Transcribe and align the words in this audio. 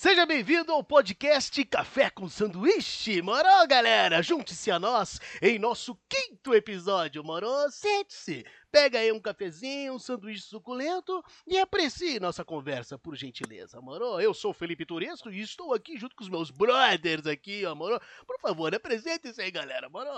Seja 0.00 0.24
bem-vindo 0.24 0.70
ao 0.70 0.84
podcast 0.84 1.64
Café 1.64 2.08
com 2.08 2.28
Sanduíche, 2.28 3.20
moro, 3.20 3.48
galera? 3.66 4.22
Junte-se 4.22 4.70
a 4.70 4.78
nós 4.78 5.18
em 5.42 5.58
nosso 5.58 5.98
quinto 6.08 6.54
episódio, 6.54 7.24
moro? 7.24 7.48
Sente-se, 7.68 8.46
pega 8.70 9.00
aí 9.00 9.10
um 9.10 9.18
cafezinho, 9.18 9.94
um 9.94 9.98
sanduíche 9.98 10.42
suculento 10.42 11.20
e 11.48 11.58
aprecie 11.58 12.20
nossa 12.20 12.44
conversa, 12.44 12.96
por 12.96 13.16
gentileza, 13.16 13.80
moro? 13.80 14.20
Eu 14.20 14.32
sou 14.32 14.52
o 14.52 14.54
Felipe 14.54 14.86
Turesco 14.86 15.32
e 15.32 15.40
estou 15.40 15.74
aqui 15.74 15.98
junto 15.98 16.14
com 16.14 16.22
os 16.22 16.30
meus 16.30 16.52
brothers 16.52 17.26
aqui, 17.26 17.66
ó, 17.66 17.74
moro? 17.74 18.00
Por 18.24 18.38
favor, 18.38 18.72
apresente-se 18.72 19.42
aí, 19.42 19.50
galera, 19.50 19.88
moro? 19.88 20.08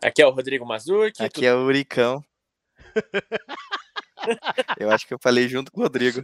Aqui 0.00 0.22
é 0.22 0.26
o 0.28 0.30
Rodrigo 0.30 0.64
Mazucchi. 0.64 1.24
Aqui 1.24 1.44
é 1.44 1.52
o 1.52 1.64
Uricão. 1.64 2.24
Eu 4.78 4.90
acho 4.90 5.06
que 5.06 5.14
eu 5.14 5.18
falei 5.20 5.48
junto 5.48 5.70
com 5.72 5.80
o 5.80 5.82
Rodrigo. 5.84 6.22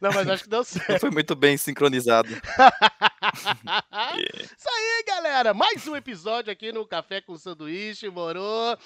Não, 0.00 0.10
mas 0.12 0.28
acho 0.28 0.44
que 0.44 0.48
deu 0.48 0.64
certo. 0.64 1.00
Foi 1.00 1.10
muito 1.10 1.34
bem 1.36 1.56
sincronizado. 1.56 2.28
Isso 4.18 4.68
aí, 4.68 5.04
galera. 5.06 5.52
Mais 5.52 5.86
um 5.86 5.94
episódio 5.94 6.52
aqui 6.52 6.72
no 6.72 6.86
Café 6.86 7.20
com 7.20 7.36
Sanduíche, 7.36 8.08
morou. 8.08 8.78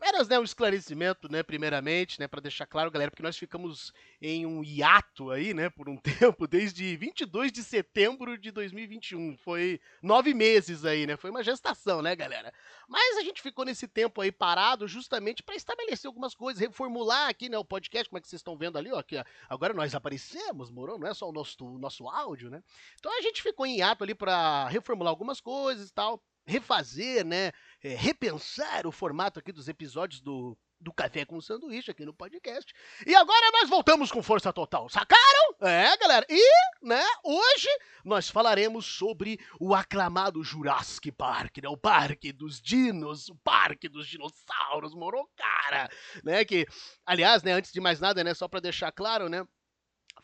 Apenas, 0.00 0.28
né, 0.28 0.38
um 0.38 0.44
esclarecimento, 0.44 1.30
né, 1.30 1.42
primeiramente, 1.42 2.18
né, 2.18 2.26
para 2.26 2.40
deixar 2.40 2.64
claro, 2.64 2.90
galera, 2.90 3.10
porque 3.10 3.22
nós 3.22 3.36
ficamos 3.36 3.92
em 4.18 4.46
um 4.46 4.64
hiato 4.64 5.30
aí, 5.30 5.52
né, 5.52 5.68
por 5.68 5.90
um 5.90 5.96
tempo, 6.34 6.46
desde 6.48 6.96
22 6.96 7.52
de 7.52 7.62
setembro 7.62 8.38
de 8.38 8.50
2021. 8.50 9.36
Foi 9.36 9.78
nove 10.02 10.32
meses 10.32 10.86
aí, 10.86 11.06
né, 11.06 11.18
foi 11.18 11.28
uma 11.28 11.42
gestação, 11.42 12.00
né, 12.00 12.16
galera? 12.16 12.50
Mas 12.88 13.18
a 13.18 13.22
gente 13.22 13.42
ficou 13.42 13.62
nesse 13.62 13.86
tempo 13.86 14.22
aí 14.22 14.32
parado 14.32 14.88
justamente 14.88 15.42
para 15.42 15.54
estabelecer 15.54 16.08
algumas 16.08 16.34
coisas, 16.34 16.62
reformular 16.62 17.28
aqui, 17.28 17.50
né, 17.50 17.58
o 17.58 17.64
podcast, 17.64 18.08
como 18.08 18.16
é 18.16 18.22
que 18.22 18.28
vocês 18.28 18.40
estão 18.40 18.56
vendo 18.56 18.78
ali, 18.78 18.90
ó, 18.90 19.00
ó. 19.00 19.24
agora 19.50 19.74
nós 19.74 19.94
aparecemos, 19.94 20.70
morou, 20.70 20.98
não 20.98 21.08
é 21.08 21.12
só 21.12 21.28
o 21.28 21.32
nosso, 21.32 21.62
o 21.62 21.78
nosso 21.78 22.08
áudio, 22.08 22.48
né? 22.48 22.62
Então 22.98 23.14
a 23.18 23.20
gente 23.20 23.42
ficou 23.42 23.66
em 23.66 23.76
hiato 23.76 24.02
ali 24.02 24.14
para 24.14 24.66
reformular 24.68 25.10
algumas 25.10 25.42
coisas 25.42 25.90
e 25.90 25.92
tal, 25.92 26.24
refazer, 26.50 27.24
né, 27.24 27.52
é, 27.82 27.94
repensar 27.94 28.86
o 28.86 28.92
formato 28.92 29.38
aqui 29.38 29.52
dos 29.52 29.68
episódios 29.68 30.20
do, 30.20 30.58
do 30.80 30.92
Café 30.92 31.24
com 31.24 31.40
Sanduíche 31.40 31.90
aqui 31.90 32.04
no 32.04 32.12
podcast. 32.12 32.72
E 33.06 33.14
agora 33.14 33.50
nós 33.52 33.68
voltamos 33.68 34.10
com 34.10 34.22
força 34.22 34.52
total, 34.52 34.88
sacaram? 34.88 35.54
É, 35.60 35.96
galera. 35.96 36.26
E, 36.28 36.42
né, 36.82 37.04
hoje 37.22 37.68
nós 38.04 38.28
falaremos 38.28 38.84
sobre 38.84 39.38
o 39.60 39.74
aclamado 39.74 40.42
Jurassic 40.42 41.12
Park, 41.12 41.58
né, 41.58 41.68
o 41.68 41.76
Parque 41.76 42.32
dos 42.32 42.60
Dinos, 42.60 43.28
o 43.28 43.36
Parque 43.36 43.88
dos 43.88 44.08
Dinossauros, 44.08 44.94
moro, 44.94 45.28
cara, 45.36 45.88
né, 46.24 46.44
que, 46.44 46.66
aliás, 47.06 47.42
né, 47.42 47.52
antes 47.52 47.72
de 47.72 47.80
mais 47.80 48.00
nada, 48.00 48.24
né, 48.24 48.34
só 48.34 48.48
para 48.48 48.60
deixar 48.60 48.90
claro, 48.90 49.28
né, 49.28 49.46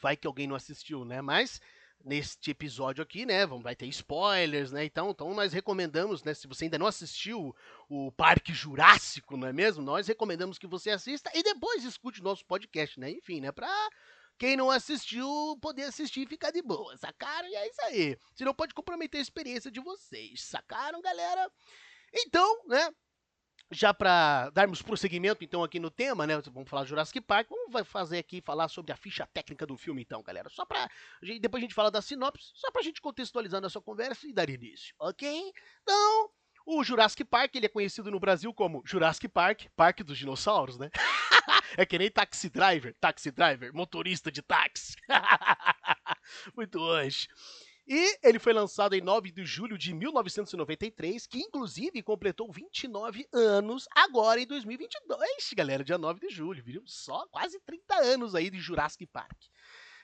vai 0.00 0.16
que 0.16 0.26
alguém 0.26 0.46
não 0.46 0.56
assistiu, 0.56 1.04
né, 1.04 1.22
mas 1.22 1.60
neste 2.04 2.50
episódio 2.50 3.02
aqui, 3.02 3.26
né? 3.26 3.46
Vai 3.46 3.74
ter 3.74 3.86
spoilers, 3.86 4.70
né? 4.70 4.84
Então, 4.84 5.10
então 5.10 5.34
nós 5.34 5.52
recomendamos, 5.52 6.22
né? 6.22 6.34
Se 6.34 6.46
você 6.46 6.64
ainda 6.64 6.78
não 6.78 6.86
assistiu 6.86 7.54
o 7.88 8.12
Parque 8.12 8.52
Jurássico, 8.52 9.36
não 9.36 9.48
é 9.48 9.52
mesmo? 9.52 9.82
Nós 9.82 10.06
recomendamos 10.06 10.58
que 10.58 10.66
você 10.66 10.90
assista 10.90 11.30
e 11.34 11.42
depois 11.42 11.84
escute 11.84 12.20
o 12.20 12.24
nosso 12.24 12.44
podcast, 12.46 12.98
né? 12.98 13.10
Enfim, 13.10 13.40
né? 13.40 13.50
Pra 13.50 13.70
quem 14.38 14.56
não 14.56 14.70
assistiu 14.70 15.28
poder 15.60 15.84
assistir 15.84 16.22
e 16.22 16.26
ficar 16.26 16.50
de 16.50 16.62
boa, 16.62 16.96
sacaram? 16.96 17.48
E 17.48 17.54
é 17.54 17.68
isso 17.68 17.82
aí. 17.82 18.18
Senão 18.34 18.54
pode 18.54 18.74
comprometer 18.74 19.18
a 19.18 19.22
experiência 19.22 19.70
de 19.70 19.80
vocês, 19.80 20.42
sacaram, 20.42 21.00
galera? 21.00 21.50
Então, 22.14 22.66
né? 22.66 22.90
Já 23.70 23.92
para 23.92 24.50
darmos 24.50 24.82
prosseguimento 24.82 25.42
então 25.42 25.64
aqui 25.64 25.80
no 25.80 25.90
tema, 25.90 26.26
né? 26.26 26.40
Vamos 26.52 26.68
falar 26.68 26.84
de 26.84 26.90
Jurassic 26.90 27.20
Park, 27.20 27.48
vamos 27.48 27.88
fazer 27.88 28.18
aqui 28.18 28.40
falar 28.40 28.68
sobre 28.68 28.92
a 28.92 28.96
ficha 28.96 29.26
técnica 29.26 29.66
do 29.66 29.76
filme 29.76 30.02
então, 30.02 30.22
galera. 30.22 30.48
Só 30.48 30.64
para 30.64 30.88
depois 31.40 31.60
a 31.60 31.64
gente 31.64 31.74
fala 31.74 31.90
da 31.90 32.00
sinopse, 32.00 32.50
só 32.54 32.70
pra 32.70 32.82
gente 32.82 33.00
contextualizar 33.00 33.60
nossa 33.60 33.80
conversa 33.80 34.26
e 34.26 34.32
dar 34.32 34.48
início, 34.48 34.94
OK? 35.00 35.52
Então, 35.82 36.30
o 36.64 36.82
Jurassic 36.82 37.24
Park, 37.24 37.54
ele 37.54 37.66
é 37.66 37.68
conhecido 37.68 38.10
no 38.10 38.18
Brasil 38.20 38.52
como 38.52 38.82
Jurassic 38.84 39.28
Park, 39.28 39.66
Parque 39.76 40.02
dos 40.02 40.18
Dinossauros, 40.18 40.78
né? 40.78 40.90
é 41.76 41.86
que 41.86 41.98
nem 41.98 42.10
Taxi 42.10 42.48
Driver, 42.48 42.94
Taxi 43.00 43.30
Driver, 43.30 43.72
motorista 43.74 44.32
de 44.32 44.42
táxi. 44.42 44.96
Muito 46.56 46.80
hoje. 46.80 47.28
E 47.88 48.18
ele 48.20 48.40
foi 48.40 48.52
lançado 48.52 48.94
em 48.94 49.00
9 49.00 49.30
de 49.30 49.44
julho 49.46 49.78
de 49.78 49.94
1993, 49.94 51.24
que 51.28 51.38
inclusive 51.38 52.02
completou 52.02 52.50
29 52.50 53.28
anos 53.32 53.86
agora 53.94 54.40
em 54.40 54.46
2022, 54.46 55.52
galera, 55.54 55.84
dia 55.84 55.96
9 55.96 56.26
de 56.26 56.34
julho, 56.34 56.60
viram? 56.64 56.82
Só 56.84 57.28
quase 57.28 57.60
30 57.60 57.94
anos 58.02 58.34
aí 58.34 58.50
de 58.50 58.58
Jurassic 58.58 59.06
Park. 59.06 59.40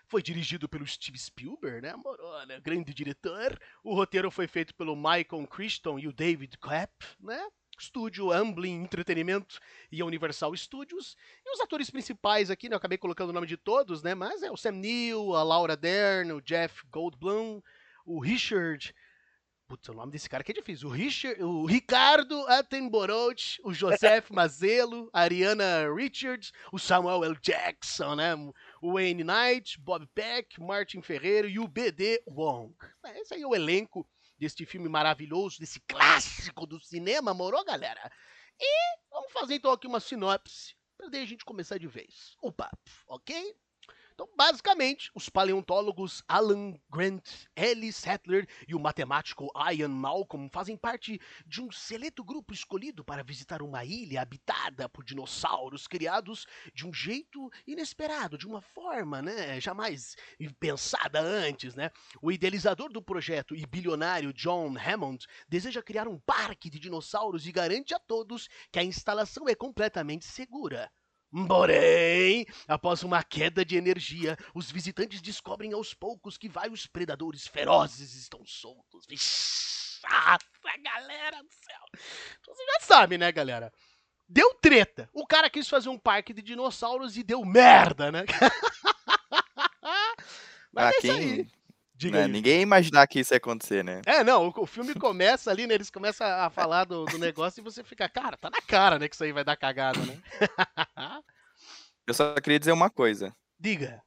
Foi 0.07 0.23
dirigido 0.23 0.69
pelo 0.69 0.87
Steve 0.87 1.19
Spielberg, 1.19 1.81
né, 1.81 1.97
Morona, 1.97 2.61
grande 2.61 2.95
diretor. 2.95 3.59
O 3.83 3.95
roteiro 3.95 4.31
foi 4.31 4.47
feito 4.47 4.73
pelo 4.77 4.95
Michael 4.95 5.49
Crichton 5.51 5.99
e 5.99 6.07
o 6.07 6.13
David 6.13 6.59
Clapp, 6.59 6.93
né? 7.19 7.45
Estúdio 7.83 8.31
Amblin 8.31 8.85
Entretenimento 8.85 9.59
e 9.91 10.01
a 10.01 10.05
Universal 10.05 10.57
Studios. 10.57 11.17
E 11.45 11.53
os 11.53 11.61
atores 11.61 11.91
principais 11.91 12.49
aqui, 12.49 12.69
né, 12.69 12.75
eu 12.75 12.79
acabei 12.79 12.97
colocando 12.97 13.31
o 13.31 13.33
nome 13.33 13.47
de 13.47 13.57
todos, 13.57 14.05
né? 14.05 14.15
Mas 14.15 14.43
é 14.43 14.51
o 14.51 14.57
Sam 14.57 14.73
Neill, 14.73 15.35
a 15.35 15.43
Laura 15.43 15.77
Dern, 15.77 16.33
o 16.33 16.41
Jeff 16.41 16.87
Goldblum, 16.89 17.61
o 18.07 18.21
Richard. 18.21 18.95
Putz, 19.67 19.89
o 19.89 19.95
nome 19.95 20.13
desse 20.13 20.29
cara 20.29 20.45
que 20.45 20.53
é 20.53 20.55
difícil. 20.55 20.89
O, 20.89 20.93
Richard, 20.93 21.43
o 21.43 21.67
Ricardo 21.67 22.47
Attenborough, 22.47 23.35
o 23.65 23.75
Joseph 23.75 24.31
Mazzello, 24.31 25.11
a 25.13 25.23
Ariana 25.23 25.93
Richards, 25.93 26.53
o 26.71 26.79
Samuel 26.79 27.25
L. 27.25 27.37
Jackson, 27.43 28.15
né? 28.15 28.35
O 28.81 28.93
Wayne 28.93 29.25
Knight, 29.25 29.81
Bob 29.81 30.07
Peck, 30.15 30.61
Martin 30.61 31.03
Ferreira 31.03 31.49
e 31.49 31.59
o 31.59 31.67
B.D. 31.67 32.23
Wong. 32.29 32.77
Esse 33.17 33.35
aí 33.35 33.43
é 33.43 33.47
o 33.47 33.57
elenco 33.57 34.07
deste 34.43 34.67
filme 34.67 34.89
maravilhoso, 34.89 35.61
desse 35.61 35.79
clássico 35.83 36.67
do 36.67 36.81
cinema, 36.81 37.33
morou, 37.33 37.65
galera? 37.65 38.11
E 38.59 38.99
vamos 39.09 39.33
fazer 39.33 39.55
então 39.55 39.71
aqui 39.71 39.87
uma 39.87 40.01
sinopse, 40.01 40.75
daí 41.13 41.23
a 41.23 41.27
gente 41.27 41.45
começar 41.45 41.79
de 41.79 41.87
vez 41.87 42.35
o 42.43 42.51
papo, 42.51 42.91
ok? 43.07 43.57
Então, 44.23 44.37
basicamente, 44.37 45.11
os 45.17 45.29
paleontólogos 45.29 46.23
Alan 46.29 46.79
Grant, 46.89 47.29
Ellie 47.57 47.93
Sattler 47.93 48.49
e 48.69 48.73
o 48.73 48.79
matemático 48.79 49.51
Ian 49.75 49.89
Malcolm 49.89 50.49
fazem 50.49 50.77
parte 50.77 51.21
de 51.45 51.61
um 51.61 51.73
seleto 51.73 52.23
grupo 52.23 52.55
escolhido 52.55 53.05
para 53.05 53.25
visitar 53.25 53.63
uma 53.63 53.85
ilha 53.85 54.23
habitada 54.23 54.89
por 54.89 55.05
dinossauros 55.05 55.89
criados 55.89 56.47
de 56.73 56.87
um 56.87 56.95
jeito 56.95 57.51
inesperado, 57.67 58.39
de 58.39 58.47
uma 58.47 58.61
forma, 58.61 59.21
né, 59.21 59.61
jamais 59.61 60.15
pensada 60.61 61.21
antes, 61.21 61.75
né? 61.75 61.91
O 62.21 62.31
idealizador 62.31 62.93
do 62.93 63.03
projeto 63.03 63.57
e 63.57 63.67
bilionário 63.67 64.33
John 64.33 64.77
Hammond 64.79 65.27
deseja 65.49 65.83
criar 65.83 66.07
um 66.07 66.21
parque 66.21 66.71
de 66.71 66.79
dinossauros 66.79 67.45
e 67.45 67.51
garante 67.51 67.93
a 67.93 67.99
todos 67.99 68.49
que 68.71 68.79
a 68.79 68.85
instalação 68.85 69.49
é 69.49 69.55
completamente 69.57 70.27
segura. 70.27 70.89
Porém, 71.49 72.47
após 72.69 73.03
uma 73.03 73.23
queda 73.23 73.65
de 73.65 73.77
energia, 73.77 74.37
os 74.55 74.71
visitantes 74.71 75.23
descobrem 75.23 75.73
aos 75.73 75.95
poucos 75.95 76.37
que 76.37 76.49
vários 76.49 76.87
predadores 76.87 77.47
ferozes 77.47 78.15
estão 78.15 78.45
soltos. 78.45 79.07
Vixe, 79.09 79.73
galera 80.83 81.43
do 81.43 81.51
céu. 81.51 81.81
Você 82.47 82.65
já 82.65 82.81
sabe, 82.81 83.17
né, 83.17 83.33
galera? 83.33 83.73
Deu 84.29 84.55
treta. 84.55 85.09
O 85.13 85.27
cara 85.27 85.51
quis 85.51 85.69
fazer 85.69 85.89
um 85.89 85.99
parque 85.99 86.33
de 86.33 86.43
dinossauros 86.43 87.17
e 87.17 87.23
deu 87.23 87.45
merda, 87.45 88.11
né? 88.11 88.25
Mas 90.73 90.87
ah, 90.87 90.89
é 90.89 91.01
quem... 91.01 91.11
isso 91.11 91.19
aí. 91.19 91.47
Né, 92.11 92.27
ninguém 92.27 92.57
ia 92.57 92.63
imaginar 92.63 93.07
que 93.07 93.21
isso 93.21 93.33
ia 93.33 93.37
acontecer, 93.37 93.85
né? 93.85 94.03
É, 94.05 94.25
não, 94.25 94.49
o, 94.49 94.63
o 94.63 94.67
filme 94.67 94.93
começa 94.93 95.53
ali, 95.53 95.69
né? 95.69 95.75
Eles 95.75 95.89
começam 95.89 96.27
a 96.27 96.51
falar 96.51 96.85
do, 96.85 97.05
do, 97.05 97.17
negócio 97.17 97.61
e 97.61 97.63
você 97.63 97.85
fica, 97.85 98.09
cara, 98.09 98.37
tá 98.37 98.51
na 98.51 98.61
cara, 98.61 98.99
né? 98.99 99.09
Que 99.09 99.15
isso 99.15 99.23
aí 99.23 99.31
vai 99.31 99.45
dar 99.45 99.57
cagada, 99.57 100.01
né? 100.01 100.21
Eu 102.07 102.15
só 102.15 102.35
queria 102.35 102.59
dizer 102.59 102.73
uma 102.73 102.91
coisa. 102.91 103.35
Diga. 103.59 104.03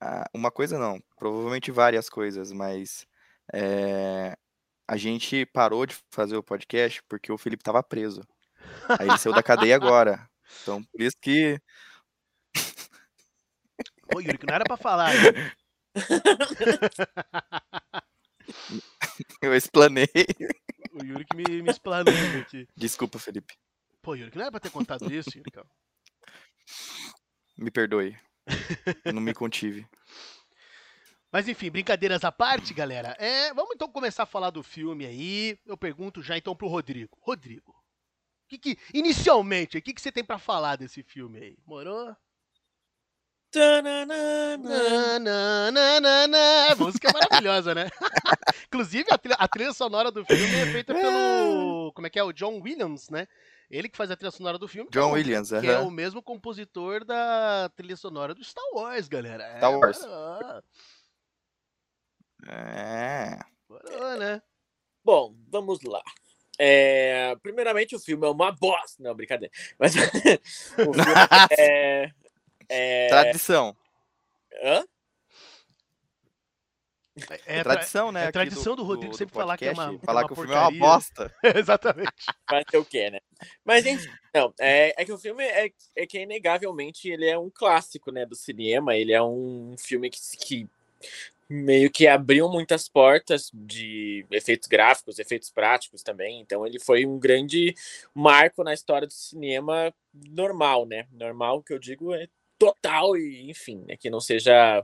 Ah, 0.00 0.28
uma 0.34 0.50
coisa 0.50 0.78
não, 0.78 1.00
provavelmente 1.16 1.70
várias 1.70 2.08
coisas, 2.08 2.50
mas 2.50 3.06
é, 3.52 4.36
a 4.88 4.96
gente 4.96 5.46
parou 5.46 5.86
de 5.86 5.96
fazer 6.10 6.36
o 6.36 6.42
podcast 6.42 7.02
porque 7.08 7.30
o 7.30 7.38
Felipe 7.38 7.62
tava 7.62 7.82
preso. 7.82 8.22
Aí 8.98 9.08
ele 9.08 9.18
saiu 9.18 9.34
da 9.34 9.42
cadeia 9.42 9.76
agora. 9.76 10.28
Então, 10.62 10.82
por 10.82 11.00
isso 11.00 11.16
que 11.20 11.60
Ô, 14.14 14.20
Yuri, 14.20 14.38
que 14.38 14.46
não 14.46 14.54
era 14.54 14.64
pra 14.64 14.76
falar. 14.76 15.12
Né? 15.14 15.52
Eu 19.40 19.54
explanei. 19.54 20.08
O 20.92 21.04
Yuri 21.04 21.24
que 21.24 21.36
me, 21.36 21.62
me 21.62 21.70
explanou 21.70 22.12
aqui. 22.40 22.66
Desculpa, 22.76 23.18
Felipe. 23.18 23.54
Pô, 24.02 24.14
Yuri, 24.14 24.30
que 24.30 24.36
não 24.36 24.44
era 24.44 24.50
pra 24.50 24.60
ter 24.60 24.70
contado 24.70 25.12
isso, 25.12 25.30
Yuri. 25.36 25.50
Me 27.56 27.70
perdoe. 27.70 28.18
Não 29.12 29.20
me 29.20 29.32
contive. 29.32 29.86
Mas 31.30 31.48
enfim, 31.48 31.70
brincadeiras 31.70 32.24
à 32.24 32.32
parte, 32.32 32.74
galera. 32.74 33.16
É, 33.18 33.54
vamos 33.54 33.74
então 33.74 33.88
começar 33.88 34.24
a 34.24 34.26
falar 34.26 34.50
do 34.50 34.62
filme 34.62 35.06
aí. 35.06 35.58
Eu 35.64 35.76
pergunto 35.76 36.22
já 36.22 36.36
então 36.36 36.54
pro 36.54 36.68
Rodrigo. 36.68 37.16
Rodrigo, 37.22 37.74
que, 38.48 38.58
que 38.58 38.78
inicialmente, 38.92 39.78
o 39.78 39.82
que, 39.82 39.94
que 39.94 40.00
você 40.00 40.12
tem 40.12 40.24
pra 40.24 40.38
falar 40.38 40.76
desse 40.76 41.02
filme 41.02 41.38
aí? 41.38 41.56
Morou? 41.64 42.14
Tananana. 43.50 45.18
Nananana. 45.18 46.72
A 46.72 46.74
música 46.74 47.08
é 47.08 47.12
maravilhosa, 47.12 47.74
né? 47.74 47.88
Inclusive, 48.66 49.06
a 49.10 49.18
trilha, 49.18 49.36
a 49.38 49.48
trilha 49.48 49.72
sonora 49.72 50.10
do 50.10 50.24
filme 50.24 50.54
é 50.54 50.66
feita 50.72 50.94
pelo. 50.94 51.92
Como 51.94 52.06
é 52.06 52.10
que 52.10 52.18
é? 52.18 52.24
O 52.24 52.32
John 52.32 52.60
Williams, 52.60 53.10
né? 53.10 53.28
Ele 53.72 53.88
que 53.88 53.96
faz 53.96 54.10
a 54.10 54.16
trilha 54.16 54.30
sonora 54.30 54.58
do 54.58 54.68
filme. 54.68 54.90
que 54.90 54.98
é 54.98 55.00
John 55.00 55.12
Williams, 55.12 55.48
Que 55.48 55.66
é 55.66 55.76
aham. 55.76 55.86
o 55.86 55.90
mesmo 55.90 56.22
compositor 56.22 57.04
da 57.06 57.70
trilha 57.74 57.96
sonora 57.96 58.34
do 58.34 58.44
Star 58.44 58.62
Wars, 58.74 59.08
galera. 59.08 59.42
É, 59.44 59.56
Star 59.56 59.72
Wars. 59.78 59.98
Morou, 60.04 60.62
É. 62.48 63.38
morou, 63.68 64.16
né? 64.18 64.42
Bom, 65.04 65.34
vamos 65.48 65.80
lá. 65.82 66.02
É, 66.58 67.34
primeiramente, 67.42 67.96
o 67.96 67.98
filme 67.98 68.26
é 68.26 68.30
uma 68.30 68.52
bosta. 68.52 69.02
Não, 69.02 69.14
brincadeira. 69.14 69.52
Mas 69.78 69.94
o 70.76 70.92
filme 70.92 70.94
é. 71.58 72.10
é... 72.68 73.08
Tradição. 73.08 73.74
Hã? 74.62 74.84
É, 77.46 77.62
tra- 77.62 77.74
tradição, 77.74 78.10
né? 78.10 78.26
é 78.28 78.32
tradição 78.32 78.74
do 78.74 78.82
Rodrigo 78.82 79.14
sempre 79.14 79.34
falar 79.34 79.58
que 79.58 79.66
é 79.66 79.72
uma- 79.72 79.90
que 79.90 79.96
é 79.96 79.98
Falar 80.06 80.22
uma 80.22 80.26
que 80.28 80.32
o 80.32 80.36
filme 80.36 80.54
é 80.54 80.58
uma 80.58 80.70
bosta. 80.70 81.34
Exatamente. 81.44 82.12
Fazer 82.48 82.78
o 82.78 82.84
quê, 82.84 83.10
né? 83.10 83.20
Mas 83.64 83.84
enfim, 83.84 84.08
não, 84.34 84.54
é, 84.58 84.94
é 84.96 85.04
que 85.04 85.12
o 85.12 85.18
filme 85.18 85.44
é, 85.44 85.70
é 85.94 86.06
que 86.06 86.20
inegavelmente 86.20 87.10
ele 87.10 87.26
é 87.26 87.38
um 87.38 87.50
clássico, 87.50 88.10
né, 88.10 88.24
do 88.24 88.34
cinema. 88.34 88.96
Ele 88.96 89.12
é 89.12 89.22
um 89.22 89.74
filme 89.78 90.08
que, 90.08 90.18
que 90.38 90.66
meio 91.50 91.90
que 91.90 92.06
abriu 92.06 92.48
muitas 92.48 92.88
portas 92.88 93.50
de 93.52 94.24
efeitos 94.30 94.66
gráficos, 94.66 95.18
efeitos 95.18 95.50
práticos 95.50 96.02
também. 96.02 96.40
Então 96.40 96.66
ele 96.66 96.78
foi 96.80 97.04
um 97.04 97.18
grande 97.18 97.74
marco 98.14 98.64
na 98.64 98.72
história 98.72 99.06
do 99.06 99.12
cinema 99.12 99.92
normal, 100.14 100.86
né? 100.86 101.06
Normal 101.12 101.62
que 101.62 101.74
eu 101.74 101.78
digo 101.78 102.14
é 102.14 102.26
total 102.58 103.16
e 103.18 103.50
enfim, 103.50 103.84
né, 103.86 103.96
que 103.98 104.08
não 104.08 104.20
seja 104.20 104.82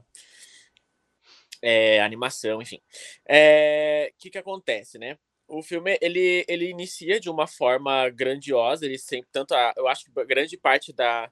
é, 1.63 2.01
animação, 2.01 2.61
enfim. 2.63 2.81
É, 3.27 4.13
O 4.15 4.19
que 4.19 4.31
que 4.31 4.39
acontece, 4.39 4.99
né? 4.99 5.19
O 5.47 5.63
filme 5.63 5.99
ele, 6.03 6.45
ele 6.49 6.69
inicia 6.71 7.19
de 7.19 7.31
uma 7.31 7.47
forma 7.47 8.09
grandiosa, 8.11 8.85
ele 8.85 8.99
sempre 8.99 9.31
tanto 9.33 9.55
a, 9.55 9.73
eu 9.77 9.89
acho 9.89 10.05
que 10.05 10.25
grande 10.27 10.59
parte 10.59 10.93
da, 10.93 11.31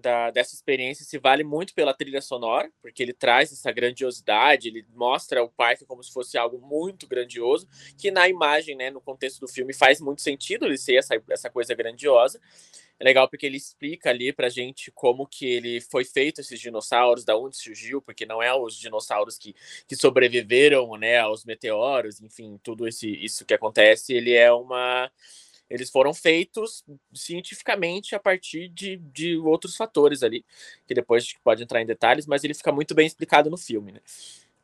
da 0.00 0.30
dessa 0.30 0.54
experiência 0.54 1.04
se 1.04 1.18
vale 1.18 1.44
muito 1.44 1.74
pela 1.74 1.94
trilha 1.94 2.20
sonora, 2.20 2.70
porque 2.82 3.02
ele 3.02 3.12
traz 3.12 3.52
essa 3.52 3.70
grandiosidade, 3.70 4.68
ele 4.68 4.84
mostra 4.94 5.42
o 5.42 5.48
parque 5.48 5.84
como 5.84 6.02
se 6.02 6.12
fosse 6.12 6.36
algo 6.36 6.58
muito 6.58 7.06
grandioso, 7.06 7.68
que 7.98 8.10
na 8.10 8.28
imagem, 8.28 8.76
né, 8.76 8.90
no 8.90 9.00
contexto 9.00 9.40
do 9.40 9.48
filme 9.48 9.72
faz 9.72 10.00
muito 10.00 10.22
sentido 10.22 10.66
ele 10.66 10.78
ser 10.78 10.96
essa, 10.96 11.20
essa 11.28 11.50
coisa 11.50 11.74
grandiosa. 11.74 12.40
É 12.98 13.04
legal 13.04 13.26
porque 13.26 13.46
ele 13.46 13.56
explica 13.56 14.10
ali 14.10 14.30
pra 14.30 14.50
gente 14.50 14.90
como 14.90 15.26
que 15.26 15.46
ele 15.46 15.80
foi 15.80 16.04
feito 16.04 16.42
esses 16.42 16.60
dinossauros, 16.60 17.24
da 17.24 17.34
onde 17.34 17.56
surgiu, 17.56 18.02
porque 18.02 18.26
não 18.26 18.42
é 18.42 18.54
os 18.54 18.76
dinossauros 18.76 19.38
que, 19.38 19.56
que 19.88 19.96
sobreviveram, 19.96 20.94
né, 20.98 21.18
aos 21.18 21.46
meteoros, 21.46 22.20
enfim, 22.20 22.60
tudo 22.62 22.86
esse, 22.86 23.08
isso 23.08 23.46
que 23.46 23.54
acontece, 23.54 24.12
ele 24.12 24.34
é 24.34 24.52
uma 24.52 25.10
eles 25.70 25.88
foram 25.88 26.12
feitos 26.12 26.84
cientificamente 27.14 28.14
a 28.14 28.18
partir 28.18 28.68
de, 28.68 28.96
de 28.96 29.36
outros 29.36 29.76
fatores 29.76 30.22
ali, 30.24 30.44
que 30.86 30.92
depois 30.92 31.22
a 31.22 31.26
gente 31.26 31.40
pode 31.40 31.62
entrar 31.62 31.80
em 31.80 31.86
detalhes, 31.86 32.26
mas 32.26 32.42
ele 32.42 32.54
fica 32.54 32.72
muito 32.72 32.94
bem 32.94 33.06
explicado 33.06 33.48
no 33.48 33.56
filme, 33.56 33.92
né? 33.92 34.00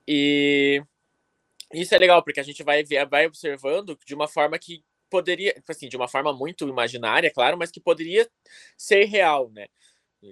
E 0.06 0.82
isso 1.72 1.94
é 1.94 1.98
legal, 1.98 2.22
porque 2.22 2.40
a 2.40 2.42
gente 2.42 2.62
vai 2.62 2.82
ver, 2.82 3.06
vai 3.06 3.26
observando 3.26 3.98
de 4.04 4.14
uma 4.14 4.26
forma 4.26 4.58
que 4.58 4.84
poderia, 5.08 5.54
assim, 5.68 5.88
de 5.88 5.96
uma 5.96 6.08
forma 6.08 6.32
muito 6.32 6.68
imaginária, 6.68 7.30
claro, 7.30 7.56
mas 7.56 7.70
que 7.70 7.80
poderia 7.80 8.28
ser 8.76 9.04
real, 9.04 9.50
né? 9.50 9.66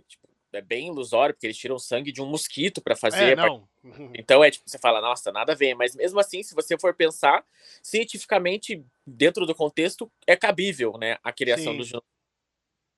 Tipo, 0.09 0.29
é 0.59 0.63
bem 0.63 0.89
ilusório, 0.89 1.35
porque 1.35 1.47
eles 1.47 1.57
tiram 1.57 1.79
sangue 1.79 2.13
de 2.13 2.23
um 2.23 2.27
mosquito 2.27 2.81
para 2.81 2.97
fazer. 2.97 3.33
É, 3.33 3.37
não. 3.37 3.69
então 4.15 4.43
é 4.43 4.51
tipo, 4.51 4.69
você 4.69 4.79
fala, 4.79 5.01
nossa, 5.01 5.31
nada 5.31 5.53
a 5.53 5.57
ver, 5.57 5.75
mas 5.75 5.95
mesmo 5.95 6.19
assim, 6.21 6.43
se 6.43 6.55
você 6.55 6.79
for 6.79 6.95
pensar, 6.95 7.45
cientificamente, 7.83 8.85
dentro 9.07 9.47
do 9.47 9.55
contexto, 9.55 10.11
é 10.27 10.37
cabível, 10.37 10.97
né, 10.99 11.19
a 11.23 11.33
criação 11.33 11.73
Sim. 11.73 11.93
do. 11.93 12.05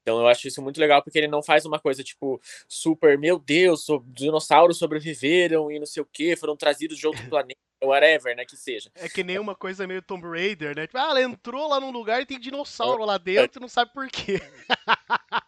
Então 0.03 0.21
eu 0.21 0.29
acho 0.29 0.47
isso 0.47 0.63
muito 0.63 0.79
legal, 0.79 1.03
porque 1.03 1.19
ele 1.19 1.27
não 1.27 1.43
faz 1.43 1.67
uma 1.67 1.81
coisa 1.81 2.05
tipo, 2.05 2.41
super, 2.69 3.19
meu 3.19 3.41
Deus, 3.41 3.87
dinossauros 4.07 4.79
sobreviveram 4.79 5.69
e 5.69 5.81
não 5.81 5.87
sei 5.87 6.01
o 6.01 6.07
que, 6.07 6.37
foram 6.37 6.57
trazidos 6.57 6.97
de 6.97 7.09
outro 7.09 7.27
planeta, 7.29 7.59
whatever, 7.83 8.37
né, 8.37 8.45
que 8.45 8.57
seja. 8.57 8.89
É 8.95 9.09
que 9.09 9.25
nem 9.25 9.39
uma 9.39 9.57
coisa 9.57 9.85
meio 9.85 10.01
Tomb 10.01 10.25
Raider, 10.29 10.77
né? 10.77 10.87
Tipo, 10.87 10.99
ah, 10.99 11.11
ela 11.11 11.23
entrou 11.23 11.69
lá 11.69 11.81
num 11.81 11.91
lugar 11.91 12.23
e 12.23 12.27
tem 12.27 12.39
dinossauro 12.39 13.05
lá 13.05 13.19
dentro 13.19 13.59
e 13.59 13.63
não 13.63 13.69
sabe 13.69 13.93
por 13.93 14.09
quê. 14.09 14.41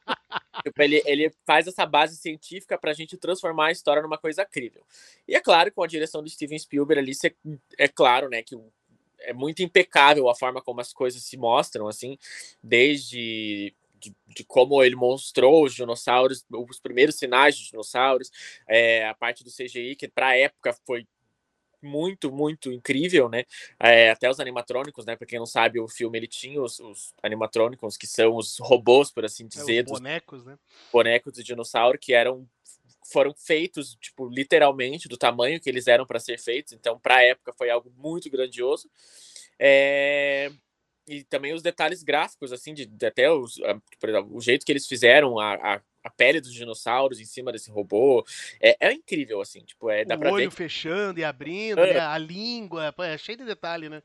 Tipo, 0.62 0.82
ele, 0.82 1.02
ele 1.06 1.32
faz 1.46 1.66
essa 1.66 1.86
base 1.86 2.16
científica 2.16 2.76
pra 2.78 2.92
gente 2.92 3.16
transformar 3.16 3.66
a 3.66 3.72
história 3.72 4.02
numa 4.02 4.18
coisa 4.18 4.44
crível. 4.44 4.82
E 5.26 5.34
é 5.34 5.40
claro, 5.40 5.72
com 5.72 5.82
a 5.82 5.86
direção 5.86 6.22
do 6.22 6.28
Steven 6.28 6.58
Spielberg 6.58 7.00
ali, 7.00 7.14
cê- 7.14 7.34
é 7.78 7.88
claro, 7.88 8.28
né, 8.28 8.42
que 8.42 8.56
é 9.20 9.32
muito 9.32 9.62
impecável 9.62 10.28
a 10.28 10.34
forma 10.34 10.62
como 10.62 10.80
as 10.80 10.92
coisas 10.92 11.22
se 11.24 11.36
mostram, 11.36 11.88
assim, 11.88 12.16
desde 12.62 13.74
de, 14.00 14.14
de 14.28 14.44
como 14.44 14.82
ele 14.82 14.94
mostrou 14.94 15.64
os 15.64 15.74
dinossauros, 15.74 16.44
os 16.50 16.78
primeiros 16.78 17.16
sinais 17.16 17.56
de 17.56 17.68
dinossauros, 17.70 18.30
é, 18.68 19.06
a 19.08 19.14
parte 19.14 19.42
do 19.42 19.50
CGI, 19.50 19.96
que 19.96 20.06
pra 20.08 20.36
época 20.36 20.72
foi 20.86 21.04
muito, 21.82 22.30
muito 22.32 22.72
incrível, 22.72 23.28
né? 23.28 23.44
É, 23.80 24.10
até 24.10 24.28
os 24.30 24.40
animatrônicos, 24.40 25.04
né? 25.06 25.16
Pra 25.16 25.26
quem 25.26 25.38
não 25.38 25.46
sabe, 25.46 25.80
o 25.80 25.88
filme 25.88 26.18
ele 26.18 26.26
tinha 26.28 26.62
os, 26.62 26.78
os 26.80 27.14
animatrônicos, 27.22 27.96
que 27.96 28.06
são 28.06 28.36
os 28.36 28.58
robôs, 28.58 29.10
por 29.10 29.24
assim 29.24 29.46
É, 29.54 29.60
dizer, 29.60 29.82
os 29.82 29.84
dos 29.84 30.00
bonecos, 30.00 30.44
né? 30.44 30.58
bonecos 30.92 31.32
de 31.34 31.42
dinossauro 31.42 31.98
que 31.98 32.12
eram 32.14 32.48
foram 33.10 33.34
feitos 33.34 33.96
tipo 34.00 34.28
literalmente 34.28 35.08
do 35.08 35.16
tamanho 35.16 35.60
que 35.60 35.68
eles 35.68 35.86
eram 35.86 36.06
para 36.06 36.20
ser 36.20 36.38
feitos 36.38 36.72
então 36.74 36.98
para 36.98 37.16
a 37.16 37.22
época 37.24 37.52
foi 37.52 37.70
algo 37.70 37.90
muito 37.96 38.30
grandioso 38.30 38.90
É, 39.58 40.50
e 41.08 41.24
também 41.24 41.54
os 41.54 41.62
detalhes 41.62 42.02
gráficos 42.02 42.52
assim 42.52 42.74
de, 42.74 42.86
de 42.86 43.06
até 43.06 43.30
os, 43.30 43.58
a- 43.62 43.80
o 44.30 44.40
jeito 44.40 44.64
que 44.66 44.72
eles 44.72 44.86
fizeram 44.86 45.38
a, 45.38 45.54
a, 45.76 45.80
a 46.08 46.10
pele 46.10 46.40
dos 46.40 46.52
dinossauros 46.52 47.20
em 47.20 47.24
cima 47.24 47.52
desse 47.52 47.70
robô 47.70 48.24
é, 48.60 48.76
é 48.88 48.92
incrível 48.92 49.40
assim 49.40 49.60
tipo 49.60 49.90
é 49.90 50.04
dá 50.04 50.16
o 50.16 50.18
ver 50.18 50.32
olho 50.32 50.50
que 50.50 50.56
fechando 50.56 51.20
e 51.20 51.24
abrindo, 51.24 51.80
É. 51.80 51.94
né? 51.94 52.00
A 52.00 52.16
língua, 52.18 52.92
pô, 52.92 53.02
é 53.04 53.16
cheio 53.18 53.38
de 53.38 53.44
detalhe, 53.44 53.88
né? 53.88 54.02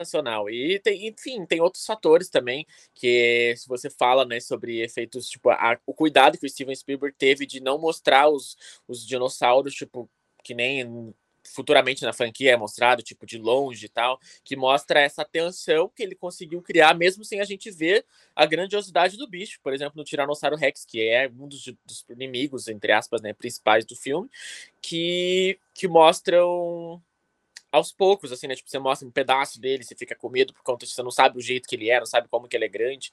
sensacional. 0.00 0.48
E 0.48 0.78
tem, 0.78 1.08
enfim, 1.08 1.44
tem 1.44 1.60
outros 1.60 1.84
fatores 1.84 2.28
também 2.30 2.64
que 2.94 3.52
se 3.56 3.66
você 3.66 3.90
fala, 3.90 4.24
né, 4.24 4.38
sobre 4.38 4.80
efeitos, 4.80 5.28
tipo, 5.28 5.50
a- 5.50 5.76
o 5.84 5.92
cuidado 5.92 6.38
que 6.38 6.46
o 6.46 6.48
Steven 6.48 6.72
Spielberg 6.76 7.16
teve 7.18 7.44
de 7.44 7.58
não 7.58 7.78
mostrar 7.80 8.28
os, 8.28 8.56
os 8.86 9.04
dinossauros, 9.04 9.74
tipo, 9.74 10.08
que 10.44 10.54
nem 10.54 11.12
futuramente 11.54 12.02
na 12.02 12.12
franquia 12.12 12.52
é 12.52 12.56
mostrado, 12.56 13.02
tipo, 13.02 13.26
de 13.26 13.38
longe 13.38 13.86
e 13.86 13.88
tal, 13.88 14.18
que 14.44 14.56
mostra 14.56 15.00
essa 15.00 15.24
tensão 15.24 15.90
que 15.94 16.02
ele 16.02 16.14
conseguiu 16.14 16.62
criar, 16.62 16.94
mesmo 16.94 17.24
sem 17.24 17.40
a 17.40 17.44
gente 17.44 17.70
ver 17.70 18.04
a 18.34 18.46
grandiosidade 18.46 19.16
do 19.16 19.28
bicho. 19.28 19.58
Por 19.62 19.72
exemplo, 19.72 19.94
no 19.96 20.04
Tiranossauro 20.04 20.56
Rex, 20.56 20.84
que 20.84 21.08
é 21.08 21.28
um 21.28 21.48
dos, 21.48 21.64
dos 21.84 22.04
inimigos, 22.10 22.68
entre 22.68 22.92
aspas, 22.92 23.20
né, 23.20 23.32
principais 23.32 23.84
do 23.84 23.96
filme, 23.96 24.28
que, 24.80 25.58
que 25.74 25.88
mostram 25.88 27.02
aos 27.70 27.92
poucos, 27.92 28.32
assim, 28.32 28.46
né? 28.46 28.54
Tipo, 28.54 28.70
você 28.70 28.78
mostra 28.78 29.06
um 29.06 29.10
pedaço 29.10 29.60
dele, 29.60 29.84
você 29.84 29.94
fica 29.94 30.14
com 30.14 30.28
medo 30.28 30.52
por 30.54 30.62
conta 30.62 30.86
de 30.86 30.92
você 30.92 31.02
não 31.02 31.10
sabe 31.10 31.38
o 31.38 31.40
jeito 31.40 31.68
que 31.68 31.76
ele 31.76 31.90
é, 31.90 31.98
não 31.98 32.06
sabe 32.06 32.28
como 32.28 32.48
que 32.48 32.56
ele 32.56 32.64
é 32.64 32.68
grande. 32.68 33.10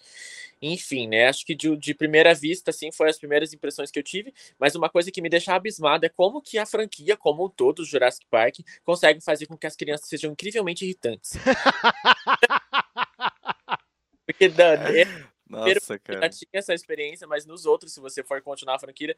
Enfim, 0.61 1.07
né? 1.07 1.27
Acho 1.27 1.45
que 1.45 1.53
de, 1.53 1.75
de 1.75 1.93
primeira 1.93 2.33
vista, 2.33 2.71
assim, 2.71 2.91
foi 2.91 3.09
as 3.09 3.17
primeiras 3.17 3.53
impressões 3.53 3.91
que 3.91 3.99
eu 3.99 4.03
tive. 4.03 4.33
Mas 4.57 4.75
uma 4.75 4.89
coisa 4.89 5.11
que 5.11 5.21
me 5.21 5.29
deixa 5.29 5.53
abismado 5.53 6.05
é 6.05 6.09
como 6.09 6.41
que 6.41 6.57
a 6.57 6.65
franquia, 6.65 7.17
como 7.17 7.45
um 7.45 7.49
todo, 7.49 7.79
o 7.79 7.85
Jurassic 7.85 8.25
Park, 8.29 8.59
consegue 8.83 9.21
fazer 9.21 9.45
com 9.45 9.57
que 9.57 9.67
as 9.67 9.75
crianças 9.75 10.07
sejam 10.07 10.31
incrivelmente 10.31 10.85
irritantes. 10.85 11.33
Porque 14.25 14.49
da, 14.49 14.75
Nossa, 15.47 15.93
já 15.93 15.99
cara. 15.99 16.29
tinha 16.29 16.49
essa 16.53 16.73
experiência, 16.73 17.27
mas 17.27 17.45
nos 17.45 17.65
outros, 17.67 17.93
se 17.93 17.99
você 17.99 18.23
for 18.23 18.41
continuar 18.41 18.75
a 18.75 18.79
franquia, 18.79 19.15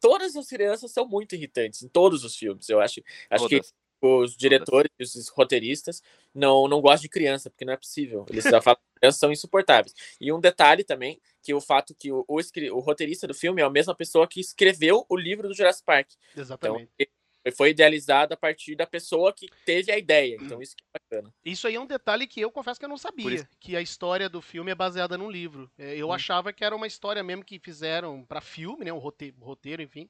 todas 0.00 0.34
as 0.36 0.48
crianças 0.48 0.90
são 0.90 1.06
muito 1.06 1.34
irritantes 1.34 1.82
em 1.82 1.88
todos 1.88 2.24
os 2.24 2.34
filmes. 2.34 2.68
Eu 2.68 2.80
acho, 2.80 3.02
acho 3.30 3.46
que 3.46 3.56
Todas. 3.56 3.74
Os 4.00 4.36
diretores 4.36 4.90
e 4.98 5.02
os 5.02 5.28
roteiristas 5.28 6.02
não, 6.34 6.68
não 6.68 6.80
gostam 6.80 7.02
de 7.02 7.08
criança, 7.08 7.50
porque 7.50 7.64
não 7.64 7.72
é 7.72 7.76
possível. 7.76 8.24
Eles 8.30 8.44
só 8.44 8.60
falam 8.62 8.76
que 8.76 9.00
crianças 9.00 9.20
são 9.20 9.32
insuportáveis. 9.32 9.94
E 10.20 10.32
um 10.32 10.40
detalhe 10.40 10.84
também, 10.84 11.20
que 11.42 11.52
o 11.54 11.60
fato 11.60 11.94
que 11.94 12.12
o, 12.12 12.24
o, 12.28 12.38
o 12.72 12.78
roteirista 12.80 13.26
do 13.26 13.34
filme 13.34 13.60
é 13.62 13.64
a 13.64 13.70
mesma 13.70 13.94
pessoa 13.94 14.26
que 14.28 14.40
escreveu 14.40 15.04
o 15.08 15.16
livro 15.16 15.48
do 15.48 15.54
Jurassic 15.54 15.84
Park. 15.84 16.10
Então, 16.32 16.40
Exatamente. 16.42 16.90
ele 16.98 17.10
foi 17.56 17.70
idealizado 17.70 18.34
a 18.34 18.36
partir 18.36 18.74
da 18.76 18.86
pessoa 18.86 19.32
que 19.32 19.48
teve 19.64 19.90
a 19.90 19.98
ideia. 19.98 20.36
Então, 20.40 20.60
isso 20.60 20.76
que 20.76 20.84
é 20.94 20.98
bacana. 20.98 21.34
Isso 21.44 21.66
aí 21.66 21.76
é 21.76 21.80
um 21.80 21.86
detalhe 21.86 22.26
que 22.26 22.40
eu 22.40 22.50
confesso 22.50 22.78
que 22.78 22.84
eu 22.84 22.90
não 22.90 22.98
sabia, 22.98 23.34
isso- 23.34 23.46
que 23.58 23.74
a 23.76 23.80
história 23.80 24.28
do 24.28 24.42
filme 24.42 24.70
é 24.70 24.74
baseada 24.74 25.16
num 25.16 25.30
livro. 25.30 25.70
É, 25.78 25.96
Eu 25.96 26.08
Hum. 26.08 26.12
achava 26.12 26.52
que 26.52 26.64
era 26.64 26.76
uma 26.76 26.86
história 26.86 27.22
mesmo 27.22 27.44
que 27.44 27.58
fizeram 27.58 28.24
pra 28.24 28.40
filme, 28.40 28.84
né, 28.84 28.92
um 28.92 28.98
roteiro, 28.98 29.36
roteiro, 29.40 29.82
enfim. 29.82 30.08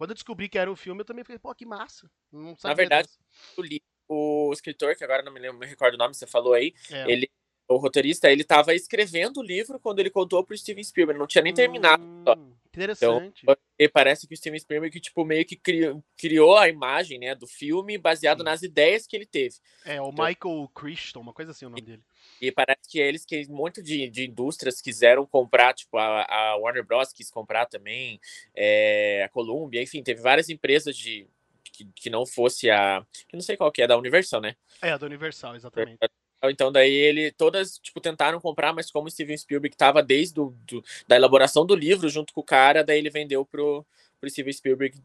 Quando 0.00 0.12
eu 0.12 0.14
descobri 0.14 0.48
que 0.48 0.56
era 0.56 0.72
um 0.72 0.76
filme, 0.76 1.02
eu 1.02 1.04
também 1.04 1.22
fiquei, 1.22 1.38
pô, 1.38 1.54
que 1.54 1.66
massa. 1.66 2.10
Não 2.32 2.56
sabia 2.56 2.74
verdade. 2.74 3.06
O, 3.54 3.60
li- 3.60 3.82
o 4.08 4.50
escritor, 4.50 4.96
que 4.96 5.04
agora 5.04 5.22
não 5.22 5.30
me, 5.30 5.38
lembro, 5.38 5.58
me 5.58 5.66
recordo 5.66 5.92
o 5.96 5.98
nome, 5.98 6.14
você 6.14 6.26
falou 6.26 6.54
aí, 6.54 6.72
É. 6.90 7.12
ele 7.12 7.30
o 7.68 7.76
roteirista, 7.76 8.32
ele 8.32 8.40
estava 8.40 8.74
escrevendo 8.74 9.40
o 9.40 9.42
livro 9.42 9.78
quando 9.78 9.98
ele 10.00 10.08
contou 10.08 10.42
pro 10.42 10.56
Steven 10.56 10.82
Spielberg, 10.82 11.18
não 11.18 11.26
tinha 11.26 11.42
nem 11.44 11.52
terminado. 11.52 12.02
Hum, 12.02 12.54
interessante. 12.66 13.42
Então, 13.42 13.54
e 13.78 13.88
parece 13.90 14.26
que 14.26 14.32
o 14.32 14.36
Steven 14.38 14.58
Spielberg 14.58 14.98
tipo 15.00 15.22
meio 15.22 15.44
que 15.44 15.54
criou, 15.54 16.02
criou 16.16 16.56
a 16.56 16.66
imagem, 16.68 17.18
né, 17.18 17.34
do 17.34 17.46
filme 17.46 17.98
baseado 17.98 18.38
Sim. 18.38 18.44
nas 18.44 18.62
ideias 18.62 19.06
que 19.06 19.14
ele 19.14 19.26
teve. 19.26 19.56
É, 19.84 20.00
o 20.00 20.08
Então- 20.08 20.24
Michael 20.26 20.68
Crichton, 20.74 21.20
uma 21.20 21.32
coisa 21.34 21.50
assim 21.52 21.66
o 21.66 21.68
nome 21.70 21.82
dele. 21.82 22.02
E 22.40 22.50
parece 22.50 22.88
que 22.88 22.98
eles 22.98 23.24
que 23.24 23.46
muito 23.48 23.82
de, 23.82 24.08
de 24.08 24.26
indústrias 24.26 24.80
quiseram 24.80 25.26
comprar, 25.26 25.74
tipo 25.74 25.98
a, 25.98 26.24
a 26.24 26.56
Warner 26.56 26.84
Bros 26.84 27.12
quis 27.12 27.30
comprar 27.30 27.66
também, 27.66 28.20
é, 28.54 29.22
a 29.24 29.28
Columbia, 29.28 29.82
enfim, 29.82 30.02
teve 30.02 30.20
várias 30.22 30.48
empresas 30.48 30.96
de 30.96 31.26
que, 31.64 31.84
que 31.94 32.10
não 32.10 32.24
fosse 32.26 32.70
a, 32.70 33.04
que 33.28 33.36
não 33.36 33.42
sei 33.42 33.56
qual 33.56 33.70
que 33.70 33.82
é 33.82 33.86
da 33.86 33.96
Universal, 33.98 34.40
né? 34.40 34.56
É, 34.80 34.96
da 34.96 35.06
Universal, 35.06 35.54
exatamente. 35.56 35.98
Então 36.44 36.72
daí 36.72 36.90
ele 36.90 37.30
todas 37.32 37.78
tipo 37.78 38.00
tentaram 38.00 38.40
comprar, 38.40 38.72
mas 38.72 38.90
como 38.90 39.06
o 39.08 39.10
Steven 39.10 39.36
Spielberg 39.36 39.74
estava 39.74 40.02
desde 40.02 40.34
do, 40.34 40.56
do- 40.66 40.82
da 41.06 41.16
elaboração 41.16 41.66
do 41.66 41.74
livro 41.74 42.08
junto 42.08 42.32
com 42.32 42.40
o 42.40 42.44
cara, 42.44 42.82
daí 42.82 42.98
ele 42.98 43.10
vendeu 43.10 43.44
pro, 43.44 43.84
pro 44.18 44.30
Steven 44.30 44.52
Spielberg 44.52 44.98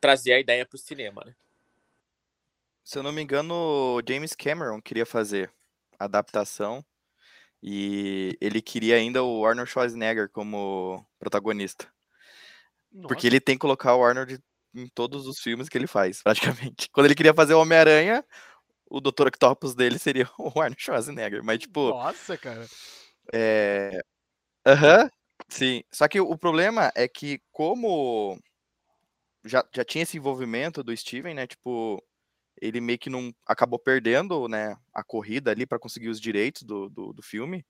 trazer 0.00 0.32
a 0.32 0.40
ideia 0.40 0.64
pro 0.64 0.78
cinema, 0.78 1.22
né? 1.26 1.34
Se 2.82 2.98
eu 2.98 3.02
não 3.02 3.12
me 3.12 3.20
engano, 3.22 3.54
o 3.54 4.02
James 4.08 4.34
Cameron 4.34 4.80
queria 4.80 5.04
fazer 5.04 5.48
a 5.48 5.59
adaptação 6.00 6.84
e 7.62 8.36
ele 8.40 8.62
queria 8.62 8.96
ainda 8.96 9.22
o 9.22 9.44
Arnold 9.44 9.70
Schwarzenegger 9.70 10.30
como 10.30 11.06
protagonista. 11.18 11.86
Porque 13.02 13.14
Nossa, 13.14 13.26
ele 13.26 13.40
tem 13.40 13.54
que 13.54 13.60
colocar 13.60 13.94
o 13.94 14.04
Arnold 14.04 14.40
em 14.74 14.88
todos 14.88 15.26
os 15.26 15.38
filmes 15.38 15.68
que 15.68 15.76
ele 15.76 15.86
faz, 15.86 16.22
praticamente. 16.24 16.88
Quando 16.90 17.06
ele 17.06 17.14
queria 17.14 17.34
fazer 17.34 17.54
o 17.54 17.60
Homem-Aranha, 17.60 18.24
o 18.90 19.00
Dr. 19.00 19.28
Octopus 19.28 19.74
dele 19.74 19.98
seria 20.00 20.28
o 20.38 20.48
Arnold 20.60 20.82
Schwarzenegger. 20.82 21.44
Mas, 21.44 21.60
tipo, 21.60 21.90
Nossa, 21.90 22.36
cara. 22.36 22.66
é. 23.32 24.00
Aham, 24.66 25.10
sim. 25.48 25.82
Só 25.90 26.06
que 26.06 26.20
o 26.20 26.36
problema 26.36 26.92
é 26.94 27.08
que, 27.08 27.40
como 27.50 28.38
já, 29.44 29.64
já 29.74 29.84
tinha 29.84 30.02
esse 30.02 30.16
envolvimento 30.16 30.82
do 30.82 30.94
Steven, 30.96 31.34
né? 31.34 31.46
Tipo, 31.46 32.02
ele 32.60 32.80
meio 32.80 32.98
que 32.98 33.10
não 33.10 33.34
acabou 33.46 33.78
perdendo, 33.78 34.48
né, 34.48 34.76
a 34.92 35.02
corrida 35.02 35.50
ali 35.50 35.66
para 35.66 35.78
conseguir 35.78 36.08
os 36.08 36.20
direitos 36.20 36.62
do, 36.62 36.88
do, 36.88 37.12
do 37.12 37.22
filme. 37.22 37.64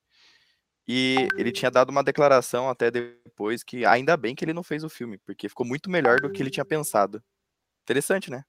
E 0.87 1.27
ele 1.37 1.51
tinha 1.51 1.71
dado 1.71 1.89
uma 1.89 2.03
declaração 2.03 2.69
até 2.69 2.91
depois 2.91 3.63
que 3.63 3.85
ainda 3.85 4.17
bem 4.17 4.35
que 4.35 4.43
ele 4.43 4.53
não 4.53 4.63
fez 4.63 4.83
o 4.83 4.89
filme, 4.89 5.17
porque 5.19 5.47
ficou 5.47 5.65
muito 5.65 5.89
melhor 5.89 6.19
do 6.19 6.31
que 6.31 6.41
ele 6.41 6.49
tinha 6.49 6.65
pensado. 6.65 7.23
Interessante, 7.83 8.29
né? 8.29 8.43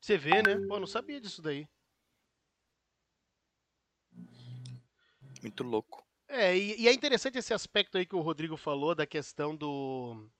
Você 0.00 0.16
vê, 0.16 0.42
né? 0.42 0.58
Pô, 0.68 0.78
não 0.78 0.86
sabia 0.86 1.20
disso 1.20 1.42
daí. 1.42 1.66
Muito 5.42 5.64
louco. 5.64 6.06
É, 6.28 6.56
e, 6.56 6.82
e 6.82 6.88
é 6.88 6.92
interessante 6.92 7.38
esse 7.38 7.52
aspecto 7.52 7.98
aí 7.98 8.06
que 8.06 8.14
o 8.14 8.20
Rodrigo 8.20 8.56
falou 8.56 8.94
da 8.94 9.06
questão 9.06 9.56
do. 9.56 10.30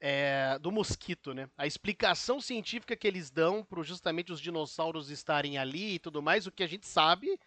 É, 0.00 0.58
do 0.60 0.70
mosquito, 0.70 1.34
né? 1.34 1.48
A 1.56 1.66
explicação 1.66 2.40
científica 2.40 2.96
que 2.96 3.06
eles 3.06 3.30
dão 3.30 3.64
para 3.64 3.82
justamente 3.82 4.32
os 4.32 4.40
dinossauros 4.40 5.10
estarem 5.10 5.58
ali 5.58 5.94
e 5.94 5.98
tudo 5.98 6.22
mais, 6.22 6.46
o 6.46 6.52
que 6.52 6.62
a 6.62 6.68
gente 6.68 6.86
sabe 6.86 7.38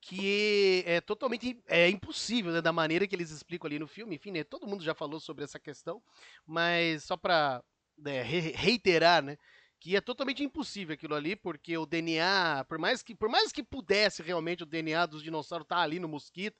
que 0.00 0.84
é 0.86 1.00
totalmente 1.00 1.60
é 1.66 1.88
impossível, 1.88 2.52
né, 2.52 2.62
da 2.62 2.72
maneira 2.72 3.06
que 3.08 3.14
eles 3.16 3.30
explicam 3.30 3.66
ali 3.66 3.78
no 3.78 3.88
filme. 3.88 4.16
Enfim, 4.16 4.30
né, 4.30 4.44
todo 4.44 4.66
mundo 4.66 4.84
já 4.84 4.94
falou 4.94 5.18
sobre 5.18 5.44
essa 5.44 5.58
questão, 5.58 6.00
mas 6.46 7.04
só 7.04 7.16
para 7.16 7.62
reiterar, 8.54 9.22
né, 9.22 9.36
que 9.80 9.96
é 9.96 10.00
totalmente 10.00 10.44
impossível 10.44 10.94
aquilo 10.94 11.14
ali, 11.14 11.34
porque 11.34 11.76
o 11.76 11.86
DNA, 11.86 12.64
por 12.68 12.78
mais 12.78 13.02
que 13.02 13.14
por 13.14 13.28
mais 13.28 13.52
que 13.52 13.62
pudesse 13.62 14.22
realmente 14.22 14.62
o 14.62 14.66
DNA 14.66 15.06
dos 15.06 15.22
dinossauros 15.22 15.64
estar 15.64 15.80
ali 15.80 15.98
no 15.98 16.08
mosquito, 16.08 16.56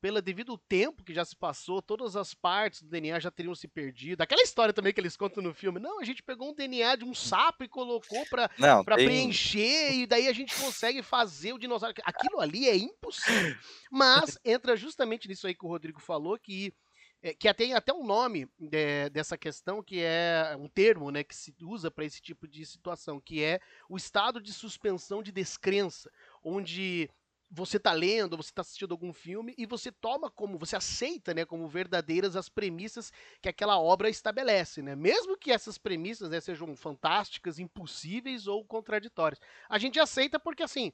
pelo 0.00 0.22
devido 0.22 0.56
tempo 0.56 1.04
que 1.04 1.12
já 1.12 1.24
se 1.24 1.36
passou, 1.36 1.82
todas 1.82 2.16
as 2.16 2.32
partes 2.34 2.82
do 2.82 2.88
DNA 2.88 3.20
já 3.20 3.30
teriam 3.30 3.54
se 3.54 3.68
perdido. 3.68 4.22
Aquela 4.22 4.42
história 4.42 4.72
também 4.72 4.92
que 4.92 5.00
eles 5.00 5.16
contam 5.16 5.42
no 5.42 5.52
filme. 5.52 5.78
Não, 5.78 6.00
a 6.00 6.04
gente 6.04 6.22
pegou 6.22 6.50
um 6.50 6.54
DNA 6.54 6.96
de 6.96 7.04
um 7.04 7.14
sapo 7.14 7.64
e 7.64 7.68
colocou 7.68 8.24
pra, 8.26 8.50
Não, 8.58 8.84
pra 8.84 8.96
tem... 8.96 9.06
preencher 9.06 9.92
e 9.92 10.06
daí 10.06 10.28
a 10.28 10.32
gente 10.32 10.54
consegue 10.54 11.02
fazer 11.02 11.52
o 11.52 11.58
dinossauro. 11.58 11.94
Aquilo 12.04 12.40
ali 12.40 12.68
é 12.68 12.76
impossível. 12.76 13.56
Mas 13.90 14.38
entra 14.44 14.76
justamente 14.76 15.28
nisso 15.28 15.46
aí 15.46 15.54
que 15.54 15.64
o 15.64 15.68
Rodrigo 15.68 16.00
falou, 16.00 16.38
que 16.38 16.72
é, 17.22 17.34
que 17.34 17.52
tem 17.52 17.74
até 17.74 17.92
um 17.92 18.04
nome 18.04 18.48
é, 18.72 19.10
dessa 19.10 19.36
questão, 19.36 19.82
que 19.82 20.00
é 20.00 20.56
um 20.58 20.68
termo 20.68 21.10
né, 21.10 21.22
que 21.22 21.36
se 21.36 21.54
usa 21.60 21.90
para 21.90 22.04
esse 22.06 22.20
tipo 22.22 22.48
de 22.48 22.64
situação, 22.64 23.20
que 23.20 23.42
é 23.42 23.60
o 23.90 23.96
estado 23.98 24.40
de 24.40 24.54
suspensão 24.54 25.22
de 25.22 25.30
descrença, 25.30 26.10
onde 26.42 27.10
você 27.50 27.78
está 27.78 27.92
lendo, 27.92 28.36
você 28.36 28.50
está 28.50 28.62
assistindo 28.62 28.92
algum 28.92 29.12
filme 29.12 29.54
e 29.58 29.66
você 29.66 29.90
toma 29.90 30.30
como, 30.30 30.56
você 30.56 30.76
aceita, 30.76 31.34
né, 31.34 31.44
como 31.44 31.66
verdadeiras 31.66 32.36
as 32.36 32.48
premissas 32.48 33.12
que 33.42 33.48
aquela 33.48 33.78
obra 33.80 34.08
estabelece, 34.08 34.80
né? 34.82 34.94
Mesmo 34.94 35.36
que 35.36 35.50
essas 35.50 35.76
premissas 35.76 36.30
né, 36.30 36.40
sejam 36.40 36.76
fantásticas, 36.76 37.58
impossíveis 37.58 38.46
ou 38.46 38.64
contraditórias. 38.64 39.40
A 39.68 39.78
gente 39.78 39.98
aceita 39.98 40.38
porque, 40.38 40.62
assim, 40.62 40.92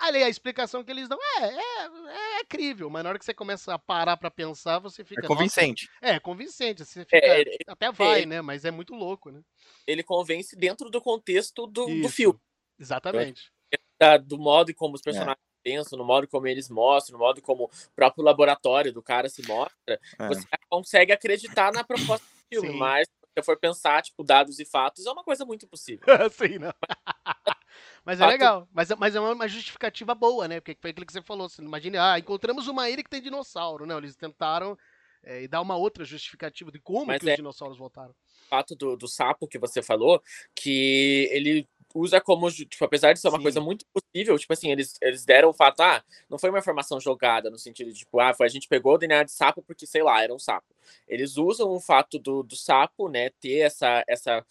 ali 0.00 0.22
a 0.22 0.28
explicação 0.28 0.84
que 0.84 0.90
eles 0.90 1.08
dão 1.08 1.18
é, 1.38 1.44
é, 1.46 2.40
é 2.40 2.44
crível, 2.44 2.90
mas 2.90 3.02
na 3.02 3.08
hora 3.08 3.18
que 3.18 3.24
você 3.24 3.32
começa 3.32 3.72
a 3.72 3.78
parar 3.78 4.18
para 4.18 4.30
pensar, 4.30 4.78
você 4.80 5.02
fica... 5.02 5.24
É 5.24 5.28
convincente. 5.28 5.88
Nossa, 6.02 6.14
é, 6.14 6.20
convincente. 6.20 6.84
Você 6.84 7.06
fica, 7.06 7.26
É, 7.26 7.40
ele- 7.40 7.56
até 7.66 7.90
vai, 7.90 8.26
né? 8.26 8.42
Mas 8.42 8.66
é 8.66 8.70
muito 8.70 8.94
louco, 8.94 9.30
né? 9.30 9.42
Ele 9.86 10.02
convence 10.02 10.54
dentro 10.54 10.90
do 10.90 11.00
contexto 11.00 11.66
do, 11.66 11.86
do 12.02 12.08
filme, 12.10 12.38
Exatamente. 12.78 13.50
da- 13.98 14.18
do 14.18 14.38
modo 14.38 14.74
como 14.74 14.94
É. 14.94 14.96
os 14.96 15.02
personagens 15.02 15.49
pensam, 15.62 15.98
no 15.98 16.04
modo 16.04 16.26
como 16.28 16.46
eles 16.46 16.68
mostram, 16.68 17.18
no 17.18 17.24
modo 17.24 17.40
como 17.42 17.64
o 17.64 17.70
próprio 17.94 18.24
laboratório 18.24 18.92
do 18.92 19.02
cara 19.02 19.28
se 19.28 19.46
mostra, 19.46 20.00
É. 20.18 20.28
você 20.28 20.46
consegue 20.68 21.12
acreditar 21.12 21.72
na 21.72 21.84
proposta 21.84 22.24
do 22.26 22.48
filme, 22.48 22.72
Sim. 22.72 22.78
mas 22.78 23.06
se 23.08 23.14
você 23.34 23.42
for 23.44 23.56
pensar, 23.58 24.02
tipo, 24.02 24.24
dados 24.24 24.58
e 24.58 24.64
fatos, 24.64 25.06
é 25.06 25.10
uma 25.12 25.22
coisa 25.24 25.44
muito 25.44 25.66
possível. 25.68 26.04
Sim, 26.32 26.58
não. 26.58 26.72
mas 28.04 28.18
é 28.20 28.24
Fato- 28.24 28.30
legal. 28.32 28.68
Mas, 28.72 28.90
é- 28.90 28.96
mas 28.96 29.14
é 29.14 29.20
uma, 29.20 29.48
justificativa 29.48 30.14
boa, 30.14 30.48
né? 30.48 30.60
Porque 30.60 30.76
foi 30.80 30.90
aquilo 30.90 31.06
que 31.06 31.12
você 31.12 31.22
falou. 31.22 31.48
Você 31.48 31.62
imagina, 31.62 32.12
ah, 32.12 32.18
encontramos 32.18 32.66
uma 32.68 32.88
ilha 32.90 33.02
que 33.02 33.10
tem 33.10 33.22
dinossauro. 33.22 33.86
Não, 33.86 33.98
eles 33.98 34.16
tentaram 34.16 34.76
é, 35.22 35.42
e 35.42 35.48
dar 35.48 35.60
uma 35.60 35.76
outra 35.76 36.04
justificativa 36.04 36.72
de 36.72 36.78
como 36.80 37.06
Mas 37.06 37.20
que 37.20 37.28
é- 37.28 37.32
os 37.32 37.36
dinossauros 37.36 37.76
voltaram. 37.78 38.10
O 38.10 38.48
fato 38.48 38.74
do, 38.74 38.96
do 38.96 39.06
sapo 39.06 39.46
que 39.46 39.58
você 39.58 39.80
falou, 39.82 40.20
que 40.54 41.28
ele 41.30 41.68
usa 41.94 42.20
como, 42.20 42.50
tipo, 42.50 42.84
apesar 42.84 43.12
de 43.12 43.20
ser 43.20 43.28
uma 43.28 43.38
Sim. 43.38 43.42
coisa 43.42 43.60
muito 43.60 43.84
possível, 43.92 44.38
tipo 44.38 44.52
assim, 44.52 44.70
eles, 44.70 44.94
eles 45.00 45.24
deram 45.24 45.48
o 45.50 45.52
fato, 45.52 45.80
ah, 45.80 46.02
não 46.28 46.38
foi 46.38 46.50
uma 46.50 46.58
informação 46.58 47.00
jogada, 47.00 47.50
no 47.50 47.58
sentido 47.58 47.92
de, 47.92 48.00
tipo, 48.00 48.20
ah, 48.20 48.32
foi, 48.34 48.46
a 48.46 48.50
gente 48.50 48.68
pegou 48.68 48.94
o 48.94 48.98
DNA 48.98 49.24
de 49.24 49.32
sapo 49.32 49.62
porque, 49.62 49.86
sei 49.86 50.02
lá, 50.02 50.22
era 50.22 50.34
um 50.34 50.38
sapo. 50.38 50.74
Eles 51.08 51.36
usam 51.36 51.70
o 51.70 51.80
fato 51.80 52.18
do, 52.18 52.42
do 52.42 52.56
sapo, 52.56 53.08
né, 53.08 53.30
ter 53.40 53.58
essa, 53.58 54.04
essa 54.08 54.44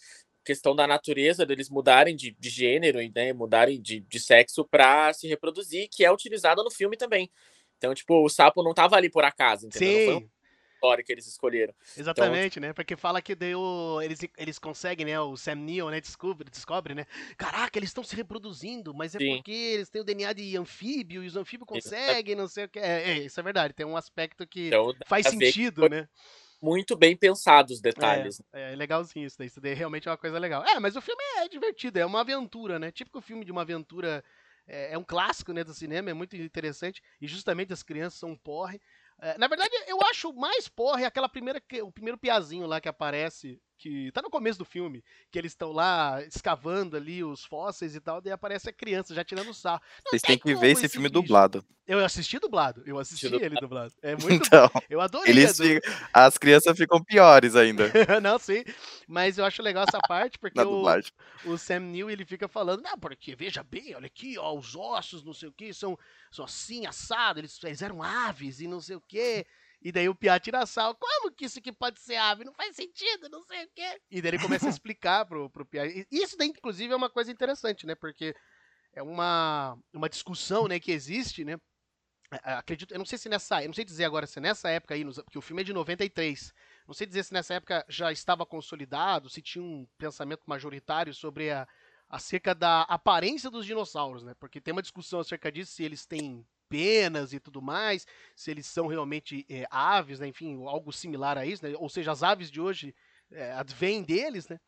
questão 0.44 0.74
da 0.74 0.86
natureza 0.86 1.46
deles 1.46 1.70
mudarem 1.70 2.16
de, 2.16 2.32
de 2.38 2.50
gênero, 2.50 3.00
e, 3.00 3.10
né, 3.14 3.32
mudarem 3.32 3.80
de, 3.80 4.00
de 4.00 4.20
sexo 4.20 4.64
para 4.64 5.12
se 5.12 5.26
reproduzir, 5.28 5.88
que 5.90 6.04
é 6.04 6.12
utilizada 6.12 6.62
no 6.62 6.70
filme 6.70 6.96
também. 6.96 7.30
Então, 7.78 7.94
tipo, 7.94 8.22
o 8.22 8.28
sapo 8.28 8.62
não 8.62 8.74
tava 8.74 8.96
ali 8.96 9.08
por 9.08 9.24
acaso, 9.24 9.66
entendeu? 9.66 10.20
Sim, 10.20 10.30
história 10.80 11.04
que 11.04 11.12
eles 11.12 11.26
escolheram. 11.26 11.74
exatamente, 11.96 12.58
né? 12.58 12.72
Porque 12.72 12.96
fala 12.96 13.20
que 13.20 13.34
deu, 13.34 14.00
eles, 14.02 14.20
eles 14.36 14.58
conseguem, 14.58 15.04
né? 15.06 15.20
O 15.20 15.36
Sam 15.36 15.56
Neill, 15.56 15.90
né? 15.90 16.00
Descobre, 16.00 16.48
descobre, 16.50 16.94
né? 16.94 17.04
Caraca, 17.36 17.78
eles 17.78 17.90
estão 17.90 18.02
se 18.02 18.16
reproduzindo, 18.16 18.94
mas 18.94 19.14
é 19.14 19.18
Sim. 19.18 19.36
porque 19.36 19.52
eles 19.52 19.90
têm 19.90 20.00
o 20.00 20.04
DNA 20.04 20.32
de 20.32 20.56
anfíbio 20.56 21.22
e 21.22 21.26
os 21.26 21.36
anfíbios 21.36 21.68
Isso. 21.74 21.90
conseguem, 21.90 22.34
não 22.34 22.48
sei 22.48 22.64
o 22.64 22.68
que. 22.68 22.78
É, 22.78 23.10
é, 23.10 23.18
isso 23.18 23.38
é 23.38 23.42
verdade. 23.42 23.74
Tem 23.74 23.84
um 23.86 23.96
aspecto 23.96 24.46
que 24.46 24.68
Então, 24.68 24.94
faz 25.06 25.26
que 25.26 25.32
sentido, 25.32 25.80
foi 25.80 25.88
né? 25.88 26.08
muito 26.62 26.96
bem 26.96 27.16
pensado 27.16 27.72
os 27.72 27.80
detalhes. 27.80 28.40
É, 28.52 28.72
é 28.72 28.76
legalzinho 28.76 29.26
isso 29.26 29.38
daí. 29.38 29.46
Isso 29.46 29.60
daí 29.60 29.74
realmente 29.74 30.08
é 30.08 30.10
uma 30.10 30.16
coisa 30.18 30.38
legal. 30.38 30.64
É, 30.64 30.78
mas 30.78 30.96
o 30.96 31.00
filme 31.00 31.22
é 31.38 31.48
divertido, 31.48 31.98
é 31.98 32.06
uma 32.06 32.20
aventura, 32.20 32.78
né? 32.78 32.90
Típico 32.90 33.20
filme 33.20 33.44
de 33.44 33.52
uma 33.52 33.62
aventura. 33.62 34.24
É, 34.66 34.92
é 34.94 34.98
um 34.98 35.02
clássico, 35.02 35.52
né, 35.52 35.64
do 35.64 35.74
cinema, 35.74 36.10
é 36.10 36.14
muito 36.14 36.36
interessante. 36.36 37.02
E 37.20 37.26
justamente 37.26 37.72
as 37.72 37.82
crianças 37.82 38.20
são 38.20 38.30
um 38.30 38.36
porre. 38.36 38.80
É, 39.20 39.36
na 39.38 39.46
verdade, 39.46 39.70
eu 39.86 40.00
acho 40.02 40.32
mais 40.32 40.68
porre 40.68 41.04
aquela 41.04 41.28
primeira. 41.28 41.62
O 41.82 41.92
primeiro 41.92 42.18
piazinho 42.18 42.66
lá 42.66 42.80
que 42.80 42.88
aparece. 42.88 43.60
Que 43.80 44.12
tá 44.12 44.20
no 44.20 44.28
começo 44.28 44.58
do 44.58 44.64
filme, 44.66 45.02
que 45.30 45.38
eles 45.38 45.52
estão 45.52 45.72
lá 45.72 46.22
escavando 46.24 46.98
ali 46.98 47.24
os 47.24 47.46
fósseis 47.46 47.94
e 47.96 48.00
tal, 48.00 48.20
daí 48.20 48.30
aparece 48.30 48.68
a 48.68 48.72
criança 48.74 49.14
já 49.14 49.24
tirando 49.24 49.54
sarro. 49.54 49.80
Não 50.04 50.10
Vocês 50.10 50.20
tem 50.20 50.36
têm 50.36 50.38
que 50.54 50.54
ver 50.60 50.72
esse 50.72 50.86
filme 50.86 51.08
bichos- 51.08 51.22
dublado. 51.22 51.64
Eu 51.86 52.04
assisti 52.04 52.38
dublado, 52.38 52.82
eu 52.86 52.98
assisti 52.98 53.26
Assisti 53.26 53.42
ele 53.44 53.56
dublado. 53.58 53.92
É 54.02 54.14
muito 54.14 54.46
Então, 54.46 54.70
Eu 54.88 55.00
adorei. 55.00 55.32
eles 55.32 55.56
ficam- 55.56 55.80
as 56.12 56.36
crianças 56.36 56.76
ficam 56.76 57.02
piores 57.02 57.56
ainda 57.56 57.84
Não, 58.22 58.38
sim. 58.38 58.62
Mas 59.08 59.38
eu 59.38 59.46
acho 59.46 59.62
legal 59.62 59.86
essa 59.88 59.98
parte, 60.06 60.38
porque 60.38 60.60
o, 60.60 60.84
o 61.46 61.56
Sam 61.56 61.80
Neill 61.80 62.10
ele 62.10 62.26
fica 62.26 62.46
falando, 62.48 62.82
não, 62.82 62.98
porque 62.98 63.34
veja 63.34 63.62
bem, 63.62 63.96
olha 63.96 64.06
aqui, 64.06 64.36
ó, 64.38 64.54
os 64.54 64.76
ossos, 64.76 65.24
não 65.24 65.32
sei 65.32 65.48
o 65.48 65.52
que, 65.52 65.72
são, 65.72 65.98
são 66.30 66.44
assim, 66.44 66.84
assado, 66.84 67.40
eles, 67.40 67.58
eles 67.64 67.80
eram 67.80 68.02
aves 68.02 68.60
e 68.60 68.68
não 68.68 68.80
sei 68.80 68.96
o 68.96 69.00
que. 69.00 69.46
E 69.82 69.90
daí 69.90 70.08
o 70.08 70.14
Piá 70.14 70.38
tira 70.38 70.66
sal, 70.66 70.94
como 70.94 71.32
que 71.32 71.46
isso 71.46 71.58
aqui 71.58 71.72
pode 71.72 72.00
ser 72.00 72.16
ave? 72.16 72.44
Não 72.44 72.52
faz 72.52 72.76
sentido, 72.76 73.28
não 73.30 73.42
sei 73.44 73.64
o 73.64 73.70
quê. 73.74 74.00
E 74.10 74.20
daí 74.20 74.32
ele 74.32 74.42
começa 74.42 74.66
a 74.66 74.70
explicar 74.70 75.24
pro, 75.24 75.48
pro 75.48 75.64
Piá. 75.64 75.84
Isso 76.10 76.36
daí, 76.36 76.48
inclusive, 76.48 76.92
é 76.92 76.96
uma 76.96 77.08
coisa 77.08 77.32
interessante, 77.32 77.86
né? 77.86 77.94
Porque 77.94 78.34
é 78.92 79.02
uma, 79.02 79.78
uma 79.92 80.08
discussão, 80.08 80.68
né, 80.68 80.78
que 80.78 80.92
existe, 80.92 81.44
né? 81.44 81.56
acredito, 82.30 82.92
eu 82.92 82.98
não 82.98 83.04
sei 83.04 83.18
se 83.18 83.28
nessa, 83.28 83.62
eu 83.62 83.66
não 83.66 83.74
sei 83.74 83.84
dizer 83.84 84.04
agora 84.04 84.24
se 84.26 84.38
nessa 84.38 84.70
época 84.70 84.94
aí, 84.94 85.04
porque 85.04 85.38
o 85.38 85.42
filme 85.42 85.62
é 85.62 85.64
de 85.64 85.72
93. 85.72 86.54
Não 86.86 86.94
sei 86.94 87.06
dizer 87.06 87.24
se 87.24 87.32
nessa 87.32 87.54
época 87.54 87.84
já 87.88 88.12
estava 88.12 88.46
consolidado, 88.46 89.28
se 89.28 89.42
tinha 89.42 89.64
um 89.64 89.86
pensamento 89.98 90.42
majoritário 90.46 91.12
sobre 91.12 91.50
a 91.50 91.66
acerca 92.08 92.54
da 92.54 92.82
aparência 92.82 93.48
dos 93.48 93.64
dinossauros, 93.64 94.24
né? 94.24 94.34
Porque 94.40 94.60
tem 94.60 94.72
uma 94.72 94.82
discussão 94.82 95.20
acerca 95.20 95.50
disso, 95.50 95.72
se 95.72 95.84
eles 95.84 96.04
têm 96.04 96.44
penas 96.70 97.32
e 97.32 97.40
tudo 97.40 97.60
mais, 97.60 98.06
se 98.36 98.50
eles 98.50 98.64
são 98.64 98.86
realmente 98.86 99.44
é, 99.50 99.66
aves, 99.70 100.20
né? 100.20 100.28
Enfim, 100.28 100.64
algo 100.64 100.92
similar 100.92 101.36
a 101.36 101.44
isso, 101.44 101.66
né? 101.66 101.74
Ou 101.76 101.88
seja, 101.88 102.12
as 102.12 102.22
aves 102.22 102.50
de 102.50 102.60
hoje 102.60 102.94
é, 103.32 103.52
advêm 103.52 104.02
deles, 104.02 104.48
né? 104.48 104.58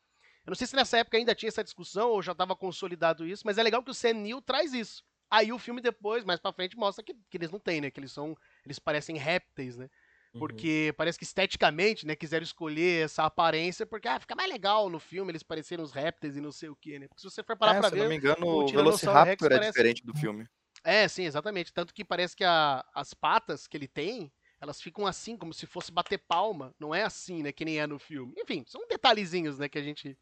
Eu 0.44 0.50
não 0.50 0.56
sei 0.56 0.66
se 0.66 0.74
nessa 0.74 0.98
época 0.98 1.16
ainda 1.16 1.34
tinha 1.34 1.48
essa 1.48 1.62
discussão 1.62 2.10
ou 2.10 2.20
já 2.20 2.32
estava 2.32 2.56
consolidado 2.56 3.24
isso, 3.24 3.44
mas 3.46 3.56
é 3.56 3.62
legal 3.62 3.82
que 3.82 3.92
o 3.92 3.94
Sam 3.94 4.14
Neill 4.14 4.42
traz 4.42 4.74
isso. 4.74 5.04
Aí 5.30 5.52
o 5.52 5.58
filme 5.58 5.80
depois, 5.80 6.24
mais 6.24 6.40
para 6.40 6.52
frente, 6.52 6.76
mostra 6.76 7.04
que, 7.04 7.14
que, 7.14 7.38
eles 7.38 7.50
não 7.50 7.60
têm, 7.60 7.80
né? 7.80 7.90
Que 7.90 8.00
eles 8.00 8.12
são, 8.12 8.36
eles 8.66 8.80
parecem 8.80 9.16
répteis, 9.16 9.76
né? 9.76 9.88
Uhum. 10.34 10.40
Porque 10.40 10.88
uhum. 10.88 10.94
parece 10.96 11.16
que 11.16 11.24
esteticamente, 11.24 12.06
né, 12.06 12.16
quiseram 12.16 12.42
escolher 12.42 13.04
essa 13.04 13.24
aparência 13.24 13.86
porque 13.86 14.08
ah, 14.08 14.18
fica 14.18 14.34
mais 14.34 14.50
legal 14.50 14.90
no 14.90 14.98
filme 14.98 15.30
eles 15.30 15.42
parecerem 15.42 15.84
os 15.84 15.92
répteis 15.92 16.36
e 16.36 16.40
não 16.40 16.50
sei 16.50 16.68
o 16.68 16.76
que, 16.76 16.98
né? 16.98 17.06
Porque 17.06 17.20
se 17.20 17.30
você 17.30 17.42
for 17.42 17.56
parar 17.56 17.76
é, 17.76 17.80
pra 17.80 17.88
se 17.90 17.94
ver, 17.94 18.02
não 18.02 18.08
me 18.08 18.16
engano, 18.16 18.46
o, 18.46 18.64
o 18.64 18.68
Velociraptor 18.68 19.46
é 19.52 19.54
parece... 19.56 19.70
diferente 19.70 20.04
do 20.04 20.14
filme. 20.14 20.46
É, 20.84 21.06
sim, 21.08 21.24
exatamente. 21.24 21.72
Tanto 21.72 21.94
que 21.94 22.04
parece 22.04 22.36
que 22.36 22.44
a, 22.44 22.84
as 22.94 23.14
patas 23.14 23.66
que 23.66 23.76
ele 23.76 23.88
tem, 23.88 24.32
elas 24.60 24.80
ficam 24.80 25.06
assim, 25.06 25.36
como 25.36 25.52
se 25.52 25.66
fosse 25.66 25.92
bater 25.92 26.18
palma. 26.18 26.74
Não 26.78 26.94
é 26.94 27.02
assim, 27.02 27.42
né? 27.42 27.52
Que 27.52 27.64
nem 27.64 27.80
é 27.80 27.86
no 27.86 27.98
filme. 27.98 28.34
Enfim, 28.36 28.64
são 28.66 28.86
detalhezinhos, 28.88 29.58
né? 29.58 29.68
Que 29.68 29.78
a 29.78 29.82
gente 29.82 30.18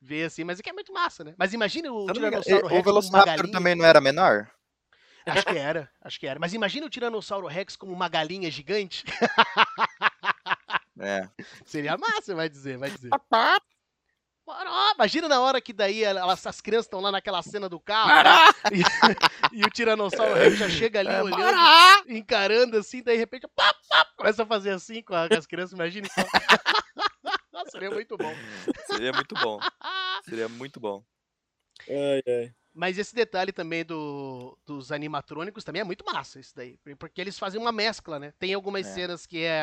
vê 0.00 0.24
assim, 0.24 0.44
mas 0.44 0.60
é 0.60 0.62
que 0.62 0.70
é 0.70 0.72
muito 0.72 0.92
massa, 0.92 1.24
né? 1.24 1.34
Mas 1.36 1.52
imagina 1.52 1.92
o 1.92 2.06
Tiranossauro 2.12 2.66
Rex. 2.66 2.80
O 2.80 2.84
Velociraptor 2.84 3.50
também 3.50 3.74
não 3.74 3.84
era 3.84 4.00
menor? 4.00 4.50
Acho 5.26 5.44
que 5.44 5.58
era, 5.58 5.90
acho 6.00 6.20
que 6.20 6.26
era. 6.26 6.40
Mas 6.40 6.54
imagina 6.54 6.86
o 6.86 6.90
Tiranossauro 6.90 7.46
Rex 7.46 7.76
como 7.76 7.92
uma 7.92 8.08
galinha 8.08 8.50
gigante. 8.50 9.04
É. 10.98 11.28
Seria 11.64 11.96
massa, 11.96 12.34
vai 12.34 12.48
dizer, 12.48 12.78
vai 12.78 12.90
dizer. 12.90 13.10
Imagina 14.94 15.28
na 15.28 15.40
hora 15.40 15.60
que 15.60 15.72
daí 15.72 16.02
elas, 16.02 16.46
as 16.46 16.60
crianças 16.60 16.86
estão 16.86 17.00
lá 17.00 17.12
naquela 17.12 17.42
cena 17.42 17.68
do 17.68 17.78
carro 17.78 18.10
e, 18.72 18.80
e, 19.60 19.64
o 19.64 19.70
Tiranossauro 19.70 20.34
Rex 20.34 20.58
já 20.58 20.68
chega 20.68 21.00
ali 21.00 21.10
é, 21.10 21.22
olhando, 21.22 22.10
encarando 22.10 22.76
assim, 22.76 23.02
daí 23.02 23.16
de 23.16 23.20
repente 23.20 23.46
pá, 23.54 23.74
pá, 23.88 24.06
começa 24.16 24.42
a 24.42 24.46
fazer 24.46 24.70
assim 24.70 25.02
com, 25.02 25.14
a, 25.14 25.28
com 25.28 25.34
as 25.34 25.46
crianças, 25.46 25.72
imagina 25.72 26.08
só. 26.08 26.22
Seria 27.70 27.90
muito 27.90 28.16
bom. 28.16 28.34
Seria 28.86 29.12
muito 29.12 29.34
bom. 29.34 29.60
Seria 30.24 30.48
muito 30.48 30.80
bom. 30.80 31.04
Ai, 31.88 32.22
ai. 32.26 32.54
Mas 32.74 32.98
esse 32.98 33.14
detalhe 33.14 33.52
também 33.52 33.84
do, 33.84 34.56
dos 34.64 34.92
animatrônicos 34.92 35.64
também 35.64 35.80
é 35.80 35.84
muito 35.84 36.04
massa, 36.04 36.38
isso 36.38 36.54
daí. 36.54 36.78
Porque 36.98 37.20
eles 37.20 37.38
fazem 37.38 37.60
uma 37.60 37.72
mescla, 37.72 38.18
né? 38.18 38.32
Tem 38.38 38.54
algumas 38.54 38.86
é. 38.86 38.92
cenas 38.92 39.26
que 39.26 39.42
é, 39.42 39.62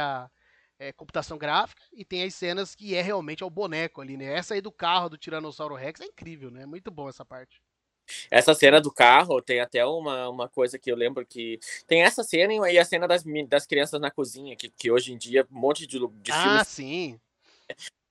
é, 0.80 0.92
computação 0.94 1.38
gráfica 1.38 1.82
e 1.94 2.04
tem 2.04 2.24
as 2.24 2.34
cenas 2.34 2.76
que 2.76 2.96
é 2.96 3.02
realmente 3.02 3.44
o 3.44 3.50
boneco 3.50 4.02
ali, 4.02 4.18
né? 4.18 4.34
Essa 4.34 4.54
aí 4.54 4.62
do 4.62 4.72
carro 4.72 5.10
do 5.10 5.18
Tiranossauro 5.18 5.76
Rex 5.76 6.02
é 6.02 6.06
incrível, 6.06 6.52
né? 6.52 6.64
É 6.64 6.66
muito 6.66 6.92
bom 6.92 7.10
essa 7.10 7.26
parte. 7.26 7.62
Essa 8.30 8.54
cena 8.54 8.80
do 8.80 8.92
carro 8.92 9.42
tem 9.42 9.60
até 9.60 9.84
uma, 9.84 10.30
uma 10.30 10.48
coisa 10.48 10.78
que 10.78 10.92
eu 10.92 10.96
lembro 10.96 11.26
que. 11.26 11.60
Tem 11.88 12.04
essa 12.04 12.24
cena 12.24 12.70
e 12.70 12.78
a 12.78 12.86
cena 12.86 13.08
das, 13.08 13.24
das 13.48 13.66
crianças 13.66 14.00
na 14.00 14.12
cozinha, 14.12 14.56
que, 14.56 14.70
que 14.70 14.92
hoje 14.92 15.12
em 15.12 15.18
dia 15.18 15.48
um 15.52 15.60
monte 15.60 15.88
de, 15.88 15.98
de 15.98 16.32
ah, 16.32 16.44
filmes. 16.44 16.62
Ah, 16.62 16.64
sim 16.64 17.20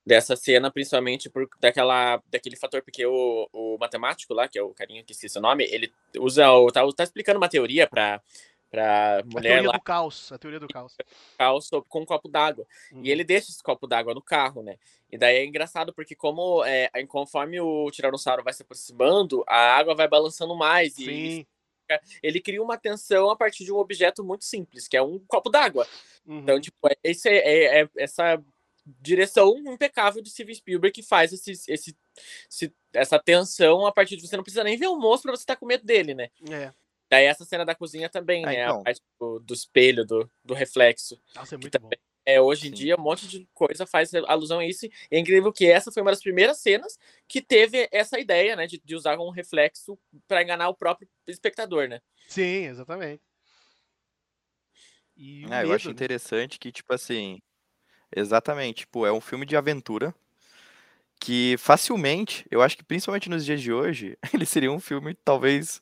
dessa 0.05 0.35
cena, 0.35 0.69
principalmente 0.69 1.29
por 1.29 1.49
daquela, 1.59 2.21
daquele 2.29 2.55
fator, 2.55 2.81
porque 2.83 3.05
o, 3.05 3.49
o 3.51 3.77
matemático 3.79 4.33
lá, 4.33 4.47
que 4.47 4.59
é 4.59 4.61
o 4.61 4.69
carinha 4.69 5.03
que 5.03 5.13
esqueci 5.13 5.37
o 5.37 5.41
nome, 5.41 5.63
ele 5.65 5.91
usa 6.19 6.51
o. 6.51 6.71
tá, 6.71 6.81
tá 6.95 7.03
explicando 7.03 7.39
uma 7.39 7.49
teoria 7.49 7.87
para 7.87 8.21
pra 8.69 9.23
mulher 9.25 9.51
a 9.51 9.53
teoria 9.53 9.69
lá. 9.69 9.77
do 9.77 9.81
caos, 9.81 10.31
a 10.31 10.37
teoria 10.37 10.59
do 10.59 10.67
caos. 10.67 10.95
Caos 11.37 11.69
com 11.87 12.01
um 12.01 12.05
copo 12.05 12.27
d'água. 12.27 12.65
Uhum. 12.91 13.03
E 13.03 13.11
ele 13.11 13.23
deixa 13.23 13.51
esse 13.51 13.63
copo 13.63 13.87
d'água 13.87 14.13
no 14.13 14.21
carro, 14.21 14.61
né? 14.61 14.77
E 15.11 15.17
daí 15.17 15.37
é 15.37 15.45
engraçado, 15.45 15.93
porque 15.93 16.15
como 16.15 16.63
é, 16.65 16.89
conforme 17.07 17.59
o 17.59 17.89
Tiranossauro 17.91 18.43
vai 18.43 18.53
se 18.53 18.63
aproximando, 18.63 19.43
a 19.47 19.77
água 19.77 19.95
vai 19.95 20.07
balançando 20.07 20.55
mais. 20.55 20.93
Sim. 20.93 21.03
E 21.03 21.47
ele 22.21 22.41
cria 22.41 22.61
uma 22.61 22.77
tensão 22.77 23.29
a 23.29 23.35
partir 23.35 23.63
de 23.63 23.71
um 23.71 23.77
objeto 23.77 24.23
muito 24.23 24.43
simples, 24.43 24.87
que 24.87 24.97
é 24.97 25.01
um 25.01 25.19
copo 25.19 25.49
d'água. 25.49 25.87
Então, 26.23 26.35
uhum. 26.35 26.41
Então, 26.41 26.61
tipo, 26.61 26.87
é, 26.87 26.95
esse, 27.03 27.29
é, 27.29 27.81
é, 27.81 27.89
essa 27.97 28.43
direção 28.85 29.57
impecável 29.57 30.21
de 30.21 30.29
Steven 30.29 30.53
Spielberg 30.53 30.93
que 30.93 31.07
faz 31.07 31.33
esse, 31.33 31.51
esse, 31.51 31.95
esse, 32.49 32.75
essa 32.93 33.19
tensão 33.19 33.85
a 33.85 33.91
partir 33.91 34.15
de 34.15 34.27
você 34.27 34.35
não 34.35 34.43
precisa 34.43 34.63
nem 34.63 34.77
ver 34.77 34.87
o 34.87 34.97
monstro 34.97 35.29
pra 35.29 35.37
você 35.37 35.43
estar 35.43 35.55
tá 35.55 35.59
com 35.59 35.65
medo 35.65 35.85
dele, 35.85 36.13
né? 36.13 36.29
É. 36.49 36.71
Daí 37.09 37.25
essa 37.25 37.45
cena 37.45 37.65
da 37.65 37.75
cozinha 37.75 38.09
também, 38.09 38.43
ah, 38.43 38.47
né? 38.47 38.63
Então. 38.63 38.79
A 38.79 38.83
parte 38.83 39.01
do, 39.19 39.39
do, 39.39 39.53
espelho, 39.53 40.05
do, 40.05 40.29
do 40.43 40.53
reflexo. 40.53 41.19
Nossa, 41.35 41.55
é 41.55 41.57
muito 41.57 41.79
bom. 41.79 41.89
É, 42.27 42.41
hoje 42.41 42.67
em 42.67 42.69
Sim. 42.71 42.75
dia, 42.75 42.95
um 42.97 43.03
monte 43.03 43.27
de 43.27 43.47
coisa 43.53 43.85
faz 43.85 44.11
alusão 44.15 44.59
a 44.59 44.65
isso. 44.65 44.85
E 44.85 44.91
é 45.11 45.19
incrível 45.19 45.53
que 45.53 45.69
essa 45.69 45.91
foi 45.91 46.01
uma 46.01 46.11
das 46.11 46.21
primeiras 46.21 46.59
cenas 46.59 46.97
que 47.27 47.39
teve 47.41 47.87
essa 47.91 48.19
ideia, 48.19 48.55
né? 48.55 48.65
De, 48.65 48.81
de 48.83 48.95
usar 48.95 49.19
um 49.19 49.29
reflexo 49.29 49.97
para 50.27 50.41
enganar 50.41 50.69
o 50.69 50.75
próprio 50.75 51.07
espectador, 51.27 51.87
né? 51.87 52.01
Sim, 52.27 52.65
exatamente. 52.65 53.21
E 55.15 55.45
é, 55.45 55.47
medo, 55.47 55.67
eu 55.69 55.73
acho 55.73 55.87
né? 55.87 55.93
interessante 55.93 56.57
que, 56.57 56.71
tipo 56.71 56.93
assim, 56.93 57.39
Exatamente, 58.15 58.79
tipo, 58.79 59.05
é 59.05 59.11
um 59.11 59.19
filme 59.19 59.45
de 59.45 59.57
aventura 59.57 60.15
que 61.19 61.55
facilmente, 61.57 62.45
eu 62.51 62.61
acho 62.61 62.77
que 62.77 62.83
principalmente 62.83 63.29
nos 63.29 63.45
dias 63.45 63.61
de 63.61 63.73
hoje, 63.73 64.17
ele 64.33 64.45
seria 64.45 64.71
um 64.71 64.79
filme 64.79 65.13
talvez 65.15 65.81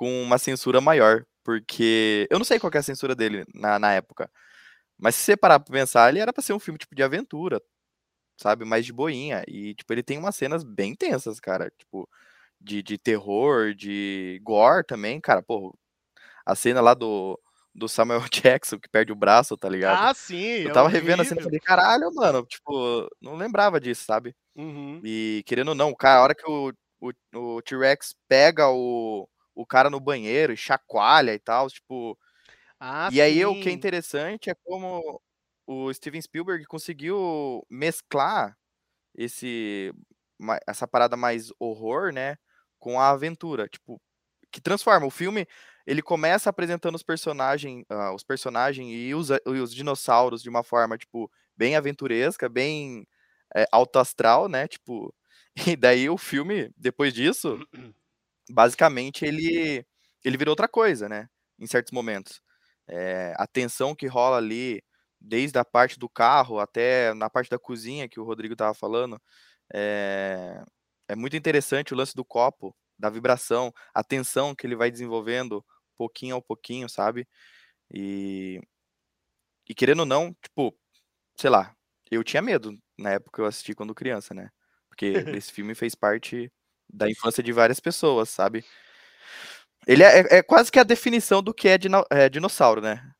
com 0.00 0.22
uma 0.22 0.38
censura 0.38 0.80
maior, 0.80 1.26
porque 1.44 2.26
eu 2.30 2.38
não 2.38 2.44
sei 2.46 2.58
qual 2.58 2.70
é 2.74 2.78
a 2.78 2.82
censura 2.82 3.14
dele 3.14 3.44
na, 3.54 3.78
na 3.78 3.92
época, 3.92 4.30
mas 4.98 5.14
se 5.14 5.24
você 5.24 5.36
parar 5.36 5.60
pra 5.60 5.70
pensar, 5.70 6.08
ele 6.08 6.20
era 6.20 6.32
pra 6.32 6.42
ser 6.42 6.54
um 6.54 6.58
filme 6.58 6.78
tipo 6.78 6.94
de 6.94 7.02
aventura, 7.02 7.60
sabe, 8.34 8.64
mais 8.64 8.86
de 8.86 8.94
boinha, 8.94 9.44
e 9.46 9.74
tipo, 9.74 9.92
ele 9.92 10.02
tem 10.02 10.16
umas 10.16 10.34
cenas 10.34 10.64
bem 10.64 10.96
tensas, 10.96 11.38
cara, 11.38 11.70
tipo, 11.78 12.08
de, 12.58 12.82
de 12.82 12.96
terror, 12.96 13.74
de 13.74 14.40
gore 14.42 14.86
também, 14.86 15.20
cara, 15.20 15.42
pô, 15.42 15.76
a 16.46 16.54
cena 16.54 16.80
lá 16.80 16.94
do, 16.94 17.38
do 17.74 17.86
Samuel 17.86 18.22
Jackson, 18.32 18.78
que 18.80 18.88
perde 18.88 19.12
o 19.12 19.16
braço, 19.16 19.54
tá 19.54 19.68
ligado? 19.68 20.02
Ah, 20.02 20.14
sim. 20.14 20.62
Eu 20.62 20.70
é 20.70 20.72
tava 20.72 20.88
revendo 20.88 21.20
assim 21.20 21.34
e 21.38 21.42
falei, 21.42 21.60
caralho, 21.60 22.10
mano, 22.14 22.42
tipo, 22.46 23.06
não 23.20 23.36
lembrava 23.36 23.78
disso, 23.78 24.06
sabe? 24.06 24.34
Uhum. 24.56 24.98
E 25.04 25.42
querendo 25.44 25.68
ou 25.68 25.74
não, 25.74 25.94
cara, 25.94 26.20
a 26.20 26.22
hora 26.22 26.34
que 26.34 26.50
o, 26.50 26.72
o, 27.02 27.12
o 27.34 27.60
T-Rex 27.60 28.14
pega 28.26 28.70
o, 28.70 29.28
o 29.60 29.66
cara 29.66 29.90
no 29.90 30.00
banheiro 30.00 30.52
e 30.52 30.56
chacoalha 30.56 31.34
e 31.34 31.38
tal, 31.38 31.68
tipo. 31.68 32.18
Ah, 32.78 33.08
e 33.12 33.20
aí 33.20 33.44
o 33.44 33.60
que 33.60 33.68
é 33.68 33.72
interessante 33.72 34.50
é 34.50 34.54
como 34.64 35.20
o 35.66 35.92
Steven 35.92 36.20
Spielberg 36.20 36.64
conseguiu 36.64 37.64
mesclar 37.68 38.56
esse 39.14 39.92
essa 40.66 40.88
parada 40.88 41.16
mais 41.18 41.52
horror, 41.58 42.12
né, 42.12 42.38
com 42.78 42.98
a 42.98 43.10
aventura, 43.10 43.68
tipo, 43.68 44.00
que 44.50 44.58
transforma 44.58 45.06
o 45.06 45.10
filme 45.10 45.46
ele 45.86 46.02
começa 46.02 46.48
apresentando 46.48 46.94
os 46.94 47.02
personagens, 47.02 47.84
uh, 47.90 48.14
os 48.14 48.22
personagens 48.22 48.88
e 48.88 49.12
os, 49.12 49.28
os 49.44 49.74
dinossauros 49.74 50.40
de 50.42 50.48
uma 50.48 50.62
forma, 50.62 50.96
tipo, 50.96 51.30
bem 51.56 51.74
aventuresca, 51.74 52.48
bem 52.48 53.06
é, 53.56 53.66
alto 53.72 53.98
astral, 53.98 54.48
né? 54.48 54.68
Tipo, 54.68 55.12
e 55.74 55.76
daí 55.76 56.08
o 56.08 56.16
filme, 56.16 56.72
depois 56.76 57.12
disso, 57.12 57.58
basicamente 58.52 59.24
ele, 59.24 59.84
ele 60.24 60.36
virou 60.36 60.52
outra 60.52 60.68
coisa, 60.68 61.08
né? 61.08 61.28
Em 61.58 61.66
certos 61.66 61.92
momentos. 61.92 62.40
É, 62.88 63.34
a 63.36 63.46
tensão 63.46 63.94
que 63.94 64.06
rola 64.06 64.38
ali, 64.38 64.82
desde 65.20 65.58
a 65.58 65.64
parte 65.64 65.98
do 65.98 66.08
carro 66.08 66.58
até 66.58 67.14
na 67.14 67.30
parte 67.30 67.50
da 67.50 67.58
cozinha 67.58 68.08
que 68.08 68.18
o 68.18 68.24
Rodrigo 68.24 68.56
tava 68.56 68.74
falando, 68.74 69.20
é, 69.72 70.62
é 71.08 71.14
muito 71.16 71.36
interessante 71.36 71.94
o 71.94 71.96
lance 71.96 72.14
do 72.14 72.24
copo, 72.24 72.74
da 72.98 73.10
vibração, 73.10 73.72
a 73.94 74.02
tensão 74.04 74.54
que 74.54 74.66
ele 74.66 74.76
vai 74.76 74.90
desenvolvendo, 74.90 75.64
pouquinho 75.96 76.34
ao 76.36 76.42
pouquinho, 76.42 76.88
sabe? 76.88 77.28
E, 77.92 78.60
e 79.68 79.74
querendo 79.74 80.00
ou 80.00 80.06
não, 80.06 80.34
tipo, 80.42 80.76
sei 81.36 81.50
lá, 81.50 81.74
eu 82.10 82.24
tinha 82.24 82.42
medo 82.42 82.76
na 82.98 83.12
época 83.12 83.30
que 83.36 83.40
eu 83.40 83.46
assisti 83.46 83.74
quando 83.74 83.94
criança, 83.94 84.34
né? 84.34 84.50
Porque 84.88 85.12
esse 85.42 85.52
filme 85.52 85.74
fez 85.74 85.94
parte 85.94 86.52
da 86.92 87.08
infância 87.10 87.42
de 87.42 87.52
várias 87.52 87.80
pessoas, 87.80 88.28
sabe? 88.28 88.64
Ele 89.86 90.02
é, 90.02 90.20
é, 90.20 90.38
é 90.38 90.42
quase 90.42 90.70
que 90.70 90.78
a 90.78 90.84
definição 90.84 91.42
do 91.42 91.54
que 91.54 91.68
é, 91.68 91.78
dino, 91.78 92.04
é, 92.10 92.28
dinossauro, 92.28 92.80
né? 92.80 93.10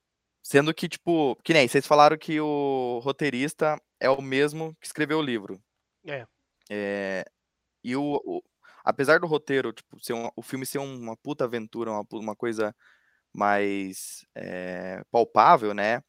Sendo 0.42 0.74
que, 0.74 0.88
tipo, 0.88 1.36
que 1.44 1.52
nem 1.52 1.66
vocês 1.66 1.86
falaram 1.86 2.18
que 2.18 2.40
o 2.40 3.00
roteirista 3.02 3.80
é 3.98 4.10
o 4.10 4.20
mesmo 4.20 4.74
que 4.80 4.86
escreveu 4.86 5.18
o 5.18 5.22
livro. 5.22 5.60
É. 6.06 6.26
é 6.70 7.24
e 7.84 7.96
o, 7.96 8.20
o, 8.24 8.42
apesar 8.84 9.20
do 9.20 9.26
roteiro, 9.26 9.72
tipo, 9.72 9.98
ser 10.02 10.12
um, 10.12 10.28
o 10.36 10.42
filme 10.42 10.66
ser 10.66 10.78
uma 10.78 11.16
puta 11.16 11.44
aventura, 11.44 11.90
uma, 11.90 12.04
uma 12.12 12.36
coisa 12.36 12.74
mais 13.32 14.24
é, 14.34 15.02
palpável, 15.10 15.72
né? 15.72 16.02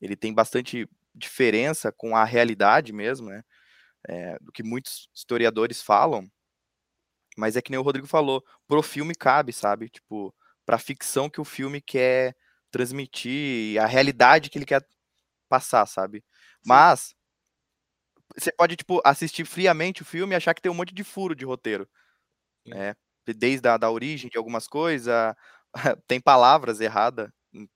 Ele 0.00 0.16
tem 0.16 0.32
bastante 0.32 0.88
diferença 1.14 1.90
com 1.90 2.16
a 2.16 2.24
realidade 2.24 2.92
mesmo, 2.92 3.28
né? 3.28 3.42
É, 4.08 4.38
do 4.40 4.52
que 4.52 4.62
muitos 4.62 5.08
historiadores 5.14 5.82
falam. 5.82 6.30
Mas 7.38 7.56
é 7.56 7.62
que 7.62 7.70
nem 7.70 7.78
o 7.78 7.82
Rodrigo 7.84 8.06
falou, 8.08 8.44
pro 8.66 8.82
filme 8.82 9.14
cabe, 9.14 9.52
sabe? 9.52 9.88
Tipo, 9.88 10.34
pra 10.66 10.78
ficção 10.78 11.30
que 11.30 11.40
o 11.40 11.44
filme 11.44 11.80
quer 11.80 12.36
transmitir 12.70 13.80
a 13.82 13.86
realidade 13.86 14.50
que 14.50 14.58
ele 14.58 14.66
quer 14.66 14.84
passar, 15.48 15.86
sabe? 15.86 16.18
Sim. 16.18 16.24
Mas 16.64 17.14
você 18.36 18.52
pode, 18.52 18.76
tipo, 18.76 19.00
assistir 19.04 19.44
friamente 19.44 20.02
o 20.02 20.04
filme 20.04 20.34
e 20.34 20.36
achar 20.36 20.54
que 20.54 20.62
tem 20.62 20.70
um 20.70 20.74
monte 20.74 20.94
de 20.94 21.04
furo 21.04 21.34
de 21.34 21.44
roteiro. 21.44 21.88
Sim. 22.66 22.74
né? 22.74 22.94
Desde 23.26 23.68
a 23.68 23.76
da 23.76 23.90
origem 23.90 24.30
de 24.30 24.38
algumas 24.38 24.66
coisas, 24.68 25.34
tem 26.08 26.20
palavras 26.20 26.80
erradas. 26.80 27.30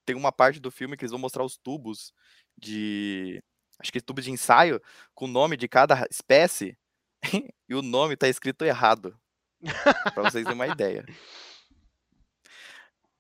Tem 0.07 0.17
uma 0.17 0.33
parte 0.33 0.61
do 0.61 0.71
filme 0.71 0.97
que 0.97 1.05
eles 1.05 1.13
vão 1.13 1.21
mostrar 1.21 1.45
os 1.45 1.57
tubos 1.59 2.13
de. 2.59 3.43
Acho 3.81 3.93
que 3.93 4.01
tubos 4.01 4.25
de 4.25 4.31
ensaio 4.31 4.81
com 5.15 5.27
o 5.27 5.29
nome 5.29 5.57
de 5.57 5.69
cada 5.69 6.07
espécie. 6.11 6.77
e 7.69 7.75
o 7.75 7.83
nome 7.83 8.17
tá 8.17 8.29
escrito 8.29 8.65
errado. 8.65 9.19
Pra 10.15 10.23
vocês 10.25 10.45
terem 10.45 10.55
uma 10.55 10.67
ideia. 10.67 11.05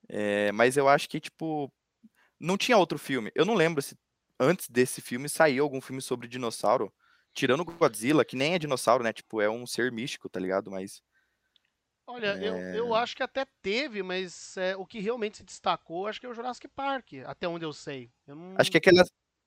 É, 0.09 0.52
mas 0.52 0.76
eu 0.76 0.88
acho 0.88 1.09
que, 1.09 1.20
tipo, 1.20 1.72
não 2.38 2.57
tinha 2.59 2.76
outro 2.76 2.98
filme. 2.98 3.31
Eu 3.35 3.44
não 3.44 3.55
lembro 3.55 3.81
se 3.83 3.96
antes 4.38 4.68
desse 4.68 5.00
filme 5.00 5.28
saiu 5.28 5.64
algum 5.64 5.81
filme 5.81 6.02
sobre 6.02 6.28
dinossauro. 6.28 6.92
Tirando 7.35 7.64
Godzilla, 7.64 8.24
que 8.24 8.37
nem 8.37 8.55
é 8.55 8.59
dinossauro, 8.59 9.02
né? 9.02 9.12
Tipo, 9.12 9.40
é 9.40 9.48
um 9.48 9.66
ser 9.66 9.90
místico, 9.90 10.28
tá 10.28 10.38
ligado? 10.38 10.70
Mas. 10.70 11.02
Olha, 12.07 12.35
eu, 12.44 12.57
eu 12.74 12.96
É. 12.96 12.98
acho 13.00 13.16
que 13.16 13.22
até 13.22 13.46
teve, 13.62 14.02
mas 14.02 14.57
é, 14.57 14.76
o 14.76 14.85
que 14.85 14.98
realmente 14.98 15.38
se 15.38 15.44
destacou, 15.44 16.07
acho 16.07 16.20
que 16.20 16.26
é 16.26 16.28
o 16.28 16.35
Jurassic 16.35 16.68
Park, 16.68 17.12
até 17.24 17.48
onde 17.48 17.64
eu 17.64 17.72
sei. 17.72 18.12
Eu 18.26 18.35
não, 18.35 18.55
Acho 18.59 18.70
que 18.70 18.76
é 18.76 18.81
aquela 18.81 19.05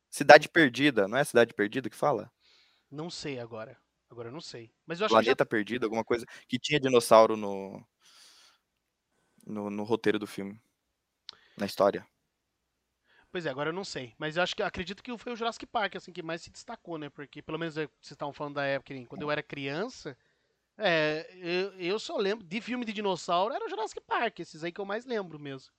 Cidade 0.10 0.50
Perdida, 0.50 1.08
não 1.08 1.18
é 1.18 1.24
Cidade 1.24 1.54
Perdida 1.54 1.90
que 1.90 1.96
fala? 1.96 2.32
não 2.90 3.10
sei 3.10 3.40
agora. 3.40 3.78
Agora 4.10 4.30
eu 4.30 4.34
não 4.34 4.42
sei. 4.42 4.72
Mas 4.86 5.00
eu 5.00 5.06
acho 5.06 5.14
que 5.14 5.20
já 5.20 5.24
Planeta 5.24 5.46
Perdido, 5.46 5.86
alguma 5.86 6.04
coisa. 6.04 6.26
Que 6.48 6.60
tinha 6.60 6.80
dinossauro 6.80 7.36
no, 7.36 7.86
no, 9.46 9.70
no 9.70 9.84
roteiro 9.84 10.20
do 10.20 10.28
filme. 10.28 10.60
Na 11.58 11.66
história. 11.66 12.06
Pois 13.32 13.46
é, 13.46 13.50
agora 13.50 13.70
eu 13.70 13.74
não 13.74 13.84
sei. 13.84 14.14
Mas 14.18 14.38
eu 14.38 14.44
acho 14.44 14.56
que 14.56 14.64
acredito 14.64 15.04
que 15.04 15.18
foi 15.18 15.34
o 15.34 15.36
Jurassic 15.36 15.66
Park, 15.66 15.96
assim, 15.96 16.14
que 16.14 16.24
mais 16.24 16.42
se 16.42 16.50
destacou, 16.50 16.98
né? 16.98 17.10
Porque, 17.10 17.42
pelo 17.42 17.60
menos, 17.60 17.78
é, 17.78 17.86
vocês 17.86 18.12
estavam 18.12 18.34
falando 18.34 18.56
da 18.56 18.64
época, 18.64 18.94
quando 19.08 19.24
eu 19.24 19.32
era 19.32 19.44
criança, 19.44 20.18
é, 20.78 21.30
eu, 21.36 21.74
eu 21.74 22.00
só 22.00 22.18
lembro 22.18 22.46
de 22.46 22.62
filme 22.62 22.86
de 22.86 22.94
dinossauro, 22.94 23.54
era 23.54 23.66
o 23.66 23.70
Jurassic 23.70 24.02
Park, 24.02 24.40
esses 24.40 24.64
aí 24.64 24.72
que 24.72 24.80
eu 24.80 24.86
mais 24.86 25.06
lembro 25.06 25.40
mesmo. 25.40 25.74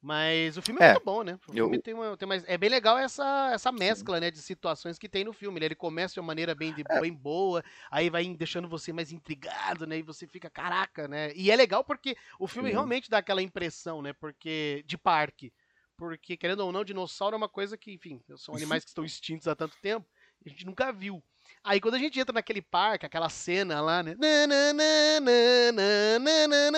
Mas 0.00 0.56
o 0.56 0.62
filme 0.62 0.80
é, 0.80 0.84
É, 0.84 0.92
muito 0.92 1.04
bom, 1.04 1.22
né? 1.24 1.38
O 1.48 1.52
eu- 1.54 1.64
filme 1.64 1.78
tem 1.82 1.92
uma, 1.92 2.16
tem 2.16 2.28
mais, 2.28 2.44
é 2.46 2.56
bem 2.56 2.70
legal 2.70 2.96
essa, 2.96 3.50
essa 3.52 3.72
mescla, 3.72 4.20
né, 4.20 4.30
de 4.30 4.40
situações 4.40 4.96
que 4.96 5.08
tem 5.08 5.24
no 5.24 5.32
filme. 5.32 5.58
né? 5.58 5.66
Ele 5.66 5.74
começa 5.74 6.14
de 6.14 6.20
uma 6.20 6.26
maneira 6.28 6.54
bem, 6.54 6.72
de- 6.72 6.84
É. 6.88 7.00
bem 7.00 7.12
boa, 7.12 7.64
aí 7.90 8.08
vai 8.08 8.24
deixando 8.36 8.68
você 8.68 8.92
mais 8.92 9.10
intrigado, 9.10 9.86
né? 9.86 9.98
E 9.98 10.02
você 10.02 10.26
fica, 10.26 10.48
caraca, 10.48 11.08
né? 11.08 11.32
E 11.34 11.50
é 11.50 11.56
legal 11.56 11.82
porque 11.82 12.16
o 12.38 12.46
filme 12.46 12.68
Sim. 12.68 12.74
realmente 12.74 13.10
dá 13.10 13.18
aquela 13.18 13.42
impressão, 13.42 14.00
né? 14.00 14.12
Porque 14.12 14.84
de 14.86 14.96
parque. 14.96 15.52
Porque, 15.96 16.36
querendo 16.36 16.60
ou 16.60 16.70
não, 16.70 16.84
dinossauro 16.84 17.34
é 17.34 17.36
uma 17.38 17.48
coisa 17.48 17.76
que, 17.76 17.92
enfim, 17.92 18.22
são 18.36 18.54
animais 18.54 18.84
que 18.84 18.90
estão 18.90 19.04
extintos 19.04 19.48
há 19.48 19.56
tanto 19.56 19.76
tempo, 19.82 20.06
e 20.44 20.48
a 20.48 20.52
gente 20.52 20.64
nunca 20.64 20.92
viu. 20.92 21.20
Aí 21.62 21.80
quando 21.80 21.94
a 21.94 21.98
gente 21.98 22.18
entra 22.18 22.32
naquele 22.32 22.62
parque, 22.62 23.06
aquela 23.06 23.28
cena 23.28 23.80
lá, 23.80 24.02
né? 24.02 24.14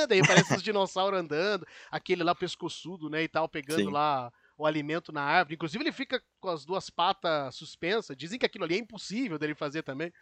Daí 0.07 0.21
parece 0.27 0.55
os 0.55 0.63
dinossauros 0.65 1.19
andando, 1.21 1.67
aquele 1.91 2.23
lá 2.25 2.35
pescoçudo, 2.35 3.09
né? 3.09 3.23
E 3.23 3.29
tal, 3.29 3.49
pegando 3.49 3.85
Sim. 3.85 3.91
lá 3.91 4.33
o 4.57 4.67
alimento 4.67 5.13
na 5.13 5.23
árvore. 5.23 5.55
Inclusive 5.55 5.83
ele 5.83 5.93
fica 5.93 6.23
com 6.39 6.49
as 6.49 6.65
duas 6.65 6.91
patas 6.91 7.55
suspensas. 7.55 8.17
Dizem 8.17 8.39
que 8.39 8.47
aquilo 8.47 8.65
ali 8.65 8.75
é 8.75 8.79
impossível 8.79 9.39
dele 9.39 9.55
fazer 9.55 9.83
também. 9.83 10.13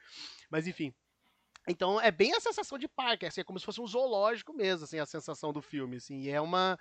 Mas 0.50 0.66
enfim. 0.66 0.94
Então 1.68 2.00
é 2.00 2.11
bem 2.11 2.32
a 2.34 2.40
sensação 2.40 2.78
de 2.78 2.88
parque, 2.88 3.26
assim, 3.26 3.42
é 3.42 3.44
como 3.44 3.58
se 3.58 3.64
fosse 3.64 3.80
um 3.80 3.87
zoológico 3.87 4.54
mesmo, 4.54 4.84
assim, 4.84 4.98
a 4.98 5.04
sensação 5.04 5.52
do 5.52 5.61
filme, 5.61 5.96
assim. 5.96 6.22
E 6.22 6.30
é 6.30 6.40
uma, 6.40 6.78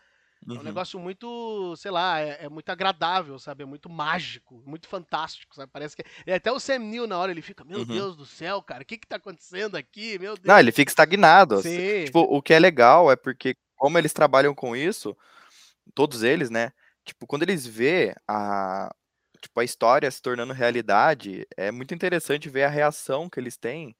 é 0.49 0.53
um 0.53 0.57
Uhum. 0.57 0.63
negócio 0.63 0.99
muito, 0.99 1.75
sei 1.77 1.91
lá, 1.91 2.19
é, 2.19 2.45
é 2.45 2.49
muito 2.49 2.69
agradável, 2.69 3.37
sabe? 3.39 3.63
É 3.63 3.65
muito 3.65 3.89
mágico, 3.89 4.61
muito 4.65 4.87
fantástico, 4.87 5.55
sabe? 5.55 5.71
Parece 5.71 5.95
que. 5.95 6.03
E 6.25 6.31
até 6.31 6.51
o 6.51 6.59
Sam 6.59 6.79
Neill 6.79 7.07
na 7.07 7.17
hora 7.17 7.31
ele 7.31 7.41
fica, 7.41 7.63
meu 7.65 7.79
Uhum. 7.79 7.85
Deus 7.85 8.15
do 8.15 8.25
céu, 8.25 8.61
cara, 8.61 8.83
o 8.83 8.85
que 8.85 8.97
que 8.97 9.07
tá 9.07 9.17
acontecendo 9.17 9.75
aqui? 9.75 10.17
Meu 10.19 10.35
Deus. 10.35 10.45
Não, 10.45 10.59
ele 10.59 10.71
fica 10.71 10.89
estagnado. 10.91 11.61
Sim. 11.61 12.05
Tipo, 12.05 12.19
o 12.21 12.41
que 12.41 12.53
é 12.53 12.59
legal 12.59 13.11
é 13.11 13.15
porque, 13.15 13.55
como 13.75 13.97
eles 13.97 14.13
trabalham 14.13 14.53
com 14.55 14.75
isso, 14.75 15.15
todos 15.93 16.23
eles, 16.23 16.49
né? 16.49 16.71
Tipo, 17.05 17.25
quando 17.27 17.43
eles 17.43 17.65
vê 17.65 18.15
a, 18.27 18.93
tipo, 19.41 19.59
a 19.59 19.63
história 19.63 20.09
se 20.11 20.21
tornando 20.21 20.53
realidade, 20.53 21.47
é 21.57 21.71
muito 21.71 21.93
interessante 21.93 22.49
ver 22.49 22.63
a 22.63 22.69
reação 22.69 23.29
que 23.29 23.39
eles 23.39 23.57
têm. 23.57 23.95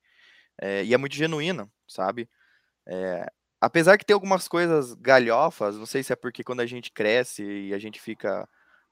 é, 0.62 0.84
e 0.86 0.94
é 0.94 0.98
muito 0.98 1.16
genuína, 1.16 1.70
sabe? 1.88 2.30
É, 2.88 3.28
apesar 3.62 3.98
que 3.98 4.06
tem 4.06 4.14
algumas 4.14 4.48
coisas 4.48 4.94
galhofas, 4.96 5.78
não 5.78 5.86
sei 5.86 6.04
se 6.04 6.14
é 6.14 6.16
porque 6.16 6.44
quando 6.44 6.62
a 6.62 6.66
gente 6.66 6.92
cresce 6.92 7.44
e 7.44 7.74
a 7.74 7.80
gente 7.80 8.00
fica. 8.02 8.48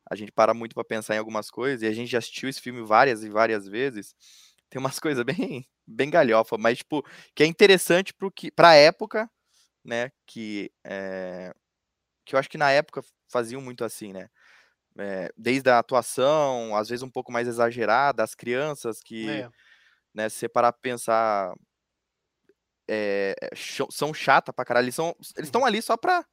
A 0.10 0.16
gente 0.16 0.32
para 0.32 0.54
muito 0.54 0.76
pra 0.76 0.84
pensar 0.86 1.16
em 1.16 1.20
algumas 1.20 1.50
coisas, 1.52 1.82
e 1.84 1.88
a 1.88 1.94
gente 1.94 2.10
já 2.12 2.20
assistiu 2.20 2.50
esse 2.50 2.62
filme 2.62 2.82
várias 2.84 3.24
e 3.24 3.30
várias 3.30 3.68
vezes. 3.68 4.16
Tem 4.70 4.80
umas 4.80 5.00
coisas 5.00 5.24
bem, 5.26 5.66
bem 5.88 6.10
galhofa, 6.12 6.58
mas, 6.60 6.80
tipo, 6.80 7.04
que 7.36 7.44
é 7.44 7.48
interessante 7.48 8.14
pro 8.14 8.32
que, 8.32 8.52
pra 8.52 8.76
época, 8.76 9.30
né? 9.86 10.12
Que, 10.28 10.72
é, 10.86 11.54
que 12.26 12.36
eu 12.36 12.40
acho 12.40 12.50
que 12.50 12.58
na 12.60 12.72
época 12.72 13.04
faziam 13.32 13.62
muito 13.62 13.84
assim, 13.86 14.14
né? 14.14 14.30
É, 15.00 15.32
desde 15.38 15.70
a 15.70 15.80
atuação, 15.80 16.76
às 16.76 16.90
vezes 16.90 17.04
um 17.04 17.10
pouco 17.12 17.32
mais 17.32 17.48
exagerada, 17.48 18.24
as 18.24 18.36
crianças 18.36 19.02
que, 19.04 19.28
É. 19.30 19.50
né, 20.16 20.30
se 20.30 20.38
você 20.40 20.50
parar 20.50 20.74
pensar, 20.74 21.54
é, 22.88 23.36
são 23.92 24.14
chata 24.14 24.52
pra 24.54 24.66
caralho. 24.66 24.86
Eles 24.86 24.96
são- 24.96 25.16
eles 25.36 25.48
estão 25.48 25.66
ali 25.66 25.82
só 25.82 25.96
pra, 25.98 26.26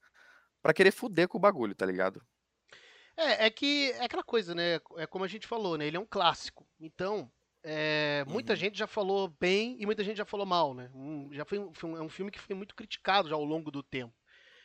pra 0.63 0.73
querer 0.75 0.91
fuder 0.93 1.29
com 1.29 1.39
o 1.39 1.41
bagulho, 1.41 1.75
tá 1.75 1.87
ligado? 1.87 2.23
É, 3.17 3.47
é 3.47 3.51
que 3.51 3.93
é 3.93 4.05
aquela 4.05 4.23
coisa, 4.23 4.55
né? 4.55 4.81
É 4.97 5.07
como 5.07 5.25
a 5.25 5.29
gente 5.29 5.47
falou, 5.47 5.77
né? 5.77 5.87
Ele 5.87 5.97
é 5.97 6.01
um 6.01 6.07
clássico. 6.07 6.67
Então, 6.81 7.31
é, 7.63 8.25
muita 8.27 8.53
Uhum. 8.55 8.57
gente 8.59 8.79
já 8.79 8.87
falou 8.87 9.29
bem 9.39 9.77
e 9.79 9.85
muita 9.87 10.03
gente 10.03 10.17
já 10.17 10.25
falou 10.25 10.47
mal, 10.47 10.73
né? 10.75 10.91
Um- 10.95 11.29
já 11.33 11.45
foi 11.45 11.59
um, 11.59 11.73
é 11.97 12.01
um 12.03 12.09
filme 12.09 12.31
que 12.31 12.41
foi 12.41 12.57
muito 12.57 12.75
criticado 12.75 13.29
já 13.29 13.35
ao 13.35 13.45
longo 13.45 13.71
do 13.71 13.83
tempo. 13.83 14.15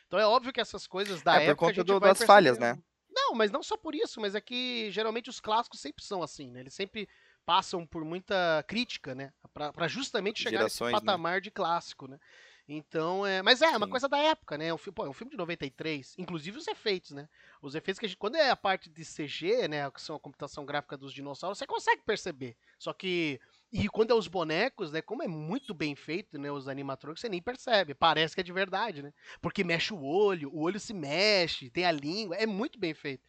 Então 0.06 0.18
é 0.18 0.26
óbvio 0.26 0.52
que 0.52 0.60
essas 0.60 0.86
coisas 0.86 1.22
da 1.22 1.34
É, 1.34 1.36
por 1.36 1.42
época 1.42 1.52
a 1.52 1.68
conta 1.68 1.74
gente 1.74 1.86
do- 1.86 2.00
das 2.00 2.22
falhas, 2.22 2.56
percebendo. 2.56 2.78
né? 2.78 2.82
Não, 3.10 3.34
mas 3.34 3.50
não 3.50 3.62
só 3.62 3.76
por 3.76 3.94
isso, 3.94 4.20
mas 4.20 4.34
é 4.34 4.40
que 4.40 4.90
geralmente 4.90 5.28
os 5.28 5.38
clássicos 5.40 5.80
sempre 5.80 6.02
são 6.02 6.22
assim, 6.22 6.50
né? 6.50 6.60
Eles 6.60 6.72
sempre 6.74 7.06
passam 7.48 7.86
por 7.86 8.04
muita 8.04 8.62
crítica, 8.68 9.14
né? 9.14 9.32
Pra, 9.54 9.72
pra 9.72 9.88
justamente 9.88 10.42
chegar 10.42 10.64
nesse 10.64 10.76
Gerações, 10.76 10.92
né? 10.92 11.00
patamar 11.00 11.40
de 11.40 11.50
clássico, 11.50 12.06
né? 12.06 12.20
Então, 12.68 13.24
é, 13.24 13.40
mas 13.40 13.62
é, 13.62 13.72
é 13.72 13.76
uma 13.78 13.88
coisa 13.88 14.06
da 14.06 14.18
época, 14.18 14.58
né? 14.58 14.66
É 14.66 14.74
um, 14.74 14.76
pô, 14.76 15.06
é 15.06 15.08
um 15.08 15.14
filme 15.14 15.30
de 15.30 15.38
93, 15.38 16.14
inclusive 16.18 16.58
os 16.58 16.68
efeitos, 16.68 17.12
né? 17.12 17.26
Os 17.62 17.74
efeitos 17.74 17.98
que 17.98 18.04
a 18.04 18.08
gente, 18.10 18.18
quando 18.18 18.36
é 18.36 18.50
a 18.50 18.56
parte 18.56 18.90
de 18.90 19.02
CG, 19.02 19.66
né, 19.66 19.90
que 19.90 20.02
são 20.02 20.14
a 20.14 20.20
computação 20.20 20.66
gráfica 20.66 20.94
dos 20.94 21.10
dinossauros, 21.10 21.56
você 21.56 21.66
consegue 21.66 22.02
perceber. 22.04 22.54
Só 22.78 22.92
que 22.92 23.40
e 23.72 23.88
quando 23.88 24.10
é 24.10 24.14
os 24.14 24.28
bonecos, 24.28 24.92
né, 24.92 25.00
como 25.00 25.22
é 25.22 25.26
muito 25.26 25.72
bem 25.72 25.96
feito, 25.96 26.38
né, 26.38 26.52
os 26.52 26.68
animatrônicos, 26.68 27.22
você 27.22 27.30
nem 27.30 27.40
percebe, 27.40 27.94
parece 27.94 28.34
que 28.34 28.42
é 28.42 28.44
de 28.44 28.52
verdade, 28.52 29.02
né? 29.02 29.10
Porque 29.40 29.64
mexe 29.64 29.94
o 29.94 30.04
olho, 30.04 30.50
o 30.52 30.60
olho 30.60 30.78
se 30.78 30.92
mexe, 30.92 31.70
tem 31.70 31.86
a 31.86 31.92
língua, 31.92 32.36
é 32.36 32.44
muito 32.44 32.78
bem 32.78 32.92
feito. 32.92 33.24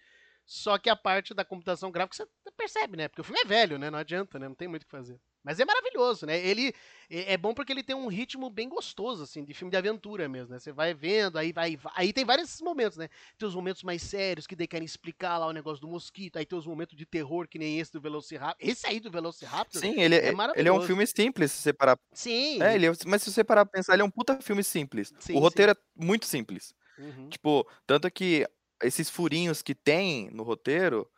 Só 0.52 0.80
que 0.80 0.90
a 0.90 0.96
parte 0.96 1.32
da 1.32 1.46
computação 1.46 1.92
gráfica 1.92 2.16
você 2.26 2.52
percebe, 2.58 2.98
né? 2.98 3.08
Porque 3.08 3.22
o 3.22 3.24
filme 3.24 3.40
é 3.40 3.46
velho, 3.46 3.78
né? 3.78 3.92
Não 3.92 4.00
adianta, 4.00 4.40
né? 4.40 4.48
Não 4.48 4.56
tem 4.56 4.68
muito 4.68 4.82
o 4.82 4.86
que 4.86 4.92
fazer. 4.92 5.22
Mas 5.44 5.60
é 5.60 5.64
maravilhoso, 5.64 6.26
né? 6.26 6.40
Ele 6.40 6.74
é 7.08 7.34
é 7.34 7.38
bom 7.38 7.54
porque 7.54 7.72
ele 7.72 7.84
tem 7.84 7.96
um 7.96 8.08
ritmo 8.08 8.50
bem 8.50 8.68
gostoso, 8.68 9.22
assim, 9.24 9.46
de 9.46 9.54
filme 9.54 9.70
de 9.70 9.78
aventura 9.78 10.28
mesmo, 10.28 10.52
né? 10.52 10.60
Você 10.60 10.72
vai 10.72 10.92
vendo, 10.94 11.38
aí 11.38 11.54
vai. 11.54 11.78
vai- 11.78 11.94
Aí 11.96 12.12
tem 12.12 12.26
vários 12.26 12.60
momentos, 12.62 12.98
né? 12.98 13.10
Tem 13.38 13.48
os 13.48 13.54
momentos 13.54 13.84
mais 13.84 14.02
sérios 14.02 14.48
que 14.48 14.56
daí 14.56 14.68
querem 14.68 14.86
explicar 14.88 15.38
lá 15.38 15.46
o 15.46 15.54
negócio 15.54 15.80
do 15.82 15.88
mosquito, 15.88 16.38
aí 16.38 16.46
tem 16.48 16.58
os 16.58 16.66
momentos 16.66 16.98
de 16.98 17.06
terror, 17.06 17.48
que 17.48 17.60
nem 17.60 17.80
esse 17.80 17.94
do 17.94 18.02
Velociraptor. 18.02 18.58
Esse 18.68 18.88
aí 18.88 19.00
do 19.00 19.12
Velociraptor. 19.12 19.80
Sim, 19.82 20.02
ele, 20.02 20.16
é 20.16 20.18
é- 20.18 20.22
ele 20.22 20.30
é 20.30 20.34
um 20.34 20.36
maravilhoso. 20.36 20.88
filme 20.88 21.06
simples, 21.06 21.52
se 21.52 21.62
você 21.62 21.74
parar. 21.74 21.98
Sim. 22.12 22.60
É, 22.62 22.74
ele 22.74 22.88
é- 22.88 22.92
mas 23.06 23.22
se 23.22 23.32
você 23.32 23.44
parar 23.44 23.66
pra 23.66 23.72
pensar, 23.80 23.94
ele 23.94 24.02
é 24.02 24.06
um 24.06 24.10
puta 24.12 24.42
filme 24.42 24.64
simples. 24.64 25.14
Sim, 25.20 25.36
o 25.36 25.40
roteiro 25.40 25.74
é 25.74 25.76
muito 25.96 26.26
simples. 26.26 26.74
Uhum. 26.98 27.30
Tipo, 27.30 27.66
tanto 27.88 28.12
que 28.12 28.46
esses 28.84 29.10
furinhos 29.10 29.62
que 29.62 29.76
tem 29.76 30.30
no 30.32 30.44
roteiro, 30.44 31.10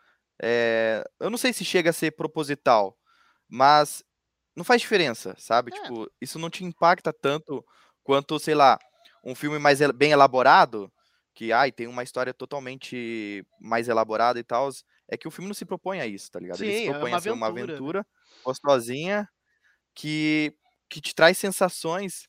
é, 0.41 1.03
eu 1.19 1.29
não 1.29 1.37
sei 1.37 1.53
se 1.53 1.63
chega 1.63 1.91
a 1.91 1.93
ser 1.93 2.11
proposital, 2.11 2.97
mas 3.47 4.03
não 4.55 4.63
faz 4.63 4.81
diferença, 4.81 5.35
sabe? 5.37 5.71
É. 5.73 5.81
Tipo, 5.81 6.09
isso 6.19 6.39
não 6.39 6.49
te 6.49 6.63
impacta 6.63 7.13
tanto 7.13 7.63
quanto, 8.03 8.39
sei 8.39 8.55
lá, 8.55 8.77
um 9.23 9.35
filme 9.35 9.59
mais 9.59 9.79
bem 9.93 10.11
elaborado, 10.11 10.91
que 11.33 11.51
ai, 11.51 11.71
tem 11.71 11.87
uma 11.87 12.03
história 12.03 12.33
totalmente 12.33 13.45
mais 13.59 13.87
elaborada 13.87 14.39
e 14.39 14.43
tal. 14.43 14.69
É 15.09 15.17
que 15.17 15.27
o 15.27 15.31
filme 15.31 15.47
não 15.47 15.53
se 15.53 15.65
propõe 15.65 15.99
a 15.99 16.07
isso, 16.07 16.29
tá 16.31 16.39
ligado? 16.39 16.61
Ele 16.63 16.71
Sim, 16.71 16.83
se 16.83 16.87
é 16.87 16.91
propõe 16.91 17.11
uma 17.11 17.17
a 17.17 17.21
ser 17.21 17.31
uma 17.31 17.47
aventura, 17.47 17.67
né? 17.67 17.73
aventura 17.73 18.07
gostosinha 18.43 19.29
que, 19.95 20.53
que 20.89 21.01
te 21.01 21.13
traz 21.13 21.37
sensações 21.37 22.27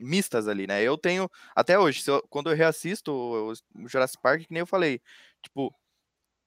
mistas 0.00 0.48
ali, 0.48 0.66
né? 0.66 0.82
Eu 0.82 0.98
tenho, 0.98 1.28
até 1.54 1.78
hoje, 1.78 2.02
eu- 2.06 2.22
quando 2.30 2.50
eu 2.50 2.56
reassisto 2.56 3.12
o, 3.12 3.52
Jurassic 3.88 4.20
Park, 4.22 4.42
que 4.42 4.52
nem 4.52 4.60
eu 4.60 4.66
falei, 4.66 5.00
tipo, 5.42 5.74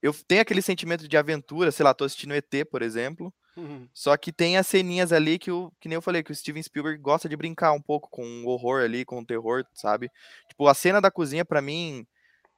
eu 0.02 0.12
tenho 0.26 0.42
aquele 0.42 0.62
sentimento 0.62 1.08
de 1.08 1.16
aventura, 1.16 1.72
sei 1.72 1.84
lá, 1.84 1.94
tô 1.94 2.04
assistindo 2.04 2.34
ET, 2.34 2.64
por 2.66 2.82
exemplo, 2.82 3.32
Uhum. 3.56 3.88
só 3.92 4.16
que 4.16 4.32
tem 4.32 4.56
as 4.56 4.66
ceninhas 4.66 5.12
ali 5.12 5.38
que, 5.38 5.50
o, 5.50 5.72
que 5.80 5.88
nem 5.88 5.96
eu 5.96 6.02
falei, 6.02 6.22
que 6.22 6.30
o 6.32 6.34
Steven 6.34 6.62
Spielberg 6.62 7.00
gosta 7.02 7.28
de 7.28 7.36
brincar 7.36 7.72
um 7.72 7.82
pouco 7.82 8.08
com 8.10 8.24
o 8.44 8.48
horror 8.48 8.82
ali, 8.84 9.04
com 9.04 9.20
o 9.20 9.26
terror, 9.26 9.64
sabe? 9.74 10.10
Tipo, 10.48 10.68
a 10.68 10.74
cena 10.74 11.00
da 11.00 11.10
cozinha, 11.10 11.44
pra 11.44 11.60
mim, 11.62 12.06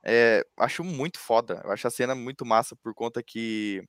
é, 0.04 0.44
acho 0.58 0.84
muito 0.84 1.18
foda. 1.18 1.60
Eu 1.64 1.72
acho 1.72 1.86
a 1.88 1.90
cena 1.90 2.14
muito 2.14 2.46
massa 2.46 2.76
por 2.76 2.94
conta 2.94 3.22
que 3.22 3.82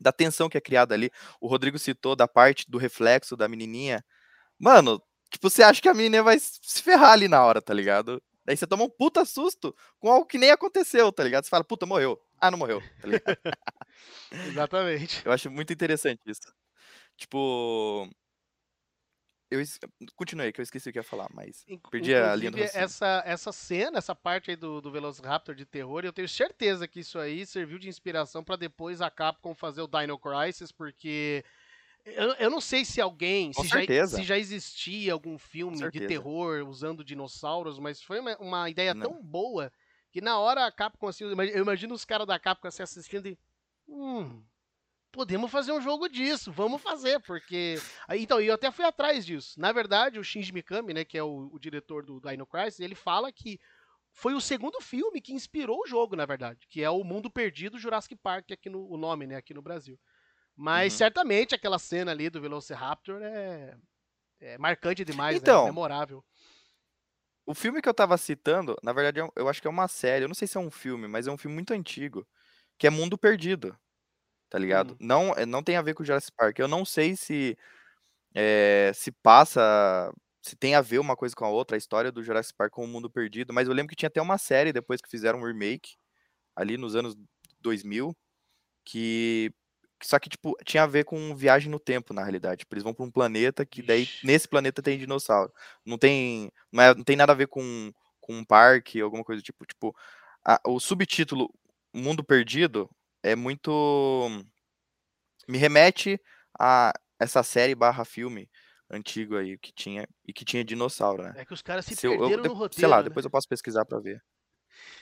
da 0.00 0.12
tensão 0.12 0.48
que 0.48 0.58
é 0.58 0.60
criada 0.60 0.94
ali. 0.94 1.10
O 1.40 1.46
Rodrigo 1.48 1.78
citou 1.78 2.16
da 2.16 2.26
parte 2.28 2.64
do 2.70 2.78
reflexo 2.78 3.36
da 3.36 3.48
menininha. 3.48 4.04
Mano, 4.58 5.02
tipo, 5.32 5.50
você 5.50 5.62
acha 5.62 5.80
que 5.80 5.88
a 5.88 5.94
menina 5.94 6.22
vai 6.22 6.38
se 6.38 6.82
ferrar 6.82 7.12
ali 7.12 7.26
na 7.26 7.44
hora, 7.44 7.60
tá 7.60 7.72
ligado? 7.74 8.22
Daí 8.44 8.56
você 8.56 8.66
toma 8.66 8.84
um 8.84 8.90
puta 8.90 9.24
susto 9.24 9.74
com 9.98 10.10
algo 10.10 10.26
que 10.26 10.38
nem 10.38 10.50
aconteceu, 10.50 11.10
tá 11.12 11.24
ligado? 11.24 11.44
Você 11.44 11.50
fala, 11.50 11.64
puta, 11.64 11.86
morreu. 11.86 12.20
Ah, 12.40 12.50
não 12.50 12.58
morreu, 12.58 12.82
tá 13.00 13.06
ligado? 13.06 13.38
Exatamente. 14.48 15.22
Eu 15.24 15.32
acho 15.32 15.50
muito 15.50 15.72
interessante 15.72 16.20
isso. 16.26 16.52
Tipo. 17.16 18.08
Eu 19.50 19.60
es... 19.60 19.78
continuei, 20.16 20.50
que 20.50 20.60
eu 20.60 20.62
esqueci 20.62 20.88
o 20.88 20.92
que 20.92 20.98
ia 20.98 21.02
falar, 21.02 21.28
mas 21.32 21.64
perdi 21.90 22.14
a 22.14 22.34
linha 22.34 22.50
do 22.50 22.56
raciocínio. 22.56 22.84
essa, 22.84 23.22
essa 23.26 23.52
cena, 23.52 23.98
essa 23.98 24.14
parte 24.14 24.50
aí 24.50 24.56
do, 24.56 24.80
do 24.80 24.90
Velociraptor 24.90 25.54
de 25.54 25.66
terror, 25.66 26.04
eu 26.04 26.12
tenho 26.12 26.28
certeza 26.28 26.88
que 26.88 27.00
isso 27.00 27.18
aí 27.18 27.44
serviu 27.44 27.78
de 27.78 27.86
inspiração 27.86 28.42
para 28.42 28.56
depois 28.56 29.02
a 29.02 29.10
Capcom 29.10 29.54
fazer 29.54 29.82
o 29.82 29.86
Dino 29.86 30.18
Crisis, 30.18 30.72
porque 30.72 31.44
eu, 32.04 32.34
eu 32.34 32.50
não 32.50 32.60
sei 32.60 32.84
se 32.84 33.00
alguém, 33.00 33.52
se 33.52 33.66
já, 33.66 33.80
se 34.06 34.22
já 34.24 34.38
existia 34.38 35.12
algum 35.12 35.38
filme 35.38 35.90
de 35.90 36.00
terror 36.06 36.66
usando 36.68 37.04
dinossauros, 37.04 37.78
mas 37.78 38.02
foi 38.02 38.20
uma, 38.20 38.36
uma 38.38 38.70
ideia 38.70 38.94
Não. 38.94 39.10
tão 39.10 39.22
boa 39.22 39.72
que 40.10 40.20
na 40.20 40.38
hora 40.38 40.66
a 40.66 40.72
Capcom 40.72 41.08
assim, 41.08 41.24
eu 41.24 41.32
imag- 41.32 41.52
eu 41.52 41.62
imagino 41.62 41.94
os 41.94 42.04
caras 42.04 42.26
da 42.26 42.38
Capcom 42.38 42.68
assim 42.68 42.82
assistindo 42.82 43.26
e. 43.26 43.38
Hum, 43.88 44.42
podemos 45.10 45.50
fazer 45.50 45.72
um 45.72 45.80
jogo 45.80 46.08
disso, 46.08 46.50
vamos 46.50 46.82
fazer, 46.82 47.20
porque. 47.20 47.80
Então, 48.10 48.40
eu 48.40 48.54
até 48.54 48.70
fui 48.70 48.84
atrás 48.84 49.24
disso. 49.24 49.60
Na 49.60 49.70
verdade, 49.70 50.18
o 50.18 50.24
Shinji 50.24 50.52
Mikami, 50.52 50.92
né, 50.94 51.04
que 51.04 51.16
é 51.16 51.22
o, 51.22 51.50
o 51.52 51.58
diretor 51.58 52.04
do 52.04 52.20
Dino 52.20 52.46
Crisis, 52.46 52.80
ele 52.80 52.94
fala 52.94 53.30
que 53.30 53.60
foi 54.12 54.34
o 54.34 54.40
segundo 54.40 54.80
filme 54.80 55.20
que 55.20 55.32
inspirou 55.32 55.80
o 55.82 55.86
jogo, 55.86 56.16
na 56.16 56.26
verdade, 56.26 56.66
que 56.68 56.82
é 56.82 56.90
o 56.90 57.02
Mundo 57.04 57.30
Perdido 57.30 57.78
Jurassic 57.78 58.14
Park, 58.16 58.50
aqui 58.52 58.68
no 58.68 58.86
o 58.90 58.96
nome, 58.96 59.26
né, 59.26 59.36
aqui 59.36 59.54
no 59.54 59.62
Brasil. 59.62 59.98
Mas 60.56 60.92
Uhum. 60.92 60.98
certamente 60.98 61.54
aquela 61.54 61.78
cena 61.78 62.12
ali 62.12 62.30
do 62.30 62.40
Velociraptor 62.40 63.20
é, 63.22 63.76
é 64.40 64.58
marcante 64.58 65.04
demais, 65.04 65.36
né? 65.36 65.38
Então, 65.38 65.64
Memorável. 65.66 66.24
O 67.44 67.54
filme 67.54 67.82
que 67.82 67.88
eu 67.88 67.94
tava 67.94 68.16
citando, 68.16 68.76
na 68.82 68.92
verdade, 68.92 69.20
é 69.20 69.28
eu 69.36 69.48
acho 69.48 69.60
que 69.60 69.66
é 69.66 69.70
uma 69.70 69.88
série. 69.88 70.24
Eu 70.24 70.28
não 70.28 70.34
sei 70.34 70.46
se 70.46 70.56
é 70.56 70.60
um 70.60 70.70
filme, 70.70 71.08
mas 71.08 71.26
é 71.26 71.30
um 71.32 71.36
filme 71.38 71.54
muito 71.54 71.72
antigo. 71.74 72.26
Que 72.78 72.86
é 72.86 72.90
Mundo 72.90 73.18
Perdido. 73.18 73.76
Tá 74.50 74.58
ligado? 74.58 74.94
Hum. 74.94 74.98
Não, 75.00 75.32
é- 75.34 75.46
não 75.46 75.62
tem 75.62 75.76
a 75.76 75.82
ver 75.82 75.94
com 75.94 76.04
Jurassic 76.04 76.32
Park. 76.36 76.58
Eu 76.58 76.68
não 76.68 76.84
sei 76.84 77.16
se 77.16 77.56
eh, 78.34 78.92
se 78.94 79.12
passa. 79.12 80.12
Se 80.42 80.56
tem 80.56 80.74
a 80.76 80.80
ver 80.82 80.98
uma 81.00 81.16
coisa 81.16 81.34
com 81.36 81.44
a 81.44 81.50
outra, 81.50 81.76
a 81.76 81.78
história 81.78 82.12
do 82.12 82.22
Jurassic 82.24 82.56
Park 82.56 82.72
com 82.72 82.84
o 82.84 82.88
Mundo 82.88 83.10
Perdido. 83.10 83.52
Mas 83.54 83.68
eu 83.68 83.74
lembro 83.74 83.90
que 83.90 83.96
tinha 83.96 84.08
até 84.08 84.22
uma 84.22 84.38
série 84.38 84.72
depois 84.72 85.00
que 85.02 85.10
fizeram 85.10 85.40
um 85.40 85.44
remake, 85.46 85.96
ali 86.56 86.76
nos 86.78 86.96
anos 86.96 87.16
2000, 87.60 88.16
que. 88.84 89.52
Só 90.02 90.18
que, 90.18 90.28
tipo, 90.28 90.56
tinha 90.64 90.82
a 90.82 90.86
ver 90.86 91.04
com 91.04 91.34
viagem 91.34 91.70
no 91.70 91.78
tempo, 91.78 92.12
na 92.12 92.22
realidade. 92.22 92.58
Tipo, 92.60 92.74
eles 92.74 92.82
vão 92.84 92.92
pra 92.92 93.04
um 93.04 93.10
planeta 93.10 93.64
que 93.64 93.80
daí, 93.82 94.02
Ixi. 94.02 94.26
nesse 94.26 94.48
planeta 94.48 94.82
tem 94.82 94.98
dinossauro. 94.98 95.52
Não 95.86 95.96
tem, 95.96 96.50
não, 96.72 96.82
é- 96.82 96.94
não 96.94 97.04
tem 97.04 97.16
nada 97.16 97.32
a 97.32 97.36
ver 97.36 97.46
com, 97.48 97.92
com 98.20 98.34
um 98.36 98.44
parque, 98.44 99.00
alguma 99.00 99.22
coisa 99.24 99.40
do 99.40 99.44
tipo. 99.44 99.64
Tipo, 99.64 99.96
a- 100.44 100.60
o 100.66 100.80
subtítulo 100.80 101.48
Mundo 101.94 102.24
Perdido 102.24 102.90
é 103.22 103.36
muito. 103.36 104.28
Me 105.48 105.58
remete 105.58 106.20
a 106.58 106.92
essa 107.18 107.42
série 107.42 107.74
barra 107.74 108.04
filme 108.04 108.48
antigo 108.90 109.36
aí 109.36 109.56
que 109.58 109.72
tinha 109.72 110.06
e 110.26 110.32
que 110.32 110.44
tinha 110.44 110.64
dinossauro, 110.64 111.22
né? 111.22 111.32
É 111.36 111.44
que 111.44 111.54
os 111.54 111.62
caras 111.62 111.84
se 111.86 111.94
Se 111.96 112.06
eu- 112.06 112.12
eu 112.14 112.18
perderam 112.20 112.42
de- 112.42 112.48
no 112.48 112.54
roteiro. 112.54 112.80
sei 112.80 112.88
lá, 112.88 112.98
né? 112.98 113.04
depois 113.04 113.24
eu 113.24 113.30
posso 113.30 113.48
pesquisar 113.48 113.84
pra 113.84 113.98
ver. 114.00 114.22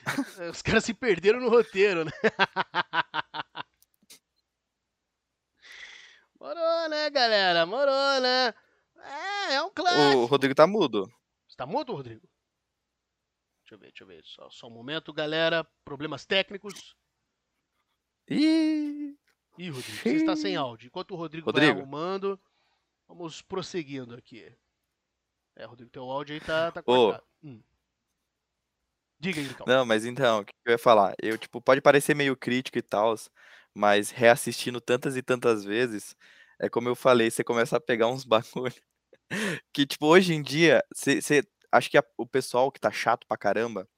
Os 0.52 0.62
caras 0.62 0.84
se 0.84 0.92
perderam 0.92 1.40
no 1.40 1.48
roteiro, 1.48 2.04
né? 2.04 2.10
Morou, 6.40 6.88
né, 6.88 7.10
galera? 7.10 7.66
Morou, 7.66 8.20
né? 8.20 8.54
É, 8.96 9.54
é 9.56 9.62
um 9.62 9.70
clássico. 9.70 10.22
O 10.22 10.24
Rodrigo 10.24 10.54
tá 10.54 10.66
mudo. 10.66 11.04
Você 11.46 11.54
tá 11.54 11.66
mudo, 11.66 11.92
Rodrigo? 11.92 12.26
Deixa 13.60 13.74
eu 13.74 13.78
ver, 13.78 13.86
deixa 13.88 14.04
eu 14.04 14.06
ver. 14.06 14.24
Só, 14.24 14.48
só 14.48 14.66
um 14.66 14.70
momento, 14.70 15.12
galera. 15.12 15.66
Problemas 15.84 16.24
técnicos. 16.24 16.96
Ih, 18.26 19.14
Ih, 19.58 19.68
Rodrigo, 19.68 19.98
você 19.98 20.16
está 20.16 20.34
sem 20.34 20.56
áudio. 20.56 20.86
Enquanto 20.86 21.10
o 21.10 21.16
Rodrigo, 21.16 21.44
Rodrigo. 21.44 21.74
vai 21.74 21.82
arrumando, 21.82 22.40
vamos 23.06 23.42
prosseguindo 23.42 24.14
aqui. 24.14 24.50
É, 25.56 25.66
Rodrigo, 25.66 25.90
teu 25.90 26.04
áudio 26.10 26.34
aí 26.34 26.40
tá, 26.40 26.72
tá 26.72 26.82
cortado. 26.82 27.22
Hum. 27.42 27.62
Diga 29.18 29.40
aí, 29.40 29.46
então. 29.46 29.66
Não, 29.68 29.84
mas 29.84 30.06
então, 30.06 30.40
o 30.40 30.44
que 30.46 30.52
eu 30.64 30.72
ia 30.72 30.78
falar? 30.78 31.14
Eu, 31.20 31.36
tipo, 31.36 31.60
pode 31.60 31.82
parecer 31.82 32.16
meio 32.16 32.34
crítico 32.34 32.78
e 32.78 32.82
tal, 32.82 33.14
mas 33.74 34.10
reassistindo 34.10 34.80
tantas 34.80 35.16
e 35.16 35.22
tantas 35.22 35.64
vezes, 35.64 36.14
é 36.60 36.68
como 36.68 36.88
eu 36.88 36.96
falei, 36.96 37.30
você 37.30 37.44
começa 37.44 37.76
a 37.76 37.80
pegar 37.80 38.08
uns 38.08 38.24
bagulho 38.26 38.74
que, 39.72 39.86
tipo, 39.86 40.06
hoje 40.06 40.34
em 40.34 40.42
dia, 40.42 40.82
você, 40.94 41.20
você- 41.20 41.42
acho 41.72 41.90
que 41.90 41.98
a- 41.98 42.04
o 42.16 42.26
pessoal 42.26 42.70
que 42.72 42.80
tá 42.80 42.90
chato 42.90 43.26
pra 43.26 43.36
caramba, 43.36 43.88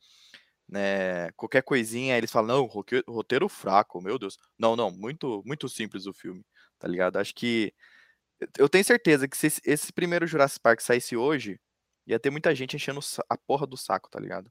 né, 0.68 1.32
qualquer 1.32 1.62
coisinha, 1.62 2.16
eles 2.18 2.30
falam, 2.32 2.58
não, 2.58 2.66
roteiro 3.08 3.48
fraco, 3.48 4.00
meu 4.02 4.18
Deus. 4.18 4.38
Não, 4.58 4.76
não, 4.76 4.90
muito, 4.90 5.42
muito 5.46 5.68
simples 5.68 6.06
o 6.06 6.14
filme, 6.14 6.44
tá 6.78 6.88
ligado? 6.88 7.18
Acho 7.18 7.34
que, 7.34 7.74
eu 8.58 8.68
tenho 8.68 8.84
certeza 8.84 9.28
que 9.28 9.36
se 9.36 9.48
esse, 9.64 9.92
primeiro 9.92 10.26
Jurassic 10.26 10.60
Park 10.62 10.80
saísse 10.80 11.16
hoje, 11.16 11.60
ia 12.06 12.18
ter 12.20 12.30
muita 12.30 12.54
gente 12.54 12.76
enchendo 12.76 13.00
a 13.30 13.38
porra 13.38 13.66
do 13.66 13.76
saco, 13.76 14.10
tá 14.10 14.20
ligado? 14.20 14.50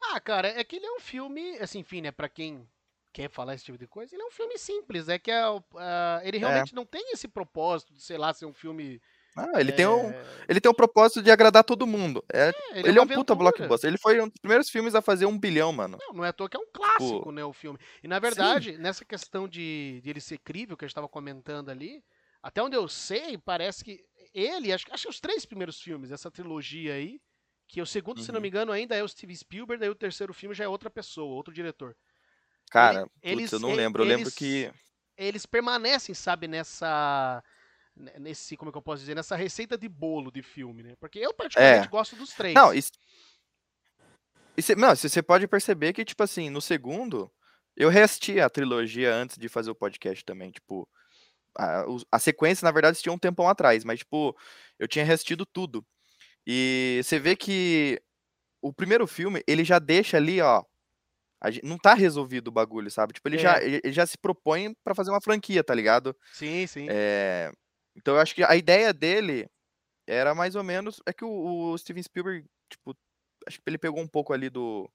Ah, 0.00 0.20
cara, 0.20 0.48
é 0.48 0.64
que 0.64 0.76
ele 0.76 0.86
é 0.86 0.92
um 0.92 1.00
filme, 1.00 1.56
assim, 1.58 1.80
enfim, 1.80 2.00
né, 2.00 2.10
pra 2.12 2.28
quem 2.28 2.68
quer 3.12 3.28
falar 3.30 3.54
esse 3.54 3.64
tipo 3.64 3.78
de 3.78 3.86
coisa, 3.86 4.14
ele 4.14 4.22
é 4.22 4.26
um 4.26 4.30
filme 4.30 4.58
simples, 4.58 5.08
é 5.08 5.18
que 5.18 5.30
é, 5.30 5.42
ah, 5.76 6.20
ele 6.24 6.38
realmente 6.38 6.74
não 6.74 6.84
tem 6.86 7.12
esse 7.12 7.26
propósito 7.28 7.92
de, 7.92 8.02
sei 8.02 8.16
lá, 8.18 8.32
ser 8.32 8.46
um 8.46 8.52
filme... 8.54 9.00
Ah, 9.36 9.60
ele 9.60 9.70
tem 9.72 9.86
um, 9.86 10.10
é, 10.10 10.24
ele 10.48 10.60
tem 10.60 10.68
o 10.70 10.74
propósito 10.74 11.22
de 11.22 11.30
agradar 11.30 11.62
todo 11.62 11.86
mundo. 11.86 12.24
É, 12.32 12.48
é, 12.72 12.78
ele 12.80 12.98
é 12.98 13.00
uma 13.00 13.02
um 13.02 13.06
puta 13.06 13.32
aventura. 13.32 13.36
blockbuster. 13.36 13.88
Ele 13.88 13.98
foi 13.98 14.20
um 14.20 14.26
dos 14.28 14.38
primeiros 14.40 14.68
filmes 14.68 14.96
a 14.96 15.02
fazer 15.02 15.26
um 15.26 15.38
bilhão, 15.38 15.72
mano. 15.72 15.96
Não, 16.00 16.12
não 16.12 16.24
é 16.24 16.28
à 16.28 16.32
toa 16.32 16.48
que 16.48 16.56
é 16.56 16.60
um 16.60 16.66
clássico, 16.72 17.18
Tipo, 17.18 17.30
né, 17.30 17.44
o 17.44 17.52
filme. 17.52 17.78
E 18.02 18.08
na 18.08 18.18
verdade, 18.18 18.76
nessa 18.78 19.04
questão 19.04 19.46
de, 19.46 20.00
de 20.02 20.10
ele 20.10 20.20
ser 20.20 20.38
crível, 20.38 20.76
que 20.76 20.84
a 20.84 20.86
gente 20.86 20.92
estava 20.92 21.08
comentando 21.08 21.68
ali, 21.68 22.02
até 22.42 22.60
onde 22.62 22.74
eu 22.76 22.88
sei, 22.88 23.38
parece 23.38 23.84
que 23.84 24.04
ele, 24.34 24.72
acho, 24.72 24.86
acho 24.90 25.04
que 25.04 25.08
os 25.10 25.20
três 25.20 25.46
primeiros 25.46 25.80
filmes, 25.80 26.10
essa 26.10 26.30
trilogia 26.32 26.94
aí, 26.94 27.20
que 27.68 27.80
o 27.80 27.86
segundo, 27.86 28.20
se 28.20 28.32
não 28.32 28.36
Uhum. 28.38 28.42
me 28.42 28.48
engano, 28.48 28.72
ainda 28.72 28.96
é 28.96 29.04
o 29.04 29.08
Steve 29.08 29.36
Spielberg, 29.36 29.78
daí 29.78 29.90
o 29.90 29.94
terceiro 29.94 30.34
filme 30.34 30.54
já 30.54 30.64
é 30.64 30.68
outra 30.68 30.90
pessoa, 30.90 31.34
outro 31.36 31.52
diretor. 31.54 31.94
Cara, 32.68 33.02
putz, 33.02 33.12
eles- 33.22 33.52
eu 33.52 33.58
não 33.60 33.70
e- 33.72 33.76
lembro. 33.76 34.02
Eu 34.02 34.06
lembro 34.06 34.24
eles- 34.24 34.34
que. 34.34 34.70
Eles 35.16 35.46
permanecem, 35.46 36.14
sabe, 36.14 36.46
nessa. 36.46 37.42
Nesse, 38.20 38.56
como 38.56 38.68
é 38.68 38.72
que 38.72 38.78
eu 38.78 38.82
posso 38.82 39.00
dizer? 39.00 39.16
Nessa 39.16 39.34
receita 39.34 39.76
de 39.76 39.88
bolo 39.88 40.30
de 40.30 40.40
filme, 40.42 40.84
né? 40.84 40.94
Porque 41.00 41.18
eu 41.18 41.34
particularmente 41.34 41.88
gosto 41.88 42.14
dos 42.14 42.32
três. 42.32 42.54
É. 42.54 42.58
Não, 42.58 42.72
isso. 42.72 42.92
Cê- 44.60 44.74
não, 44.76 44.94
você 44.94 45.22
pode 45.22 45.46
perceber 45.46 45.92
que, 45.92 46.04
tipo 46.04 46.22
assim, 46.22 46.50
no 46.50 46.60
segundo, 46.60 47.30
eu 47.76 47.88
reassisti 47.88 48.40
a 48.40 48.48
trilogia 48.50 49.12
antes 49.14 49.36
de 49.38 49.48
fazer 49.48 49.70
o 49.70 49.74
podcast 49.74 50.24
também. 50.24 50.50
Tipo, 50.50 50.88
a, 51.56 51.84
a 52.12 52.18
sequência, 52.18 52.64
na 52.64 52.70
verdade, 52.72 53.00
tinha 53.00 53.12
um 53.12 53.18
tempão 53.18 53.48
atrás, 53.48 53.84
mas, 53.84 54.00
tipo, 54.00 54.36
eu 54.78 54.86
tinha 54.88 55.04
reassistido 55.04 55.44
tudo. 55.46 55.84
E 56.46 57.00
você 57.04 57.18
vê 57.18 57.34
que 57.36 58.00
o 58.62 58.72
primeiro 58.72 59.06
filme, 59.06 59.42
ele 59.46 59.64
já 59.64 59.78
deixa 59.78 60.16
ali, 60.16 60.40
ó. 60.40 60.64
A 61.40 61.50
gen- 61.50 61.62
não 61.64 61.78
tá 61.78 61.94
resolvido 61.94 62.48
o 62.48 62.52
bagulho, 62.52 62.90
sabe? 62.90 63.12
Tipo, 63.14 63.28
ele, 63.28 63.36
É. 63.36 63.40
já, 63.40 63.62
ele, 63.62 63.80
ele 63.84 63.92
já 63.92 64.06
se 64.06 64.18
propõe 64.18 64.74
pra 64.84 64.94
fazer 64.94 65.10
uma 65.10 65.20
franquia, 65.20 65.62
tá 65.64 65.74
ligado? 65.74 66.16
Sim, 66.32 66.66
sim. 66.66 66.86
É, 66.90 67.52
então 67.96 68.14
eu 68.14 68.20
acho 68.20 68.34
que 68.34 68.42
a 68.44 68.56
ideia 68.56 68.92
dele 68.92 69.48
era 70.06 70.34
mais 70.34 70.54
ou 70.56 70.64
menos. 70.64 71.00
É 71.06 71.12
que 71.12 71.24
o, 71.24 71.72
o 71.72 71.78
Steven 71.78 72.02
Spielberg, 72.02 72.46
tipo, 72.70 72.96
acho 73.46 73.58
que 73.58 73.64
ele 73.68 73.78
pegou 73.78 74.00
um 74.02 74.08
pouco 74.08 74.32
ali 74.32 74.50
do, 74.50 74.90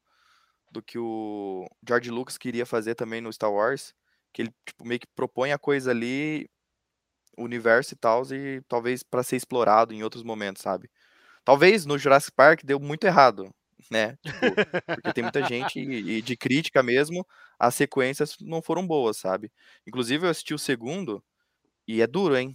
do 0.71 0.81
que 0.81 0.97
o 0.99 1.67
George 1.87 2.11
Lucas 2.11 2.37
queria 2.37 2.65
fazer 2.65 2.95
também 2.95 3.21
no 3.21 3.31
Star 3.33 3.51
Wars. 3.51 3.93
Que 4.33 4.43
ele, 4.43 4.51
tipo, 4.65 4.85
meio 4.85 4.99
que 4.99 5.07
propõe 5.15 5.51
a 5.51 5.59
coisa 5.59 5.91
ali, 5.91 6.49
o 7.37 7.43
universo 7.43 7.93
e 7.93 7.97
tal, 7.97 8.23
e 8.31 8.61
talvez 8.67 9.03
pra 9.03 9.23
ser 9.23 9.35
explorado 9.35 9.93
em 9.93 10.03
outros 10.03 10.23
momentos, 10.23 10.61
sabe? 10.61 10.89
Talvez 11.45 11.85
no 11.85 11.97
Jurassic 11.97 12.33
Park 12.35 12.61
deu 12.63 12.79
muito 12.79 13.05
errado, 13.05 13.49
né? 13.91 14.15
Tipo, 14.21 14.59
porque 14.93 15.11
tem 15.11 15.23
muita 15.23 15.43
gente 15.43 15.79
e, 15.79 16.17
e 16.19 16.21
de 16.21 16.37
crítica 16.37 16.83
mesmo, 16.83 17.25
as 17.59 17.75
sequências 17.75 18.35
não 18.41 18.61
foram 18.61 18.85
boas, 18.85 19.17
sabe? 19.17 19.51
Inclusive 19.87 20.25
eu 20.25 20.29
assisti 20.31 20.53
o 20.53 20.59
segundo 20.59 21.23
e 21.87 22.01
é 22.01 22.07
duro, 22.07 22.37
hein? 22.37 22.53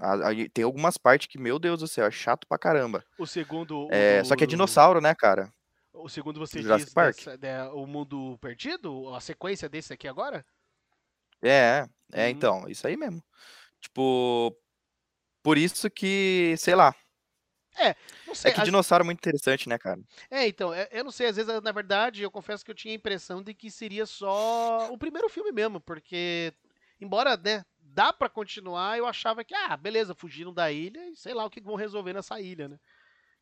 A- 0.00 0.28
aí 0.28 0.48
tem 0.50 0.64
algumas 0.64 0.96
partes 0.98 1.28
que, 1.28 1.38
meu 1.38 1.58
Deus 1.58 1.80
do 1.80 1.88
céu, 1.88 2.06
é 2.06 2.10
chato 2.10 2.46
pra 2.48 2.58
caramba. 2.58 3.04
O 3.18 3.26
segundo. 3.26 3.86
o 3.86 3.90
É, 3.92 4.24
só 4.24 4.36
que 4.36 4.44
é 4.44 4.46
dinossauro, 4.46 5.00
né, 5.00 5.14
cara? 5.14 5.52
O 5.92 6.08
segundo 6.08 6.38
você 6.38 6.62
Jurassic 6.62 6.86
diz 6.86 6.94
Park. 6.94 7.16
dessa- 7.16 7.38
da- 7.38 7.72
o 7.74 7.86
mundo 7.86 8.38
perdido? 8.38 9.14
A 9.14 9.20
sequência 9.20 9.68
desse 9.68 9.92
aqui 9.92 10.06
agora? 10.06 10.44
É, 11.42 11.86
é, 12.12 12.24
Uhum. 12.24 12.30
então, 12.30 12.68
isso 12.68 12.86
aí 12.86 12.96
mesmo. 12.96 13.22
Tipo, 13.80 14.56
por 15.42 15.58
isso 15.58 15.90
que, 15.90 16.54
sei 16.58 16.74
lá, 16.74 16.94
Não 18.26 18.34
sei, 18.34 18.50
É 18.50 18.54
que 18.54 18.62
dinossauro 18.62 19.02
é 19.02 19.06
muito 19.06 19.18
interessante, 19.18 19.68
né, 19.68 19.78
cara? 19.78 20.00
É, 20.30 20.46
então, 20.46 20.72
é- 20.72 20.88
eu 20.92 21.04
não 21.04 21.10
sei, 21.10 21.26
às 21.28 21.36
vezes, 21.36 21.60
na 21.62 21.72
verdade, 21.72 22.22
eu 22.22 22.30
confesso 22.30 22.64
que 22.64 22.70
eu 22.70 22.74
tinha 22.74 22.92
a 22.92 22.96
impressão 22.96 23.42
de 23.42 23.52
que 23.54 23.70
seria 23.70 24.06
só 24.06 24.88
o 24.90 24.98
primeiro 24.98 25.28
filme 25.28 25.52
mesmo, 25.52 25.80
porque, 25.80 26.52
embora, 27.00 27.36
né, 27.36 27.64
dá 27.80 28.12
pra 28.12 28.28
continuar, 28.28 28.98
eu 28.98 29.06
achava 29.06 29.44
que, 29.44 29.54
ah, 29.54 29.76
beleza, 29.76 30.14
fugiram 30.14 30.52
da 30.52 30.70
ilha 30.70 31.08
e 31.08 31.16
sei 31.16 31.34
lá 31.34 31.44
o 31.44 31.50
que 31.50 31.60
vão 31.60 31.74
resolver 31.76 32.12
nessa 32.12 32.40
ilha, 32.40 32.68
né? 32.68 32.78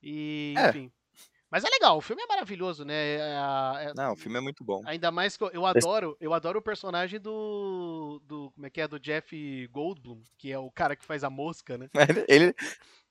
E, 0.02 0.54
É. 0.56 0.68
enfim. 0.68 0.92
Mas 1.50 1.62
é 1.62 1.68
legal, 1.68 1.96
o 1.96 2.00
filme 2.00 2.20
é 2.20 2.26
maravilhoso, 2.26 2.84
né? 2.84 2.94
é- 2.94 3.84
é- 3.84 3.92
Não, 3.94 4.12
o 4.12 4.16
filme 4.16 4.36
é 4.36 4.40
muito 4.40 4.64
bom. 4.64 4.82
Ainda 4.86 5.12
mais 5.12 5.36
que 5.36 5.44
eu, 5.44 5.50
eu 5.52 5.64
adoro, 5.64 6.16
eu 6.20 6.34
adoro 6.34 6.58
o 6.58 6.62
personagem 6.62 7.20
do, 7.20 8.20
do, 8.24 8.50
como 8.50 8.66
é 8.66 8.70
que 8.70 8.80
é, 8.80 8.88
do 8.88 8.98
Jeff 8.98 9.68
Goldblum, 9.68 10.20
que 10.36 10.50
é 10.50 10.58
o 10.58 10.68
cara 10.70 10.96
que 10.96 11.04
faz 11.04 11.22
a 11.22 11.30
mosca, 11.30 11.78
né? 11.78 11.88
Ele, 12.28 12.52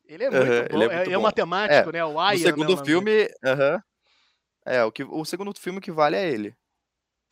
ele- 0.06 0.24
é 0.26 0.30
muito 0.30 0.44
Aham, 0.44 0.68
bom, 0.70 0.76
ele 0.76 0.84
é 0.84 0.88
é, 0.88 0.98
muito 0.98 1.12
é 1.12 1.18
o 1.18 1.20
bom. 1.20 1.24
matemático, 1.24 1.92
né? 1.92 2.06
O 2.06 2.20
Aya, 2.20 2.38
né, 2.40 2.44
segundo 2.46 2.76
no- 2.76 2.86
filme, 2.86 3.30
aham. 3.44 3.84
É, 4.66 4.84
o, 4.84 4.92
que, 4.92 5.04
o 5.04 5.26
segundo 5.26 5.54
filme 5.60 5.82
que 5.82 5.92
vale 5.92 6.16
é 6.16 6.30
ele. 6.30 6.56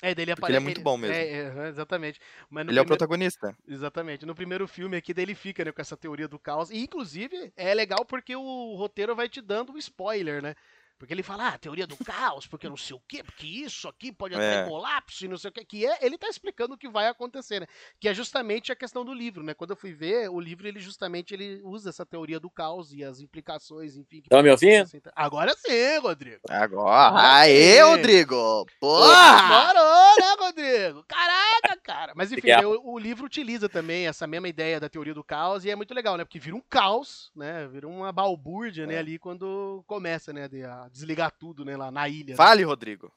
É, 0.04 0.16
dele 0.16 0.36
porque 0.36 0.50
ele 0.52 0.58
é 0.58 0.60
muito 0.60 0.82
bom 0.82 0.98
mesmo. 0.98 1.16
É, 1.16 1.28
é, 1.28 1.68
exatamente. 1.70 2.20
Ele 2.20 2.26
é 2.50 2.62
o 2.62 2.66
primeiro- 2.66 2.86
protagonista. 2.88 3.56
Exatamente. 3.68 4.26
No 4.26 4.34
primeiro 4.34 4.68
filme 4.68 4.98
aqui, 4.98 5.14
daí 5.14 5.26
ele 5.26 5.36
fica 5.36 5.64
né, 5.64 5.72
com 5.72 5.80
essa 5.80 5.96
teoria 5.96 6.28
do 6.28 6.40
caos. 6.40 6.72
E, 6.72 6.80
inclusive, 6.80 7.54
é 7.56 7.74
legal 7.74 8.04
porque 8.04 8.36
o 8.36 8.76
roteiro 8.76 9.16
vai 9.16 9.30
te 9.30 9.40
dando 9.42 9.72
um 9.72 9.78
spoiler, 9.78 10.42
né? 10.42 10.56
Porque 11.02 11.16
ele 11.16 11.24
fala, 11.24 11.48
ah, 11.48 11.58
teoria 11.58 11.88
do 11.88 11.98
caos, 11.98 12.46
porque 12.46 12.70
não 12.70 12.78
sei 12.78 12.96
o 12.96 13.02
quê, 13.08 13.24
porque 13.24 13.48
isso 13.48 13.88
aqui 13.88 14.12
pode 14.12 14.36
entrar 14.36 14.46
É. 14.46 14.66
em 14.66 14.70
colapso 14.70 15.26
e 15.26 15.28
não 15.28 15.36
sei 15.36 15.50
o 15.50 15.52
quê. 15.52 15.66
Que 15.66 15.84
é, 15.84 15.98
ele 16.06 16.16
tá 16.16 16.28
explicando 16.30 16.76
o 16.76 16.78
que 16.78 16.88
vai 16.88 17.08
acontecer, 17.08 17.60
né? 17.62 17.66
Que 18.00 18.08
é 18.08 18.14
justamente 18.14 18.72
a 18.72 18.76
questão 18.76 19.04
do 19.04 19.12
livro, 19.12 19.42
né? 19.42 19.56
Quando 19.56 19.72
eu 19.72 19.76
fui 19.76 19.94
ver, 19.94 20.30
o 20.30 20.40
livro, 20.40 20.68
ele 20.68 20.80
justamente 20.80 21.34
ele 21.34 21.60
usa 21.64 21.90
essa 21.90 22.06
teoria 22.06 22.40
do 22.40 22.52
caos 22.52 22.94
e 22.94 23.04
as 23.04 23.20
implicações, 23.20 23.98
enfim. 23.98 24.22
que 24.22 24.30
Tão 24.30 24.44
me 24.44 24.52
ouvindo? 24.52 24.88
Agora 25.16 25.56
sim, 25.58 25.98
Rodrigo. 26.00 26.42
Agora. 26.48 27.20
Aê, 27.40 27.80
Aê, 27.80 27.82
Rodrigo! 27.82 28.68
Porra! 28.80 29.42
Demorou, 29.42 30.16
né, 30.20 30.36
Rodrigo? 30.40 31.04
Caraca, 31.08 31.78
cara. 31.82 32.14
Mas 32.16 32.32
enfim, 32.32 32.52
o, 32.64 32.92
o 32.94 33.00
livro 33.00 33.26
utiliza 33.26 33.68
também 33.68 34.06
essa 34.06 34.28
mesma 34.28 34.48
ideia 34.48 34.80
da 34.80 34.88
teoria 34.88 35.16
do 35.16 35.24
caos 35.24 35.66
e 35.66 35.72
é 35.72 35.76
muito 35.76 35.96
legal, 35.96 36.16
né? 36.16 36.24
Porque 36.24 36.38
vira 36.38 36.56
um 36.56 36.62
caos, 36.62 37.32
né? 37.36 37.68
Vira 37.68 37.88
uma 37.88 38.12
balbúrdia, 38.12 38.86
né? 38.86 38.94
É. 38.96 39.00
Ali 39.00 39.18
quando 39.18 39.84
começa, 39.88 40.32
né? 40.32 40.48
de- 40.48 40.64
a 40.64 40.88
desligar 40.92 41.32
tudo, 41.32 41.66
né? 41.66 41.76
Lá 41.78 41.92
na 41.92 42.08
ilha. 42.08 42.32
né? 42.32 42.36
Fale, 42.36 42.64
Rodrigo. 42.64 43.12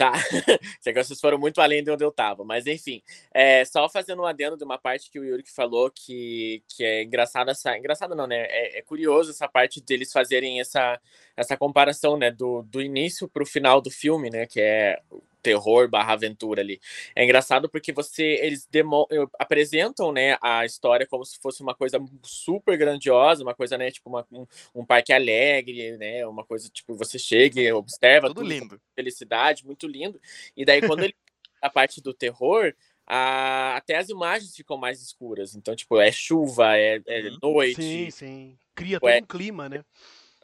Tá. 0.00 0.12
Sei 0.80 0.94
que 0.94 1.04
vocês 1.04 1.20
foram 1.20 1.36
muito 1.36 1.60
além 1.60 1.84
de 1.84 1.90
onde 1.90 2.02
eu 2.02 2.10
tava. 2.10 2.42
Mas 2.42 2.66
enfim, 2.66 3.02
é, 3.34 3.66
só 3.66 3.86
fazendo 3.86 4.22
um 4.22 4.24
adendo 4.24 4.56
de 4.56 4.64
uma 4.64 4.78
parte 4.78 5.10
que 5.10 5.20
o 5.20 5.24
Yuri 5.24 5.44
falou 5.54 5.90
que, 5.90 6.62
que 6.66 6.82
é 6.82 7.02
engraçado 7.02 7.50
essa. 7.50 7.76
Engraçado 7.76 8.14
não, 8.14 8.26
né? 8.26 8.46
É, 8.48 8.78
é 8.78 8.82
curioso 8.82 9.30
essa 9.30 9.46
parte 9.46 9.78
deles 9.78 10.10
fazerem 10.10 10.58
essa, 10.58 10.98
essa 11.36 11.54
comparação, 11.54 12.16
né? 12.16 12.30
Do, 12.30 12.62
do 12.62 12.80
início 12.80 13.28
pro 13.28 13.44
final 13.44 13.78
do 13.82 13.90
filme, 13.90 14.30
né? 14.30 14.46
Que 14.46 14.60
é 14.62 14.98
terror 15.40 15.88
barra 15.88 16.12
aventura 16.12 16.60
ali. 16.62 16.80
É 17.14 17.24
engraçado 17.24 17.68
porque 17.68 17.92
você 17.92 18.38
eles 18.42 18.66
demo, 18.66 19.06
apresentam 19.38 20.12
né 20.12 20.36
a 20.42 20.64
história 20.64 21.06
como 21.06 21.24
se 21.24 21.38
fosse 21.40 21.62
uma 21.62 21.74
coisa 21.74 21.98
super 22.22 22.76
grandiosa 22.76 23.42
uma 23.42 23.54
coisa 23.54 23.76
né 23.78 23.90
tipo 23.90 24.08
uma, 24.08 24.26
um, 24.32 24.46
um 24.74 24.84
parque 24.84 25.12
alegre 25.12 25.96
né 25.98 26.26
uma 26.26 26.44
coisa 26.44 26.68
tipo 26.68 26.94
você 26.94 27.18
chega 27.18 27.60
e 27.60 27.72
observa 27.72 28.28
Tudo 28.28 28.40
tudo 28.42 28.48
lindo. 28.48 28.80
felicidade, 28.94 29.64
muito 29.64 29.86
lindo. 29.86 30.20
E 30.56 30.64
daí, 30.64 30.80
quando 30.80 31.02
ele 31.02 31.14
a 31.62 31.68
parte 31.68 32.00
do 32.00 32.14
terror, 32.14 32.74
a- 33.06 33.76
até 33.76 33.96
as 33.96 34.08
imagens 34.08 34.54
ficam 34.54 34.76
mais 34.76 35.00
escuras. 35.02 35.54
Então, 35.54 35.74
tipo, 35.76 36.00
é 36.00 36.10
chuva, 36.10 36.76
é, 36.76 37.00
é 37.06 37.20
Uhum. 37.22 37.38
noite, 37.42 37.82
Sim, 37.82 38.10
sim. 38.10 38.58
Cria 38.74 38.98
Ué. 39.02 39.14
todo 39.16 39.24
um 39.24 39.26
clima, 39.26 39.68
né? 39.68 39.84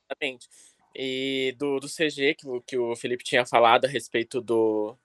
exatamente. 0.05 0.49
E 0.99 1.55
do, 1.59 1.79
do 1.79 1.89
CG 1.89 2.35
que, 2.35 2.49
o- 2.49 2.61
que 2.63 2.79
o 2.79 2.97
Felipe 2.97 3.23
tinha 3.23 3.45
falado 3.45 3.85
a 3.85 3.89
respeito 3.89 4.41
do, 4.41 4.97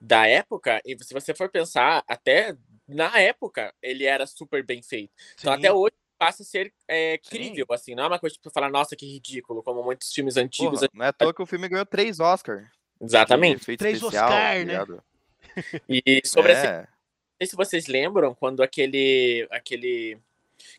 da 0.00 0.26
época, 0.26 0.80
e 0.84 0.96
se 1.02 1.12
você 1.12 1.34
for 1.34 1.48
pensar, 1.48 2.04
até 2.06 2.56
na 2.86 3.18
época 3.20 3.74
ele 3.82 4.04
era 4.04 4.26
super 4.26 4.64
bem 4.64 4.80
feito. 4.82 5.12
Então, 5.38 5.52
Sim. 5.52 5.58
até 5.58 5.72
hoje 5.72 5.92
passa 6.18 6.42
a 6.42 6.46
ser 6.46 6.72
é, 6.86 7.18
Sim. 7.22 7.30
crível, 7.30 7.66
assim, 7.70 7.94
não 7.94 8.04
é 8.04 8.06
uma 8.08 8.18
coisa 8.18 8.34
tipo 8.34 8.50
falar, 8.50 8.70
nossa, 8.70 8.94
que 8.94 9.06
ridículo, 9.06 9.62
como 9.62 9.82
muitos 9.82 10.12
filmes 10.12 10.36
antigos. 10.36 10.80
Porra, 10.80 10.90
não 10.94 11.04
é 11.04 11.08
à 11.08 11.12
toa 11.12 11.34
que 11.34 11.42
o 11.42 11.46
filme 11.46 11.68
ganhou 11.68 11.86
três 11.86 12.20
Oscars. 12.20 12.68
Exatamente. 13.00 13.76
Três 13.76 13.96
especial, 13.96 14.26
Oscar, 14.28 14.58
tá 14.58 14.64
né? 14.64 15.00
E 15.88 16.20
sobre 16.24 16.52
essa 16.52 16.66
É. 16.66 16.80
Não 16.82 16.86
sei 17.42 17.46
se 17.46 17.56
vocês 17.56 17.86
lembram 17.86 18.34
quando 18.34 18.62
aquele 18.62 19.48
aquele 19.50 20.18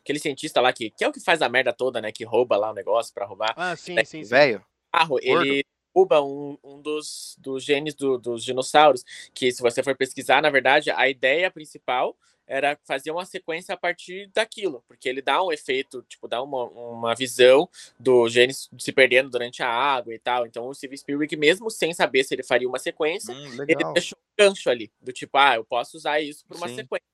aquele 0.01 0.19
cientista 0.19 0.61
lá 0.61 0.71
que, 0.73 0.89
que 0.91 1.03
é 1.03 1.07
o 1.07 1.11
que 1.11 1.19
faz 1.19 1.41
a 1.41 1.49
merda 1.49 1.73
toda, 1.73 2.01
né, 2.01 2.11
que 2.11 2.23
rouba 2.23 2.57
lá 2.57 2.71
o 2.71 2.73
negócio 2.73 3.13
pra 3.13 3.25
roubar 3.25 3.53
Ah, 3.57 3.75
sim, 3.75 3.97
É, 3.97 4.03
sim, 4.03 4.23
sim. 4.23 4.29
Velho, 4.29 4.63
carro, 4.91 5.17
ele 5.21 5.63
rouba 5.95 6.21
um, 6.21 6.57
um 6.63 6.81
dos, 6.81 7.35
dos 7.39 7.63
genes 7.63 7.93
do- 7.93 8.17
dos 8.17 8.43
dinossauros, 8.43 9.03
que 9.33 9.51
se 9.51 9.61
você 9.61 9.83
for 9.83 9.95
pesquisar, 9.95 10.41
na 10.41 10.49
verdade, 10.49 10.89
a 10.89 11.09
ideia 11.09 11.51
principal 11.51 12.15
era 12.47 12.77
fazer 12.85 13.11
uma 13.11 13.25
sequência 13.25 13.73
a 13.73 13.77
partir 13.77 14.29
daquilo, 14.33 14.83
porque 14.87 15.07
ele 15.07 15.21
dá 15.21 15.41
um 15.41 15.51
efeito, 15.53 16.01
tipo, 16.09 16.27
dá 16.27 16.41
uma, 16.41 16.65
uma 16.65 17.15
visão 17.15 17.69
do 17.97 18.27
genes 18.27 18.69
se 18.77 18.91
perdendo 18.91 19.29
durante 19.29 19.63
a 19.63 19.69
água 19.69 20.13
e 20.13 20.19
tal. 20.19 20.45
Então 20.45 20.67
o 20.67 20.73
Steven 20.73 20.97
Spielberg, 20.97 21.35
mesmo 21.37 21.69
sem 21.69 21.93
saber 21.93 22.23
se 22.25 22.33
ele 22.33 22.43
faria 22.43 22.67
uma 22.67 22.79
sequência, 22.79 23.33
hum, 23.33 23.63
ele 23.67 23.83
deixou 23.93 24.17
um 24.17 24.43
gancho 24.45 24.69
ali, 24.69 24.91
do 25.01 25.13
tipo, 25.13 25.37
ah, 25.37 25.55
eu 25.55 25.63
posso 25.63 25.95
usar 25.95 26.19
isso 26.19 26.45
para 26.45 26.57
uma 26.57 26.67
Sim. 26.67 26.75
sequência. 26.75 27.10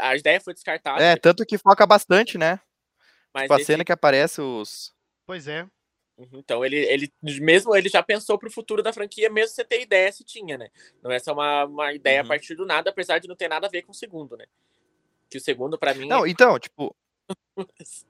A 0.00 0.16
ideia 0.16 0.40
foi 0.40 0.54
descartada, 0.54 1.02
É, 1.02 1.16
tanto 1.16 1.44
que 1.46 1.58
foca 1.58 1.86
bastante, 1.86 2.36
né? 2.38 2.60
mas 3.32 3.44
Tipo, 3.44 3.54
a 3.54 3.56
esse- 3.56 3.64
cena 3.66 3.84
que 3.84 3.92
aparece 3.92 4.40
os. 4.40 4.94
Pois 5.26 5.46
é. 5.48 5.66
Uhum, 6.18 6.28
Então 6.38 6.64
ele, 6.64 6.76
ele 6.76 7.12
mesmo 7.42 7.76
ele 7.76 7.90
já 7.90 8.02
pensou 8.02 8.38
pro 8.38 8.50
futuro 8.50 8.82
da 8.82 8.92
franquia, 8.92 9.28
mesmo 9.28 9.54
sem 9.54 9.64
ter 9.66 9.82
ideia 9.82 10.10
se 10.10 10.24
tinha, 10.24 10.56
né? 10.56 10.70
Não 11.02 11.10
é 11.10 11.18
só 11.18 11.32
uma, 11.34 11.64
uma 11.66 11.92
ideia 11.92 12.20
a 12.20 12.22
Uhum. 12.22 12.28
partir 12.28 12.54
do 12.54 12.64
nada, 12.64 12.88
apesar 12.90 13.18
de 13.18 13.28
não 13.28 13.36
ter 13.36 13.48
nada 13.48 13.66
a 13.66 13.70
ver 13.70 13.82
com 13.82 13.92
o 13.92 13.94
segundo, 13.94 14.36
né? 14.36 14.46
Que 15.28 15.36
o 15.36 15.40
segundo, 15.40 15.78
pra 15.78 15.92
mim, 15.92 16.08
Não, 16.08 16.24
é... 16.24 16.28
então, 16.30 16.58
tipo. 16.58 16.94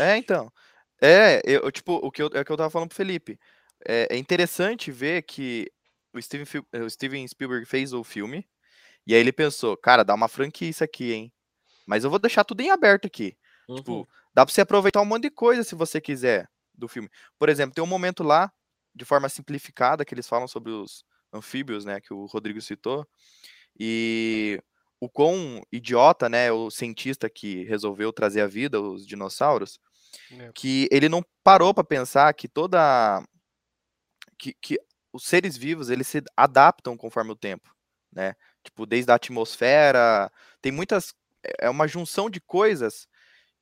É, 0.00 0.16
então. 0.16 0.52
É, 1.00 1.40
eu, 1.44 1.70
tipo, 1.72 1.94
o 1.94 2.10
que 2.10 2.22
eu, 2.22 2.30
é 2.34 2.40
o 2.40 2.44
que 2.44 2.52
eu 2.52 2.56
tava 2.56 2.70
falando 2.70 2.88
pro 2.88 2.96
Felipe. 2.96 3.38
É, 3.86 4.08
é 4.14 4.16
interessante 4.16 4.90
ver 4.92 5.22
que 5.22 5.70
o 6.12 6.20
Steven, 6.20 6.46
o 6.84 6.90
Steven 6.90 7.26
Spielberg 7.26 7.64
fez 7.66 7.92
o 7.92 8.04
filme, 8.04 8.46
e 9.08 9.14
aí 9.14 9.20
ele 9.20 9.32
pensou, 9.32 9.76
cara, 9.76 10.04
dá 10.04 10.14
uma 10.14 10.28
franquia 10.28 10.68
isso 10.70 10.84
aqui, 10.84 11.12
hein? 11.12 11.32
Mas 11.86 12.04
eu 12.04 12.10
vou 12.10 12.18
deixar 12.18 12.44
tudo 12.44 12.60
em 12.60 12.70
aberto 12.70 13.06
aqui. 13.06 13.36
Uhum. 13.68 13.76
Tipo, 13.76 14.08
dá 14.34 14.46
pra 14.46 14.54
você 14.54 14.60
aproveitar 14.62 15.00
um 15.02 15.06
monte 15.06 15.24
de 15.24 15.30
coisa 15.30 15.64
se 15.64 15.74
você 15.74 16.00
quiser 16.00 16.48
do 16.74 16.88
filme. 16.88 17.10
Por 17.38 17.48
exemplo, 17.48 17.74
tem 17.74 17.84
um 17.84 17.86
momento 17.88 18.22
lá, 18.22 18.52
de 18.94 19.04
forma 19.04 19.28
simplificada, 19.28 20.04
que 20.04 20.14
eles 20.14 20.28
falam 20.28 20.48
sobre 20.48 20.72
os 20.72 21.04
anfíbios, 21.32 21.84
né, 21.84 22.00
que 22.00 22.12
o 22.14 22.26
Rodrigo 22.26 22.60
citou, 22.60 23.06
e 23.78 24.60
o 25.00 25.08
quão 25.08 25.62
idiota, 25.72 26.28
né, 26.28 26.50
o 26.52 26.70
cientista 26.70 27.30
que 27.30 27.64
resolveu 27.64 28.12
trazer 28.12 28.40
à 28.42 28.46
vida 28.46 28.80
os 28.80 29.06
dinossauros, 29.06 29.78
É. 30.32 30.50
que 30.54 30.88
ele 30.90 31.08
não 31.08 31.22
parou 31.44 31.74
pra 31.74 31.84
pensar 31.84 32.32
que 32.34 32.48
toda 32.48 33.22
que, 34.38 34.54
que 34.60 34.78
os 35.12 35.24
seres 35.24 35.56
vivos 35.56 35.90
eles 35.90 36.06
se 36.08 36.22
adaptam 36.36 36.96
conforme 36.96 37.32
o 37.32 37.36
tempo, 37.36 37.74
né? 38.12 38.34
Tipo, 38.68 38.86
desde 38.86 39.10
a 39.12 39.14
atmosfera, 39.16 40.30
tem 40.62 40.72
muitas 40.72 41.14
é 41.60 41.70
uma 41.70 41.88
junção 41.88 42.28
de 42.30 42.40
coisas 42.40 43.08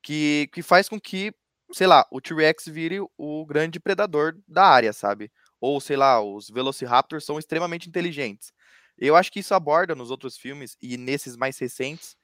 que, 0.03 0.49
que 0.53 0.61
faz 0.63 0.89
com 0.89 0.99
que, 0.99 1.33
sei 1.73 1.87
lá, 1.87 2.05
o 2.11 2.21
T-Rex 2.21 2.65
vire 2.67 2.99
o 3.17 3.45
grande 3.45 3.79
predador 3.79 4.37
da 4.47 4.65
área, 4.65 4.93
sabe? 4.93 5.31
Ou, 5.61 5.81
sei 5.81 5.97
lá, 5.97 6.21
os 6.21 6.49
Velociraptors 6.49 7.25
são 7.25 7.39
extremamente 7.39 7.89
inteligentes. 7.89 8.53
Eu 8.97 9.15
acho 9.15 9.31
que 9.31 9.39
isso 9.41 9.53
aborda 9.55 9.95
nos 9.95 10.11
outros 10.11 10.37
filmes 10.37 10.77
e 10.81 10.97
nesses 10.97 11.35
mais 11.37 11.57
recentes 11.59 12.15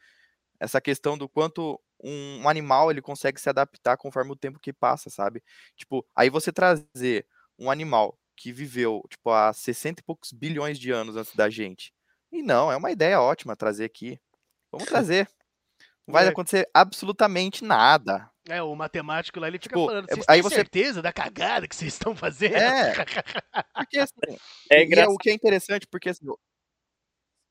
essa 0.60 0.82
questão 0.82 1.18
do 1.18 1.28
quanto 1.30 1.80
um, 2.04 2.42
um 2.44 2.50
animal 2.50 2.92
ele 2.92 3.02
consegue 3.02 3.40
se 3.40 3.50
adaptar 3.50 3.98
conforme 3.98 4.32
o 4.32 4.36
tempo 4.36 4.60
que 4.60 4.74
passa, 4.74 5.10
sabe? 5.10 5.44
Tipo, 5.76 6.06
aí 6.16 6.30
você 6.30 6.52
trazer 6.52 7.26
um 7.60 7.70
animal 7.72 8.18
que 8.36 8.52
viveu, 8.52 9.04
tipo, 9.10 9.30
há 9.32 9.54
60 9.54 10.02
e 10.02 10.04
poucos 10.04 10.32
bilhões 10.34 10.80
de 10.80 10.92
anos 10.92 11.16
antes 11.16 11.36
da 11.36 11.50
gente. 11.50 11.93
E 12.34 12.42
não, 12.44 12.72
é 12.72 12.76
uma 12.76 12.92
ideia 12.92 13.22
ótima 13.22 13.56
trazer 13.56 13.86
aqui. 13.86 14.20
Vamos 14.72 14.88
trazer. 15.22 15.30
Não 16.08 16.12
vai 16.14 16.26
É. 16.26 16.30
acontecer 16.30 16.68
absolutamente 16.74 17.64
nada. 17.64 18.30
É, 18.50 18.62
o 18.62 18.76
matemático 18.76 19.40
lá, 19.40 19.48
ele 19.48 19.58
fica 19.58 19.70
Tipo, 19.76 19.86
falando, 19.88 20.10
é- 20.10 20.16
vocês 20.16 20.26
aí 20.28 20.42
têm 20.42 20.50
você- 20.50 20.56
certeza 20.56 21.02
da 21.02 21.14
cagada 21.14 21.66
que 21.68 21.76
vocês 21.76 21.94
estão 21.94 22.14
fazendo? 22.16 22.56
É. 22.58 22.94
Porque 23.76 24.00
assim, 24.00 24.14
é 24.70 24.80
e 24.80 24.82
é 24.82 24.84
engraçado. 24.84 25.14
o 25.14 25.18
que 25.18 25.30
é 25.30 25.34
interessante, 25.34 25.88
porque 25.88 26.10
assim, 26.10 26.26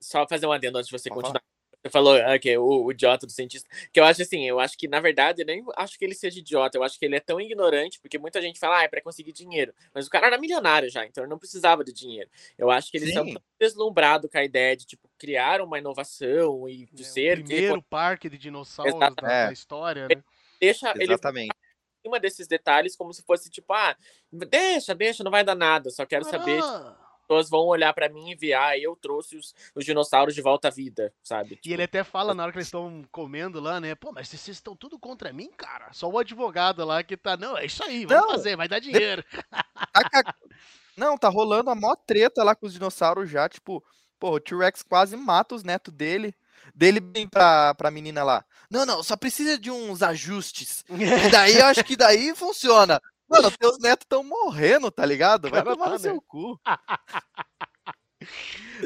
Só 0.02 0.26
fazer 0.28 0.46
um 0.46 0.52
adendo 0.52 0.76
antes 0.78 0.90
de 0.90 0.98
você 0.98 1.08
Pode 1.08 1.22
continuar. 1.22 1.42
Você 1.82 1.90
falou 1.90 2.14
ah, 2.14 2.38
que 2.38 2.50
é 2.50 2.58
o, 2.58 2.84
o 2.84 2.92
idiota 2.92 3.26
do 3.26 3.32
cientista. 3.32 3.68
Que 3.92 3.98
eu 3.98 4.04
acho 4.04 4.22
assim, 4.22 4.48
eu 4.48 4.60
acho 4.60 4.78
que, 4.78 4.86
na 4.86 5.00
verdade, 5.00 5.42
eu 5.42 5.46
nem 5.46 5.64
acho 5.76 5.98
que 5.98 6.04
ele 6.04 6.14
seja 6.14 6.38
idiota. 6.38 6.78
Eu 6.78 6.84
acho 6.84 6.96
que 6.98 7.04
ele 7.04 7.16
é 7.16 7.20
tão 7.20 7.40
ignorante, 7.40 7.98
porque 8.00 8.18
muita 8.18 8.40
gente 8.40 8.60
fala, 8.60 8.78
ah, 8.78 8.82
é 8.84 8.88
pra 8.88 9.02
conseguir 9.02 9.32
dinheiro. 9.32 9.74
Mas 9.92 10.06
o 10.06 10.10
cara 10.10 10.28
era 10.28 10.38
milionário 10.38 10.88
já, 10.88 11.04
então 11.04 11.24
ele 11.24 11.30
não 11.30 11.38
precisava 11.38 11.82
de 11.82 11.92
dinheiro. 11.92 12.30
Eu 12.56 12.70
acho 12.70 12.90
que 12.90 12.98
eles 12.98 13.08
estão 13.08 13.24
Sim. 13.24 13.34
tão 13.34 13.42
deslumbrados 13.58 14.30
com 14.30 14.38
a 14.38 14.44
ideia 14.44 14.76
de, 14.76 14.86
tipo, 14.86 15.10
criar 15.18 15.60
uma 15.60 15.78
inovação 15.78 16.68
e 16.68 16.86
de 16.92 17.02
É, 17.02 17.04
ser. 17.04 17.38
o 17.40 17.44
primeiro 17.44 17.82
parque 17.82 18.28
de 18.30 18.38
dinossauros 18.38 18.98
da, 18.98 19.06
É. 19.22 19.46
da 19.46 19.52
história, 19.52 20.06
né? 20.08 20.22
Deixa 20.60 20.92
ele 20.94 21.12
exatamente. 21.12 21.52
cima 22.00 22.20
desses 22.20 22.46
detalhes 22.46 22.94
como 22.94 23.12
se 23.12 23.22
fosse 23.24 23.50
tipo, 23.50 23.72
ah, 23.72 23.96
deixa, 24.32 24.94
deixa, 24.94 25.24
não 25.24 25.30
vai 25.32 25.42
dar 25.44 25.56
nada, 25.56 25.90
só 25.90 26.06
quero 26.06 26.24
saber. 26.24 26.60
Ah. 26.62 26.96
As 26.96 27.01
pessoas 27.32 27.48
vão 27.48 27.66
olhar 27.66 27.92
pra 27.94 28.08
mim 28.08 28.30
e 28.30 28.34
ver, 28.34 28.54
ah, 28.54 28.78
eu 28.78 28.94
trouxe 28.94 29.36
os, 29.36 29.54
os 29.74 29.84
dinossauros 29.84 30.34
de 30.34 30.42
volta 30.42 30.68
à 30.68 30.70
vida, 30.70 31.12
sabe? 31.22 31.58
E 31.64 31.72
ele 31.72 31.82
até 31.82 32.04
fala 32.04 32.34
na 32.34 32.42
hora 32.42 32.52
que 32.52 32.58
eles 32.58 32.68
estão 32.68 33.02
comendo 33.10 33.60
lá, 33.60 33.80
né? 33.80 33.94
Pô, 33.94 34.12
mas 34.12 34.28
vocês 34.28 34.48
estão 34.48 34.76
tudo 34.76 34.98
contra 34.98 35.32
mim, 35.32 35.50
cara. 35.56 35.92
Só 35.92 36.08
o 36.08 36.18
advogado 36.18 36.84
lá 36.84 37.02
que 37.02 37.16
tá. 37.16 37.36
Não, 37.36 37.56
é 37.56 37.64
isso 37.64 37.82
aí, 37.84 38.04
vamos 38.04 38.24
Não. 38.24 38.30
fazer, 38.32 38.56
vai 38.56 38.68
dar 38.68 38.78
dinheiro. 38.78 39.24
Tá 39.92 40.34
Não, 40.96 41.16
tá 41.16 41.28
rolando 41.28 41.70
a 41.70 41.74
maior 41.74 41.96
treta 41.96 42.42
lá 42.42 42.54
com 42.54 42.66
os 42.66 42.72
dinossauros 42.72 43.30
já, 43.30 43.48
tipo, 43.48 43.82
pô, 44.18 44.32
o 44.32 44.40
T-Rex 44.40 44.82
quase 44.82 45.16
mata 45.16 45.54
os 45.54 45.62
netos 45.62 45.92
dele. 45.92 46.34
Dele 46.74 47.00
bem 47.00 47.28
pra, 47.28 47.74
pra 47.74 47.90
menina 47.90 48.22
lá. 48.22 48.44
Não, 48.70 48.86
não, 48.86 49.02
só 49.02 49.16
precisa 49.16 49.58
de 49.58 49.70
uns 49.70 50.02
ajustes. 50.02 50.84
E 50.88 51.30
daí 51.30 51.58
eu 51.58 51.66
acho 51.66 51.84
que 51.84 51.96
daí 51.96 52.34
funciona. 52.34 53.00
Mano, 53.32 53.50
teus 53.56 53.78
netos 53.78 54.04
estão 54.04 54.22
morrendo, 54.22 54.90
tá 54.90 55.04
ligado? 55.06 55.48
Vai 55.50 55.62
Cara, 55.62 55.74
tomar 55.74 55.86
tá, 55.86 55.92
no 55.92 55.98
seu 55.98 56.14
né? 56.14 56.20
cu. 56.26 56.60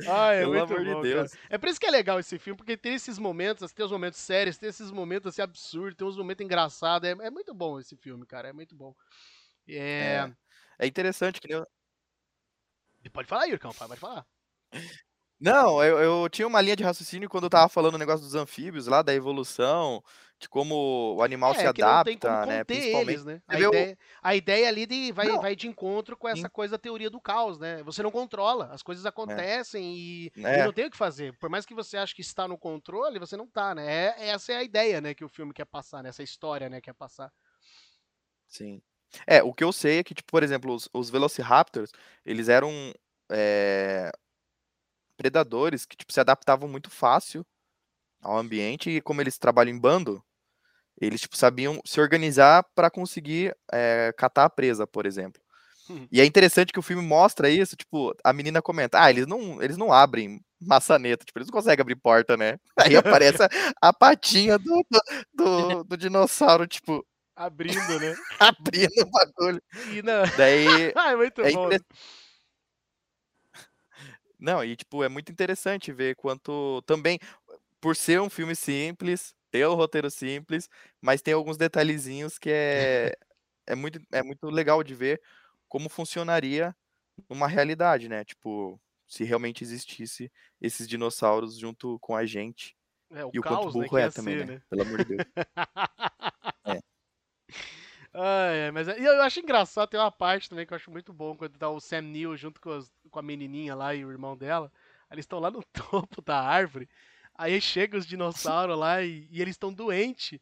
Ah, 0.09 0.33
é 0.33 0.41
Pelo 0.41 0.53
muito 0.53 0.73
amor 0.73 0.85
de 0.85 0.95
bom, 0.95 1.03
Deus. 1.03 1.31
cara. 1.33 1.43
É 1.51 1.59
por 1.59 1.69
isso 1.69 1.79
que 1.81 1.87
é 1.87 1.91
legal 1.91 2.19
esse 2.19 2.39
filme, 2.39 2.57
porque 2.57 2.77
tem 2.77 2.95
esses 2.95 3.19
momentos, 3.19 3.63
assim, 3.63 3.75
tem 3.75 3.85
os 3.85 3.93
momentos 3.93 4.19
sérios, 4.19 4.57
tem 4.57 4.69
esses 4.69 4.91
momentos 4.91 5.29
assim, 5.29 5.43
absurdos, 5.43 5.95
tem 5.95 6.07
uns 6.07 6.17
momentos 6.17 6.45
engraçados. 6.45 7.09
É, 7.09 7.13
é 7.13 7.31
muito 7.31 7.53
bom 7.53 7.79
esse 7.79 7.97
filme, 7.97 8.25
cara. 8.27 8.49
É 8.49 8.53
muito 8.53 8.75
bom. 8.75 8.95
É... 9.69 10.31
É 10.79 10.87
interessante 10.87 11.41
que 11.41 11.53
eu- 11.53 11.67
Pode 13.13 13.29
falar, 13.29 13.47
Yurkão, 13.47 13.73
pode 13.73 14.01
falar. 14.01 14.27
Não, 15.39 15.85
eu, 15.85 15.99
eu 15.99 16.29
tinha 16.29 16.47
uma 16.49 16.61
linha 16.61 16.75
de 16.75 16.83
raciocínio 16.83 17.29
quando 17.29 17.45
eu 17.45 17.51
tava 17.51 17.69
falando 17.69 17.95
o 17.95 17.99
negócio 17.99 18.25
dos 18.25 18.35
anfíbios 18.35 18.87
lá, 18.87 19.03
da 19.03 19.15
evolução, 19.15 20.03
de 20.39 20.49
como 20.51 21.15
o 21.17 21.23
animal 21.23 21.55
se 21.55 21.61
é, 21.65 21.73
que 21.73 21.81
não 21.81 22.05
tem 22.05 22.19
como 22.19 22.33
adapta, 22.35 22.47
né? 22.47 22.59
conter 22.59 22.65
Principalmente. 22.67 23.11
eles, 23.11 23.25
né? 23.25 23.43
A 23.49 23.57
vê 23.57 23.67
o- 23.67 23.69
ideia, 23.71 23.99
a 24.23 24.37
ideia 24.37 24.69
ali 24.69 24.87
de, 24.87 25.13
vai, 25.13 25.27
Não. 25.29 25.41
vai 25.41 25.57
de 25.57 25.67
encontro 25.67 26.15
com 26.17 26.29
essa 26.29 26.51
coisa, 26.51 26.79
teoria 26.79 27.09
do 27.09 27.19
caos, 27.21 27.59
né? 27.59 27.83
Você 27.85 28.03
não 28.03 28.11
controla, 28.11 28.67
as 28.73 28.83
coisas 28.83 29.07
acontecem 29.07 29.97
e, 29.97 30.33
e 30.37 30.45
É. 30.45 30.65
não 30.65 30.73
tem 30.75 30.87
o 30.87 30.91
que 30.91 30.97
fazer. 30.97 31.37
Por 31.39 31.49
mais 31.49 31.65
que 31.65 31.75
você 31.75 31.97
ache 31.97 32.15
que 32.15 32.21
está 32.21 32.47
no 32.47 32.59
controle, 32.59 33.19
você 33.19 33.35
não 33.37 33.47
tá, 33.47 33.75
né? 33.75 33.87
É- 34.19 34.29
essa 34.29 34.53
é 34.53 34.57
a 34.57 34.63
ideia, 34.63 35.01
né, 35.01 35.15
que 35.15 35.25
o 35.25 35.29
filme 35.29 35.55
quer 35.55 35.65
passar, 35.65 36.03
né? 36.03 36.11
Essa 36.11 36.23
história, 36.23 36.69
né, 36.69 36.81
quer 36.83 36.93
passar. 36.95 37.33
Sim. 38.49 38.83
É, 39.27 39.43
o 39.43 39.55
que 39.55 39.65
eu 39.65 39.73
sei 39.73 39.99
é 40.01 40.05
que, 40.05 40.15
tipo, 40.15 40.31
por 40.31 40.43
exemplo, 40.43 40.75
os, 40.75 40.89
os 40.93 41.09
Velociraptors, 41.09 41.91
eles 42.25 42.49
eram 42.49 42.71
é, 43.31 44.11
predadores 45.17 45.87
que, 45.87 45.97
tipo, 45.97 46.13
se 46.13 46.21
adaptavam 46.21 46.69
muito 46.69 46.91
fácil 46.91 47.45
ao 48.21 48.39
ambiente 48.39 48.91
e 48.91 49.01
como 49.01 49.21
eles 49.21 49.39
trabalham 49.39 49.75
em 49.75 49.79
bando, 49.79 50.25
eles, 51.01 51.21
tipo, 51.21 51.37
sabiam 51.37 51.81
se 51.85 52.01
organizar 52.01 52.65
para 52.75 52.91
conseguir 52.91 53.55
é, 53.73 54.13
catar 54.17 54.45
a 54.45 54.51
presa, 54.51 54.87
por 54.87 55.07
exemplo. 55.07 55.41
Hum. 55.89 56.07
E 56.11 56.21
é 56.21 56.25
interessante 56.25 56.73
que 56.73 56.79
o 56.79 56.83
filme 56.83 57.03
mostra 57.03 57.49
isso, 57.49 57.77
tipo, 57.77 58.15
a 58.25 58.33
menina 58.33 58.61
comenta, 58.61 59.01
ah, 59.03 59.11
eles 59.11 59.27
não, 59.27 59.63
eles 59.63 59.77
não 59.77 59.93
abrem 59.93 60.41
maçaneta, 60.61 61.25
tipo, 61.25 61.39
eles 61.39 61.49
não 61.49 61.53
conseguem 61.53 61.81
abrir 61.83 61.97
porta, 61.97 62.37
né? 62.37 62.59
Aí 62.95 62.97
aparece 62.97 63.43
a, 63.43 63.49
a 63.81 63.93
patinha 63.93 64.59
do, 64.59 64.85
do, 65.35 65.85
do- 65.85 65.97
dinossauro, 65.97 66.67
tipo, 66.67 67.07
Abrindo, 67.37 68.01
né? 68.01 68.15
abrindo 68.41 69.03
o 69.03 69.11
bagulho. 69.11 69.63
E 69.93 70.01
não... 70.03 70.23
Daí, 70.39 70.93
Ah, 70.97 71.13
é 71.13 71.17
muito 71.17 71.43
é 71.43 71.53
bom. 71.53 71.67
interess- 71.67 71.85
não, 74.39 74.65
e 74.65 74.77
tipo, 74.77 75.03
é 75.05 75.09
muito 75.09 75.31
interessante 75.31 75.93
ver 75.93 76.15
quanto 76.17 76.83
também, 76.83 77.19
por 77.81 77.95
ser 77.97 78.21
um 78.21 78.29
filme 78.31 78.55
simples, 78.57 79.35
ter 79.59 79.67
o 79.67 79.75
roteiro 79.75 80.11
simples, 80.11 80.69
mas 81.01 81.23
tem 81.23 81.35
alguns 81.35 81.57
detalhezinhos 81.57 82.39
que 82.39 82.51
é, 82.51 83.17
é 83.67 83.75
muito, 83.75 84.01
é 84.13 84.23
muito 84.23 84.49
legal 84.51 84.83
de 84.83 84.95
ver 84.95 85.21
como 85.69 85.89
funcionaria 85.89 86.75
numa 87.29 87.49
realidade, 87.49 88.09
né? 88.09 88.25
Tipo, 88.25 88.81
se 89.07 89.25
realmente 89.25 89.63
existisse 89.65 90.31
esses 90.61 90.87
dinossauros 90.87 91.57
junto 91.59 91.99
com 92.01 92.15
a 92.15 92.27
gente. 92.27 92.77
É, 93.11 93.25
o 93.25 93.31
E 93.33 93.39
o 93.39 93.43
quanto 93.43 93.63
caos, 93.63 93.75
né, 93.75 93.85
burro 93.85 93.99
ia 93.99 94.07
é 94.07 94.11
também, 94.11 94.37
né? 94.37 94.45
né? 94.45 94.63
Pelo 94.69 94.83
amor 94.83 94.99
de 94.99 95.05
Deus. 95.05 95.23
Ah, 98.13 98.49
é, 98.53 98.71
mas 98.71 98.89
é- 98.89 98.99
e 99.01 99.05
eu 99.05 99.23
acho 99.23 99.41
engraçado, 99.41 99.89
tem 99.89 100.01
uma 100.01 100.11
parte 100.13 100.49
também 100.49 100.67
que 100.67 100.73
eu 100.73 100.77
acho 100.77 100.91
muito 100.91 101.13
bom, 101.13 101.37
quando 101.37 101.59
tá 101.59 101.69
o 101.69 101.81
Sam 101.81 102.03
Neill 102.03 102.37
junto 102.37 102.61
com, 102.61 102.71
as- 102.71 102.93
com 103.11 103.19
a 103.19 103.23
menininha 103.23 103.75
lá 103.75 103.95
e 103.95 104.05
o 104.05 104.11
irmão 104.11 104.37
dela, 104.37 104.73
eles 105.11 105.25
estão 105.25 105.39
lá 105.39 105.51
no 105.51 105.63
topo 105.73 106.21
da 106.23 106.41
árvore, 106.41 106.89
aí 107.39 107.61
chega 107.61 107.97
os 107.99 108.07
dinossauros 108.07 108.79
lá 108.79 109.03
e, 109.03 109.29
e 109.31 109.41
eles 109.43 109.55
estão 109.55 109.73
doentes. 109.73 110.39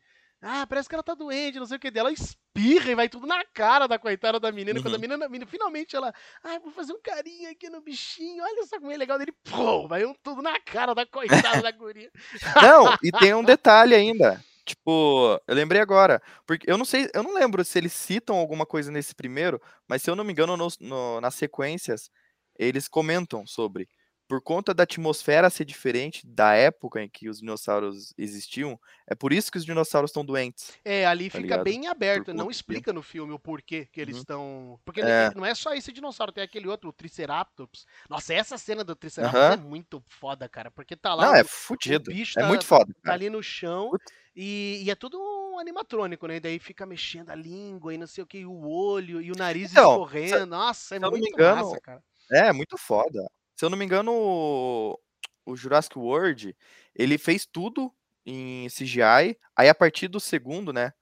Ah, 0.46 0.66
parece 0.66 0.88
que 0.88 0.94
ela 0.94 1.02
tá 1.02 1.14
doente, 1.14 1.58
não 1.58 1.64
sei 1.64 1.78
o 1.78 1.80
que 1.80 1.90
dela, 1.90 2.12
espirra 2.12 2.90
e 2.90 2.94
vai 2.94 3.08
tudo 3.08 3.26
na 3.26 3.42
cara 3.46 3.86
da 3.86 3.98
coitada 3.98 4.38
da 4.38 4.52
menina, 4.52 4.78
quando 4.78 4.94
a 4.94 4.98
Uhum. 4.98 5.00
menina, 5.00 5.24
a 5.24 5.28
menina 5.28 5.46
finalmente 5.50 5.96
ela, 5.96 6.12
ah, 6.42 6.58
vou 6.58 6.70
fazer 6.70 6.92
um 6.92 7.00
carinho 7.00 7.50
aqui 7.50 7.70
no 7.70 7.80
bichinho, 7.80 8.44
olha 8.44 8.66
só 8.66 8.78
como 8.78 8.92
é 8.92 8.96
legal 8.98 9.18
dele, 9.18 9.32
pô, 9.42 9.88
vai 9.88 10.04
um 10.04 10.14
tudo 10.22 10.42
na 10.42 10.60
cara 10.60 10.94
da 10.94 11.06
coitada 11.06 11.62
da 11.62 11.70
guria. 11.70 12.10
Não, 12.60 12.94
e 13.02 13.10
tem 13.10 13.32
um 13.34 13.42
detalhe 13.44 13.94
ainda. 13.94 14.44
Tipo, 14.66 15.40
eu 15.46 15.54
lembrei 15.54 15.80
agora, 15.80 16.22
porque 16.46 16.70
eu 16.70 16.78
não 16.78 16.86
sei, 16.86 17.08
eu 17.14 17.22
não 17.22 17.34
lembro 17.34 17.62
se 17.64 17.78
eles 17.78 17.92
citam 17.92 18.36
alguma 18.36 18.64
coisa 18.64 18.90
nesse 18.90 19.14
primeiro, 19.14 19.60
mas 19.86 20.02
se 20.02 20.10
eu 20.10 20.16
não 20.16 20.24
me 20.24 20.32
engano, 20.32 20.56
nos- 20.56 20.78
no- 20.78 21.20
nas 21.20 21.34
sequências, 21.34 22.10
eles 22.58 22.88
comentam 22.88 23.46
sobre. 23.46 23.86
Por 24.28 24.40
conta 24.42 24.72
da 24.72 24.84
atmosfera 24.84 25.50
ser 25.50 25.64
diferente 25.66 26.26
da 26.26 26.54
época 26.54 27.02
em 27.02 27.08
que 27.08 27.28
os 27.28 27.40
dinossauros 27.40 28.14
existiam, 28.16 28.78
é 29.06 29.14
por 29.14 29.32
isso 29.34 29.52
que 29.52 29.58
os 29.58 29.64
dinossauros 29.66 30.10
estão 30.10 30.24
doentes. 30.24 30.78
É, 30.86 31.06
ali 31.06 31.30
Tá 31.30 31.38
fica 31.38 31.42
ligado? 31.42 31.64
bem 31.64 31.86
aberto, 31.88 32.26
Por 32.26 32.34
não 32.34 32.50
explica 32.50 32.92
no 32.92 33.02
filme 33.02 33.32
o 33.32 33.38
porquê 33.38 33.86
que 33.86 33.98
eles 34.00 34.16
Uhum. 34.16 34.20
estão. 34.20 34.80
Porque 34.84 35.00
É. 35.00 35.30
não 35.34 35.44
é 35.46 35.54
só 35.54 35.72
esse 35.74 35.90
dinossauro, 35.92 36.30
tem 36.32 36.44
aquele 36.44 36.68
outro, 36.68 36.90
o 36.90 36.92
Triceratops. 36.92 37.86
Nossa, 38.08 38.34
essa 38.34 38.58
cena 38.58 38.84
do 38.84 38.94
Triceratops 38.94 39.36
Aham. 39.36 39.52
é 39.52 39.56
muito 39.56 40.02
foda, 40.08 40.46
cara. 40.46 40.70
Porque 40.70 40.94
tá 40.94 41.14
lá, 41.14 41.30
Não, 41.30 41.34
o, 41.34 41.40
é 41.40 41.44
o 41.86 41.98
fudido. 41.98 42.02
bicho 42.02 42.36
É 42.36 42.42
tá, 42.42 42.48
muito 42.48 42.66
foda, 42.66 42.92
tá 43.04 43.12
cara. 43.12 43.14
ali 43.14 43.30
no 43.30 43.42
chão 43.42 43.96
e, 44.36 44.82
e 44.84 44.90
é 44.90 44.94
tudo 44.94 45.18
um 45.18 45.58
animatrônico, 45.58 46.26
né? 46.26 46.36
E 46.36 46.40
daí 46.40 46.58
fica 46.58 46.84
mexendo 46.84 47.30
a 47.30 47.34
língua 47.34 47.94
e 47.94 47.98
não 47.98 48.06
sei 48.06 48.22
o 48.24 48.26
que, 48.26 48.44
o 48.44 48.66
olho 48.68 49.22
e 49.22 49.32
o 49.32 49.36
nariz 49.36 49.72
Então, 49.72 49.72
escorrendo. 49.72 50.44
Nossa, 50.46 50.96
é 50.96 50.98
me 51.00 51.08
muito 51.10 51.28
engano, 51.28 51.46
massa, 51.46 51.80
cara. 51.80 52.02
É, 52.32 52.52
muito 52.52 52.78
foda. 52.78 53.20
Se 53.64 53.66
eu 53.66 53.70
não 53.70 53.78
me 53.78 53.84
engano, 53.86 54.12
o, 54.12 54.98
o 55.46 55.56
Jurassic 55.56 55.98
World, 55.98 56.54
ele 56.94 57.16
fez 57.16 57.46
tudo 57.46 57.90
em 58.26 58.68
CGI. 58.68 59.38
Aí 59.56 59.70
a 59.70 59.74
partir 59.74 60.06
do 60.06 60.20
segundo, 60.20 60.70
né, 60.70 60.92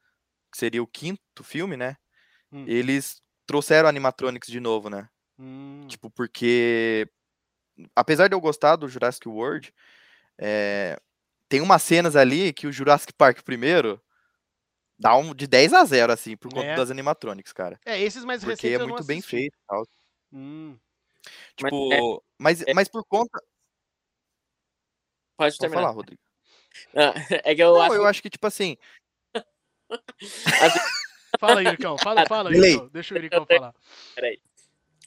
que 0.53 0.59
seria 0.59 0.83
o 0.83 0.87
quinto 0.87 1.45
filme, 1.45 1.77
né, 1.77 1.97
Hum. 2.53 2.65
eles 2.69 3.23
trouxeram 3.47 3.89
animatronics 3.89 4.49
de 4.51 4.61
novo, 4.61 4.91
né? 4.91 5.09
Hum. 5.39 5.87
Tipo, 5.89 6.11
porque 6.11 7.09
apesar 7.97 8.29
de 8.29 8.35
eu 8.37 8.41
gostar 8.41 8.77
do 8.77 8.89
Jurassic 8.89 9.29
World, 9.29 9.73
é, 10.39 10.99
tem 11.49 11.61
umas 11.61 11.83
cenas 11.83 12.17
ali 12.17 12.53
que 12.53 12.67
o 12.67 12.73
Jurassic 12.73 13.13
Park 13.15 13.43
primeiro 13.43 14.03
dá 14.99 15.17
um 15.17 15.35
de 15.35 15.47
10 15.47 15.73
a 15.73 15.85
0 15.85 16.13
assim, 16.13 16.37
por 16.37 16.53
conta 16.53 16.67
É. 16.69 16.77
das 16.77 16.91
animatronics, 16.91 17.53
cara. 17.53 17.81
É, 17.87 18.01
esses 18.01 18.25
mais 18.25 18.45
Porque 18.45 18.69
recentes 18.69 18.73
é 18.73 18.83
eu 18.83 18.87
não 18.89 18.89
muito 18.89 19.05
bem 19.07 19.21
feito 19.23 19.55
e 19.55 19.67
tal. 19.69 19.85
Hum. 20.33 20.79
Mas 21.61 21.73
Tipo, 21.73 22.23
mas, 22.43 22.63
é- 22.63 22.75
mas 22.75 22.89
por 22.89 23.05
conta. 23.05 23.43
Pode 25.37 25.57
terminar. 25.59 25.83
falar, 25.83 25.95
Rodrigo. 25.95 26.21
Ah, 26.95 27.13
é 27.45 27.55
que 27.55 27.63
eu 27.63 27.75
Não, 27.75 27.83
acho 27.83 27.95
eu 27.95 28.07
acho 28.07 28.23
que, 28.23 28.31
tipo 28.31 28.47
assim, 28.47 28.77
Fala 31.39 31.61
aí, 31.61 31.67
Iricão. 31.67 31.97
Fala, 31.99 32.27
fala. 32.27 32.55
Iricão. 32.55 32.89
Deixa 32.89 33.15
o 33.15 33.19
Iricão 33.19 33.47
falar. 33.47 33.75
Peraí. 34.15 34.41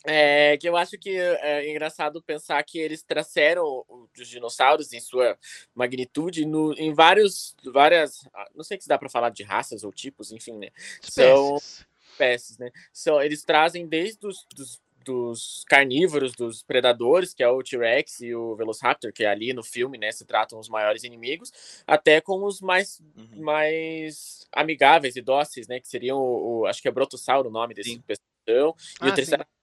É, 0.08 0.56
que 0.58 0.70
eu 0.70 0.78
acho 0.78 1.00
que 1.00 1.18
é 1.18 1.68
engraçado 1.72 2.22
pensar 2.22 2.62
que 2.64 2.78
eles 2.78 3.02
trouxeram 3.02 3.84
os 3.90 4.28
dinossauros 4.28 4.94
em 4.94 5.00
sua 5.00 5.36
magnitude 5.74 6.46
no, 6.46 6.74
em 6.74 6.94
vários, 6.94 7.56
várias, 7.66 8.24
ah, 8.32 8.48
não 8.54 8.64
sei 8.64 8.80
se 8.80 8.88
dá 8.88 9.00
para 9.00 9.10
falar 9.10 9.32
de 9.32 9.42
raças 9.42 9.84
ou 9.84 9.92
tipos, 9.92 10.32
enfim, 10.32 10.60
né? 10.60 10.70
São 11.02 11.56
Espécies. 11.56 11.88
espécies, 12.12 12.58
né? 12.60 12.70
São, 12.94 13.20
eles 13.20 13.44
trazem 13.44 13.88
desde 13.88 14.28
os 14.28 14.46
dos, 14.54 14.80
dos 15.06 15.64
carnívoros, 15.68 16.34
dos 16.34 16.64
predadores, 16.64 17.34
que 17.34 17.44
é 17.44 17.48
o 17.48 17.62
T-Rex 17.64 18.20
e 18.22 18.34
o 18.36 18.56
Velociraptor, 18.56 19.14
que 19.14 19.24
é 19.24 19.28
ali 19.30 19.54
no 19.54 19.64
filme, 19.64 19.98
né, 19.98 20.12
se 20.12 20.26
tratam 20.26 20.60
os 20.60 20.68
maiores 20.68 21.04
inimigos, 21.04 21.52
até 21.88 22.20
com 22.20 22.44
os 22.44 22.60
mais 22.62 23.00
Uhum. 23.16 23.42
mais 23.44 24.48
amigáveis 24.52 25.16
e 25.16 25.22
dóceis, 25.22 25.68
né? 25.68 25.80
Que 25.80 25.88
seriam 25.88 26.18
o, 26.20 26.62
o- 26.62 26.66
acho 26.66 26.82
que 26.82 26.88
é 26.88 26.92
Brotossauro 26.92 27.50
o 27.50 27.52
nome 27.52 27.74
desse 27.74 27.92
Sim. 27.92 28.02
pestão, 28.02 28.24
e 28.48 28.64
Ah, 29.02 29.06
o 29.08 29.10
sim. 29.10 29.14
Triceratops. 29.16 29.54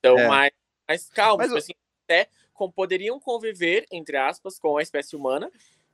Então, 0.00 0.18
É. 0.18 0.28
mais, 0.28 0.52
mais 0.88 1.08
calmos, 1.10 1.48
Mas 1.48 1.64
assim, 1.64 1.72
até 2.04 2.28
com, 2.54 2.70
poderiam 2.70 3.18
conviver, 3.20 3.86
entre 3.92 4.16
aspas, 4.16 4.58
com 4.58 4.76
a 4.78 4.82
espécie 4.82 5.16
humana, 5.16 5.50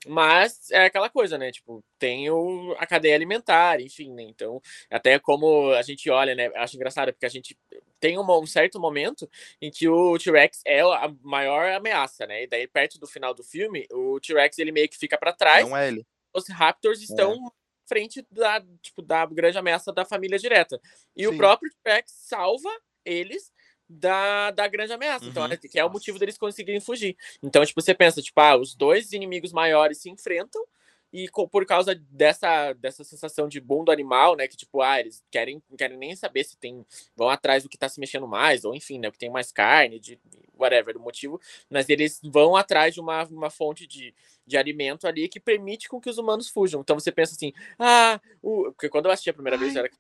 mas 0.07 0.71
é 0.71 0.85
aquela 0.87 1.09
coisa, 1.09 1.39
né? 1.39 1.51
Tipo, 1.51 1.83
tem 1.99 2.29
o, 2.31 2.75
a 2.79 2.87
cadeia 2.87 3.15
alimentar, 3.15 3.81
enfim, 3.81 4.13
né? 4.13 4.23
Então, 4.23 4.61
até 4.91 5.19
como 5.19 5.73
a 5.73 5.83
gente 5.83 6.11
olha, 6.11 6.35
né? 6.35 6.51
Acho 6.57 6.77
engraçado, 6.77 7.13
porque 7.13 7.27
a 7.27 7.31
gente 7.31 7.57
tem 7.99 8.19
uma- 8.19 8.39
um 8.39 8.47
certo 8.47 8.79
momento 8.79 9.29
em 9.61 9.71
que 9.71 9.89
o 9.89 10.19
T-Rex 10.19 10.61
é 10.67 10.81
a 10.81 11.13
maior 11.23 11.71
ameaça, 11.73 12.27
né? 12.27 12.43
E 12.45 12.47
daí, 12.47 12.67
perto 12.67 12.99
do 12.99 13.07
final 13.07 13.33
do 13.33 13.43
filme, 13.43 13.87
o 13.91 14.21
T-Rex 14.21 14.59
ele 14.59 14.73
meio 14.73 14.89
que 14.89 14.99
fica 14.99 15.17
para 15.17 15.33
trás 15.33 15.69
não 15.69 15.77
é 15.77 15.89
ele. 15.89 16.07
os 16.35 16.49
Raptors 16.49 17.01
estão 17.01 17.51
frente 17.89 18.25
da, 18.31 18.61
tipo, 18.83 19.01
da 19.01 19.25
grande 19.27 19.57
ameaça 19.59 19.93
da 19.93 20.05
família 20.05 20.39
direta. 20.39 20.81
E 21.17 21.23
Sim. 21.23 21.29
o 21.29 21.37
próprio 21.37 21.71
T-Rex 21.85 22.13
salva 22.13 22.69
eles 23.05 23.53
da, 23.89 24.51
da 24.51 24.67
grande 24.67 24.93
ameaça. 24.93 25.25
Então, 25.27 25.45
Uhum. 25.45 25.53
é- 25.53 25.57
que 25.57 25.79
é 25.79 25.85
o 25.85 25.91
motivo 25.91 26.19
deles 26.19 26.39
conseguirem 26.39 26.81
fugir. 26.81 27.17
Então, 27.43 27.65
tipo, 27.65 27.81
você 27.81 27.95
pensa, 27.95 28.21
tipo, 28.23 28.41
ah, 28.41 28.57
os 28.57 28.75
dois 28.75 29.13
inimigos 29.13 29.53
maiores 29.53 29.99
se 29.99 30.11
enfrentam 30.11 30.65
e 31.13 31.31
por 31.51 31.65
causa 31.65 31.95
dessa, 32.11 32.73
dessa 32.75 33.05
sensação 33.05 33.49
de 33.49 33.61
boom 33.61 33.85
do 33.85 33.93
animal, 33.93 34.37
né, 34.37 34.47
que 34.49 34.57
tipo, 34.57 34.83
ah, 34.83 35.01
eles 35.01 35.25
querem, 35.31 35.63
não 35.71 35.77
querem 35.77 35.97
nem 35.97 36.15
saber 36.17 36.45
se 36.45 36.57
tem, 36.59 36.85
vão 37.15 37.31
atrás 37.31 37.63
do 37.63 37.69
que 37.69 37.79
tá 37.79 37.89
se 37.89 38.01
mexendo 38.01 38.27
mais, 38.27 38.65
ou 38.65 38.75
enfim, 38.75 38.99
né, 38.99 39.09
o 39.09 39.13
que 39.13 39.19
tem 39.19 39.31
mais 39.31 39.51
carne, 39.53 40.01
de 40.01 40.19
whatever, 40.59 40.97
o 40.97 41.01
motivo, 41.01 41.41
mas 41.71 41.89
eles 41.89 42.21
vão 42.25 42.57
atrás 42.57 42.93
de 42.93 43.01
uma, 43.01 43.25
uma 43.27 43.51
fonte 43.51 43.87
de, 43.87 44.15
de 44.47 44.57
alimento 44.57 45.07
ali 45.07 45.29
que 45.29 45.39
permite 45.39 45.89
com 45.89 46.01
que 46.01 46.11
os 46.11 46.19
humanos 46.19 46.49
fujam. 46.49 46.81
Então 46.81 46.99
você 46.99 47.13
pensa 47.13 47.35
assim, 47.35 47.53
ah, 47.79 48.21
o... 48.43 48.73
porque 48.73 48.89
quando 48.89 49.07
eu 49.07 49.13
assisti 49.13 49.31
a 49.31 49.35
primeira 49.35 49.57
vez, 49.57 49.75
eu, 49.75 49.85
era... 49.85 49.91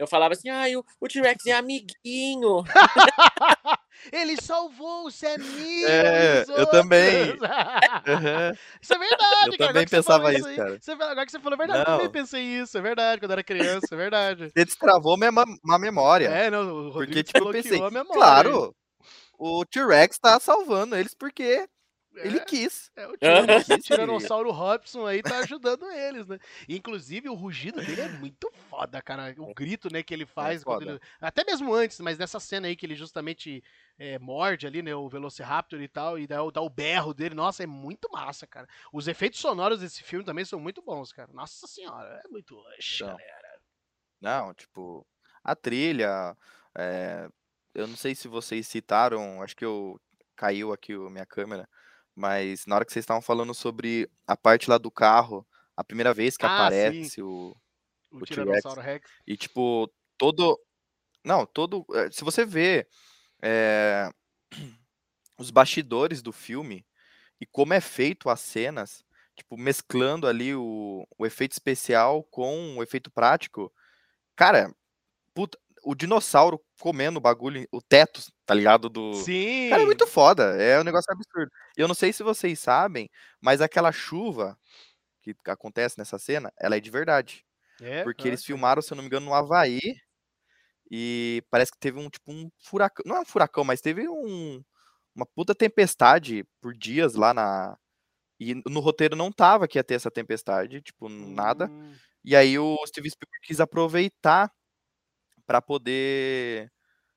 eu 0.00 0.06
falava 0.06 0.32
assim, 0.32 0.48
ah, 0.48 0.64
o, 0.78 0.84
o 0.98 1.08
T-Rex 1.08 1.44
é 1.46 1.52
amiguinho. 1.52 2.64
Ele 4.10 4.34
salvou 4.40 5.06
o 5.06 5.10
Sam 5.10 5.36
Neill 5.36 5.86
É, 5.88 6.42
os 6.42 6.48
eu 6.48 6.66
também. 6.70 7.36
Aham. 8.08 8.56
Isso 8.80 8.94
é 8.94 8.98
verdade, 8.98 9.46
Eu 9.52 9.58
cara. 9.58 9.58
também 9.58 9.68
agora 9.68 9.84
que 9.84 9.90
você 9.90 10.02
falou 10.02 10.26
pensava 10.26 10.32
isso 10.34 10.56
cara. 10.56 10.78
você- 10.80 10.92
agora 10.92 11.26
que 11.26 11.32
você 11.32 11.38
falou 11.38 11.54
a 11.54 11.58
verdade, 11.58 11.80
eu 11.80 11.84
também 11.84 12.04
Não. 12.06 12.12
pensei 12.12 12.42
isso. 12.42 12.78
É 12.78 12.80
verdade, 12.80 13.20
quando 13.20 13.30
eu 13.30 13.34
era 13.34 13.44
criança, 13.44 13.88
é 13.92 13.96
verdade. 13.96 14.48
Você 14.50 14.64
destravou 14.64 15.18
minha, 15.18 15.30
memória. 15.78 16.28
É, 16.28 16.50
não, 16.50 16.62
o 16.62 16.90
Rodrigo 16.90 16.94
porque, 16.94 17.22
tipo, 17.22 17.38
eu 17.40 17.50
pensei, 17.52 17.78
a 17.78 17.90
memória. 17.90 18.14
claro, 18.14 18.74
o 19.38 19.64
T-Rex 19.66 20.18
tá 20.18 20.40
salvando 20.40 20.96
eles 20.96 21.14
porque 21.14 21.68
ele 22.16 22.38
É, 22.38 22.44
quis. 22.44 22.90
é, 22.96 23.06
o 23.06 23.16
Tiranossauro 23.84 24.50
Robson 24.50 25.06
aí 25.06 25.22
tá 25.22 25.38
ajudando 25.38 25.84
eles, 25.90 26.26
né? 26.26 26.38
Inclusive, 26.68 27.28
o 27.28 27.34
rugido 27.34 27.80
dele 27.84 28.00
é 28.00 28.08
muito 28.08 28.50
foda, 28.68 29.00
cara. 29.02 29.34
O 29.38 29.54
grito, 29.54 29.92
né, 29.92 30.02
que 30.02 30.12
ele 30.14 30.26
faz. 30.26 30.64
quando 30.64 30.80
foda. 30.80 30.92
ele- 30.92 31.00
até 31.20 31.44
mesmo 31.44 31.72
antes, 31.74 32.00
mas 32.00 32.18
nessa 32.18 32.40
cena 32.40 32.66
aí 32.66 32.76
que 32.76 32.84
ele 32.86 32.94
justamente 32.94 33.62
é, 33.98 34.18
morde 34.18 34.66
ali, 34.66 34.82
né, 34.82 34.94
o 34.94 35.08
Velociraptor 35.08 35.80
e 35.80 35.88
tal, 35.88 36.18
e 36.18 36.26
dá, 36.26 36.42
o- 36.42 36.50
dá 36.50 36.60
o 36.60 36.70
berro 36.70 37.12
dele. 37.14 37.34
Nossa, 37.34 37.62
é 37.62 37.66
muito 37.66 38.08
massa, 38.12 38.46
cara. 38.46 38.66
Os 38.92 39.06
efeitos 39.08 39.38
sonoros 39.40 39.80
desse 39.80 40.02
filme 40.02 40.24
também 40.24 40.44
são 40.44 40.58
muito 40.58 40.80
bons, 40.82 41.12
cara. 41.12 41.30
Nossa 41.32 41.66
senhora, 41.66 42.20
é 42.24 42.28
muito 42.28 42.54
luxo, 42.54 42.98
São. 42.98 43.08
galera. 43.08 43.60
Não, 44.20 44.52
tipo, 44.54 45.06
a 45.42 45.54
trilha. 45.56 46.36
é, 46.76 47.28
eu 47.74 47.86
não 47.86 47.96
sei 47.96 48.14
se 48.14 48.26
vocês 48.28 48.66
citaram, 48.66 49.42
acho 49.42 49.56
que 49.56 49.64
eu 49.64 50.00
caiu 50.36 50.72
aqui 50.72 50.92
a 50.92 51.10
minha 51.10 51.26
câmera, 51.26 51.68
mas 52.20 52.66
na 52.66 52.76
hora 52.76 52.84
que 52.84 52.92
vocês 52.92 53.02
estavam 53.04 53.22
falando 53.22 53.54
sobre 53.54 54.10
a 54.26 54.36
parte 54.36 54.70
lá 54.70 54.78
do 54.78 54.90
carro, 54.90 55.46
a 55.76 55.84
primeira 55.84 56.14
vez 56.14 56.36
que 56.36 56.46
Ah, 56.46 56.66
aparece 56.66 57.22
o. 57.22 57.56
O, 58.12 58.18
O 58.18 58.26
T-Rex. 58.26 58.28
Tiranossauro 58.34 58.80
Rex. 58.82 59.10
E, 59.26 59.36
tipo, 59.36 59.90
todo. 60.18 60.58
Não, 61.24 61.46
todo. 61.46 61.84
eh, 61.94 62.10
Se 62.12 62.24
você 62.24 62.44
vê 62.46 62.88
eh, 63.42 64.10
os 65.38 65.50
bastidores 65.50 66.22
do 66.22 66.32
filme 66.32 66.86
e 67.40 67.46
como 67.46 67.72
é 67.74 67.80
feito 67.80 68.28
as 68.30 68.40
cenas, 68.40 69.04
tipo, 69.36 69.56
mesclando 69.56 70.26
ali 70.26 70.54
o, 70.54 71.06
o 71.18 71.26
efeito 71.26 71.52
especial 71.52 72.24
com 72.24 72.76
o 72.78 72.82
efeito 72.82 73.10
prático, 73.10 73.72
cara, 74.36 74.74
puta, 75.34 75.58
o 75.84 75.94
dinossauro 75.94 76.60
comendo 76.80 77.18
o 77.18 77.20
bagulho, 77.20 77.66
o 77.72 77.80
teto, 77.82 78.20
tá 78.46 78.54
ligado? 78.54 78.88
Do. 78.88 79.14
Sim. 79.14 79.68
Cara, 79.70 79.82
é 79.82 79.86
muito 79.86 80.06
foda, 80.06 80.44
é 80.62 80.80
um 80.80 80.84
negócio 80.84 81.12
absurdo. 81.12 81.50
Eu 81.76 81.88
não 81.88 81.94
sei 81.94 82.12
se 82.12 82.22
vocês 82.22 82.58
sabem, 82.58 83.08
mas 83.40 83.60
aquela 83.60 83.92
chuva 83.92 84.58
que 85.22 85.34
acontece 85.46 85.98
nessa 85.98 86.18
cena, 86.18 86.52
ela 86.58 86.76
é 86.76 86.80
de 86.80 86.90
verdade. 86.90 87.44
É, 87.80 88.02
Porque 88.04 88.28
é. 88.28 88.30
eles 88.30 88.44
filmaram, 88.44 88.82
se 88.82 88.92
eu 88.92 88.96
não 88.96 89.02
me 89.02 89.08
engano, 89.08 89.26
no 89.26 89.34
Havaí. 89.34 89.80
E 90.90 91.42
parece 91.50 91.70
que 91.72 91.78
teve 91.78 91.98
um 91.98 92.08
tipo 92.10 92.32
um 92.32 92.50
furacão. 92.62 93.04
Não 93.06 93.16
é 93.16 93.20
um 93.20 93.24
furacão, 93.24 93.64
mas 93.64 93.80
teve 93.80 94.08
um, 94.08 94.62
uma 95.14 95.26
puta 95.26 95.54
tempestade 95.54 96.44
por 96.60 96.74
dias 96.74 97.14
lá 97.14 97.32
na. 97.34 97.76
E 98.40 98.54
no 98.66 98.80
roteiro 98.80 99.16
não 99.16 99.32
tava 99.32 99.68
que 99.68 99.78
ia 99.78 99.84
ter 99.84 99.94
essa 99.94 100.10
tempestade, 100.10 100.82
tipo, 100.82 101.08
nada. 101.08 101.68
Hum, 101.70 101.94
E 102.24 102.36
aí 102.36 102.58
o 102.58 102.76
Steven 102.86 103.10
Spielberg 103.10 103.46
quis 103.46 103.60
aproveitar 103.60 104.50
pra 105.50 105.60
poder 105.60 106.70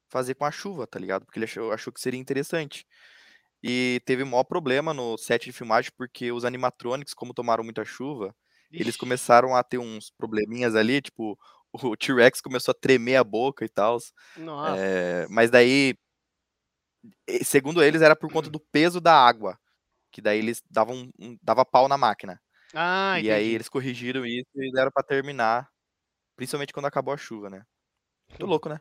fazer 0.09 0.33
com 0.33 0.43
a 0.43 0.49
chuva, 0.49 0.87
tá 0.87 0.97
ligado? 0.97 1.23
Porque 1.23 1.37
ele 1.37 1.45
achou, 1.45 1.71
achou 1.71 1.93
que 1.93 2.01
seria 2.01 2.19
interessante. 2.19 2.83
E 3.61 4.01
teve 4.07 4.23
o 4.23 4.25
maior 4.25 4.43
problema 4.43 4.91
no 4.91 5.15
set 5.19 5.45
de 5.45 5.51
filmagem, 5.51 5.91
porque 5.95 6.31
os 6.31 6.43
animatronics, 6.43 7.13
como 7.13 7.31
tomaram 7.31 7.63
muita 7.63 7.85
chuva, 7.85 8.35
eles 8.75 8.95
ixi. 8.95 8.97
começaram 8.97 9.55
a 9.55 9.61
ter 9.61 9.77
uns 9.77 10.09
probleminhas 10.09 10.75
ali, 10.75 10.99
tipo, 10.99 11.37
o 11.73 11.95
T-Rex 11.95 12.41
começou 12.41 12.71
a 12.71 12.75
tremer 12.81 13.17
a 13.17 13.23
boca 13.23 13.63
e 13.65 13.69
tal. 13.69 13.99
Nossa. 14.35 15.27
mas 15.29 15.51
daí, 15.51 15.93
segundo 17.43 17.83
eles, 17.83 18.01
era 18.01 18.15
por 18.15 18.31
conta 18.31 18.49
do 18.49 18.59
peso 18.59 18.99
da 18.99 19.13
água. 19.13 19.59
Que 20.11 20.21
daí 20.23 20.39
eles 20.39 20.63
davam 20.71 21.07
um, 21.19 21.37
dava 21.39 21.63
pau 21.63 21.87
na 21.87 21.99
máquina. 21.99 22.41
Ah, 22.73 23.19
e 23.19 23.29
aí 23.29 23.41
entendi. 23.43 23.55
eles 23.55 23.69
corrigiram 23.69 24.25
isso 24.25 24.49
e 24.55 24.71
deram 24.71 24.89
pra 24.91 25.03
terminar. 25.03 25.69
Principalmente 26.35 26.73
quando 26.73 26.87
acabou 26.87 27.13
a 27.13 27.17
chuva, 27.17 27.47
né? 27.47 27.63
Muito 28.33 28.45
louco, 28.45 28.69
né? 28.69 28.79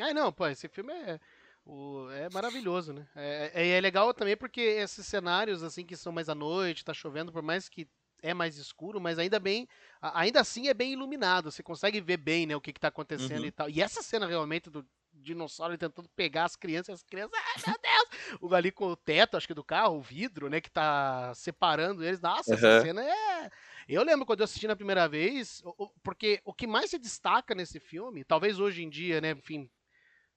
Ah, 0.00 0.12
não, 0.12 0.32
pô, 0.32 0.46
esse 0.46 0.68
filme 0.68 0.92
é, 0.92 1.18
o- 1.64 2.10
é 2.10 2.28
maravilhoso, 2.28 2.92
né? 2.92 3.06
É, 3.16 3.50
é, 3.54 3.68
é 3.70 3.80
legal 3.80 4.12
também 4.12 4.36
porque 4.36 4.60
esses 4.60 5.06
cenários, 5.06 5.62
assim, 5.62 5.84
que 5.84 5.96
são 5.96 6.12
mais 6.12 6.28
à 6.28 6.34
noite, 6.34 6.84
tá 6.84 6.92
chovendo, 6.92 7.32
por 7.32 7.42
mais 7.42 7.68
que 7.68 7.88
é 8.22 8.34
mais 8.34 8.56
escuro, 8.58 9.00
mas 9.00 9.18
ainda 9.18 9.38
bem, 9.38 9.66
ainda 10.00 10.40
assim 10.40 10.68
é 10.68 10.74
bem 10.74 10.92
iluminado, 10.92 11.50
você 11.50 11.62
consegue 11.62 12.00
ver 12.00 12.16
bem, 12.16 12.46
né, 12.46 12.56
o 12.56 12.60
que 12.60 12.72
que 12.72 12.80
tá 12.80 12.88
acontecendo 12.88 13.42
Uhum. 13.42 13.48
e 13.48 13.52
tal. 13.52 13.70
E 13.70 13.80
essa 13.80 14.02
cena 14.02 14.26
realmente 14.26 14.68
do 14.70 14.86
dinossauro 15.16 15.76
tentando 15.76 16.08
pegar 16.10 16.44
as 16.44 16.56
crianças, 16.56 16.96
as 16.96 17.02
crianças, 17.02 17.32
ai 17.34 17.62
meu 17.66 17.76
Deus! 17.80 18.40
O 18.40 18.54
ali 18.54 18.70
com 18.70 18.86
o 18.86 18.96
teto, 18.96 19.36
acho 19.36 19.46
que 19.46 19.54
do 19.54 19.64
carro, 19.64 19.96
o 19.96 20.02
vidro, 20.02 20.48
né, 20.48 20.60
que 20.60 20.70
tá 20.70 21.32
separando 21.34 22.04
eles. 22.04 22.20
Nossa, 22.20 22.54
essa 22.54 22.66
Aham. 22.66 22.80
cena 22.80 23.02
é... 23.02 23.50
Eu 23.88 24.02
lembro 24.02 24.26
quando 24.26 24.40
eu 24.40 24.44
assisti 24.44 24.66
na 24.66 24.76
primeira 24.76 25.08
vez, 25.08 25.62
porque 26.02 26.40
o 26.44 26.52
que 26.52 26.66
mais 26.66 26.90
se 26.90 26.98
destaca 26.98 27.54
nesse 27.54 27.78
filme, 27.78 28.24
talvez 28.24 28.58
hoje 28.58 28.82
em 28.82 28.90
dia, 28.90 29.20
né, 29.20 29.30
enfim, 29.30 29.70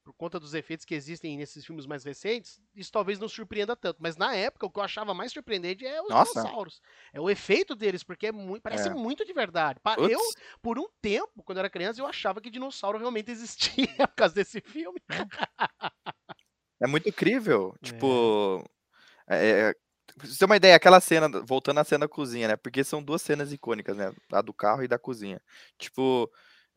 por 0.09 0.13
conta 0.17 0.39
dos 0.39 0.55
efeitos 0.55 0.85
que 0.85 0.95
existem 0.95 1.37
nesses 1.37 1.63
filmes 1.63 1.85
mais 1.85 2.03
recentes, 2.03 2.59
isso 2.75 2.91
talvez 2.91 3.19
não 3.19 3.29
surpreenda 3.29 3.75
tanto. 3.75 3.97
Mas 4.01 4.17
na 4.17 4.33
época, 4.35 4.65
o 4.65 4.69
que 4.71 4.79
eu 4.79 4.83
achava 4.83 5.13
mais 5.13 5.31
surpreendente 5.31 5.85
é 5.85 6.01
os 6.01 6.09
Nossa. 6.09 6.33
dinossauros. 6.41 6.81
É 7.13 7.21
o 7.21 7.29
efeito 7.29 7.75
deles, 7.75 8.03
porque 8.03 8.27
é 8.27 8.31
muito, 8.31 8.63
parece 8.63 8.87
É. 8.87 8.93
muito 8.93 9.23
de 9.23 9.31
verdade. 9.33 9.79
Putz, 9.83 10.09
Eu, 10.11 10.19
por 10.61 10.79
um 10.79 10.87
tempo, 11.01 11.43
quando 11.43 11.57
eu 11.57 11.61
era 11.61 11.69
criança, 11.69 12.01
eu 12.01 12.07
achava 12.07 12.41
que 12.41 12.49
dinossauro 12.49 12.97
realmente 12.97 13.29
existia 13.87 14.07
por 14.07 14.15
causa 14.15 14.33
desse 14.33 14.59
filme. 14.61 14.99
é 16.81 16.87
muito 16.87 17.07
incrível. 17.07 17.75
Tipo. 17.83 18.63
É, 19.27 19.73
pra 20.17 20.27
você 20.27 20.39
ter 20.39 20.45
uma 20.45 20.55
ideia, 20.57 20.75
aquela 20.75 20.99
cena, 20.99 21.29
voltando 21.45 21.79
à 21.79 21.83
cena 21.83 22.07
da 22.07 22.09
cozinha, 22.09 22.47
né? 22.47 22.55
Porque 22.55 22.83
são 22.83 23.03
duas 23.03 23.21
cenas 23.21 23.53
icônicas, 23.53 23.95
né? 23.95 24.11
A 24.31 24.41
do 24.41 24.53
carro 24.53 24.83
e 24.83 24.87
da 24.87 24.97
cozinha. 24.97 25.39
Tipo, 25.77 26.29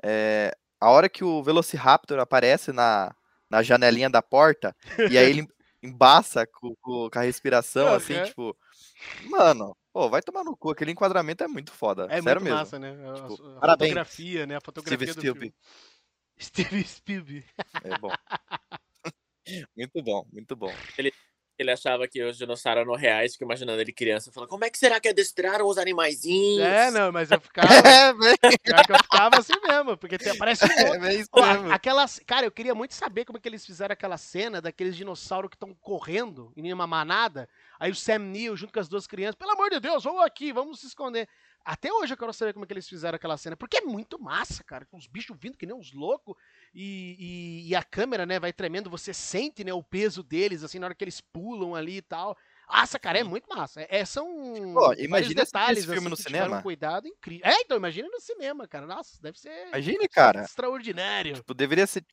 é, 0.03 0.55
a 0.81 0.91
hora 0.91 1.09
que 1.09 1.23
o 1.25 1.43
Velociraptor 1.43 2.19
aparece 2.19 2.73
na, 2.73 3.15
na 3.53 3.63
janelinha 3.63 4.09
da 4.09 4.23
porta, 4.23 4.75
e 5.11 5.19
aí 5.19 5.29
ele 5.31 5.47
embaça 5.83 6.47
com, 6.47 6.75
com- 6.81 7.11
a 7.15 7.21
respiração, 7.21 7.93
assim, 7.95 8.23
tipo. 8.25 8.57
Mano, 9.29 9.77
pô, 9.93 10.09
vai 10.09 10.23
tomar 10.23 10.43
no 10.43 10.57
cu. 10.57 10.71
Aquele 10.71 10.93
enquadramento 10.93 11.45
é 11.45 11.49
muito 11.49 11.71
foda. 11.71 12.07
É 12.09 12.23
sério 12.23 12.41
muito 12.41 12.45
mesmo. 12.45 12.57
massa, 12.59 12.79
né? 12.79 12.91
A, 13.11 13.15
Tipo, 13.29 13.35
a 13.57 13.61
parabéns, 13.61 13.91
fotografia, 13.91 14.47
né? 14.47 14.57
A 14.57 14.61
fotografia 14.61 14.97
Steven 15.13 15.15
do 15.15 15.21
Spielberg. 15.21 15.41
filme. 15.41 15.55
Steven 16.41 16.85
Spielberg. 16.85 17.45
É 17.85 17.99
bom. 17.99 18.09
muito 19.77 20.03
bom, 20.03 20.27
muito 20.33 20.57
bom. 20.57 20.75
Ele 20.97 21.13
achava 21.71 22.09
que 22.09 22.23
os 22.23 22.37
dinossauros 22.37 22.83
eram 22.83 22.95
reais, 22.95 23.33
fico 23.33 23.45
imaginando 23.45 23.81
ele 23.81 23.93
criança, 23.93 24.33
falando, 24.33 24.49
como 24.49 24.65
é 24.65 24.71
que 24.71 24.79
será 24.79 24.99
que 24.99 25.09
adestraram 25.09 25.67
os 25.67 25.79
animaizinhos? 25.79 26.67
É, 26.67 26.91
não, 26.91 27.13
mas 27.13 27.31
eu 27.31 27.41
ficava. 27.41 27.73
É. 27.93 28.13
Pior 28.59 28.87
que 28.87 28.93
eu 28.93 28.97
ficava 28.97 29.39
assim 29.39 29.53
mesmo, 29.67 29.97
porque 29.97 30.19
tem, 30.19 30.37
parece 30.37 30.65
um 30.65 30.69
É, 31.03 31.71
é 31.71 31.73
aquelas, 31.73 32.21
cara, 32.27 32.47
eu 32.47 32.51
queria 32.51 32.75
muito 32.75 32.95
saber 32.95 33.25
como 33.25 33.39
é 33.39 33.41
que 33.41 33.49
eles 33.49 33.65
fizeram 33.65 33.93
aquela 33.93 34.17
cena 34.17 34.61
daqueles 34.61 34.97
dinossauros 34.97 35.49
que 35.49 35.57
estão 35.57 35.75
correndo 35.75 36.53
em 36.57 36.73
uma 36.73 36.87
manada. 36.87 37.49
Aí 37.79 37.91
o 37.91 37.95
Sam 37.95 38.19
Neill 38.19 38.57
junto 38.57 38.73
com 38.73 38.81
as 38.81 38.89
duas 38.89 39.07
crianças, 39.07 39.35
pelo 39.35 39.53
amor 39.53 39.71
de 39.71 39.81
Deus, 39.81 40.05
vamos 40.05 40.23
aqui, 40.25 40.53
vamos 40.53 40.81
se 40.81 40.87
esconder. 40.87 41.29
Até 41.65 41.93
hoje 41.93 42.13
eu 42.13 42.17
quero 42.17 42.33
saber 42.33 42.53
como 42.53 42.65
é 42.65 42.67
que 42.69 42.73
eles 42.73 42.89
fizeram 42.89 43.17
aquela 43.17 43.37
cena, 43.37 43.57
porque 43.57 43.79
é 43.79 43.81
muito 43.83 44.21
massa, 44.21 44.65
cara. 44.65 44.85
com 44.87 44.97
Os 44.97 45.07
bichos 45.07 45.37
vindo 45.39 45.57
que 45.57 45.67
nem 45.67 45.75
uns 45.75 45.93
loucos 45.93 46.35
e, 46.75 47.17
e- 47.67 47.69
e 47.71 47.75
a 47.77 47.83
câmera, 47.83 48.27
né, 48.27 48.41
vai 48.41 48.53
tremendo, 48.53 48.91
você 48.91 49.15
sente, 49.15 49.63
né, 49.65 49.73
o 49.73 49.83
peso 49.83 50.23
deles, 50.23 50.63
assim, 50.65 50.79
na 50.79 50.87
hora 50.87 50.95
que 50.95 51.05
eles 51.05 51.21
pulam 51.21 51.75
ali 51.75 51.99
e 51.99 52.03
tal. 52.03 52.37
Nossa, 52.69 52.99
cara, 52.99 53.19
é 53.19 53.23
muito 53.23 53.49
massa. 53.49 53.83
É, 53.83 53.99
é- 53.99 54.05
são 54.05 54.27
Pô, 54.75 54.81
vários 54.87 55.05
imagina 55.05 55.43
esse 55.43 55.53
detalhes 55.53 55.85
filme 55.85 55.99
assim, 55.99 56.09
no 56.09 56.17
cinema. 56.17 56.59
Um 56.59 56.63
cuidado 56.63 57.07
incrível. 57.07 57.47
É, 57.47 57.61
então, 57.61 57.77
imagina 57.77 58.09
no 58.09 58.21
cinema, 58.21 58.67
cara. 58.67 58.87
Nossa, 58.87 59.21
deve 59.21 59.39
ser 59.39 59.69
Imagine, 59.69 60.09
cara. 60.09 60.43
extraordinário. 60.43 61.35
Tipo, 61.35 61.55
deveria 61.55 61.87
ser. 61.87 62.05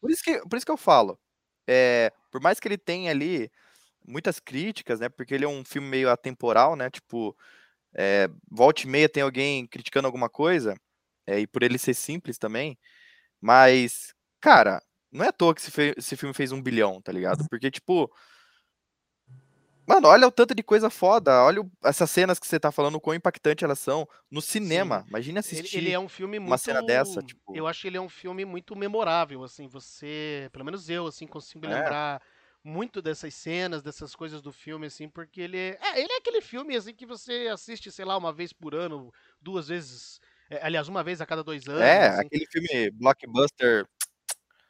Por 0.00 0.10
isso 0.10 0.22
que, 0.22 0.38
por 0.48 0.56
isso 0.56 0.66
que 0.66 0.72
eu 0.72 0.76
falo. 0.76 1.18
É, 1.68 2.12
por 2.30 2.40
mais 2.40 2.58
que 2.58 2.66
ele 2.66 2.78
tenha 2.78 3.10
ali 3.10 3.50
muitas 4.06 4.40
críticas, 4.40 5.00
né? 5.00 5.08
Porque 5.10 5.34
ele 5.34 5.44
é 5.44 5.48
um 5.48 5.64
filme 5.64 5.86
meio 5.86 6.10
atemporal, 6.10 6.74
né? 6.74 6.88
Tipo, 6.88 7.36
É, 7.94 8.28
volte 8.50 8.82
e 8.82 8.86
meia 8.88 9.08
tem 9.08 9.22
alguém 9.22 9.66
criticando 9.66 10.06
alguma 10.06 10.28
coisa, 10.28 10.74
é, 11.26 11.40
e 11.40 11.46
por 11.46 11.62
ele 11.62 11.78
ser 11.78 11.94
simples 11.94 12.38
também, 12.38 12.78
mas, 13.40 14.14
cara, 14.40 14.82
não 15.10 15.24
é 15.24 15.28
à 15.28 15.32
toa 15.32 15.54
que 15.54 15.60
esse, 15.60 15.94
esse 15.96 16.16
filme 16.16 16.34
fez 16.34 16.52
um 16.52 16.62
bilhão, 16.62 17.00
tá 17.00 17.12
ligado? 17.12 17.46
Porque, 17.48 17.70
tipo, 17.70 18.10
Mano, 19.88 20.06
olha 20.06 20.28
o 20.28 20.30
tanto 20.30 20.54
de 20.54 20.62
coisa 20.62 20.90
foda. 20.90 21.42
Olha 21.42 21.62
o, 21.62 21.70
essas 21.82 22.10
cenas 22.10 22.38
que 22.38 22.46
você 22.46 22.60
tá 22.60 22.70
falando, 22.70 23.00
quão 23.00 23.14
impactante 23.16 23.64
elas 23.64 23.78
são 23.78 24.06
no 24.30 24.42
cinema. 24.42 25.00
Sim. 25.00 25.08
Imagine 25.08 25.38
assistir 25.38 25.78
ele, 25.78 25.86
ele, 25.86 25.94
é 25.94 25.98
um 25.98 26.10
filme 26.10 26.38
muito, 26.38 26.50
uma 26.50 26.58
cena 26.58 26.82
dessa. 26.82 27.22
Tipo... 27.22 27.56
Eu 27.56 27.66
acho 27.66 27.80
que 27.80 27.88
ele 27.88 27.96
é 27.96 28.00
um 28.00 28.08
filme 28.08 28.44
muito 28.44 28.76
memorável, 28.76 29.42
assim. 29.42 29.66
Você, 29.66 30.50
pelo 30.52 30.62
menos 30.62 30.90
eu, 30.90 31.06
assim, 31.06 31.26
consigo 31.26 31.66
me 31.66 31.72
é. 31.72 31.76
lembrar 31.76 32.20
muito 32.68 33.00
dessas 33.00 33.34
cenas, 33.34 33.82
dessas 33.82 34.14
coisas 34.14 34.42
do 34.42 34.52
filme, 34.52 34.86
assim, 34.86 35.08
porque 35.08 35.40
ele 35.40 35.56
é, 35.56 35.78
é, 35.80 36.00
ele 36.00 36.12
é 36.12 36.16
aquele 36.18 36.40
filme, 36.40 36.76
assim, 36.76 36.94
que 36.94 37.06
você 37.06 37.48
assiste, 37.50 37.90
sei 37.90 38.04
lá, 38.04 38.16
uma 38.16 38.32
vez 38.32 38.52
por 38.52 38.74
ano, 38.74 39.12
duas 39.40 39.68
vezes, 39.68 40.20
é, 40.50 40.64
aliás, 40.64 40.86
uma 40.86 41.02
vez 41.02 41.20
a 41.20 41.26
cada 41.26 41.42
dois 41.42 41.66
anos. 41.66 41.80
É, 41.80 42.08
assim. 42.08 42.26
aquele 42.26 42.46
filme 42.46 42.90
blockbuster 42.90 43.86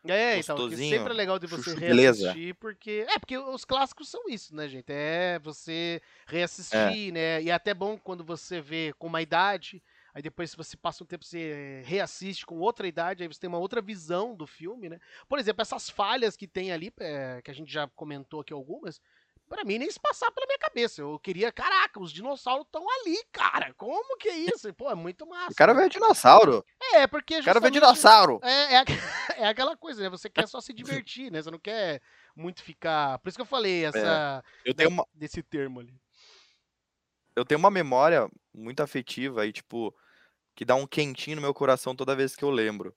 é, 0.07 0.39
então, 0.39 0.69
que 0.69 0.77
sempre 0.77 1.13
é 1.13 1.17
legal 1.17 1.39
de 1.39 1.47
você 1.47 1.75
reassistir, 1.75 2.55
porque. 2.55 3.05
É, 3.09 3.19
porque 3.19 3.37
os 3.37 3.65
clássicos 3.65 4.09
são 4.09 4.29
isso, 4.29 4.55
né, 4.55 4.69
gente? 4.69 4.91
É 4.91 5.39
você 5.41 6.01
é. 6.01 6.31
reassistir, 6.31 7.09
é. 7.09 7.13
né? 7.13 7.43
E 7.43 7.51
é 7.51 7.53
até 7.53 7.75
bom 7.75 7.99
quando 7.99 8.25
você 8.25 8.61
vê 8.61 8.95
com 8.97 9.09
uma 9.09 9.21
idade, 9.21 9.83
aí 10.19 10.23
depois, 10.23 10.51
se 10.51 10.57
você 10.57 10.77
passa 10.77 11.05
um 11.05 11.07
tempo, 11.07 11.25
você 11.25 11.83
reassiste 11.87 12.45
com 12.45 12.59
outra 12.59 12.89
idade, 12.89 13.23
aí 13.23 13.29
você 13.29 13.39
tem 13.39 13.49
uma 13.49 13.59
outra 13.59 13.81
visão 13.81 14.35
do 14.35 14.47
filme, 14.47 14.89
né? 14.89 14.99
Por 15.29 15.39
exemplo, 15.39 15.63
essas 15.63 15.89
falhas 15.89 16.37
que 16.37 16.49
tem 16.49 16.73
ali, 16.73 16.93
é, 16.99 17.41
que 17.43 17.51
a 17.51 17.55
gente 17.55 17.73
já 17.73 17.87
comentou 17.89 18.41
aqui 18.41 18.53
algumas, 18.53 19.01
Pra 19.49 19.65
mim, 19.65 19.79
nem 19.79 19.91
se 19.91 19.99
passar 19.99 20.31
pela 20.31 20.47
minha 20.47 20.59
cabeça. 20.59 21.01
Eu 21.01 21.19
queria, 21.19 21.51
caraca, 21.51 21.99
os 21.99 22.13
dinossauros 22.13 22.67
estão 22.67 22.85
ali, 22.87 23.17
cara. 23.33 23.73
Como 23.79 24.19
que 24.19 24.29
é 24.29 24.37
isso? 24.37 24.73
Pô, 24.75 24.91
é 24.91 24.95
muito 24.95 25.27
massa. 25.27 25.53
O 25.53 25.55
cara 25.55 25.73
né? 25.73 25.85
vê 25.85 25.89
dinossauro. 25.89 26.63
É, 26.93 27.07
porque. 27.07 27.39
O 27.39 27.45
cara 27.45 27.59
vê 27.59 27.71
dinossauro. 27.71 28.41
É, 28.43 28.75
é, 28.75 28.85
é, 29.41 29.49
aquela 29.49 29.75
coisa, 29.75 30.03
né? 30.03 30.11
Você 30.11 30.29
quer 30.29 30.47
só 30.47 30.61
se 30.61 30.75
divertir, 30.75 31.33
né? 31.33 31.41
Você 31.41 31.51
não 31.51 31.59
quer 31.59 32.03
muito 32.37 32.63
ficar. 32.63 33.19
Por 33.21 33.31
isso 33.31 33.39
que 33.39 33.43
eu 33.43 33.47
falei 33.47 33.87
essa. 33.87 34.43
É. 34.67 34.69
Eu 34.69 34.75
tenho 34.75 34.91
uma... 34.91 35.07
Desse 35.15 35.43
termo 35.43 35.81
ali. 35.81 35.99
Eu 37.35 37.45
tenho 37.47 37.59
uma 37.59 37.71
memória 37.71 38.29
muito 38.53 38.83
afetiva 38.83 39.47
e, 39.47 39.53
tipo, 39.53 39.95
que 40.59 40.65
dá 40.65 40.75
um 40.75 40.89
quentinho 40.89 41.37
no 41.37 41.43
meu 41.43 41.55
coração 41.55 41.95
toda 41.95 42.17
vez 42.17 42.35
que 42.35 42.43
eu 42.43 42.51
lembro. 42.51 42.93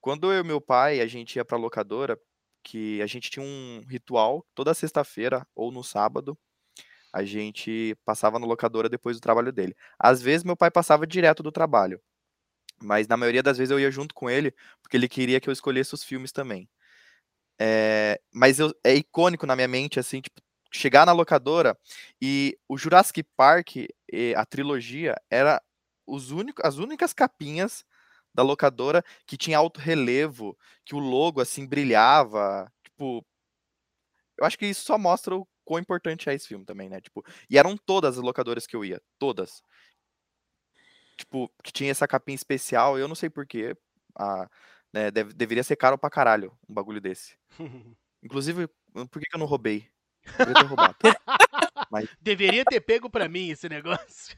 Quando 0.00 0.32
eu 0.32 0.40
e 0.40 0.42
meu 0.42 0.62
pai, 0.62 0.98
a 0.98 1.06
gente 1.06 1.36
ia 1.36 1.44
pra 1.44 1.58
locadora, 1.58 2.18
que 2.64 3.02
a 3.02 3.06
gente 3.06 3.30
tinha 3.30 3.44
um 3.44 3.82
ritual 3.86 4.46
toda 4.54 4.72
sexta-feira 4.72 5.46
ou 5.54 5.70
no 5.70 5.84
sábado. 5.84 6.38
A 7.12 7.22
gente 7.22 7.94
passava 8.02 8.38
na 8.38 8.46
locadora 8.46 8.88
depois 8.88 9.18
do 9.18 9.20
trabalho 9.20 9.52
dele. 9.52 9.76
Às 9.98 10.22
vezes 10.22 10.42
meu 10.42 10.56
pai 10.56 10.70
passava 10.70 11.06
direto 11.06 11.42
do 11.42 11.52
trabalho, 11.52 12.00
mas 12.80 13.06
na 13.06 13.18
maioria 13.18 13.42
das 13.42 13.58
vezes 13.58 13.70
eu 13.70 13.78
ia 13.78 13.90
junto 13.90 14.14
com 14.14 14.30
ele, 14.30 14.54
porque 14.80 14.96
ele 14.96 15.06
queria 15.06 15.38
que 15.38 15.50
eu 15.50 15.52
escolhesse 15.52 15.92
os 15.92 16.02
filmes 16.02 16.32
também. 16.32 16.66
É, 17.60 18.18
mas 18.32 18.58
eu, 18.58 18.74
é 18.82 18.94
icônico 18.94 19.44
na 19.44 19.54
minha 19.54 19.68
mente, 19.68 20.00
assim, 20.00 20.22
tipo, 20.22 20.40
chegar 20.72 21.04
na 21.04 21.12
locadora 21.12 21.78
e 22.22 22.58
o 22.66 22.78
Jurassic 22.78 23.22
Park, 23.36 23.86
a 24.34 24.46
trilogia, 24.46 25.14
era 25.30 25.62
os 26.12 26.30
únicos, 26.30 26.62
as 26.62 26.76
únicas 26.76 27.14
capinhas 27.14 27.84
da 28.34 28.42
locadora 28.42 29.02
que 29.26 29.36
tinha 29.36 29.56
alto 29.56 29.80
relevo, 29.80 30.56
que 30.84 30.94
o 30.94 30.98
logo 30.98 31.40
assim 31.40 31.66
brilhava, 31.66 32.70
tipo, 32.84 33.24
eu 34.38 34.44
acho 34.44 34.58
que 34.58 34.66
isso 34.66 34.84
só 34.84 34.98
mostra 34.98 35.34
o 35.34 35.48
quão 35.64 35.80
importante 35.80 36.28
é 36.28 36.34
esse 36.34 36.48
filme 36.48 36.64
também, 36.66 36.88
né? 36.88 37.00
Tipo, 37.00 37.24
e 37.48 37.56
eram 37.58 37.76
todas 37.76 38.18
as 38.18 38.24
locadoras 38.24 38.66
que 38.66 38.76
eu 38.76 38.84
ia, 38.84 39.00
todas. 39.18 39.62
Tipo, 41.16 41.50
que 41.62 41.72
tinha 41.72 41.90
essa 41.90 42.06
capinha 42.06 42.34
especial, 42.34 42.98
eu 42.98 43.08
não 43.08 43.14
sei 43.14 43.30
porquê, 43.30 43.76
a, 44.14 44.48
né, 44.92 45.10
deve, 45.10 45.32
deveria 45.32 45.64
ser 45.64 45.76
caro 45.76 45.96
pra 45.96 46.10
caralho 46.10 46.56
um 46.68 46.74
bagulho 46.74 47.00
desse. 47.00 47.38
Inclusive, 48.22 48.68
por 48.92 49.20
que, 49.20 49.28
que 49.28 49.34
eu 49.34 49.40
não 49.40 49.46
roubei? 49.46 49.88
Deveria 50.38 50.54
ter 50.54 50.66
roubado. 50.66 50.96
Mas... 51.90 52.08
Deveria 52.20 52.64
ter 52.64 52.80
pego 52.80 53.10
pra 53.10 53.28
mim 53.28 53.50
esse 53.50 53.68
negócio. 53.68 54.36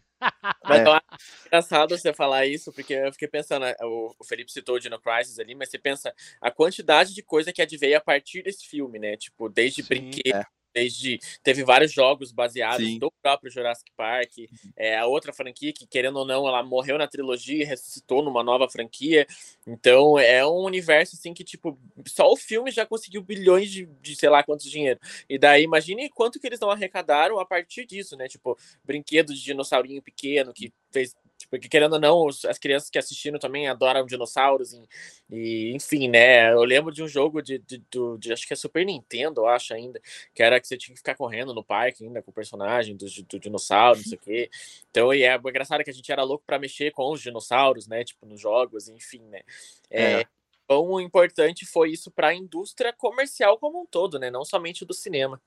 Mas 0.65 0.81
é. 0.81 0.87
eu 0.87 0.93
acho 0.93 1.47
engraçado 1.47 1.99
você 1.99 2.13
falar 2.13 2.47
isso, 2.47 2.73
porque 2.73 2.95
eu 2.95 3.13
fiquei 3.13 3.29
pensando, 3.29 3.65
né, 3.65 3.75
o, 3.83 4.15
Felipe 4.25 4.53
citou 4.53 4.77
o 4.77 4.79
Dino 4.81 5.01
Crisis 5.01 5.39
ali, 5.39 5.55
mas 5.55 5.71
você 5.71 5.79
pensa 5.79 6.15
a 6.41 6.51
quantidade 6.51 7.15
de 7.15 7.23
coisa 7.23 7.53
que 7.53 7.63
adveio 7.63 7.97
a 7.97 8.01
partir 8.01 8.43
desse 8.43 8.67
filme, 8.67 8.99
né? 8.99 9.17
Tipo, 9.17 9.49
desde 9.49 9.83
brinquedos, 9.83 10.41
é 10.41 10.64
desde 10.75 11.19
teve 11.43 11.63
vários 11.63 11.93
jogos 11.93 12.33
baseados 12.33 12.85
Sim. 12.85 12.99
do 12.99 13.11
próprio 13.23 13.51
Jurassic 13.51 13.91
Park, 13.97 14.33
é 14.77 14.99
a 14.99 15.07
outra 15.07 15.33
franquia 15.33 15.73
que 15.73 15.87
querendo 15.87 16.17
ou 16.17 16.27
não 16.27 16.47
ela 16.47 16.63
morreu 16.63 16.99
na 16.99 17.07
trilogia 17.07 17.63
e 17.63 17.65
ressuscitou 17.65 18.23
numa 18.23 18.43
nova 18.43 18.69
franquia. 18.69 19.27
Então 19.67 20.19
é 20.19 20.45
um 20.45 20.65
universo 20.65 21.17
assim 21.17 21.33
que 21.33 21.45
tipo 21.45 21.79
só 22.07 22.31
o 22.31 22.37
filme 22.37 22.71
já 22.71 22.85
conseguiu 22.85 23.23
bilhões 23.23 23.71
de, 23.71 23.87
de 24.01 24.17
sei 24.17 24.29
lá 24.29 24.43
quantos 24.43 24.71
dinheiro. 24.71 24.99
E 25.29 25.39
daí 25.39 25.63
imagine 25.63 26.11
quanto 26.11 26.41
que 26.41 26.47
eles 26.47 26.61
não 26.61 26.71
arrecadaram 26.71 27.39
a 27.39 27.47
partir 27.47 27.87
disso, 27.87 28.17
né? 28.17 28.27
Tipo 28.27 28.59
brinquedo 28.85 29.33
de 29.33 29.43
dinossaurinho 29.43 30.03
pequeno 30.03 30.53
que 30.53 30.73
fez 30.91 31.15
porque 31.55 31.69
querendo 31.69 31.95
ou 31.95 32.01
não, 32.01 32.27
as 32.29 32.59
crianças 32.59 32.91
que 32.91 32.99
assistiram 32.99 33.39
também 33.39 33.69
adoram 33.69 34.05
dinossauros. 34.05 34.73
E, 34.73 34.83
e 35.31 35.73
enfim, 35.75 36.09
né? 36.09 36.53
Eu 36.53 36.65
lembro 36.65 36.93
de 36.93 37.03
um 37.03 37.09
jogo 37.09 37.41
de, 37.41 37.59
de, 37.59 37.79
de, 37.79 38.19
de, 38.19 38.33
acho 38.33 38.47
que 38.47 38.53
é 38.53 38.57
Super 38.57 38.85
Nintendo, 38.85 39.43
eu 39.43 39.47
acho 39.47 39.73
ainda, 39.73 40.01
que 40.35 40.43
era 40.43 40.61
que 40.61 40.67
você 40.67 40.77
tinha 40.77 40.93
que 40.93 40.99
ficar 40.99 41.15
correndo 41.15 41.55
no 41.55 41.63
parque 41.63 42.05
ainda 42.05 42.21
com 42.23 42.31
o 42.31 42.35
personagem 42.35 42.97
do, 42.97 43.07
do 43.29 43.39
dinossauro, 43.39 43.99
não 43.99 44.05
sei 44.05 44.19
o 44.19 44.21
quê. 44.21 44.51
Então, 44.91 45.15
e 45.15 45.23
é 45.23 45.35
engraçado 45.37 45.85
que 45.85 45.91
a 45.91 45.95
gente 45.95 46.11
era 46.11 46.23
louco 46.23 46.45
para 46.47 46.59
mexer 46.59 46.91
com 46.91 47.11
os 47.13 47.21
dinossauros, 47.21 47.87
né? 47.87 48.05
Tipo, 48.05 48.27
nos 48.27 48.41
jogos, 48.41 48.89
enfim, 48.89 49.23
né? 49.29 49.43
É, 49.91 50.21
é. 50.21 50.25
Quão 50.67 51.01
importante 51.01 51.65
foi 51.65 51.91
isso 51.91 52.11
para 52.11 52.29
a 52.29 52.35
indústria 52.35 52.93
comercial 52.93 53.59
como 53.59 53.81
um 53.81 53.87
todo, 53.87 54.19
né? 54.19 54.31
Não 54.31 54.45
somente 54.45 54.85
do 54.85 54.95
cinema. 54.95 55.41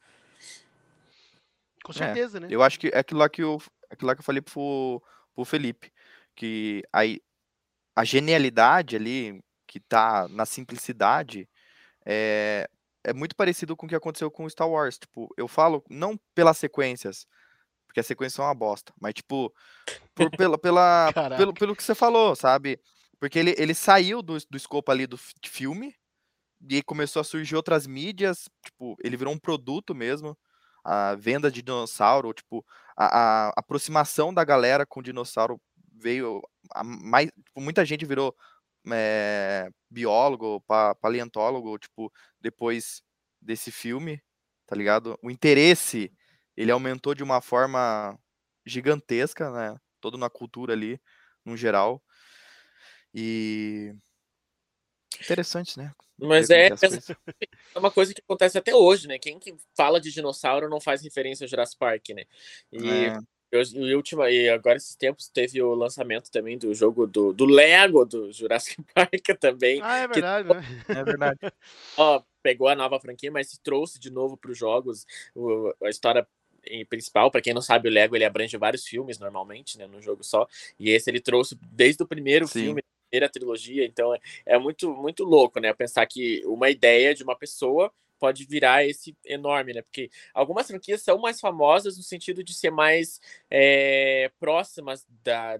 Com 1.84 1.92
certeza, 1.92 2.38
é, 2.38 2.42
né? 2.42 2.48
Eu 2.50 2.64
acho 2.64 2.80
que 2.80 2.88
é 2.88 3.00
aquilo 3.00 3.20
lá 3.20 3.28
que 3.28 3.42
eu, 3.42 3.62
aquilo 3.90 4.08
lá 4.08 4.16
que 4.16 4.22
eu 4.22 4.26
falei 4.26 4.42
pro, 4.42 5.02
pro 5.34 5.46
Felipe 5.46 5.92
que 6.38 6.84
a, 6.94 7.02
a 7.96 8.06
genialidade 8.06 8.96
ali, 8.96 9.44
que 9.66 9.80
tá 9.80 10.28
na 10.30 10.46
simplicidade, 10.46 11.50
é, 12.06 12.70
é 13.04 13.12
muito 13.12 13.36
parecido 13.36 13.76
com 13.76 13.86
o 13.86 13.90
que 13.90 13.96
aconteceu 13.96 14.32
com 14.32 14.50
Star 14.50 14.70
Wars. 14.70 15.00
Tipo, 15.00 15.28
eu 15.36 15.48
falo 15.48 15.84
não 15.90 16.18
pelas 16.34 16.58
sequências, 16.58 17.26
porque 17.86 18.00
a 18.00 18.04
sequência 18.04 18.42
é 18.42 18.46
uma 18.46 18.54
bosta, 18.54 18.94
mas 19.02 19.16
tipo, 19.16 19.52
por, 20.14 20.30
pela, 20.30 20.58
pela, 20.58 21.12
pelo, 21.36 21.54
pelo 21.54 21.76
que 21.76 21.84
você 21.84 21.96
falou, 21.96 22.36
sabe? 22.36 22.80
Porque 23.20 23.40
ele, 23.40 23.56
ele 23.58 23.74
saiu 23.74 24.22
do, 24.22 24.38
do 24.50 24.56
escopo 24.56 24.92
ali 24.92 25.08
do 25.08 25.18
filme 25.44 25.96
e 26.70 26.84
começou 26.84 27.20
a 27.20 27.24
surgir 27.24 27.56
outras 27.56 27.88
mídias, 27.88 28.48
tipo, 28.64 28.96
ele 29.04 29.18
virou 29.18 29.34
um 29.34 29.40
produto 29.40 29.96
mesmo, 29.96 30.38
a 30.84 31.16
venda 31.16 31.52
de 31.52 31.64
dinossauro, 31.64 32.32
tipo, 32.32 32.64
a, 32.96 33.48
a 33.48 33.54
aproximação 33.58 34.32
da 34.32 34.44
galera 34.44 34.86
com 34.86 35.00
o 35.00 35.04
dinossauro 35.04 35.60
veio 36.00 36.42
a 36.72 36.84
mais 36.84 37.28
tipo, 37.28 37.62
muita 37.62 37.86
gente 37.86 38.06
virou 38.06 38.36
é, 38.92 39.70
biólogo, 39.90 40.62
pa, 40.62 40.96
paleontólogo, 40.96 41.78
tipo, 41.78 42.12
depois 42.40 43.02
desse 43.42 43.72
filme, 43.72 44.22
tá 44.66 44.76
ligado? 44.76 45.18
O 45.22 45.30
interesse, 45.30 46.12
ele 46.56 46.72
aumentou 46.72 47.14
de 47.14 47.24
uma 47.24 47.42
forma 47.42 48.18
gigantesca, 48.66 49.50
né? 49.52 49.76
Todo 50.00 50.18
na 50.18 50.30
cultura 50.30 50.74
ali, 50.74 51.00
no 51.44 51.58
geral. 51.58 52.04
E 53.14 53.94
interessante, 55.22 55.78
né? 55.78 55.94
Mas 56.20 56.50
é, 56.50 56.68
é 56.68 57.80
uma 57.80 57.92
coisa 57.92 58.14
que 58.14 58.22
acontece 58.22 58.58
até 58.58 58.76
hoje, 58.76 59.08
né? 59.08 59.20
Quem 59.20 59.38
que 59.38 59.56
fala 59.76 60.02
de 60.02 60.12
dinossauro 60.12 60.68
não 60.68 60.82
faz 60.82 61.04
referência 61.04 61.44
ao 61.44 61.48
Jurassic 61.48 61.78
Park, 61.78 62.10
né? 62.10 62.24
E 62.72 62.90
é. 63.06 63.20
E, 63.52 63.96
última, 63.96 64.30
e 64.30 64.50
agora 64.50 64.76
esses 64.76 64.96
tempos 64.96 65.30
teve 65.30 65.62
o 65.62 65.74
lançamento 65.74 66.30
também 66.30 66.58
do 66.58 66.74
jogo 66.74 67.08
do, 67.08 67.32
do 67.32 67.46
Lego 67.46 68.06
do 68.06 68.32
Jurassic 68.32 68.84
Park 68.94 69.40
também. 69.40 69.80
Ah, 69.82 69.98
é 70.00 70.08
verdade, 70.08 70.48
que, 70.48 70.54
né? 70.54 70.84
É 70.90 71.04
verdade. 71.04 71.40
ó, 71.98 72.22
pegou 72.44 72.68
a 72.68 72.76
nova 72.76 73.00
franquia, 73.00 73.32
mas 73.32 73.58
trouxe 73.58 74.00
de 74.00 74.12
novo 74.12 74.36
para 74.36 74.52
os 74.52 74.58
jogos 74.58 75.06
o, 75.34 75.74
a 75.84 75.90
história 75.90 76.28
principal. 76.90 77.32
Para 77.32 77.42
quem 77.42 77.54
não 77.54 77.62
sabe, 77.62 77.88
o 77.88 77.92
Lego 77.92 78.16
ele 78.16 78.26
abrange 78.26 78.58
vários 78.58 78.86
filmes 78.86 79.18
normalmente, 79.18 79.78
né, 79.78 79.88
no 79.88 80.02
jogo 80.02 80.24
só. 80.24 80.46
E 80.78 80.90
esse 80.90 81.10
ele 81.10 81.22
trouxe 81.22 81.58
desde 81.72 82.04
o 82.04 82.08
primeiro 82.08 82.48
Sim. 82.48 82.62
filme, 82.62 82.84
primeira 83.10 83.30
trilogia. 83.30 83.86
Então 83.86 84.14
é, 84.14 84.20
é 84.46 84.60
muito 84.60 84.94
muito 84.94 85.24
louco, 85.24 85.60
né? 85.60 85.74
Pensar 85.74 86.06
que 86.06 86.42
uma 86.46 86.70
ideia 86.70 87.16
de 87.16 87.24
uma 87.24 87.38
pessoa 87.38 87.92
pode 88.20 88.46
virar 88.46 88.86
esse 88.86 89.16
enorme, 89.26 89.74
né? 89.74 89.82
Porque 89.82 90.10
algumas 90.34 90.68
franquias 90.68 91.02
são 91.02 91.18
mais 91.18 91.40
famosas 91.40 91.98
no 91.98 92.04
sentido 92.04 92.44
de 92.44 92.54
ser 92.54 92.72
mais 92.72 93.20
é, 93.50 94.32
próximas 94.40 95.06
da, 95.24 95.60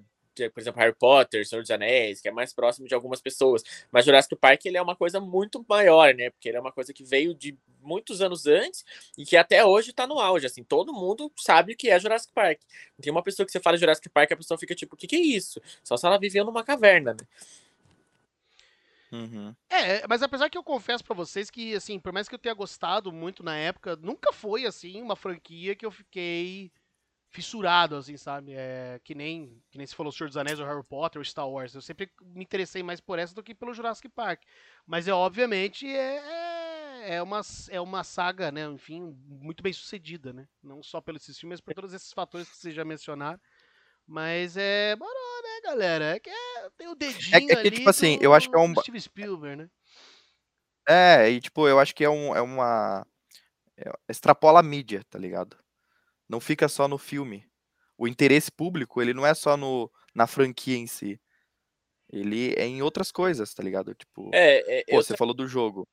por 0.50 0.60
exemplo, 0.60 0.80
Harry 0.80 0.94
Potter, 0.94 1.48
Senhor 1.48 1.62
dos 1.62 1.72
Anéis, 1.72 2.22
que 2.22 2.28
é 2.28 2.32
mais 2.32 2.54
próximo 2.54 2.88
de 2.88 2.94
algumas 2.94 3.20
pessoas. 3.22 3.64
Mas 3.92 4.06
Jurassic 4.06 4.36
Park 4.36 4.66
ele 4.66 4.78
é 4.78 4.82
uma 4.82 4.96
coisa 4.96 5.20
muito 5.20 5.66
maior, 5.68 6.14
né? 6.14 6.30
Porque 6.30 6.50
ele 6.50 6.58
é 6.58 6.62
uma 6.62 6.72
coisa 6.72 6.94
que 6.94 7.04
veio 7.04 7.34
de 7.34 7.58
muitos 7.82 8.22
anos 8.22 8.46
antes 8.46 8.86
e 9.18 9.26
que 9.26 9.38
até 9.38 9.66
hoje 9.66 9.94
tá 9.94 10.06
no 10.06 10.20
auge. 10.20 10.46
Assim, 10.46 10.64
todo 10.64 10.94
mundo 10.94 11.32
sabe 11.38 11.74
o 11.74 11.78
que 11.78 11.90
é 11.90 12.00
Jurassic 12.00 12.32
Park. 12.34 12.60
Tem 13.02 13.12
uma 13.12 13.24
pessoa 13.24 13.46
que 13.46 13.52
você 13.52 13.60
fala 13.60 13.78
Jurassic 13.78 14.10
Park, 14.10 14.32
a 14.32 14.38
pessoa 14.38 14.58
fica 14.58 14.76
tipo, 14.76 14.96
o 14.96 14.98
que, 14.98 15.08
que 15.08 15.16
é 15.16 15.20
isso? 15.20 15.62
Só 15.84 15.98
se 15.98 16.06
ela 16.06 16.20
vivia 16.20 16.44
numa 16.44 16.64
caverna, 16.64 17.14
né? 17.14 17.26
Uhum. 19.12 19.56
É, 19.70 20.06
mas 20.08 20.22
apesar 20.22 20.50
que 20.50 20.58
eu 20.58 20.64
confesso 20.64 21.04
pra 21.04 21.16
vocês 21.16 21.50
que, 21.50 21.76
assim, 21.76 22.00
por 22.00 22.12
mais 22.12 22.28
que 22.28 22.36
eu 22.36 22.40
tenha 22.40 22.54
gostado 22.54 23.12
muito 23.12 23.44
na 23.44 23.56
época, 23.56 23.96
nunca 23.96 24.34
foi, 24.34 24.66
assim, 24.66 25.02
uma 25.02 25.16
franquia 25.16 25.76
que 25.76 25.86
eu 25.86 25.92
fiquei 25.92 26.72
fissurado, 27.30 27.96
assim, 27.96 28.18
sabe? 28.18 28.54
É, 28.56 29.00
que 29.04 29.14
nem 29.14 29.62
que 29.70 29.78
nem 29.78 29.86
se 29.86 29.96
falou 29.96 30.12
Senhor 30.12 30.28
dos 30.28 30.38
Anéis, 30.38 30.60
ou 30.60 30.66
Harry 30.66 30.84
Potter, 30.84 31.20
ou 31.20 31.26
Star 31.26 31.48
Wars. 31.48 31.76
Eu 31.76 31.82
sempre 31.82 32.10
me 32.22 32.44
interessei 32.44 32.82
mais 32.82 33.00
por 33.00 33.20
essa 33.20 33.36
do 33.36 33.44
que 33.44 33.54
pelo 33.54 33.74
Jurassic 33.74 34.10
Park. 34.10 34.44
Mas 34.86 35.08
é 35.08 35.14
obviamente 35.14 35.88
é, 35.88 36.18
é, 36.18 37.16
é 37.16 37.22
uma, 37.22 37.42
é 37.70 37.82
uma 37.82 38.04
saga, 38.04 38.52
né? 38.52 38.66
Enfim, 38.66 39.16
muito 39.26 39.62
bem 39.62 39.74
sucedida, 39.74 40.34
né? 40.34 40.48
Não 40.64 40.82
só 40.82 41.02
pelos 41.02 41.26
filmes, 41.26 41.60
mas 41.60 41.62
por 41.62 41.74
todos 41.74 41.94
esses 41.94 42.12
fatores 42.12 42.50
que 42.50 42.58
vocês 42.58 42.74
já 42.74 42.86
mencionaram. 42.86 43.40
Mas 44.06 44.56
é. 44.56 44.96
Bora, 44.96 45.14
né, 45.44 45.62
galera? 45.64 46.16
É 46.16 46.20
que 46.20 46.30
é, 46.30 46.47
tem 46.78 46.88
o 46.88 46.96
dedinho 46.96 47.36
É 47.36 47.42
que, 47.42 47.54
ali 47.54 47.72
tipo 47.72 47.90
assim, 47.90 48.18
do- 48.18 48.24
eu 48.24 48.34
acho 48.34 48.50
que 48.50 48.56
é 48.56 48.60
um. 48.60 48.76
Steve 48.76 49.00
Spielberg, 49.02 49.56
né? 49.64 49.70
É, 50.88 51.30
e 51.30 51.40
tipo, 51.42 51.68
eu 51.68 51.80
acho 51.80 51.94
que 51.94 52.04
é, 52.04 52.10
um, 52.10 52.36
é 52.36 52.42
uma. 52.42 53.06
é- 53.78 53.92
extrapola 54.10 54.60
a 54.60 54.64
mídia, 54.64 55.04
tá 55.10 55.20
ligado? 55.20 55.58
Não 56.30 56.40
fica 56.40 56.68
só 56.68 56.88
no 56.88 56.98
filme. 56.98 57.46
O 57.98 58.08
interesse 58.08 58.52
público, 58.52 59.02
ele 59.02 59.14
não 59.14 59.26
é 59.26 59.34
só 59.34 59.58
no, 59.58 59.92
na 60.14 60.28
franquia 60.28 60.78
em 60.78 60.88
si. 60.88 61.20
Ele 62.10 62.54
é 62.56 62.66
em 62.66 62.82
outras 62.82 63.12
coisas, 63.12 63.54
tá 63.54 63.62
ligado? 63.62 63.94
Tipo, 63.94 64.30
É, 64.34 64.80
é, 64.80 64.84
pô, 64.90 64.96
você 64.98 65.18
falou 65.18 65.34
do 65.34 65.48
jogo. 65.48 65.88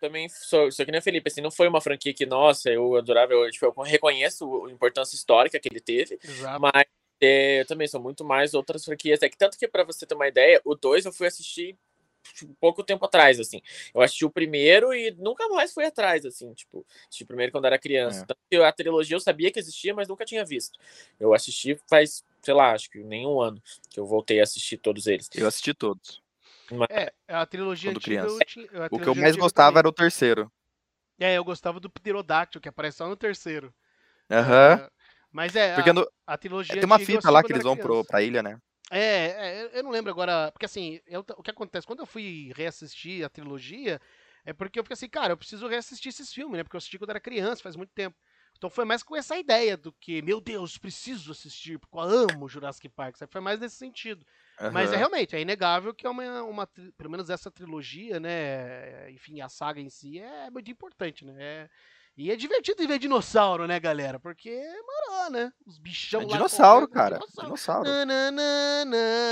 também 0.00 0.28
sou, 0.28 0.70
sou 0.70 0.84
que 0.84 0.92
nem 0.92 1.00
o 1.00 1.02
Felipe, 1.02 1.28
assim, 1.28 1.40
não 1.40 1.50
foi 1.50 1.66
uma 1.66 1.80
franquia 1.80 2.14
que, 2.14 2.24
nossa, 2.26 2.70
eu 2.70 2.94
adorava, 2.94 3.32
eu, 3.32 3.50
tipo, 3.50 3.66
eu 3.66 3.72
reconheço 3.82 4.66
a 4.66 4.70
importância 4.70 5.16
histórica 5.16 5.58
que 5.58 5.68
ele 5.68 5.80
teve, 5.80 6.18
Exato. 6.22 6.60
mas 6.60 6.84
é, 7.20 7.60
eu 7.60 7.66
também 7.66 7.86
sou 7.88 8.00
muito 8.00 8.24
mais 8.24 8.54
outras 8.54 8.84
franquias. 8.84 9.22
É 9.22 9.28
que 9.28 9.36
tanto 9.36 9.58
que, 9.58 9.68
pra 9.68 9.84
você 9.84 10.06
ter 10.06 10.14
uma 10.14 10.28
ideia, 10.28 10.60
o 10.64 10.74
2 10.74 11.04
eu 11.04 11.12
fui 11.12 11.26
assistir 11.26 11.76
tipo, 12.34 12.54
pouco 12.60 12.82
tempo 12.82 13.04
atrás, 13.04 13.40
assim. 13.40 13.60
Eu 13.94 14.00
assisti 14.00 14.24
o 14.24 14.30
primeiro 14.30 14.92
e 14.92 15.10
nunca 15.12 15.48
mais 15.48 15.72
fui 15.72 15.84
atrás, 15.84 16.24
assim, 16.24 16.52
tipo, 16.54 16.84
assisti 17.06 17.24
o 17.24 17.26
primeiro 17.26 17.52
quando 17.52 17.66
era 17.66 17.78
criança. 17.78 18.22
É. 18.22 18.26
Tanto 18.26 18.40
que 18.50 18.56
a 18.56 18.72
trilogia 18.72 19.16
eu 19.16 19.20
sabia 19.20 19.50
que 19.50 19.58
existia, 19.58 19.94
mas 19.94 20.08
nunca 20.08 20.24
tinha 20.24 20.44
visto. 20.44 20.78
Eu 21.18 21.34
assisti 21.34 21.78
faz, 21.88 22.24
sei 22.42 22.54
lá, 22.54 22.72
acho 22.72 22.90
que 22.90 22.98
nem 23.02 23.26
um 23.26 23.40
ano 23.40 23.62
que 23.90 23.98
eu 23.98 24.06
voltei 24.06 24.40
a 24.40 24.42
assistir 24.42 24.76
todos 24.78 25.06
eles. 25.06 25.28
Eu 25.34 25.46
assisti 25.46 25.74
todos. 25.74 26.22
É, 26.90 27.12
a 27.26 27.46
trilogia 27.46 27.90
Quando 27.90 27.96
antiga 27.98 28.26
criança. 28.26 28.44
eu 28.72 28.82
a 28.82 28.88
O 28.90 28.98
que 28.98 29.08
eu 29.08 29.14
mais 29.14 29.36
gostava 29.36 29.68
também. 29.70 29.78
era 29.78 29.88
o 29.88 29.92
terceiro. 29.92 30.52
É, 31.18 31.34
eu 31.36 31.44
gostava 31.44 31.80
do 31.80 31.90
Pterodáctilo, 31.90 32.60
que 32.60 32.68
aparece 32.68 32.98
só 32.98 33.08
no 33.08 33.16
terceiro. 33.16 33.74
Aham. 34.30 34.74
É, 34.74 34.90
mas 35.32 35.54
é, 35.56 35.74
Porque 35.74 35.90
a, 35.90 35.92
no- 35.92 36.08
a 36.26 36.38
trilogia 36.38 36.80
tem 36.80 36.84
uma 36.86 36.98
fita 36.98 37.30
lá 37.30 37.40
assisti 37.40 37.44
que 37.44 37.52
eles 37.52 37.64
vão 37.64 37.76
pro, 37.76 38.04
pra 38.04 38.22
ilha, 38.22 38.42
né? 38.42 38.58
É, 38.90 39.68
é, 39.70 39.70
eu 39.78 39.82
não 39.82 39.90
lembro 39.90 40.10
agora, 40.10 40.50
porque 40.52 40.64
assim, 40.64 41.00
eu- 41.06 41.24
o 41.36 41.42
que 41.42 41.50
acontece, 41.50 41.86
quando 41.86 42.00
eu 42.00 42.06
fui 42.06 42.52
reassistir 42.56 43.24
a 43.24 43.28
trilogia, 43.28 44.00
é 44.44 44.52
porque 44.52 44.78
eu 44.78 44.84
fiquei 44.84 44.94
assim, 44.94 45.08
cara, 45.08 45.32
eu 45.32 45.36
preciso 45.36 45.66
reassistir 45.68 46.08
esses 46.08 46.32
filmes, 46.32 46.56
né, 46.56 46.62
porque 46.64 46.74
eu 46.76 46.78
assisti 46.78 46.98
quando 46.98 47.10
era 47.10 47.20
criança, 47.20 47.62
faz 47.62 47.76
muito 47.76 47.90
tempo. 47.94 48.16
Então 48.56 48.70
foi 48.70 48.84
mais 48.84 49.02
com 49.02 49.14
essa 49.14 49.36
ideia 49.36 49.76
do 49.76 49.92
que, 49.92 50.22
meu 50.22 50.40
Deus, 50.40 50.78
preciso 50.78 51.30
assistir, 51.32 51.78
porque 51.78 51.96
eu 51.96 52.00
amo 52.00 52.48
Jurassic 52.48 52.88
Park, 52.88 53.16
sabe? 53.16 53.30
Foi 53.30 53.40
mais 53.40 53.60
nesse 53.60 53.76
sentido. 53.76 54.24
Mas 54.70 54.92
é 54.92 54.96
realmente, 54.96 55.36
é 55.36 55.40
inegável 55.40 55.94
que 55.94 56.06
é 56.06 56.10
uma, 56.10 56.42
uma 56.42 56.66
pelo 56.66 57.10
menos 57.10 57.30
essa 57.30 57.50
trilogia, 57.50 58.18
né, 58.18 59.10
enfim, 59.10 59.40
a 59.40 59.48
saga 59.48 59.80
em 59.80 59.88
si 59.90 60.18
é 60.18 60.50
muito 60.50 60.70
importante, 60.70 61.24
né? 61.24 61.34
É- 61.38 61.70
e 62.18 62.30
é 62.30 62.36
divertido 62.36 62.86
ver 62.86 62.98
dinossauro, 62.98 63.66
né, 63.66 63.78
galera? 63.80 64.18
Porque, 64.18 64.50
mano, 65.08 65.30
né? 65.30 65.52
Os 65.66 65.78
bichão 65.78 66.22
É 66.22 66.24
lá 66.26 66.32
dinossauro, 66.32 66.88
correndo, 66.88 66.94
cara. 66.94 67.18
dinossauro. 67.18 67.84
Dinossauro. 67.84 67.88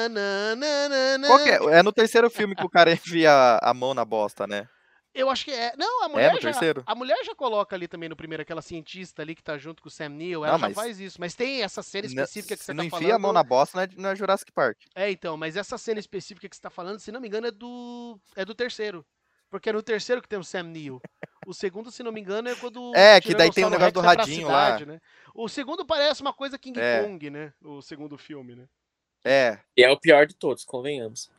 Nananana, 0.09 1.27
Qual 1.27 1.43
que 1.43 1.51
é? 1.51 1.79
É 1.79 1.83
no 1.83 1.93
terceiro 1.93 2.31
filme 2.31 2.55
que 2.55 2.65
o 2.65 2.71
cara 2.71 2.93
enfia 2.93 3.59
a 3.63 3.75
mão 3.75 3.93
na 3.95 4.05
bosta, 4.05 4.47
né? 4.47 4.69
Eu 5.15 5.31
acho 5.31 5.47
que 5.47 5.51
é. 5.51 5.73
Não, 5.79 6.05
a 6.05 6.09
mulher 6.11 6.35
no 6.35 6.41
já. 6.41 6.51
terceiro? 6.51 6.83
A 6.85 6.95
mulher 6.95 7.17
já 7.25 7.35
coloca 7.35 7.75
ali 7.75 7.89
também 7.89 8.07
no 8.07 8.15
primeiro 8.15 8.43
aquela 8.43 8.61
cientista 8.61 9.23
ali 9.23 9.35
que 9.35 9.43
tá 9.43 9.57
junto 9.57 9.83
com 9.83 9.89
o 9.89 9.91
Sam 9.91 10.11
Neill. 10.11 10.45
Ela 10.45 10.59
Não, 10.59 10.69
já 10.69 10.75
faz 10.75 11.01
isso. 11.01 11.19
Mas 11.19 11.35
tem 11.35 11.63
essa 11.63 11.83
cena 11.83 12.03
Não- 12.07 12.23
específica 12.23 12.55
que 12.55 12.61
se 12.61 12.67
você 12.67 12.75
não 12.75 12.83
tá 12.85 12.97
enfia 12.97 12.99
falando. 13.09 13.15
a 13.15 13.19
mão 13.19 13.33
na 13.33 13.43
bosta, 13.43 13.79
não 13.79 13.83
é, 13.85 13.89
não 13.97 14.11
é 14.11 14.17
Jurassic 14.17 14.53
Park. 14.53 14.77
É, 14.95 15.11
então, 15.11 15.35
mas 15.39 15.57
essa 15.57 15.79
cena 15.79 15.99
específica 15.99 16.47
que 16.47 16.55
você 16.55 16.61
tá 16.61 16.69
falando, 16.69 16.99
se 17.01 17.11
não 17.11 17.19
me 17.21 17.29
engano, 17.29 17.47
é 17.47 17.51
do. 17.51 18.21
É 18.37 18.45
do 18.45 18.55
terceiro. 18.55 19.07
Porque 19.49 19.71
é 19.71 19.73
no 19.73 19.83
terceiro 19.83 20.21
que 20.21 20.29
tem 20.29 20.39
o 20.39 20.45
Sam 20.45 20.65
Neill. 20.65 21.01
O 21.47 21.55
segundo, 21.55 21.93
se 21.93 22.03
não 22.03 22.11
me 22.11 22.21
engano, 22.21 22.49
é 22.49 22.57
quando. 22.57 22.93
É, 22.95 23.19
o 23.19 23.23
que 23.23 23.33
daí 23.35 23.51
tem 23.53 23.65
o 23.65 23.69
Tiranossauro 23.69 23.71
negócio 23.71 23.93
do 23.93 24.01
pra 24.01 24.11
radinho 24.11 24.49
lá. 24.49 24.65
cidade, 24.67 24.87
Né? 24.87 25.01
O 25.33 25.49
segundo 25.49 25.87
parece 25.87 26.21
uma 26.21 26.33
coisa 26.33 26.59
King 26.59 26.79
É. 26.81 27.03
Kong, 27.05 27.31
né? 27.31 27.53
O 27.63 27.81
segundo 27.81 28.19
filme, 28.19 28.57
né? 28.57 28.69
É, 29.25 29.59
E 29.77 29.83
é 29.85 29.91
o 29.91 29.99
pior 29.99 30.27
de 30.27 30.35
todos, 30.35 30.65
convenhamos. 30.65 31.31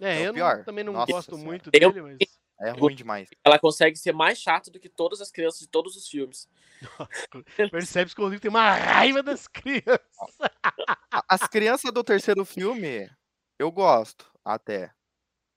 É, 0.00 0.16
É 0.16 0.18
o 0.18 0.22
eu 0.22 0.26
não- 0.26 0.34
pior. 0.34 0.64
também 0.64 0.82
não 0.84 0.92
Nossa 0.92 1.12
gosto 1.12 1.30
Senhora. 1.36 1.44
muito 1.46 1.70
dele, 1.70 2.02
mas. 2.02 2.18
é 2.60 2.70
ruim 2.70 2.94
demais. 2.94 3.28
Ela 3.44 3.58
consegue 3.58 3.96
ser 3.96 4.12
mais 4.12 4.38
chata 4.38 4.70
do 4.70 4.80
que 4.80 4.88
todas 4.88 5.20
as 5.20 5.30
crianças 5.30 5.60
de 5.60 5.68
todos 5.68 5.96
os 5.96 6.08
filmes. 6.08 6.48
Percebe 7.70 8.12
que 8.14 8.20
o 8.20 8.24
Rodrigo 8.24 8.42
tem 8.42 8.48
uma 8.50 8.70
raiva 8.74 9.22
das 9.22 9.46
crianças. 9.46 10.00
As 11.28 11.42
crianças 11.48 11.92
do 11.92 12.02
terceiro 12.04 12.44
filme, 12.44 13.08
eu 13.58 13.70
gosto, 13.70 14.30
até. 14.44 14.90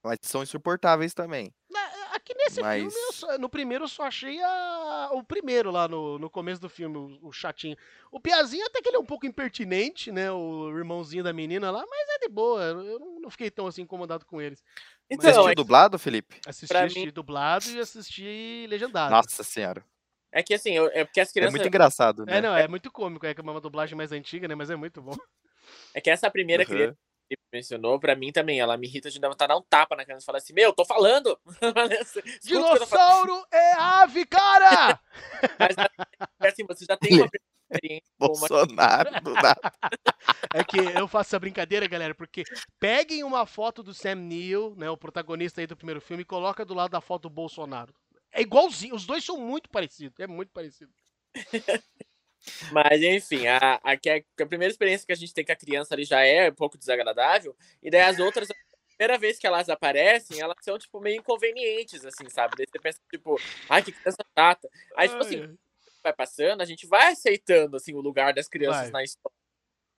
Mas 0.04 0.18
são 0.22 0.42
insuportáveis 0.42 1.12
também. 1.14 1.52
Aqui 2.12 2.34
nesse 2.34 2.56
filme, 2.56 2.78
eu 2.80 2.84
Mas- 2.84 3.14
só- 3.14 3.38
no 3.38 3.48
primeiro 3.48 3.84
eu 3.84 3.88
só 3.88 4.02
achei 4.02 4.42
a- 4.42 5.10
o 5.12 5.22
primeiro 5.22 5.70
lá 5.70 5.86
no, 5.86 6.18
no 6.18 6.28
começo 6.28 6.60
do 6.60 6.68
filme, 6.68 6.96
o, 6.96 7.18
o 7.28 7.32
chatinho. 7.32 7.76
O 8.10 8.18
Piazinho 8.18 8.66
até 8.66 8.82
que 8.82 8.88
ele 8.88 8.96
é 8.96 9.00
um 9.00 9.04
pouco 9.04 9.26
impertinente, 9.26 10.10
né? 10.10 10.30
O 10.32 10.68
irmãozinho 10.76 11.22
da 11.22 11.32
menina 11.32 11.70
lá, 11.70 11.84
mas 11.88 12.08
é 12.08 12.18
de 12.18 12.28
boa. 12.28 12.62
Eu 12.62 12.98
não, 12.98 13.20
não 13.20 13.30
fiquei 13.30 13.50
tão 13.50 13.66
assim 13.66 13.82
incomodado 13.82 14.26
com 14.26 14.40
eles. 14.40 14.58
Você 14.60 15.14
Então, 15.14 15.30
assistiu 15.30 15.50
é, 15.50 15.54
dublado, 15.54 15.98
Felipe? 15.98 16.40
Assisti, 16.46 16.76
assisti 16.76 17.06
mim- 17.06 17.12
dublado 17.12 17.70
e 17.70 17.78
assisti 17.78 18.66
legendado. 18.68 19.10
Nossa 19.12 19.42
senhora. 19.44 19.84
é 20.32 20.42
que 20.42 20.54
assim, 20.54 20.72
eu- 20.72 20.90
é 20.92 21.04
porque 21.04 21.20
as 21.20 21.30
É 21.30 21.32
crianças. 21.32 21.52
muito 21.54 21.66
engraçado, 21.68 22.24
né? 22.26 22.38
É, 22.38 22.40
não, 22.40 22.56
é 22.56 22.66
muito 22.68 22.90
cômico, 22.90 23.26
é 23.26 23.34
que 23.34 23.40
é 23.40 23.44
uma 23.44 23.60
dublagem 23.60 23.96
mais 23.96 24.12
antiga, 24.12 24.46
né? 24.48 24.54
Mas 24.54 24.70
é 24.70 24.76
muito 24.76 25.00
bom. 25.02 25.16
É 25.94 26.00
que 26.00 26.10
essa 26.10 26.30
primeira 26.30 26.62
Uhum. 26.64 26.68
criança 26.68 26.98
mencionou, 27.52 27.98
pra 27.98 28.14
mim 28.14 28.32
também, 28.32 28.60
ela 28.60 28.76
me 28.76 28.86
irrita 28.86 29.10
de 29.10 29.18
vontade 29.18 29.34
de 29.34 29.48
dar 29.48 29.56
um 29.56 29.62
tapa 29.62 29.96
na 29.96 30.04
criança 30.04 30.24
e 30.24 30.26
falar 30.26 30.38
assim: 30.38 30.52
Meu, 30.52 30.72
tô 30.72 30.84
falando! 30.84 31.38
Falando. 31.60 31.90
Dinossauro 32.42 33.44
é 33.52 33.72
ave, 33.72 34.24
cara! 34.26 35.00
Mas 36.38 36.52
assim, 36.52 36.64
você 36.66 36.84
já 36.84 36.96
tem 36.96 37.20
uma 37.20 37.28
experiência 37.70 38.12
uma 38.18 38.28
Bolsonaro, 38.28 39.20
do 39.22 39.32
nada. 39.34 39.72
É 40.54 40.64
que 40.64 40.78
eu 40.78 41.06
faço 41.06 41.28
essa 41.28 41.38
brincadeira, 41.38 41.86
galera, 41.86 42.14
porque 42.14 42.42
peguem 42.78 43.22
uma 43.24 43.46
foto 43.46 43.82
do 43.82 43.94
Sam 43.94 44.16
Neill, 44.16 44.74
né, 44.76 44.90
o 44.90 44.96
protagonista 44.96 45.60
aí 45.60 45.66
do 45.66 45.76
primeiro 45.76 46.00
filme, 46.00 46.22
e 46.22 46.26
coloca 46.26 46.64
do 46.64 46.74
lado 46.74 46.90
da 46.90 47.00
foto 47.00 47.22
do 47.22 47.30
Bolsonaro. 47.30 47.94
É 48.32 48.42
igualzinho, 48.42 48.94
os 48.94 49.06
dois 49.06 49.24
são 49.24 49.38
muito 49.38 49.68
parecidos, 49.68 50.18
é 50.20 50.26
muito 50.26 50.52
parecido. 50.52 50.92
Mas 52.72 53.02
enfim, 53.02 53.46
a, 53.46 53.80
a, 53.82 53.96
que 53.96 54.08
a, 54.10 54.46
primeira 54.46 54.70
experiência 54.70 55.06
que 55.06 55.12
a 55.12 55.16
gente 55.16 55.34
tem 55.34 55.44
com 55.44 55.52
a 55.52 55.56
criança 55.56 55.94
ali 55.94 56.04
já 56.04 56.24
é 56.24 56.50
um 56.50 56.54
pouco 56.54 56.78
desagradável, 56.78 57.54
e 57.82 57.90
daí 57.90 58.02
as 58.02 58.18
outras, 58.18 58.50
a 58.50 58.54
primeira 58.88 59.18
vez 59.18 59.38
que 59.38 59.46
elas 59.46 59.68
aparecem, 59.68 60.40
elas 60.40 60.56
são, 60.62 60.78
tipo, 60.78 61.00
meio 61.00 61.18
inconvenientes, 61.18 62.04
assim, 62.04 62.28
sabe? 62.28 62.54
Daí 62.56 62.66
você 62.66 62.78
pensa, 62.78 63.00
tipo, 63.10 63.36
ai, 63.68 63.82
que 63.82 63.92
criança 63.92 64.24
chata. 64.38 64.68
Aí, 64.96 65.08
tipo 65.08 65.20
assim, 65.20 65.42
Ai, 65.42 65.54
vai 66.02 66.12
passando, 66.12 66.60
a 66.60 66.64
gente 66.64 66.86
vai 66.86 67.12
aceitando, 67.12 67.76
assim, 67.76 67.94
o 67.94 68.00
lugar 68.00 68.32
das 68.32 68.48
crianças 68.48 68.90
Vai. 68.90 68.90
na 68.90 69.04
história. 69.04 69.36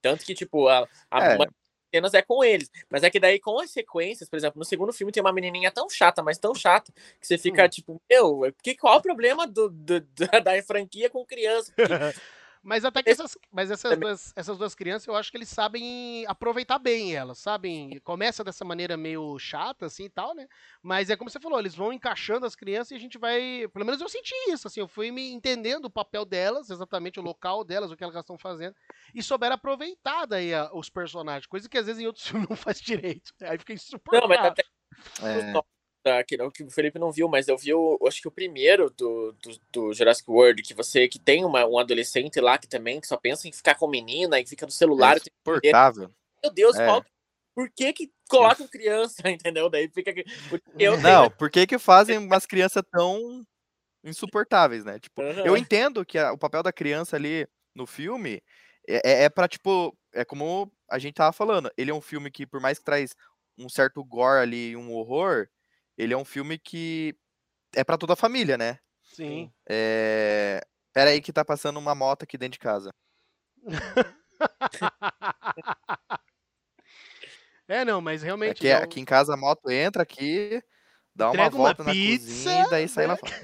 Tanto 0.00 0.24
que, 0.24 0.34
tipo, 0.34 0.68
a, 0.68 0.88
a 1.10 1.24
É. 1.24 1.38
das 1.38 1.52
cenas 1.92 2.14
é 2.14 2.22
com 2.22 2.42
eles. 2.42 2.70
Mas 2.90 3.02
é 3.02 3.10
que 3.10 3.20
daí, 3.20 3.38
com 3.38 3.60
as 3.60 3.70
sequências, 3.70 4.28
por 4.28 4.36
exemplo, 4.36 4.58
no 4.58 4.64
segundo 4.64 4.92
filme 4.92 5.12
tem 5.12 5.22
uma 5.22 5.32
menininha 5.32 5.70
tão 5.70 5.88
chata, 5.90 6.22
mas 6.22 6.38
tão 6.38 6.54
chata, 6.54 6.92
que 7.20 7.26
você 7.26 7.36
fica, 7.36 7.64
Hum. 7.64 7.68
tipo, 7.68 8.02
meu, 8.10 8.52
que, 8.62 8.74
qual 8.74 8.98
o 8.98 9.02
problema 9.02 9.46
do, 9.46 9.68
do- 9.68 10.00
da, 10.32 10.38
da 10.40 10.62
franquia 10.62 11.10
com 11.10 11.24
criança? 11.24 11.72
Mas 12.62 12.84
até 12.84 13.02
que 13.02 13.10
essas, 13.10 13.36
mas 13.50 13.72
essas 13.72 13.98
duas, 13.98 14.32
essas 14.36 14.56
duas 14.56 14.74
crianças, 14.74 15.08
eu 15.08 15.16
acho 15.16 15.32
que 15.32 15.36
eles 15.36 15.48
sabem 15.48 16.24
aproveitar 16.28 16.78
bem 16.78 17.12
elas, 17.14 17.38
sabem? 17.38 17.98
Começa 18.04 18.44
dessa 18.44 18.64
maneira 18.64 18.96
meio 18.96 19.36
chata, 19.38 19.86
assim, 19.86 20.04
e 20.04 20.08
tal, 20.08 20.32
né? 20.32 20.46
Mas 20.80 21.10
é 21.10 21.16
como 21.16 21.28
você 21.28 21.40
falou, 21.40 21.58
eles 21.58 21.74
vão 21.74 21.92
encaixando 21.92 22.46
as 22.46 22.54
crianças 22.54 22.92
e 22.92 22.94
a 22.94 22.98
gente 22.98 23.18
vai... 23.18 23.66
Pelo 23.72 23.84
menos 23.84 24.00
eu 24.00 24.08
senti 24.08 24.32
isso, 24.48 24.68
assim, 24.68 24.78
eu 24.78 24.86
fui 24.86 25.10
me 25.10 25.32
entendendo 25.32 25.86
o 25.86 25.90
papel 25.90 26.24
delas, 26.24 26.70
exatamente 26.70 27.18
o 27.18 27.22
local 27.22 27.64
delas, 27.64 27.90
o 27.90 27.96
que 27.96 28.04
elas 28.04 28.14
estão 28.14 28.38
fazendo, 28.38 28.76
e 29.12 29.22
souberam 29.22 29.56
aproveitar 29.56 30.24
daí 30.26 30.54
a- 30.54 30.70
os 30.72 30.88
personagens, 30.88 31.46
coisa 31.46 31.68
que 31.68 31.78
às 31.78 31.86
vezes 31.86 32.00
em 32.00 32.06
outros 32.06 32.24
filmes 32.46 32.48
não 32.48 32.56
faz 32.56 32.80
direito. 32.80 33.32
Aí 33.42 33.58
fica 33.58 33.72
Não, 33.72 33.78
insuportável. 33.80 34.28
mas 34.28 34.44
até 34.44 34.62
É, 35.20 35.62
da- 36.04 36.22
que, 36.24 36.36
não- 36.36 36.50
que 36.50 36.62
o 36.62 36.70
Felipe 36.70 36.98
não 36.98 37.12
viu, 37.12 37.28
mas 37.28 37.48
eu 37.48 37.56
vi, 37.56 37.72
o, 37.72 37.98
acho 38.06 38.20
que 38.20 38.28
o 38.28 38.32
primeiro 38.32 38.90
do, 38.90 39.32
do, 39.32 39.60
do 39.72 39.94
Jurassic 39.94 40.28
World, 40.30 40.62
que 40.62 40.74
você 40.74 41.08
que 41.08 41.18
tem 41.18 41.44
uma, 41.44 41.64
um 41.66 41.78
adolescente 41.78 42.40
lá 42.40 42.58
que 42.58 42.68
também 42.68 43.00
que 43.00 43.06
só 43.06 43.16
pensa 43.16 43.46
em 43.48 43.52
ficar 43.52 43.76
com 43.76 43.86
menina 43.86 44.40
e 44.40 44.46
fica 44.46 44.66
no 44.66 44.72
celular. 44.72 45.16
é 45.16 45.20
insuportável. 45.20 46.10
meu 46.42 46.52
Deus, 46.52 46.76
É. 46.78 46.86
qual- 46.86 47.04
por 47.54 47.70
que 47.70 47.92
que 47.92 48.10
colocam 48.28 48.66
criança, 48.66 49.22
entendeu? 49.30 49.68
Daí 49.68 49.88
fica 49.88 50.12
eu 50.78 51.00
Não, 51.00 51.30
por 51.38 51.50
que 51.50 51.66
que 51.66 51.78
fazem 51.78 52.18
umas 52.18 52.46
crianças 52.46 52.82
tão 52.90 53.44
insuportáveis, 54.02 54.84
né? 54.84 54.98
Tipo, 54.98 55.22
Aham. 55.22 55.44
eu 55.44 55.56
entendo 55.56 56.04
que 56.04 56.18
a- 56.18 56.32
o 56.32 56.38
papel 56.38 56.62
da 56.62 56.72
criança 56.72 57.16
ali 57.16 57.46
no 57.74 57.86
filme 57.86 58.42
é, 58.88 59.00
é, 59.04 59.24
é 59.24 59.30
pra, 59.30 59.46
tipo, 59.46 59.96
é 60.12 60.24
como 60.24 60.72
a 60.90 60.98
gente 60.98 61.14
tava 61.14 61.32
falando, 61.32 61.70
ele 61.76 61.90
é 61.90 61.94
um 61.94 62.00
filme 62.00 62.30
que, 62.30 62.46
por 62.46 62.60
mais 62.60 62.78
que 62.78 62.84
traz 62.84 63.14
um 63.56 63.68
certo 63.68 64.02
gore 64.02 64.40
ali, 64.42 64.76
um 64.76 64.90
horror, 64.92 65.46
ele 66.02 66.14
é 66.14 66.16
um 66.16 66.24
filme 66.24 66.58
que 66.58 67.14
é 67.74 67.84
pra 67.84 67.96
toda 67.98 68.14
a 68.14 68.16
família, 68.16 68.58
né? 68.58 68.78
Sim. 69.02 69.52
É... 69.68 70.60
Pera 70.92 71.10
aí 71.10 71.20
que 71.20 71.32
tá 71.32 71.44
passando 71.44 71.78
uma 71.78 71.94
moto 71.94 72.24
aqui 72.24 72.36
dentro 72.36 72.54
de 72.54 72.58
casa. 72.58 72.90
é, 77.68 77.84
não, 77.84 78.00
mas 78.00 78.22
realmente. 78.22 78.52
Aqui, 78.52 78.72
não- 78.72 78.82
aqui 78.82 79.00
em 79.00 79.04
casa 79.04 79.34
a 79.34 79.36
moto 79.36 79.70
entra 79.70 80.02
aqui, 80.02 80.62
dá 81.14 81.30
uma 81.30 81.44
Entrega 81.44 81.56
uma 81.56 81.68
volta 81.68 81.84
na 81.84 81.92
pizza, 81.92 82.26
cozinha 82.26 82.66
e 82.66 82.70
daí 82.70 82.88
sai 82.88 83.06
lá 83.06 83.14
né? 83.14 83.18
fora. 83.18 83.42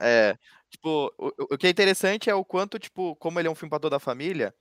É, 0.00 0.36
tipo, 0.70 1.12
o, 1.18 1.32
o- 1.54 1.58
que 1.58 1.66
é 1.66 1.70
interessante 1.70 2.30
é 2.30 2.34
o 2.34 2.44
quanto, 2.44 2.78
tipo, 2.78 3.16
como 3.16 3.38
ele 3.38 3.48
é 3.48 3.50
um 3.50 3.54
filme 3.54 3.70
pra 3.70 3.80
toda 3.80 3.96
a 3.96 4.00
família, 4.00 4.54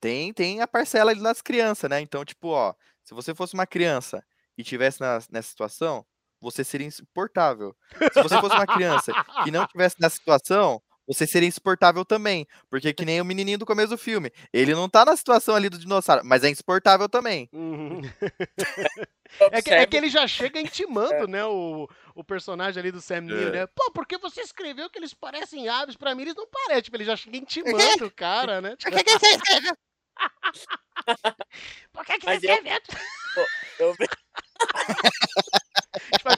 tem, 0.00 0.32
tem 0.32 0.60
a 0.60 0.68
parcela 0.68 1.10
ali 1.10 1.22
das 1.22 1.40
crianças, 1.40 1.88
né? 1.90 2.00
Então, 2.00 2.24
tipo, 2.24 2.48
ó, 2.48 2.74
se 3.02 3.14
você 3.14 3.34
fosse 3.34 3.54
uma 3.54 3.66
criança 3.66 4.24
e 4.56 4.62
tivesse 4.62 5.00
na- 5.00 5.18
nessa 5.30 5.48
situação, 5.48 6.04
você 6.44 6.64
seria 6.64 6.86
insuportável. 6.86 7.74
Se 8.12 8.22
você 8.22 8.40
fosse 8.40 8.54
uma 8.54 8.66
criança 8.66 9.12
que 9.44 9.50
não 9.50 9.66
tivesse 9.66 9.96
nessa 10.00 10.16
situação, 10.16 10.80
você 11.06 11.26
seria 11.26 11.48
insuportável 11.48 12.04
também. 12.04 12.46
Porque 12.70 12.92
que 12.94 13.04
nem 13.04 13.20
o 13.20 13.24
menininho 13.24 13.58
do 13.58 13.66
começo 13.66 13.90
do 13.90 13.98
filme. 13.98 14.30
Ele 14.52 14.74
não 14.74 14.88
tá 14.88 15.04
na 15.04 15.16
situação 15.16 15.54
ali 15.54 15.68
do 15.68 15.78
dinossauro, 15.78 16.22
mas 16.24 16.42
é 16.44 16.50
insuportável 16.50 17.08
também. 17.08 17.48
Uhum. 17.52 18.00
É 19.50 19.60
que, 19.60 19.70
é 19.70 19.84
que 19.84 19.96
ele 19.96 20.08
já 20.08 20.28
chega 20.28 20.60
intimando, 20.60 21.26
né, 21.26 21.44
o, 21.44 21.88
o 22.14 22.22
personagem 22.22 22.78
ali 22.78 22.92
do 22.92 23.00
Sam 23.00 23.22
Neill, 23.22 23.48
É. 23.48 23.50
né? 23.50 23.66
Pô, 23.66 23.90
porque 23.90 24.16
você 24.16 24.42
escreveu 24.42 24.88
que 24.88 24.96
eles 24.96 25.12
parecem 25.12 25.68
aves, 25.68 25.96
pra 25.96 26.14
mim 26.14 26.22
eles 26.22 26.36
não 26.36 26.46
parecem. 26.46 26.82
Tipo, 26.82 26.96
ele 26.98 27.04
já 27.04 27.16
chega 27.16 27.36
intimando 27.38 28.06
o 28.06 28.10
cara, 28.12 28.60
né? 28.60 28.76
Tipo, 28.76 28.92
Por 28.92 28.98
que, 28.98 29.04
que 29.04 29.18
você 29.18 29.26
eu- 29.26 29.36
escreveu? 29.36 29.76
eu 33.80 33.90
a 33.90 33.94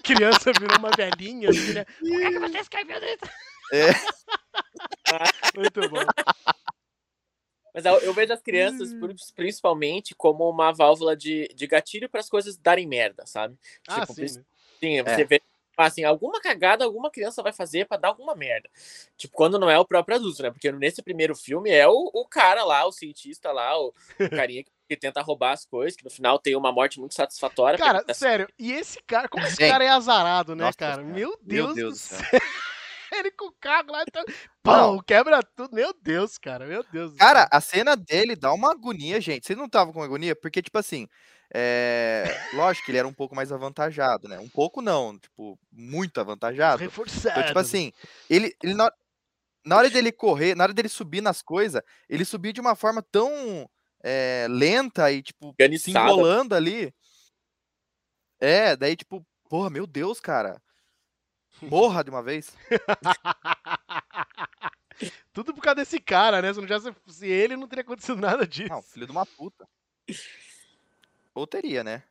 criança 0.07 0.53
virou 0.59 0.79
uma 0.79 0.91
velhinha, 0.91 1.51
assim, 1.51 1.73
né? 1.73 1.85
Por 1.99 2.21
que, 2.21 2.31
que 2.33 2.39
você 2.39 2.59
escreveu 2.59 2.99
isso? 2.99 3.25
É. 3.73 3.91
Muito 5.57 5.89
bom. 5.89 6.07
Mas 7.75 7.85
eu, 7.85 8.15
vejo 8.15 8.33
as 8.33 8.41
crianças, 8.43 8.93
Hum. 8.95 9.01
pri- 9.01 9.17
principalmente, 9.35 10.15
como 10.15 10.49
uma 10.49 10.73
válvula 10.73 11.15
de, 11.15 11.47
de 11.55 11.67
gatilho 11.67 12.09
para 12.09 12.21
as 12.21 12.29
coisas 12.29 12.57
darem 12.57 12.87
merda, 12.87 13.27
sabe? 13.27 13.55
Ah, 13.87 14.01
Tipo, 14.01 14.15
sim. 14.15 14.23
né? 14.23 14.45
Sim, 14.81 15.03
você 15.03 15.25
vê, 15.25 15.43
assim, 15.77 16.03
alguma 16.05 16.41
cagada 16.41 16.85
alguma 16.85 17.11
criança 17.11 17.43
vai 17.43 17.53
fazer 17.53 17.87
pra 17.87 17.99
dar 17.99 18.09
alguma 18.09 18.35
merda. 18.35 18.71
Tipo, 19.17 19.35
quando 19.35 19.59
não 19.59 19.69
é 19.69 19.79
o 19.79 19.85
próprio 19.85 20.17
adulto, 20.17 20.43
né? 20.43 20.51
Porque 20.51 20.73
nesse 20.73 21.03
primeiro 21.03 21.35
filme 21.37 21.71
é 21.71 21.87
o, 21.87 22.11
o 22.15 22.27
cara 22.27 22.65
lá, 22.65 22.87
o 22.87 22.93
cientista 22.93 23.53
lá, 23.53 23.79
o, 23.79 23.93
o 24.21 24.31
carinha 24.31 24.65
que, 24.65 24.71
que 24.87 24.97
tenta 24.97 25.21
roubar 25.21 25.53
as 25.53 25.65
coisas, 25.65 25.97
que 25.97 26.05
no 26.05 26.11
final 26.11 26.39
tem 26.39 26.57
uma 26.57 26.73
morte 26.73 26.99
muito 27.01 27.15
satisfatória. 27.15 27.79
Cara, 27.79 27.99
porque- 27.99 28.15
sério, 28.15 28.49
e 28.59 28.73
esse 28.73 29.03
cara, 29.07 29.29
como 29.29 29.45
esse 29.47 29.57
cara 29.57 29.85
é 29.85 29.89
azarado, 29.89 30.55
né, 30.55 30.65
Nossa 30.65 30.79
cara? 30.79 30.97
Senhora. 30.97 31.15
Meu 31.15 31.39
Deus, 31.43 31.67
Meu 31.67 31.75
Deus 31.75 31.95
do 31.95 31.99
céu. 31.99 32.19
céu. 32.19 32.41
Ele 33.13 33.31
com 33.31 33.47
o 33.47 33.53
carro 33.61 33.93
lá, 33.93 34.03
então, 34.07 34.25
pão, 34.63 34.99
quebra 34.99 35.41
tudo. 35.41 35.75
Meu 35.75 35.95
Deus, 36.03 36.39
cara, 36.39 36.67
meu 36.67 36.85
Deus. 36.93 37.15
Cara, 37.15 37.41
céu. 37.41 37.49
a 37.53 37.61
cena 37.61 37.97
dele 37.97 38.35
dá 38.35 38.53
uma 38.53 38.73
agonia, 38.73 39.21
gente. 39.21 39.47
Vocês 39.47 39.57
não 39.59 39.67
estavam 39.67 39.93
com 39.93 40.03
agonia? 40.03 40.35
Porque, 40.35 40.61
tipo 40.61 40.77
assim, 40.77 41.07
é... 41.55 42.25
lógico 42.53 42.85
que 42.85 42.91
ele 42.91 42.99
era 42.99 43.07
um 43.09 43.15
pouco 43.15 43.35
mais 43.35 43.53
avantajado, 43.53 44.29
né? 44.29 44.39
Um 44.41 44.49
pouco 44.49 44.83
não, 44.83 45.17
tipo, 45.19 45.59
muito 45.71 46.21
avantajado. 46.21 46.83
reforçado. 46.83 47.31
Então, 47.39 47.47
tipo 47.47 47.59
assim, 47.59 47.93
ele, 48.29 48.55
ele 48.63 48.75
na, 48.75 48.91
na 49.65 49.77
hora 49.77 49.89
dele 49.89 50.11
correr, 50.11 50.57
na 50.57 50.65
hora 50.65 50.75
dele 50.75 50.89
subir 50.89 51.21
nas 51.21 51.43
coisas, 51.43 51.81
ele 52.09 52.25
subia 52.25 52.53
de 52.53 52.61
uma 52.61 52.75
forma 52.75 53.03
tão 53.03 53.69
é, 54.09 54.47
lenta 54.49 55.11
e, 55.11 55.21
tipo, 55.21 55.53
se 55.81 55.91
enrolando 55.91 56.55
ali. 56.55 56.95
É, 58.39 58.77
daí, 58.77 58.95
tipo, 58.95 59.27
porra, 59.49 59.69
meu 59.69 59.85
Deus, 59.85 60.21
cara. 60.21 60.63
Morra 61.61 62.05
de 62.05 62.11
uma 62.11 62.23
vez. 62.23 62.57
Tudo 65.33 65.53
por 65.53 65.61
causa 65.61 65.75
desse 65.77 65.99
cara, 65.99 66.41
né? 66.41 66.55
Se 66.55 66.61
não 66.61 66.69
se 67.09 67.27
ele, 67.27 67.57
não 67.57 67.67
teria 67.67 67.83
acontecido 67.83 68.21
nada 68.21 68.47
disso. 68.47 68.69
Não, 68.69 68.81
filho 68.81 69.07
de 69.07 69.13
uma 69.13 69.27
puta. 69.27 69.67
Ou 71.35 71.45
teria, 71.45 71.83
né? 71.83 72.05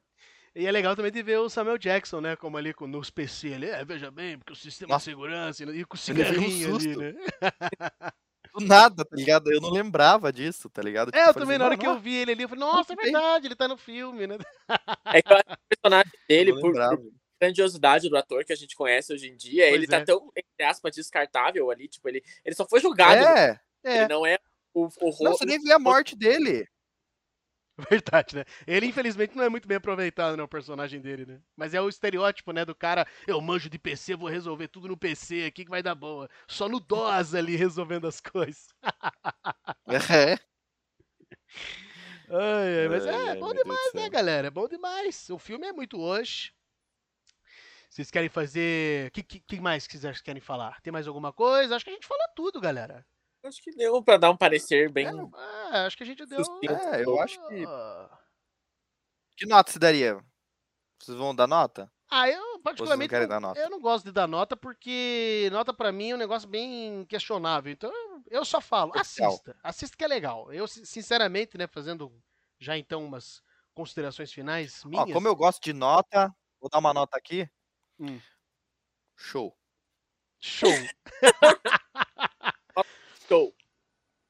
E 0.53 0.67
é 0.67 0.71
legal 0.71 0.97
também 0.97 1.13
de 1.13 1.23
ver 1.23 1.39
o 1.39 1.49
Samuel 1.49 1.77
Jackson, 1.77 2.19
né? 2.19 2.35
Como 2.35 2.57
ali 2.57 2.73
com, 2.73 2.87
nos 2.87 3.09
PC 3.09 3.53
ali. 3.53 3.67
É, 3.67 3.85
veja 3.85 4.11
bem, 4.11 4.37
porque 4.37 4.51
o 4.51 4.55
sistema 4.55 4.95
Nossa. 4.95 5.05
de 5.05 5.11
segurança 5.11 5.63
e 5.63 5.85
com 5.85 5.95
o 5.95 6.13
levei 6.13 6.39
um 6.39 6.49
cigarrinho 6.49 6.75
ali, 6.75 6.97
né? 6.97 7.13
Do 8.57 8.65
nada, 8.65 9.03
tá 9.03 9.15
ligado? 9.15 9.51
Eu 9.51 9.59
não 9.61 9.69
lembrava 9.69 10.31
disso, 10.31 10.69
tá 10.69 10.81
ligado? 10.81 11.11
É, 11.13 11.29
eu 11.29 11.33
falei 11.33 11.33
também, 11.33 11.55
assim, 11.55 11.59
na 11.59 11.65
hora 11.65 11.77
"Mano, 11.77 11.81
que 11.81 11.87
eu 11.87 11.99
vi 11.99 12.15
ele 12.15 12.31
ali, 12.31 12.43
eu 12.43 12.49
falei, 12.49 12.63
nossa, 12.63 12.93
é 12.93 12.95
verdade, 12.95 13.47
ele 13.47 13.55
tá 13.55 13.67
no 13.67 13.77
filme, 13.77 14.27
né? 14.27 14.37
É 15.19 15.21
que 15.21 15.31
eu 15.31 15.35
acho 15.37 15.45
que 15.45 15.53
o 15.53 15.57
personagem 15.69 16.11
dele, 16.27 16.51
eu 16.51 16.59
por, 16.59 16.67
lembrava." 16.67 16.97
por 16.97 17.11
grandiosidade 17.39 18.09
do 18.09 18.17
ator 18.17 18.45
que 18.45 18.53
a 18.53 18.55
gente 18.55 18.75
conhece 18.75 19.13
hoje 19.13 19.27
em 19.27 19.35
dia, 19.35 19.67
ele 19.67 19.85
Pois 19.85 19.89
tá 19.89 19.97
é. 19.97 20.05
tão, 20.05 20.31
entre 20.35 20.63
aspas, 20.65 20.95
descartável 20.95 21.69
ali. 21.69 21.87
Tipo, 21.87 22.07
ele, 22.09 22.23
ele 22.43 22.55
só 22.55 22.65
foi 22.65 22.79
julgado. 22.79 23.23
É, 23.23 23.59
É, 23.83 23.97
Ele 23.99 24.07
não 24.07 24.25
é 24.25 24.39
o, 24.73 24.85
o 24.87 25.23
não, 25.23 25.31
você 25.33 25.45
nem 25.45 25.59
vê 25.59 25.71
a 25.71 25.79
morte 25.79 26.15
dele. 26.15 26.67
verdade, 27.89 28.37
né? 28.37 28.45
Ele, 28.65 28.85
infelizmente, 28.85 29.35
não 29.35 29.43
é 29.43 29.49
muito 29.49 29.67
bem 29.67 29.77
aproveitado, 29.77 30.37
né, 30.37 30.43
o 30.43 30.47
personagem 30.47 31.01
dele, 31.01 31.25
né? 31.25 31.41
Mas 31.55 31.73
é 31.73 31.81
o 31.81 31.89
estereótipo, 31.89 32.51
né, 32.51 32.63
do 32.63 32.73
cara, 32.73 33.05
eu 33.27 33.39
manjo 33.41 33.69
de 33.69 33.77
PC, 33.77 34.15
vou 34.15 34.29
resolver 34.29 34.67
tudo 34.67 34.87
no 34.87 34.97
PC 34.97 35.45
aqui 35.45 35.65
que 35.65 35.69
vai 35.69 35.83
dar 35.83 35.95
boa. 35.95 36.29
Só 36.47 36.69
no 36.69 36.79
DOS 36.79 37.35
ali 37.35 37.55
resolvendo 37.57 38.07
as 38.07 38.21
coisas. 38.21 38.67
É. 39.87 40.37
Ai, 42.27 42.87
mas 42.89 43.05
é, 43.05 43.13
ai, 43.13 43.37
bom 43.37 43.53
demais, 43.53 43.93
né, 43.93 44.09
galera? 44.09 44.47
É 44.47 44.49
bom 44.49 44.67
demais. 44.67 45.29
O 45.29 45.37
filme 45.37 45.67
é 45.67 45.71
muito 45.71 45.99
hoje. 46.01 46.51
Vocês 47.87 48.09
querem 48.09 48.29
fazer. 48.29 49.07
O 49.07 49.11
que, 49.11 49.23
que, 49.23 49.39
que 49.39 49.61
mais 49.61 49.85
que 49.85 49.97
vocês 49.97 50.21
querem 50.21 50.41
falar? 50.41 50.81
Tem 50.81 50.91
mais 50.91 51.07
alguma 51.07 51.31
coisa? 51.31 51.75
Acho 51.75 51.85
que 51.85 51.91
a 51.91 51.93
gente 51.93 52.07
falou 52.07 52.25
tudo, 52.35 52.59
galera. 52.59 53.05
Acho 53.45 53.61
que 53.61 53.71
deu 53.75 54.01
pra 54.03 54.17
dar 54.17 54.31
um 54.31 54.37
parecer 54.37 54.91
bem. 54.91 55.07
É, 55.71 55.77
acho 55.85 55.95
que 55.97 56.03
a 56.03 56.05
gente 56.05 56.25
deu. 56.25 56.43
Sucinto. 56.43 56.73
É, 56.73 57.03
eu 57.03 57.19
acho 57.21 57.39
que. 57.47 57.63
Que 59.37 59.45
nota 59.45 59.71
se 59.71 59.79
daria? 59.79 60.17
Vocês 61.01 61.17
vão 61.17 61.35
dar 61.35 61.47
nota? 61.47 61.91
Ah, 62.09 62.29
eu 62.29 62.39
Ou 62.39 62.43
vocês 62.43 62.53
não 62.53 62.61
particularmente. 62.61 63.13
não- 63.13 63.27
dar 63.27 63.39
nota? 63.39 63.59
Eu 63.59 63.69
não 63.69 63.81
gosto 63.81 64.05
de 64.05 64.11
dar 64.11 64.27
nota 64.27 64.55
porque 64.55 65.49
nota 65.51 65.73
pra 65.73 65.91
mim 65.91 66.11
é 66.11 66.15
um 66.15 66.19
negócio 66.19 66.47
bem 66.47 67.05
questionável. 67.05 67.71
Então 67.71 67.91
eu- 68.29 68.45
só 68.45 68.61
falo, 68.61 68.91
assista. 68.97 69.55
Assista 69.63 69.97
que 69.97 70.03
é 70.03 70.07
legal. 70.07 70.51
Eu, 70.53 70.67
sin- 70.67 70.85
sinceramente, 70.85 71.57
né, 71.57 71.67
fazendo 71.67 72.11
já 72.59 72.77
então 72.77 73.03
umas 73.03 73.41
considerações 73.73 74.31
finais 74.31 74.83
Ó, 74.85 74.89
minhas. 74.89 75.11
como 75.11 75.27
eu 75.27 75.35
gosto 75.35 75.61
de 75.63 75.73
nota, 75.73 76.33
vou 76.61 76.69
dar 76.69 76.79
uma 76.79 76.93
nota 76.93 77.17
aqui. 77.17 77.49
Hum. 77.99 78.19
Show. 79.17 79.55
Show. 80.39 80.69
Show. 83.27 83.53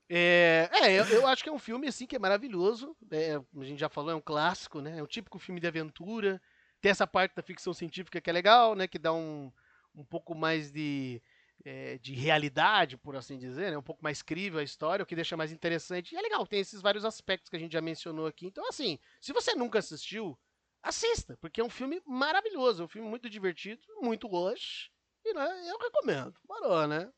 É, 0.08 0.70
é, 0.72 1.00
eu, 1.00 1.06
eu 1.06 1.28
acho 1.28 1.44
que 1.44 1.50
é 1.50 1.52
um 1.52 1.60
filme 1.60 1.88
assim 1.88 2.06
que 2.06 2.16
é 2.16 2.20
maravilhoso. 2.20 2.96
é, 3.12 3.36
a 3.36 3.64
gente 3.64 3.80
já 3.80 3.90
falou, 3.90 4.12
é 4.12 4.16
um 4.16 4.22
clássico, 4.22 4.82
né? 4.82 5.00
É 5.00 5.04
um 5.04 5.08
típico 5.08 5.40
filme 5.40 5.60
de 5.60 5.68
aventura. 5.68 6.42
Tem 6.80 6.92
essa 6.92 7.08
parte 7.08 7.36
da 7.36 7.42
ficção 7.42 7.74
científica 7.74 8.22
que 8.22 8.30
é 8.30 8.34
legal, 8.34 8.76
né? 8.76 8.88
Que 8.88 9.00
dá 9.00 9.12
um, 9.14 9.52
um 9.96 10.04
pouco 10.04 10.36
mais 10.36 10.72
de, 10.72 11.22
é, 11.64 11.98
de 11.98 12.14
realidade, 12.14 12.98
por 12.98 13.16
assim 13.16 13.38
dizer, 13.38 13.72
né? 13.72 13.78
Um 13.78 13.84
pouco 13.84 14.04
mais 14.04 14.22
crível 14.22 14.60
a 14.60 14.64
história, 14.64 15.04
o 15.04 15.06
que 15.06 15.16
deixa 15.16 15.36
mais 15.36 15.52
interessante. 15.52 16.14
E 16.14 16.18
é 16.18 16.22
legal, 16.22 16.46
tem 16.46 16.60
esses 16.60 16.82
vários 16.82 17.04
aspectos 17.04 17.50
que 17.50 17.56
a 17.56 17.60
gente 17.60 17.74
já 17.74 17.82
mencionou 17.82 18.28
aqui. 18.28 18.46
Então, 18.46 18.68
assim, 18.68 19.00
se 19.20 19.34
você 19.34 19.56
nunca 19.56 19.80
assistiu, 19.80 20.38
assista, 20.84 21.36
porque 21.42 21.60
é 21.60 21.64
um 21.64 21.70
filme 21.70 22.02
maravilhoso, 22.06 22.84
é 22.84 22.86
um 22.86 22.90
filme 22.90 23.10
muito 23.10 23.30
divertido, 23.30 23.82
muito 24.02 24.32
hoje. 24.32 24.92
E 25.26 25.34
né, 25.34 25.70
eu 25.72 25.80
recomendo. 25.80 26.36
Morou, 26.48 26.88
né? 26.88 27.12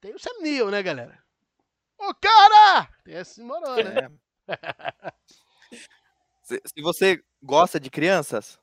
Tem 0.00 0.14
o 0.14 0.18
Sam 0.18 0.40
Neill, 0.40 0.70
né, 0.70 0.82
galera? 0.82 1.18
Ô, 1.98 2.14
cara! 2.14 2.88
Tem 3.04 3.14
esse 3.14 3.42
morou, 3.42 3.76
né? 3.76 4.08
É. 4.48 4.48
se, 6.42 6.60
se 6.66 6.82
você 6.82 7.22
gosta 7.42 7.78
de 7.78 7.90
crianças, 7.90 8.58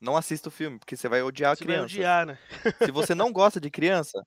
não 0.00 0.16
assista 0.16 0.48
o 0.48 0.52
filme, 0.52 0.78
porque 0.78 0.96
você 0.96 1.08
vai 1.08 1.22
odiar 1.22 1.52
a 1.52 1.56
Você 1.56 1.64
vai 1.64 1.74
criança. 1.74 1.94
odiar, 1.94 2.26
né? 2.26 2.38
Se 2.84 2.90
você 2.92 3.14
não 3.14 3.32
gosta 3.32 3.60
de 3.60 3.70
criança, 3.70 4.24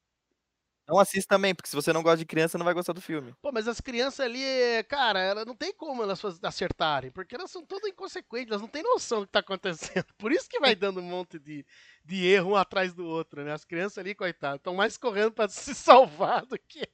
não 0.90 1.00
assista 1.00 1.36
também, 1.36 1.54
porque 1.54 1.70
se 1.70 1.76
você 1.76 1.94
não 1.94 2.02
gosta 2.02 2.18
de 2.18 2.26
criança, 2.26 2.58
não 2.58 2.66
vai 2.66 2.74
gostar 2.74 2.94
do 2.94 3.02
filme. 3.02 3.34
Pô, 3.42 3.52
mas 3.52 3.68
as 3.68 3.80
crianças 3.80 4.22
ali, 4.22 4.44
é, 4.44 4.82
cara, 4.84 5.20
ela 5.20 5.46
não 5.46 5.56
tem 5.56 5.72
como 5.74 6.02
elas 6.02 6.20
acertarem, 6.44 7.12
porque 7.12 7.36
elas 7.36 7.52
são 7.52 7.64
todas 7.66 7.90
inconsequentes, 7.90 8.50
elas 8.50 8.62
não 8.62 8.68
têm 8.68 8.82
noção 8.84 9.22
do 9.22 9.26
que 9.28 9.32
tá 9.32 9.40
acontecendo. 9.40 10.06
Por 10.18 10.32
isso 10.32 10.50
que 10.50 10.60
vai 10.60 10.76
dando 10.76 11.00
um 11.00 11.04
monte 11.04 11.38
de, 11.38 11.66
de 12.04 12.26
erro 12.26 12.52
um 12.52 12.56
atrás 12.56 12.94
do 12.94 13.06
outro, 13.06 13.44
né? 13.44 13.54
As 13.54 13.64
crianças 13.64 13.98
ali, 14.00 14.16
coitadas, 14.16 14.58
estão 14.60 14.74
mais 14.74 14.98
correndo 14.98 15.32
pra 15.32 15.48
se 15.50 15.76
salvar 15.76 16.46
do 16.46 16.58
que. 16.58 16.88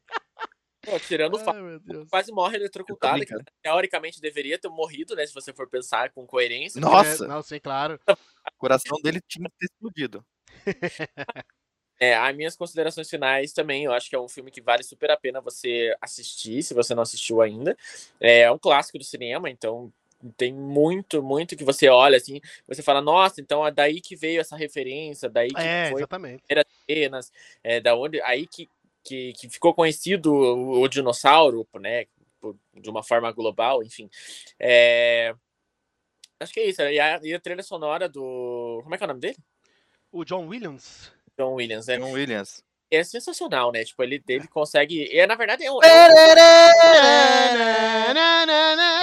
Pô, 0.83 0.99
tirando 0.99 1.35
o 1.35 1.39
fato 1.39 1.55
Ai, 1.55 1.63
meu 1.63 1.79
Deus. 1.79 2.07
quase 2.09 2.31
morre 2.31 2.57
eletrocutado, 2.57 3.25
que 3.25 3.33
teoricamente 3.63 4.21
deveria 4.21 4.59
ter 4.59 4.69
morrido, 4.69 5.15
né? 5.15 5.25
Se 5.25 5.33
você 5.33 5.51
for 5.53 5.67
pensar 5.69 6.11
com 6.11 6.27
coerência. 6.27 6.79
Nossa, 6.79 7.25
É, 7.25 7.27
não, 7.27 7.41
sim, 7.41 7.59
claro. 7.59 7.99
o 8.07 8.57
coração 8.57 8.97
dele 9.01 9.19
tinha 9.27 9.49
que 9.49 9.55
ter 9.57 9.65
explodido. 9.65 10.25
É, 11.99 12.15
as 12.15 12.35
minhas 12.35 12.55
considerações 12.55 13.09
finais 13.09 13.53
também, 13.53 13.85
eu 13.85 13.93
acho 13.93 14.09
que 14.09 14.15
é 14.15 14.19
um 14.19 14.27
filme 14.27 14.51
que 14.51 14.61
vale 14.61 14.83
super 14.83 15.11
a 15.11 15.17
pena 15.17 15.39
você 15.39 15.95
assistir, 16.01 16.61
se 16.61 16.73
você 16.73 16.93
não 16.93 17.03
assistiu 17.03 17.41
ainda. 17.41 17.77
É 18.19 18.51
um 18.51 18.57
clássico 18.57 18.97
do 18.97 19.03
cinema, 19.03 19.49
então 19.49 19.91
tem 20.37 20.53
muito, 20.53 21.21
muito 21.21 21.55
que 21.55 21.63
você 21.63 21.87
olha 21.87 22.17
assim, 22.17 22.41
você 22.67 22.81
fala, 22.81 23.01
nossa, 23.01 23.39
então 23.39 23.65
é 23.65 23.71
daí 23.71 24.01
que 24.01 24.15
veio 24.15 24.41
essa 24.41 24.55
referência, 24.55 25.29
daí 25.29 25.49
que 25.49 25.59
É, 25.59 25.89
foi 25.89 26.01
exatamente. 26.01 26.43
cenas, 26.89 27.31
é 27.63 27.79
da 27.79 27.95
onde 27.95 28.21
aí 28.21 28.47
que, 28.47 28.69
que, 29.03 29.33
que 29.33 29.49
ficou 29.49 29.73
conhecido 29.73 30.33
o, 30.33 30.81
o 30.81 30.87
dinossauro, 30.87 31.67
né, 31.79 32.05
por- 32.41 32.57
de 32.73 32.89
uma 32.89 33.03
forma 33.03 33.31
global, 33.31 33.83
enfim. 33.83 34.09
É, 34.59 35.33
acho 36.39 36.53
que 36.53 36.59
é 36.59 36.65
isso. 36.67 36.81
E 36.81 36.99
a, 36.99 37.19
e 37.23 37.33
a 37.33 37.39
trilha 37.39 37.63
sonora 37.63 38.09
do, 38.09 38.79
como 38.83 38.95
é 38.95 38.97
que 38.97 39.03
é 39.03 39.05
o 39.05 39.07
nome 39.07 39.19
dele? 39.21 39.37
O 40.11 40.23
John 40.25 40.47
Williams. 40.47 41.11
John 41.37 41.53
Williams, 41.53 41.87
é, 41.89 41.97
John 41.97 42.11
Williams. 42.11 42.63
é 42.91 43.03
sensacional, 43.03 43.71
né? 43.71 43.83
Tipo, 43.83 44.03
ele, 44.03 44.23
ele 44.27 44.47
consegue, 44.47 45.09
é, 45.17 45.25
na 45.27 45.35
verdade 45.35 45.65
é 45.65 45.71
um, 45.71 45.79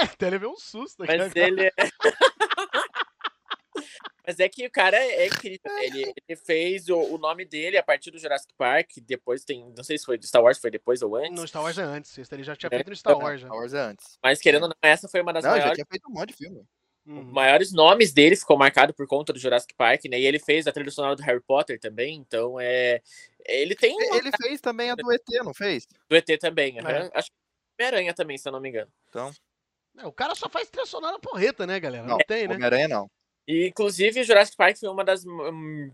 Até 0.01 0.27
ele 0.27 0.37
veio 0.39 0.51
um 0.51 0.57
susto 0.57 1.03
aqui. 1.03 1.15
mas 1.17 1.35
ele 1.35 1.65
é- 1.67 1.71
Mas 4.25 4.39
é 4.39 4.47
que 4.47 4.65
o 4.65 4.71
cara 4.71 4.95
é 4.97 5.27
incrível. 5.27 5.77
Ele, 5.81 6.13
ele 6.29 6.39
fez 6.39 6.87
o, 6.87 6.97
o 6.97 7.17
nome 7.17 7.43
dele 7.43 7.77
a 7.77 7.83
partir 7.83 8.09
do 8.09 8.17
Jurassic 8.17 8.53
Park. 8.57 8.91
Depois 9.05 9.43
tem. 9.43 9.69
Não 9.75 9.83
sei 9.83 9.97
se 9.97 10.05
foi 10.05 10.17
do 10.17 10.25
Star 10.25 10.41
Wars, 10.41 10.59
foi 10.59 10.71
depois 10.71 11.01
ou 11.01 11.17
antes. 11.17 11.31
No 11.37 11.45
Star 11.45 11.61
Wars 11.61 11.77
é 11.77 11.81
antes. 11.83 12.17
Esse 12.17 12.33
ele 12.33 12.41
já 12.43 12.55
tinha 12.55 12.69
É, 12.71 12.75
feito 12.77 12.89
no 12.89 12.95
Star 12.95 13.17
Wars. 13.17 13.41
Já. 13.41 13.47
Star 13.47 13.59
Wars 13.59 13.73
é 13.73 13.79
antes. 13.79 14.17
Mas 14.23 14.39
querendo 14.39 14.63
ou 14.63 14.69
não, 14.69 14.75
essa 14.81 15.09
foi 15.09 15.19
uma 15.21 15.33
das 15.33 15.43
Não, 15.43 15.51
já 15.51 15.57
maiores. 15.57 15.75
tinha 15.75 15.85
feito 15.89 16.09
um 16.09 16.13
monte 16.13 16.29
de 16.29 16.35
filme. 16.37 16.63
Uhum. 17.05 17.21
maiores 17.23 17.73
nomes 17.73 18.13
dele 18.13 18.35
ficou 18.35 18.57
marcado 18.57 18.93
por 18.93 19.05
conta 19.07 19.33
do 19.33 19.39
Jurassic 19.39 19.73
Park, 19.73 20.05
né? 20.05 20.17
E 20.19 20.25
ele 20.25 20.39
fez 20.39 20.65
a 20.67 20.71
trilha 20.71 20.89
sonora 20.89 21.15
do 21.17 21.23
Harry 21.23 21.41
Potter 21.41 21.77
também, 21.79 22.15
então 22.15 22.57
é. 22.59 23.01
Ele 23.45 23.75
tem 23.75 23.93
uma 23.93 24.15
Ele 24.17 24.31
fez 24.41 24.61
também 24.61 24.89
a 24.89 24.95
do 24.95 25.11
ET, 25.11 25.21
não 25.43 25.53
fez? 25.53 25.85
do 26.09 26.15
ET 26.15 26.25
também. 26.39 26.77
É. 26.79 27.11
acho 27.13 27.29
que 27.29 27.35
Homem-Aranha 27.77 28.13
também, 28.13 28.37
se 28.37 28.47
eu 28.47 28.53
não 28.53 28.61
me 28.61 28.69
engano. 28.69 28.89
É, 29.97 30.07
o 30.07 30.13
cara 30.13 30.33
só 30.33 30.49
faz 30.49 30.69
trilha 30.69 30.85
sonora 30.85 31.19
porreta, 31.19 31.67
né, 31.67 31.79
galera? 31.79 32.03
Não, 32.07 32.17
Não, 32.17 32.25
tem, 32.25 32.47
né? 32.47 32.55
Homem-Aranha 32.55 32.87
não. 32.87 33.11
E 33.47 33.67
inclusive 33.67 34.23
Jurassic 34.23 34.55
Park 34.55 34.77
foi 34.77 34.87
uma 34.87 35.03
das 35.03 35.25
hum, 35.25 35.91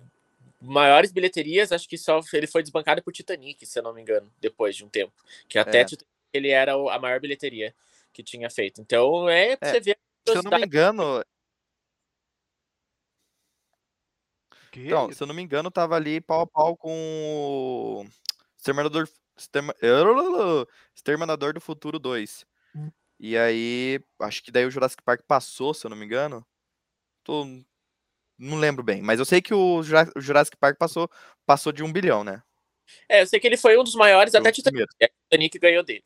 maiores 0.61 1.11
bilheterias, 1.11 1.71
acho 1.71 1.89
que 1.89 1.97
só 1.97 2.19
ele 2.33 2.45
foi 2.47 2.61
desbancado 2.61 3.01
por 3.01 3.11
Titanic, 3.11 3.65
se 3.65 3.79
eu 3.79 3.83
não 3.83 3.93
me 3.93 4.01
engano, 4.01 4.31
depois 4.39 4.75
de 4.75 4.85
um 4.85 4.89
tempo. 4.89 5.11
Que 5.47 5.57
até 5.57 5.79
É. 5.81 5.85
Titanic, 5.85 6.07
ele 6.31 6.49
era 6.49 6.73
a 6.73 6.99
maior 6.99 7.19
bilheteria 7.19 7.73
que 8.13 8.21
tinha 8.21 8.49
feito. 8.49 8.79
Então 8.79 9.27
é 9.27 9.55
pra 9.55 9.69
É, 9.69 9.71
você 9.73 9.79
ver 9.79 9.97
Se 10.31 10.37
eu 10.37 10.43
não 10.43 10.51
me 10.57 10.65
engano, 10.65 11.23
Que 14.71 14.85
então, 14.85 15.11
se 15.11 15.21
eu 15.21 15.27
não 15.27 15.33
me 15.33 15.41
engano, 15.41 15.71
tava 15.71 15.95
ali 15.95 16.21
pau 16.21 16.41
a 16.41 16.47
pau 16.47 16.77
com 16.77 16.91
o 16.91 18.05
Exterminador, 18.57 19.07
Exterma- 19.37 19.75
Exterminador 20.95 21.53
do 21.53 21.61
Futuro 21.61 21.97
2. 21.97 22.45
Hum. 22.75 22.91
E 23.19 23.37
aí, 23.37 23.99
acho 24.19 24.43
que 24.43 24.51
daí 24.51 24.65
o 24.65 24.71
Jurassic 24.71 25.01
Park 25.03 25.21
passou, 25.27 25.73
se 25.73 25.85
eu 25.85 25.89
não 25.89 25.97
me 25.97 26.05
engano. 26.05 26.45
Tô... 27.23 27.45
Não 28.37 28.57
lembro 28.57 28.81
bem, 28.83 29.01
mas 29.01 29.19
eu 29.19 29.25
sei 29.25 29.41
que 29.41 29.53
o 29.53 29.83
Jura- 29.83 30.09
o 30.15 30.21
Jurassic 30.21 30.55
Park 30.55 30.77
passou, 30.77 31.09
passou 31.45 31.73
de 31.73 31.83
um 31.83 31.91
bilhão, 31.91 32.23
né? 32.23 32.41
É, 33.09 33.21
eu 33.21 33.27
sei 33.27 33.37
que 33.39 33.45
ele 33.45 33.57
foi 33.57 33.77
um 33.77 33.83
dos 33.83 33.95
maiores, 33.95 34.33
O 34.33 34.37
até 34.37 34.51
Titanic. 34.51 34.71
primeiro. 34.87 34.91
É, 34.99 35.07
Titanic 35.23 35.59
ganhou 35.59 35.83
dele. 35.83 36.05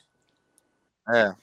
É. 1.14 1.36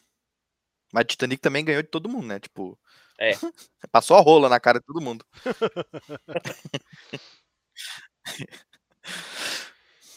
Mas 0.93 1.05
Titanic 1.07 1.41
também 1.41 1.65
ganhou 1.65 1.83
de 1.83 1.89
todo 1.89 2.09
mundo, 2.09 2.27
né? 2.27 2.41
Tipo. 2.41 2.79
É. 3.19 3.31
Passou 3.93 4.17
a 4.17 4.21
rola 4.21 4.49
na 4.49 4.59
cara 4.61 4.79
de 4.81 4.87
todo 4.87 5.01
mundo. 5.01 5.25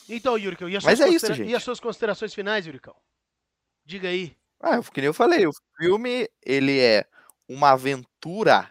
Então, 0.10 0.38
Yurikão, 0.38 0.68
e 0.70 0.76
as, 0.76 0.84
Mas 0.84 0.98
suas 1.00 1.10
é 1.10 1.14
isso, 1.16 1.28
considera- 1.28 1.50
e 1.50 1.56
as 1.56 1.64
suas 1.64 1.80
considerações 1.80 2.34
finais, 2.34 2.66
Yurikão? 2.66 2.96
Diga 3.86 4.10
aí. 4.10 4.36
Ah, 4.60 4.82
que 4.82 5.02
nem 5.02 5.08
eu 5.08 5.14
falei, 5.14 5.48
o 5.48 5.52
filme, 5.78 6.30
ele 6.46 6.80
é 6.80 7.06
uma 7.48 7.72
aventura 7.72 8.70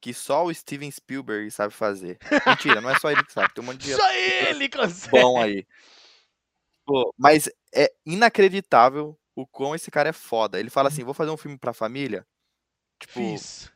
que 0.00 0.12
só 0.12 0.44
o 0.44 0.52
Steven 0.54 0.90
Spielberg 0.90 1.50
sabe 1.50 1.72
fazer. 1.72 2.18
Mentira, 2.46 2.80
não 2.80 2.90
é 2.90 2.98
só 2.98 3.10
ele 3.10 3.24
que 3.24 3.32
sabe, 3.32 3.52
tem 3.54 3.62
um 3.64 3.66
monte 3.66 3.80
de 3.80 3.94
Só 3.96 4.12
ele 4.12 4.68
consegue. 4.68 5.10
bom 5.10 5.40
aí. 5.40 5.66
Pô, 6.86 7.14
mas 7.16 7.48
é 7.74 7.90
inacreditável 8.04 9.18
o 9.34 9.46
quão 9.46 9.74
esse 9.74 9.90
cara 9.90 10.08
é 10.10 10.12
foda. 10.12 10.58
Ele 10.58 10.70
fala 10.70 10.88
assim, 10.88 11.04
vou 11.04 11.14
fazer 11.14 11.30
um 11.30 11.36
filme 11.36 11.58
pra 11.58 11.72
família. 11.72 12.26
Tipo, 12.98 13.14
Fiz. 13.14 13.72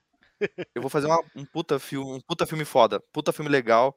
eu 0.74 0.80
vou 0.80 0.90
fazer 0.90 1.06
uma- 1.06 1.22
um, 1.34 1.44
puta 1.44 1.78
filme, 1.78 2.12
um 2.12 2.20
puta 2.20 2.46
filme 2.46 2.64
foda, 2.64 3.00
puta 3.12 3.32
filme 3.32 3.50
legal. 3.50 3.96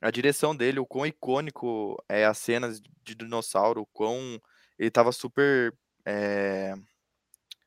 A 0.00 0.10
direção 0.10 0.54
dele, 0.54 0.80
o 0.80 0.86
quão 0.86 1.06
icônico 1.06 1.96
é 2.08 2.24
as 2.24 2.38
cenas 2.38 2.80
de 3.02 3.14
dinossauro, 3.14 3.82
o 3.82 3.86
quão 3.86 4.40
ele 4.78 4.90
tava 4.90 5.12
super. 5.12 5.72
é, 6.04 6.74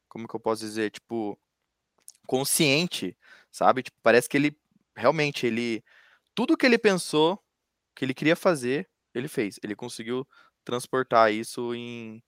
como 0.10 0.28
que 0.28 0.36
eu 0.36 0.40
posso 0.40 0.62
dizer? 0.62 0.92
Tipo, 0.92 1.38
consciente, 2.28 3.18
sabe? 3.52 3.84
Tipo, 3.84 3.98
parece 4.02 4.28
que 4.30 4.38
ele 4.38 4.58
realmente 4.96 5.46
ele. 5.48 5.84
Tudo 6.34 6.58
que 6.58 6.66
ele 6.66 6.78
pensou, 6.78 7.42
que 7.96 8.04
ele 8.04 8.14
queria 8.14 8.36
fazer, 8.36 8.90
ele 9.14 9.28
fez. 9.28 9.60
Ele 9.64 9.76
conseguiu 9.76 10.28
transportar 10.64 11.32
isso 11.34 11.74
em, 11.74 12.22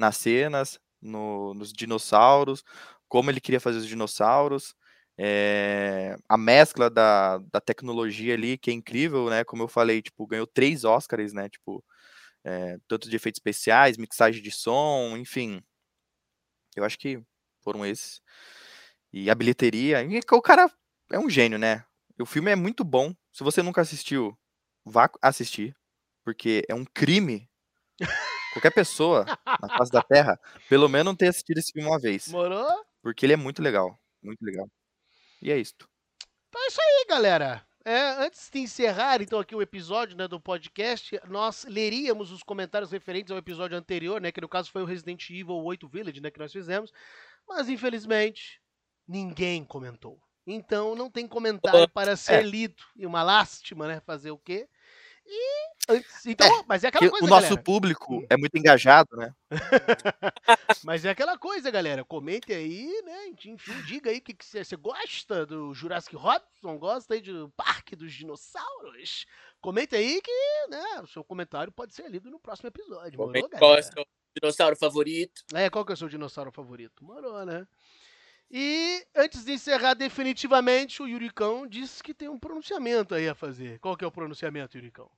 nas 0.00 0.16
cenas, 0.18 0.78
no- 1.02 1.54
nos 1.54 1.72
dinossauros, 1.72 2.64
como 3.08 3.30
ele 3.30 3.40
queria 3.40 3.60
fazer 3.60 3.78
os 3.78 3.86
dinossauros 3.88 4.74
é, 5.22 6.16
a 6.28 6.38
mescla 6.38 6.88
da, 6.90 7.38
da 7.52 7.60
tecnologia 7.60 8.32
ali, 8.34 8.56
que 8.56 8.70
é 8.70 8.74
incrível, 8.74 9.28
né? 9.28 9.44
Como 9.44 9.62
eu 9.62 9.68
falei, 9.68 10.00
tipo, 10.02 10.26
ganhou 10.26 10.46
três 10.46 10.82
Oscars, 10.84 11.32
né? 11.34 11.48
Tipo, 11.50 11.84
é, 12.44 12.78
tanto 12.88 13.10
de 13.10 13.16
efeitos 13.16 13.38
especiais, 13.38 13.98
mixagem 13.98 14.42
de 14.42 14.50
som, 14.50 15.16
enfim. 15.18 15.62
Eu 16.76 16.84
acho 16.84 16.98
que 16.98 17.20
foram 17.62 17.84
esses. 17.84 18.20
E 19.12 19.30
a 19.30 19.34
bilheteria. 19.34 20.02
e 20.04 20.20
O 20.32 20.42
cara 20.42 20.70
é 21.12 21.18
um 21.18 21.30
gênio, 21.30 21.58
né? 21.58 21.84
O 22.20 22.26
filme 22.26 22.50
é 22.50 22.56
muito 22.56 22.84
bom. 22.84 23.14
Se 23.32 23.44
você 23.44 23.62
nunca 23.62 23.80
assistiu, 23.80 24.38
vá 24.84 25.10
assistir. 25.22 25.76
Porque 26.24 26.64
é 26.68 26.74
um 26.74 26.84
crime. 26.84 27.48
Qualquer 28.52 28.70
pessoa 28.70 29.24
na 29.60 29.78
face 29.78 29.92
da 29.92 30.02
Terra, 30.02 30.38
pelo 30.68 30.88
menos 30.88 31.16
ter 31.16 31.28
assistido 31.28 31.58
esse 31.58 31.72
filme 31.72 31.88
uma 31.88 31.98
vez. 31.98 32.28
Morou? 32.28 32.68
Porque 33.02 33.24
ele 33.24 33.32
é 33.32 33.36
muito 33.36 33.62
legal. 33.62 33.98
Muito 34.22 34.42
legal. 34.42 34.68
E 35.40 35.50
é 35.50 35.58
isto. 35.58 35.88
Então 36.48 36.62
é 36.62 36.66
isso 36.66 36.80
aí, 36.80 37.06
galera. 37.08 37.64
É, 37.84 38.24
antes 38.24 38.50
de 38.52 38.58
encerrar, 38.58 39.22
então, 39.22 39.38
aqui 39.38 39.54
o 39.54 39.62
episódio 39.62 40.16
né, 40.16 40.28
do 40.28 40.38
podcast, 40.38 41.18
nós 41.28 41.64
leríamos 41.64 42.30
os 42.30 42.42
comentários 42.42 42.92
referentes 42.92 43.30
ao 43.30 43.38
episódio 43.38 43.76
anterior, 43.76 44.20
né? 44.20 44.30
Que 44.30 44.40
no 44.40 44.48
caso 44.48 44.70
foi 44.70 44.82
o 44.82 44.84
Resident 44.84 45.30
Evil 45.30 45.56
8 45.64 45.88
Village, 45.88 46.20
né? 46.20 46.30
Que 46.30 46.38
nós 46.38 46.52
fizemos. 46.52 46.92
Mas, 47.48 47.70
infelizmente, 47.70 48.60
ninguém 49.08 49.64
comentou. 49.64 50.20
Então, 50.46 50.94
não 50.94 51.10
tem 51.10 51.26
comentário 51.26 51.88
para 51.88 52.16
ser 52.16 52.44
lido. 52.44 52.82
E 52.96 53.06
uma 53.06 53.22
lástima, 53.22 53.88
né? 53.88 54.00
Fazer 54.00 54.30
o 54.30 54.38
quê? 54.38 54.68
E 55.24 55.79
antes. 55.90 56.26
Então, 56.26 56.64
mas 56.68 56.84
é 56.84 56.88
aquela 56.88 57.04
Que 57.04 57.10
coisa, 57.10 57.26
o 57.26 57.28
nosso 57.28 57.42
galera. 57.48 57.62
público 57.62 58.26
é 58.30 58.36
muito 58.36 58.56
engajado, 58.56 59.16
né? 59.16 59.34
Mas 60.84 61.04
é 61.04 61.10
aquela 61.10 61.36
coisa, 61.36 61.70
galera. 61.70 62.04
Comente 62.04 62.52
aí, 62.52 63.02
né? 63.04 63.28
Enfim, 63.44 63.56
diga 63.86 64.10
aí 64.10 64.18
o 64.18 64.22
que 64.22 64.36
você 64.40 64.64
você 64.64 64.76
gosta 64.76 65.44
do 65.44 65.74
Jurassic 65.74 66.14
Robson, 66.16 66.78
gosta 66.78 67.14
aí 67.14 67.20
do 67.20 67.50
Parque 67.56 67.96
dos 67.96 68.12
Dinossauros. 68.12 69.26
Comente 69.60 69.94
aí 69.94 70.20
que, 70.22 70.66
né, 70.68 71.00
o 71.02 71.06
seu 71.06 71.22
comentário 71.22 71.72
pode 71.72 71.94
ser 71.94 72.08
lido 72.08 72.30
no 72.30 72.38
próximo 72.40 72.68
episódio. 72.68 73.18
Morou, 73.18 73.32
Comente 73.32 73.58
Qual 73.58 73.76
é 73.76 73.80
o 73.80 73.82
seu 73.82 74.06
dinossauro 74.40 74.76
favorito? 74.76 75.42
É, 75.54 75.68
qual 75.68 75.84
que 75.84 75.92
é 75.92 75.94
o 75.94 75.98
seu 75.98 76.08
dinossauro 76.08 76.50
favorito? 76.52 77.04
Morou, 77.04 77.44
né? 77.44 77.66
E 78.50 79.06
antes 79.14 79.44
de 79.44 79.52
encerrar 79.52 79.94
definitivamente, 79.94 81.02
o 81.02 81.06
Yuricão 81.06 81.66
disse 81.66 82.02
que 82.02 82.12
tem 82.12 82.28
um 82.28 82.38
pronunciamento 82.38 83.14
aí 83.14 83.28
a 83.28 83.34
fazer. 83.34 83.78
Qual 83.78 83.96
que 83.96 84.04
é 84.04 84.08
o 84.08 84.10
pronunciamento, 84.12 84.76
Yuricão? 84.76 85.08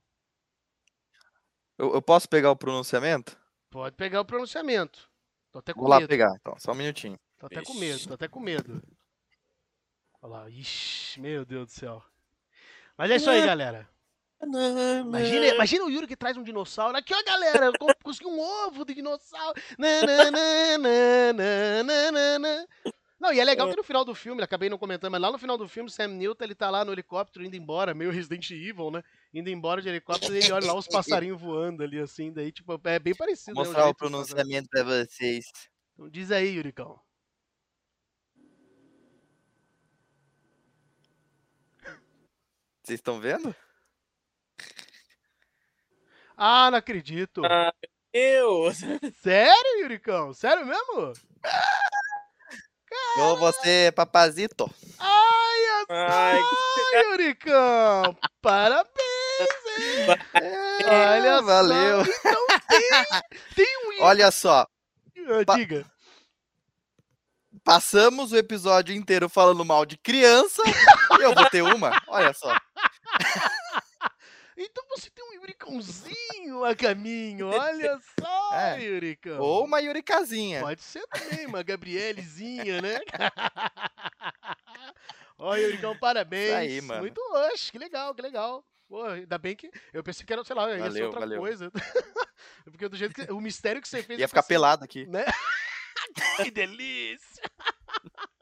Eu, 1.77 1.93
eu 1.93 2.01
posso 2.01 2.27
pegar 2.29 2.51
o 2.51 2.55
pronunciamento? 2.55 3.37
Pode 3.69 3.95
pegar 3.95 4.21
o 4.21 4.25
pronunciamento. 4.25 5.09
Tô 5.51 5.59
até 5.59 5.73
com 5.73 5.81
Vou 5.81 5.89
lá 5.89 5.97
medo. 5.99 6.09
pegar, 6.09 6.31
então. 6.39 6.55
Só 6.59 6.71
um 6.71 6.75
minutinho. 6.75 7.19
Tô 7.37 7.47
até 7.47 7.61
com 7.61 7.73
medo, 7.73 8.07
tô 8.07 8.13
até 8.13 8.27
com 8.27 8.39
medo. 8.39 8.81
Olha 10.21 10.31
lá, 10.33 10.49
ixi, 10.49 11.19
meu 11.19 11.43
Deus 11.45 11.67
do 11.67 11.71
céu. 11.71 12.03
Mas 12.97 13.11
é 13.11 13.15
isso 13.17 13.29
aí, 13.29 13.45
galera. 13.45 13.89
Imagina, 14.41 15.47
imagina 15.47 15.85
o 15.85 15.89
Yuri 15.89 16.07
que 16.07 16.15
traz 16.15 16.37
um 16.37 16.43
dinossauro. 16.43 16.97
Aqui, 16.97 17.13
ó, 17.13 17.23
galera, 17.23 17.67
eu 17.67 17.73
co- 17.77 17.95
consegui 18.03 18.27
um 18.27 18.39
ovo 18.39 18.85
de 18.85 18.93
dinossauro. 18.93 19.59
Não, 23.19 23.31
e 23.33 23.39
é 23.39 23.43
legal 23.43 23.69
que 23.69 23.75
no 23.75 23.83
final 23.83 24.03
do 24.03 24.13
filme, 24.13 24.43
acabei 24.43 24.69
não 24.69 24.77
comentando, 24.77 25.11
mas 25.11 25.21
lá 25.21 25.31
no 25.31 25.37
final 25.37 25.57
do 25.57 25.67
filme, 25.67 25.89
Sam 25.89 26.09
Newton, 26.09 26.43
ele 26.43 26.55
tá 26.55 26.69
lá 26.69 26.83
no 26.83 26.91
helicóptero 26.91 27.45
indo 27.45 27.55
embora, 27.55 27.93
meio 27.93 28.11
Resident 28.11 28.49
Evil, 28.51 28.91
né? 28.91 29.01
Indo 29.33 29.49
embora 29.49 29.81
de 29.81 29.89
helicóptero 29.89 30.35
e 30.35 30.37
ele 30.37 30.51
olha 30.51 30.67
lá 30.67 30.75
os 30.75 30.87
passarinhos 30.87 31.41
voando 31.41 31.81
ali, 31.81 31.99
assim, 31.99 32.31
daí, 32.31 32.51
tipo, 32.51 32.79
é 32.83 32.99
bem 32.99 33.15
parecido. 33.15 33.55
Vou 33.55 33.63
né, 33.63 33.69
mostrar 33.69 33.87
o 33.89 33.95
que 33.95 34.05
eles 34.05 34.11
fazem. 34.11 34.25
pronunciamento 34.35 34.69
pra 34.69 34.83
vocês. 34.83 35.45
Então 35.93 36.09
diz 36.09 36.31
aí, 36.31 36.55
Yuricão. 36.55 36.99
Vocês 42.83 42.99
estão 42.99 43.19
vendo? 43.19 43.55
Ah, 46.35 46.69
não 46.69 46.77
acredito. 46.77 47.41
Ah, 47.45 47.73
Eu! 48.11 48.71
Sério, 49.21 49.81
Yuricão? 49.81 50.33
Sério 50.33 50.65
mesmo? 50.65 51.13
Ou 53.19 53.37
você, 53.37 53.91
papazito? 53.95 54.69
Ai, 54.99 55.85
Ai, 55.89 56.39
ai, 56.39 57.03
Yuricão! 57.11 58.15
Parabéns, 58.41 58.92
hein? 59.79 60.17
Olha 60.85 61.27
É, 61.37 61.41
valeu. 61.41 62.01
Então 62.01 62.47
tem, 62.67 62.89
tem 63.55 63.77
um... 63.99 64.03
Olha 64.03 64.31
só, 64.31 64.67
Ah, 65.17 65.45
pa- 65.45 65.55
Diga. 65.55 65.85
passamos 67.63 68.31
o 68.31 68.37
episódio 68.37 68.93
inteiro 68.95 69.29
falando 69.29 69.63
mal 69.63 69.85
de 69.85 69.97
criança 69.97 70.61
e 70.65 71.21
eu 71.23 71.33
vou 71.33 71.49
ter 71.49 71.61
uma. 71.61 71.91
Olha 72.07 72.33
só. 72.33 72.55
Então 74.55 74.83
você 74.87 75.09
tem 75.09 75.25
um 75.27 75.33
Yuricãozinho 75.33 76.63
a 76.63 76.75
caminho. 76.75 77.47
Olha 77.49 77.99
só, 78.19 78.53
É. 78.55 78.79
Yuricão. 78.83 79.39
Ou 79.39 79.65
uma 79.65 79.79
Yurikazinha. 79.79 80.61
Pode 80.61 80.83
ser 80.83 81.03
também, 81.07 81.47
uma 81.47 81.63
Gabrielezinha, 81.63 82.79
né? 82.79 82.99
Ó, 85.39 85.55
Yuricão, 85.55 85.97
parabéns. 85.97 86.49
Isso 86.49 86.55
aí, 86.55 86.81
mano. 86.81 87.01
Muito 87.01 87.19
oxe, 87.51 87.71
que 87.71 87.79
legal, 87.79 88.13
que 88.13 88.21
legal. 88.21 88.63
Pô, 88.87 89.03
ainda 89.05 89.37
bem 89.37 89.55
que. 89.55 89.69
Eu 89.91 90.03
pensei 90.03 90.25
que 90.25 90.33
era, 90.33 90.43
sei 90.43 90.55
lá, 90.55 90.71
ia 90.75 90.91
ser 90.91 91.03
outra 91.03 91.21
valeu. 91.21 91.39
coisa. 91.39 91.71
Porque 92.65 92.87
do 92.87 92.95
jeito 92.97 93.13
que. 93.13 93.31
O 93.31 93.39
mistério 93.41 93.81
que 93.81 93.87
você 93.87 94.03
fez. 94.03 94.19
Ia 94.19 94.27
ficar 94.27 94.41
pensei, 94.43 94.55
pelado 94.55 94.83
aqui. 94.83 95.05
Né? 95.07 95.23
que 96.47 96.51
delícia! 96.51 97.43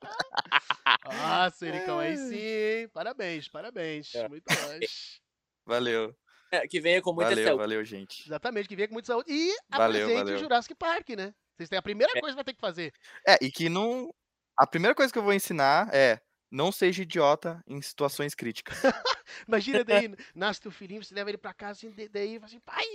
Nossa, 1.06 1.66
Yuricão, 1.66 2.00
aí 2.00 2.18
sim, 2.18 2.36
hein? 2.38 2.90
Parabéns, 2.90 3.48
parabéns. 3.48 4.14
É. 4.16 4.28
Muito 4.28 4.46
oxe. 4.52 5.20
Valeu. 5.66 6.16
É, 6.52 6.68
que 6.68 6.82
venha 6.82 7.02
com 7.02 7.14
muita 7.14 7.30
Valeu, 7.30 7.46
saúde. 7.46 7.60
valeu, 7.60 7.86
gente. 7.86 8.24
Exatamente, 8.28 8.68
que 8.68 8.76
venha 8.76 8.88
com 8.88 8.94
muita 8.94 9.08
saúde. 9.08 9.32
E 9.32 9.56
Valeu, 9.70 10.02
apresente 10.04 10.18
valeu. 10.24 10.36
o 10.36 10.40
Jurassic 10.40 10.76
Park, 10.76 11.10
né? 11.10 11.34
Vocês 11.56 11.70
têm 11.70 11.80
a 11.80 11.82
primeira 11.82 12.12
É. 12.16 12.20
coisa 12.20 12.34
que 12.34 12.36
vai 12.36 12.44
ter 12.44 12.54
que 12.54 12.60
fazer. 12.60 12.92
É, 13.28 13.38
e 13.42 13.50
que 13.52 13.70
não. 13.70 14.14
A 14.58 14.68
primeira 14.68 14.94
coisa 14.94 15.12
que 15.14 15.18
eu 15.18 15.24
vou 15.24 15.34
ensinar 15.34 15.90
é 15.94 16.20
não 16.52 16.72
seja 16.72 17.02
idiota 17.04 17.64
em 17.66 17.82
situações 17.82 18.36
críticas. 18.36 18.78
Imagina 19.48 19.84
daí, 19.84 20.14
nasce 20.36 20.60
teu 20.62 20.70
filhinho, 20.72 21.04
você 21.04 21.16
leva 21.16 21.30
ele 21.32 21.38
pra 21.38 21.54
casa, 21.54 21.72
assim, 21.72 21.92
de- 21.92 22.10
daí 22.10 22.36
fala 22.36 22.46
assim, 22.48 22.60
pai, 22.60 22.86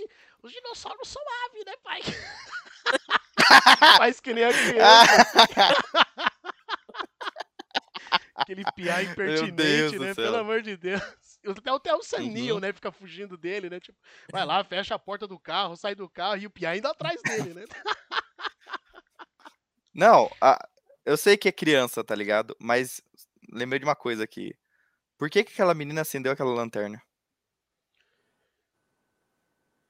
os 0.43 0.51
dinossauros 0.51 1.09
são 1.09 1.21
aves, 1.45 1.65
né, 1.65 1.73
pai? 1.83 2.01
Faz 3.97 4.19
que 4.19 4.33
nem 4.33 4.43
a 4.43 4.53
criança, 4.53 5.35
aquele 8.35 8.63
piá 8.75 9.01
impertinente, 9.03 9.97
né? 9.99 10.13
Pelo 10.13 10.37
amor 10.37 10.61
de 10.61 10.77
Deus. 10.77 11.01
Até, 11.47 11.69
até 11.71 11.95
o 11.95 12.03
Sam 12.03 12.23
Uhum. 12.23 12.59
Né, 12.59 12.73
fica 12.73 12.91
fugindo 12.91 13.37
dele, 13.37 13.69
né? 13.69 13.79
Tipo, 13.79 13.97
vai 14.31 14.45
lá, 14.45 14.63
fecha 14.63 14.95
a 14.95 14.99
porta 14.99 15.25
do 15.27 15.39
carro, 15.39 15.75
sai 15.77 15.95
do 15.95 16.09
carro 16.09 16.37
e 16.37 16.45
o 16.45 16.49
piá 16.49 16.71
ainda 16.71 16.89
atrás 16.91 17.21
dele, 17.23 17.53
né? 17.53 17.63
Não, 19.93 20.29
a- 20.41 20.67
eu 21.05 21.15
sei 21.15 21.37
que 21.37 21.47
é 21.47 21.51
criança, 21.51 22.03
tá 22.03 22.13
ligado? 22.13 22.55
Mas 22.59 23.01
lembrei 23.51 23.79
de 23.79 23.85
uma 23.85 23.95
coisa 23.95 24.23
aqui. 24.23 24.53
Por 25.17 25.29
que, 25.29 25.43
que 25.43 25.53
aquela 25.53 25.73
menina 25.73 26.01
acendeu 26.01 26.31
aquela 26.31 26.53
lanterna? 26.53 27.01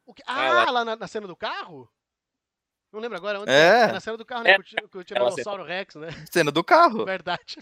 O 0.06 0.14
que- 0.14 0.24
Ah, 0.26 0.64
Ah, 0.68 0.72
lá- 0.72 0.86
na, 0.86 0.96
na 0.96 1.08
cena 1.08 1.28
do 1.28 1.36
carro? 1.36 1.90
Não 2.94 3.02
lembro 3.02 3.18
agora 3.18 3.42
onde. 3.42 3.52
É. 3.52 3.92
na 3.92 4.00
cena 4.00 4.16
do 4.16 4.26
carro, 4.26 4.44
né? 4.44 4.52
É. 4.52 4.58
Com 4.88 4.98
o 5.00 5.02
Ela 5.02 5.04
Tiranossauro 5.04 5.64
Rex, 5.64 5.96
né? 5.96 6.08
Cena 6.32 6.50
do 6.52 6.64
carro. 6.64 7.04
Verdade. 7.06 7.58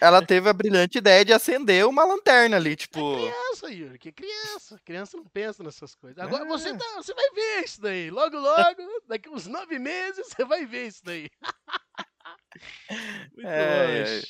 Ela 0.00 0.26
teve 0.26 0.48
a 0.48 0.52
brilhante 0.52 0.98
ideia 0.98 1.24
de 1.24 1.32
acender 1.32 1.86
uma 1.86 2.04
lanterna 2.04 2.56
ali, 2.56 2.74
tipo. 2.74 2.98
Criança, 3.16 3.70
Yuri, 3.70 3.96
que 3.98 4.10
criança. 4.10 4.80
Criança 4.84 5.16
não 5.16 5.24
pensa 5.24 5.62
nessas 5.62 5.94
coisas. 5.94 6.18
Agora 6.18 6.42
É. 6.44 6.48
você, 6.48 6.76
tá, 6.76 6.84
você 6.96 7.14
vai 7.14 7.30
ver 7.30 7.64
isso 7.64 7.80
daí. 7.80 8.10
Logo, 8.10 8.36
logo, 8.36 9.02
daqui 9.06 9.28
uns 9.28 9.46
nove 9.46 9.78
meses, 9.78 10.26
você 10.26 10.44
vai 10.44 10.66
ver 10.66 10.88
isso 10.88 11.04
daí. 11.04 11.30
Muito 13.32 13.46
ai. 13.46 14.22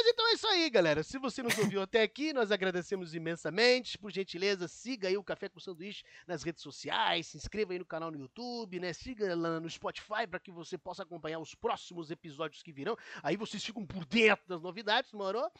Mas 0.00 0.06
então 0.06 0.26
é 0.28 0.32
isso 0.32 0.46
aí, 0.46 0.70
galera. 0.70 1.02
Se 1.02 1.18
você 1.18 1.42
nos 1.42 1.58
ouviu 1.58 1.82
até 1.82 2.00
aqui, 2.00 2.32
nós 2.32 2.50
agradecemos 2.50 3.14
imensamente. 3.14 3.98
Por 3.98 4.10
gentileza, 4.10 4.66
siga 4.66 5.08
aí 5.08 5.18
o 5.18 5.22
Café 5.22 5.46
com 5.46 5.60
Sanduíche 5.60 6.02
nas 6.26 6.42
redes 6.42 6.62
sociais, 6.62 7.26
se 7.26 7.36
inscreva 7.36 7.74
aí 7.74 7.78
no 7.78 7.84
canal 7.84 8.10
no 8.10 8.18
YouTube, 8.18 8.80
né? 8.80 8.94
Siga 8.94 9.36
lá 9.36 9.60
no 9.60 9.68
Spotify 9.68 10.26
para 10.26 10.40
que 10.40 10.50
você 10.50 10.78
possa 10.78 11.02
acompanhar 11.02 11.38
os 11.38 11.54
próximos 11.54 12.10
episódios 12.10 12.62
que 12.62 12.72
virão. 12.72 12.96
Aí 13.22 13.36
vocês 13.36 13.62
ficam 13.62 13.84
por 13.84 14.06
dentro 14.06 14.48
das 14.48 14.62
novidades, 14.62 15.12
moro? 15.12 15.52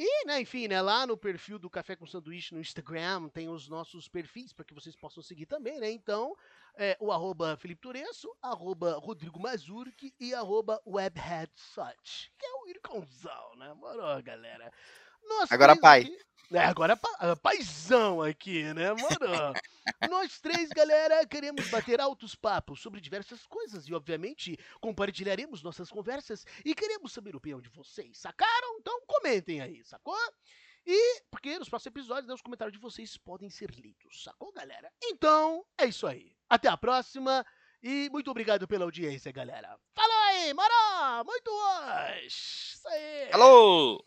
E, 0.00 0.26
né, 0.26 0.40
enfim, 0.40 0.68
né, 0.68 0.80
lá 0.80 1.04
no 1.04 1.16
perfil 1.16 1.58
do 1.58 1.68
Café 1.68 1.96
com 1.96 2.06
Sanduíche 2.06 2.54
no 2.54 2.60
Instagram 2.60 3.28
tem 3.30 3.48
os 3.48 3.68
nossos 3.68 4.06
perfis 4.08 4.52
para 4.52 4.64
que 4.64 4.72
vocês 4.72 4.94
possam 4.94 5.20
seguir 5.20 5.46
também, 5.46 5.80
né? 5.80 5.90
Então, 5.90 6.36
é, 6.76 6.96
o 7.00 7.10
arroba 7.10 7.56
Felipe 7.56 7.80
Turesso, 7.80 8.32
arroba 8.40 8.96
Rodrigo 8.98 9.40
Mazurki 9.40 10.14
e 10.20 10.32
arroba 10.32 10.80
WebheadSut, 10.86 12.32
que 12.38 12.46
é 12.46 12.52
o 12.62 12.68
Ircãozão, 12.68 13.56
né? 13.56 13.74
Morou, 13.74 14.22
galera. 14.22 14.72
Nós 15.28 15.50
Agora 15.50 15.74
pai. 15.76 16.02
aqui- 16.02 16.18
É, 16.50 16.60
agora 16.60 16.96
pa, 16.96 17.10
ah, 17.18 17.36
paizão 17.36 18.22
aqui, 18.22 18.62
né, 18.72 18.92
mano? 18.92 19.52
Nós 20.08 20.40
três, 20.40 20.70
galera, 20.70 21.26
queremos 21.26 21.68
bater 21.68 22.00
altos 22.00 22.34
papos 22.34 22.80
sobre 22.80 23.00
diversas 23.00 23.46
coisas 23.46 23.86
e, 23.86 23.94
obviamente, 23.94 24.58
compartilharemos 24.80 25.62
nossas 25.62 25.90
conversas 25.90 26.46
e 26.64 26.74
queremos 26.74 27.12
saber 27.12 27.34
a 27.34 27.36
opinião 27.36 27.60
de 27.60 27.68
vocês, 27.68 28.18
sacaram? 28.18 28.78
Então 28.78 29.02
comentem 29.06 29.60
aí, 29.60 29.84
sacou? 29.84 30.16
E, 30.86 31.20
porque 31.30 31.58
nos 31.58 31.68
próximos 31.68 31.94
episódios, 31.94 32.26
né, 32.26 32.34
os 32.34 32.40
comentários 32.40 32.72
de 32.72 32.80
vocês 32.80 33.18
podem 33.18 33.50
ser 33.50 33.70
lidos, 33.70 34.22
sacou, 34.22 34.50
galera? 34.50 34.90
Então, 35.02 35.62
é 35.76 35.84
isso 35.84 36.06
aí. 36.06 36.34
Até 36.48 36.68
a 36.68 36.78
próxima 36.78 37.44
e 37.82 38.08
muito 38.10 38.30
obrigado 38.30 38.66
pela 38.66 38.84
audiência, 38.84 39.30
galera. 39.30 39.78
Falou 39.94 40.16
aí, 40.28 40.54
moro! 40.54 41.24
Muito 41.26 41.50
hoje! 41.50 42.26
Isso 42.26 42.88
aí! 42.88 43.32
Alô! 43.32 44.02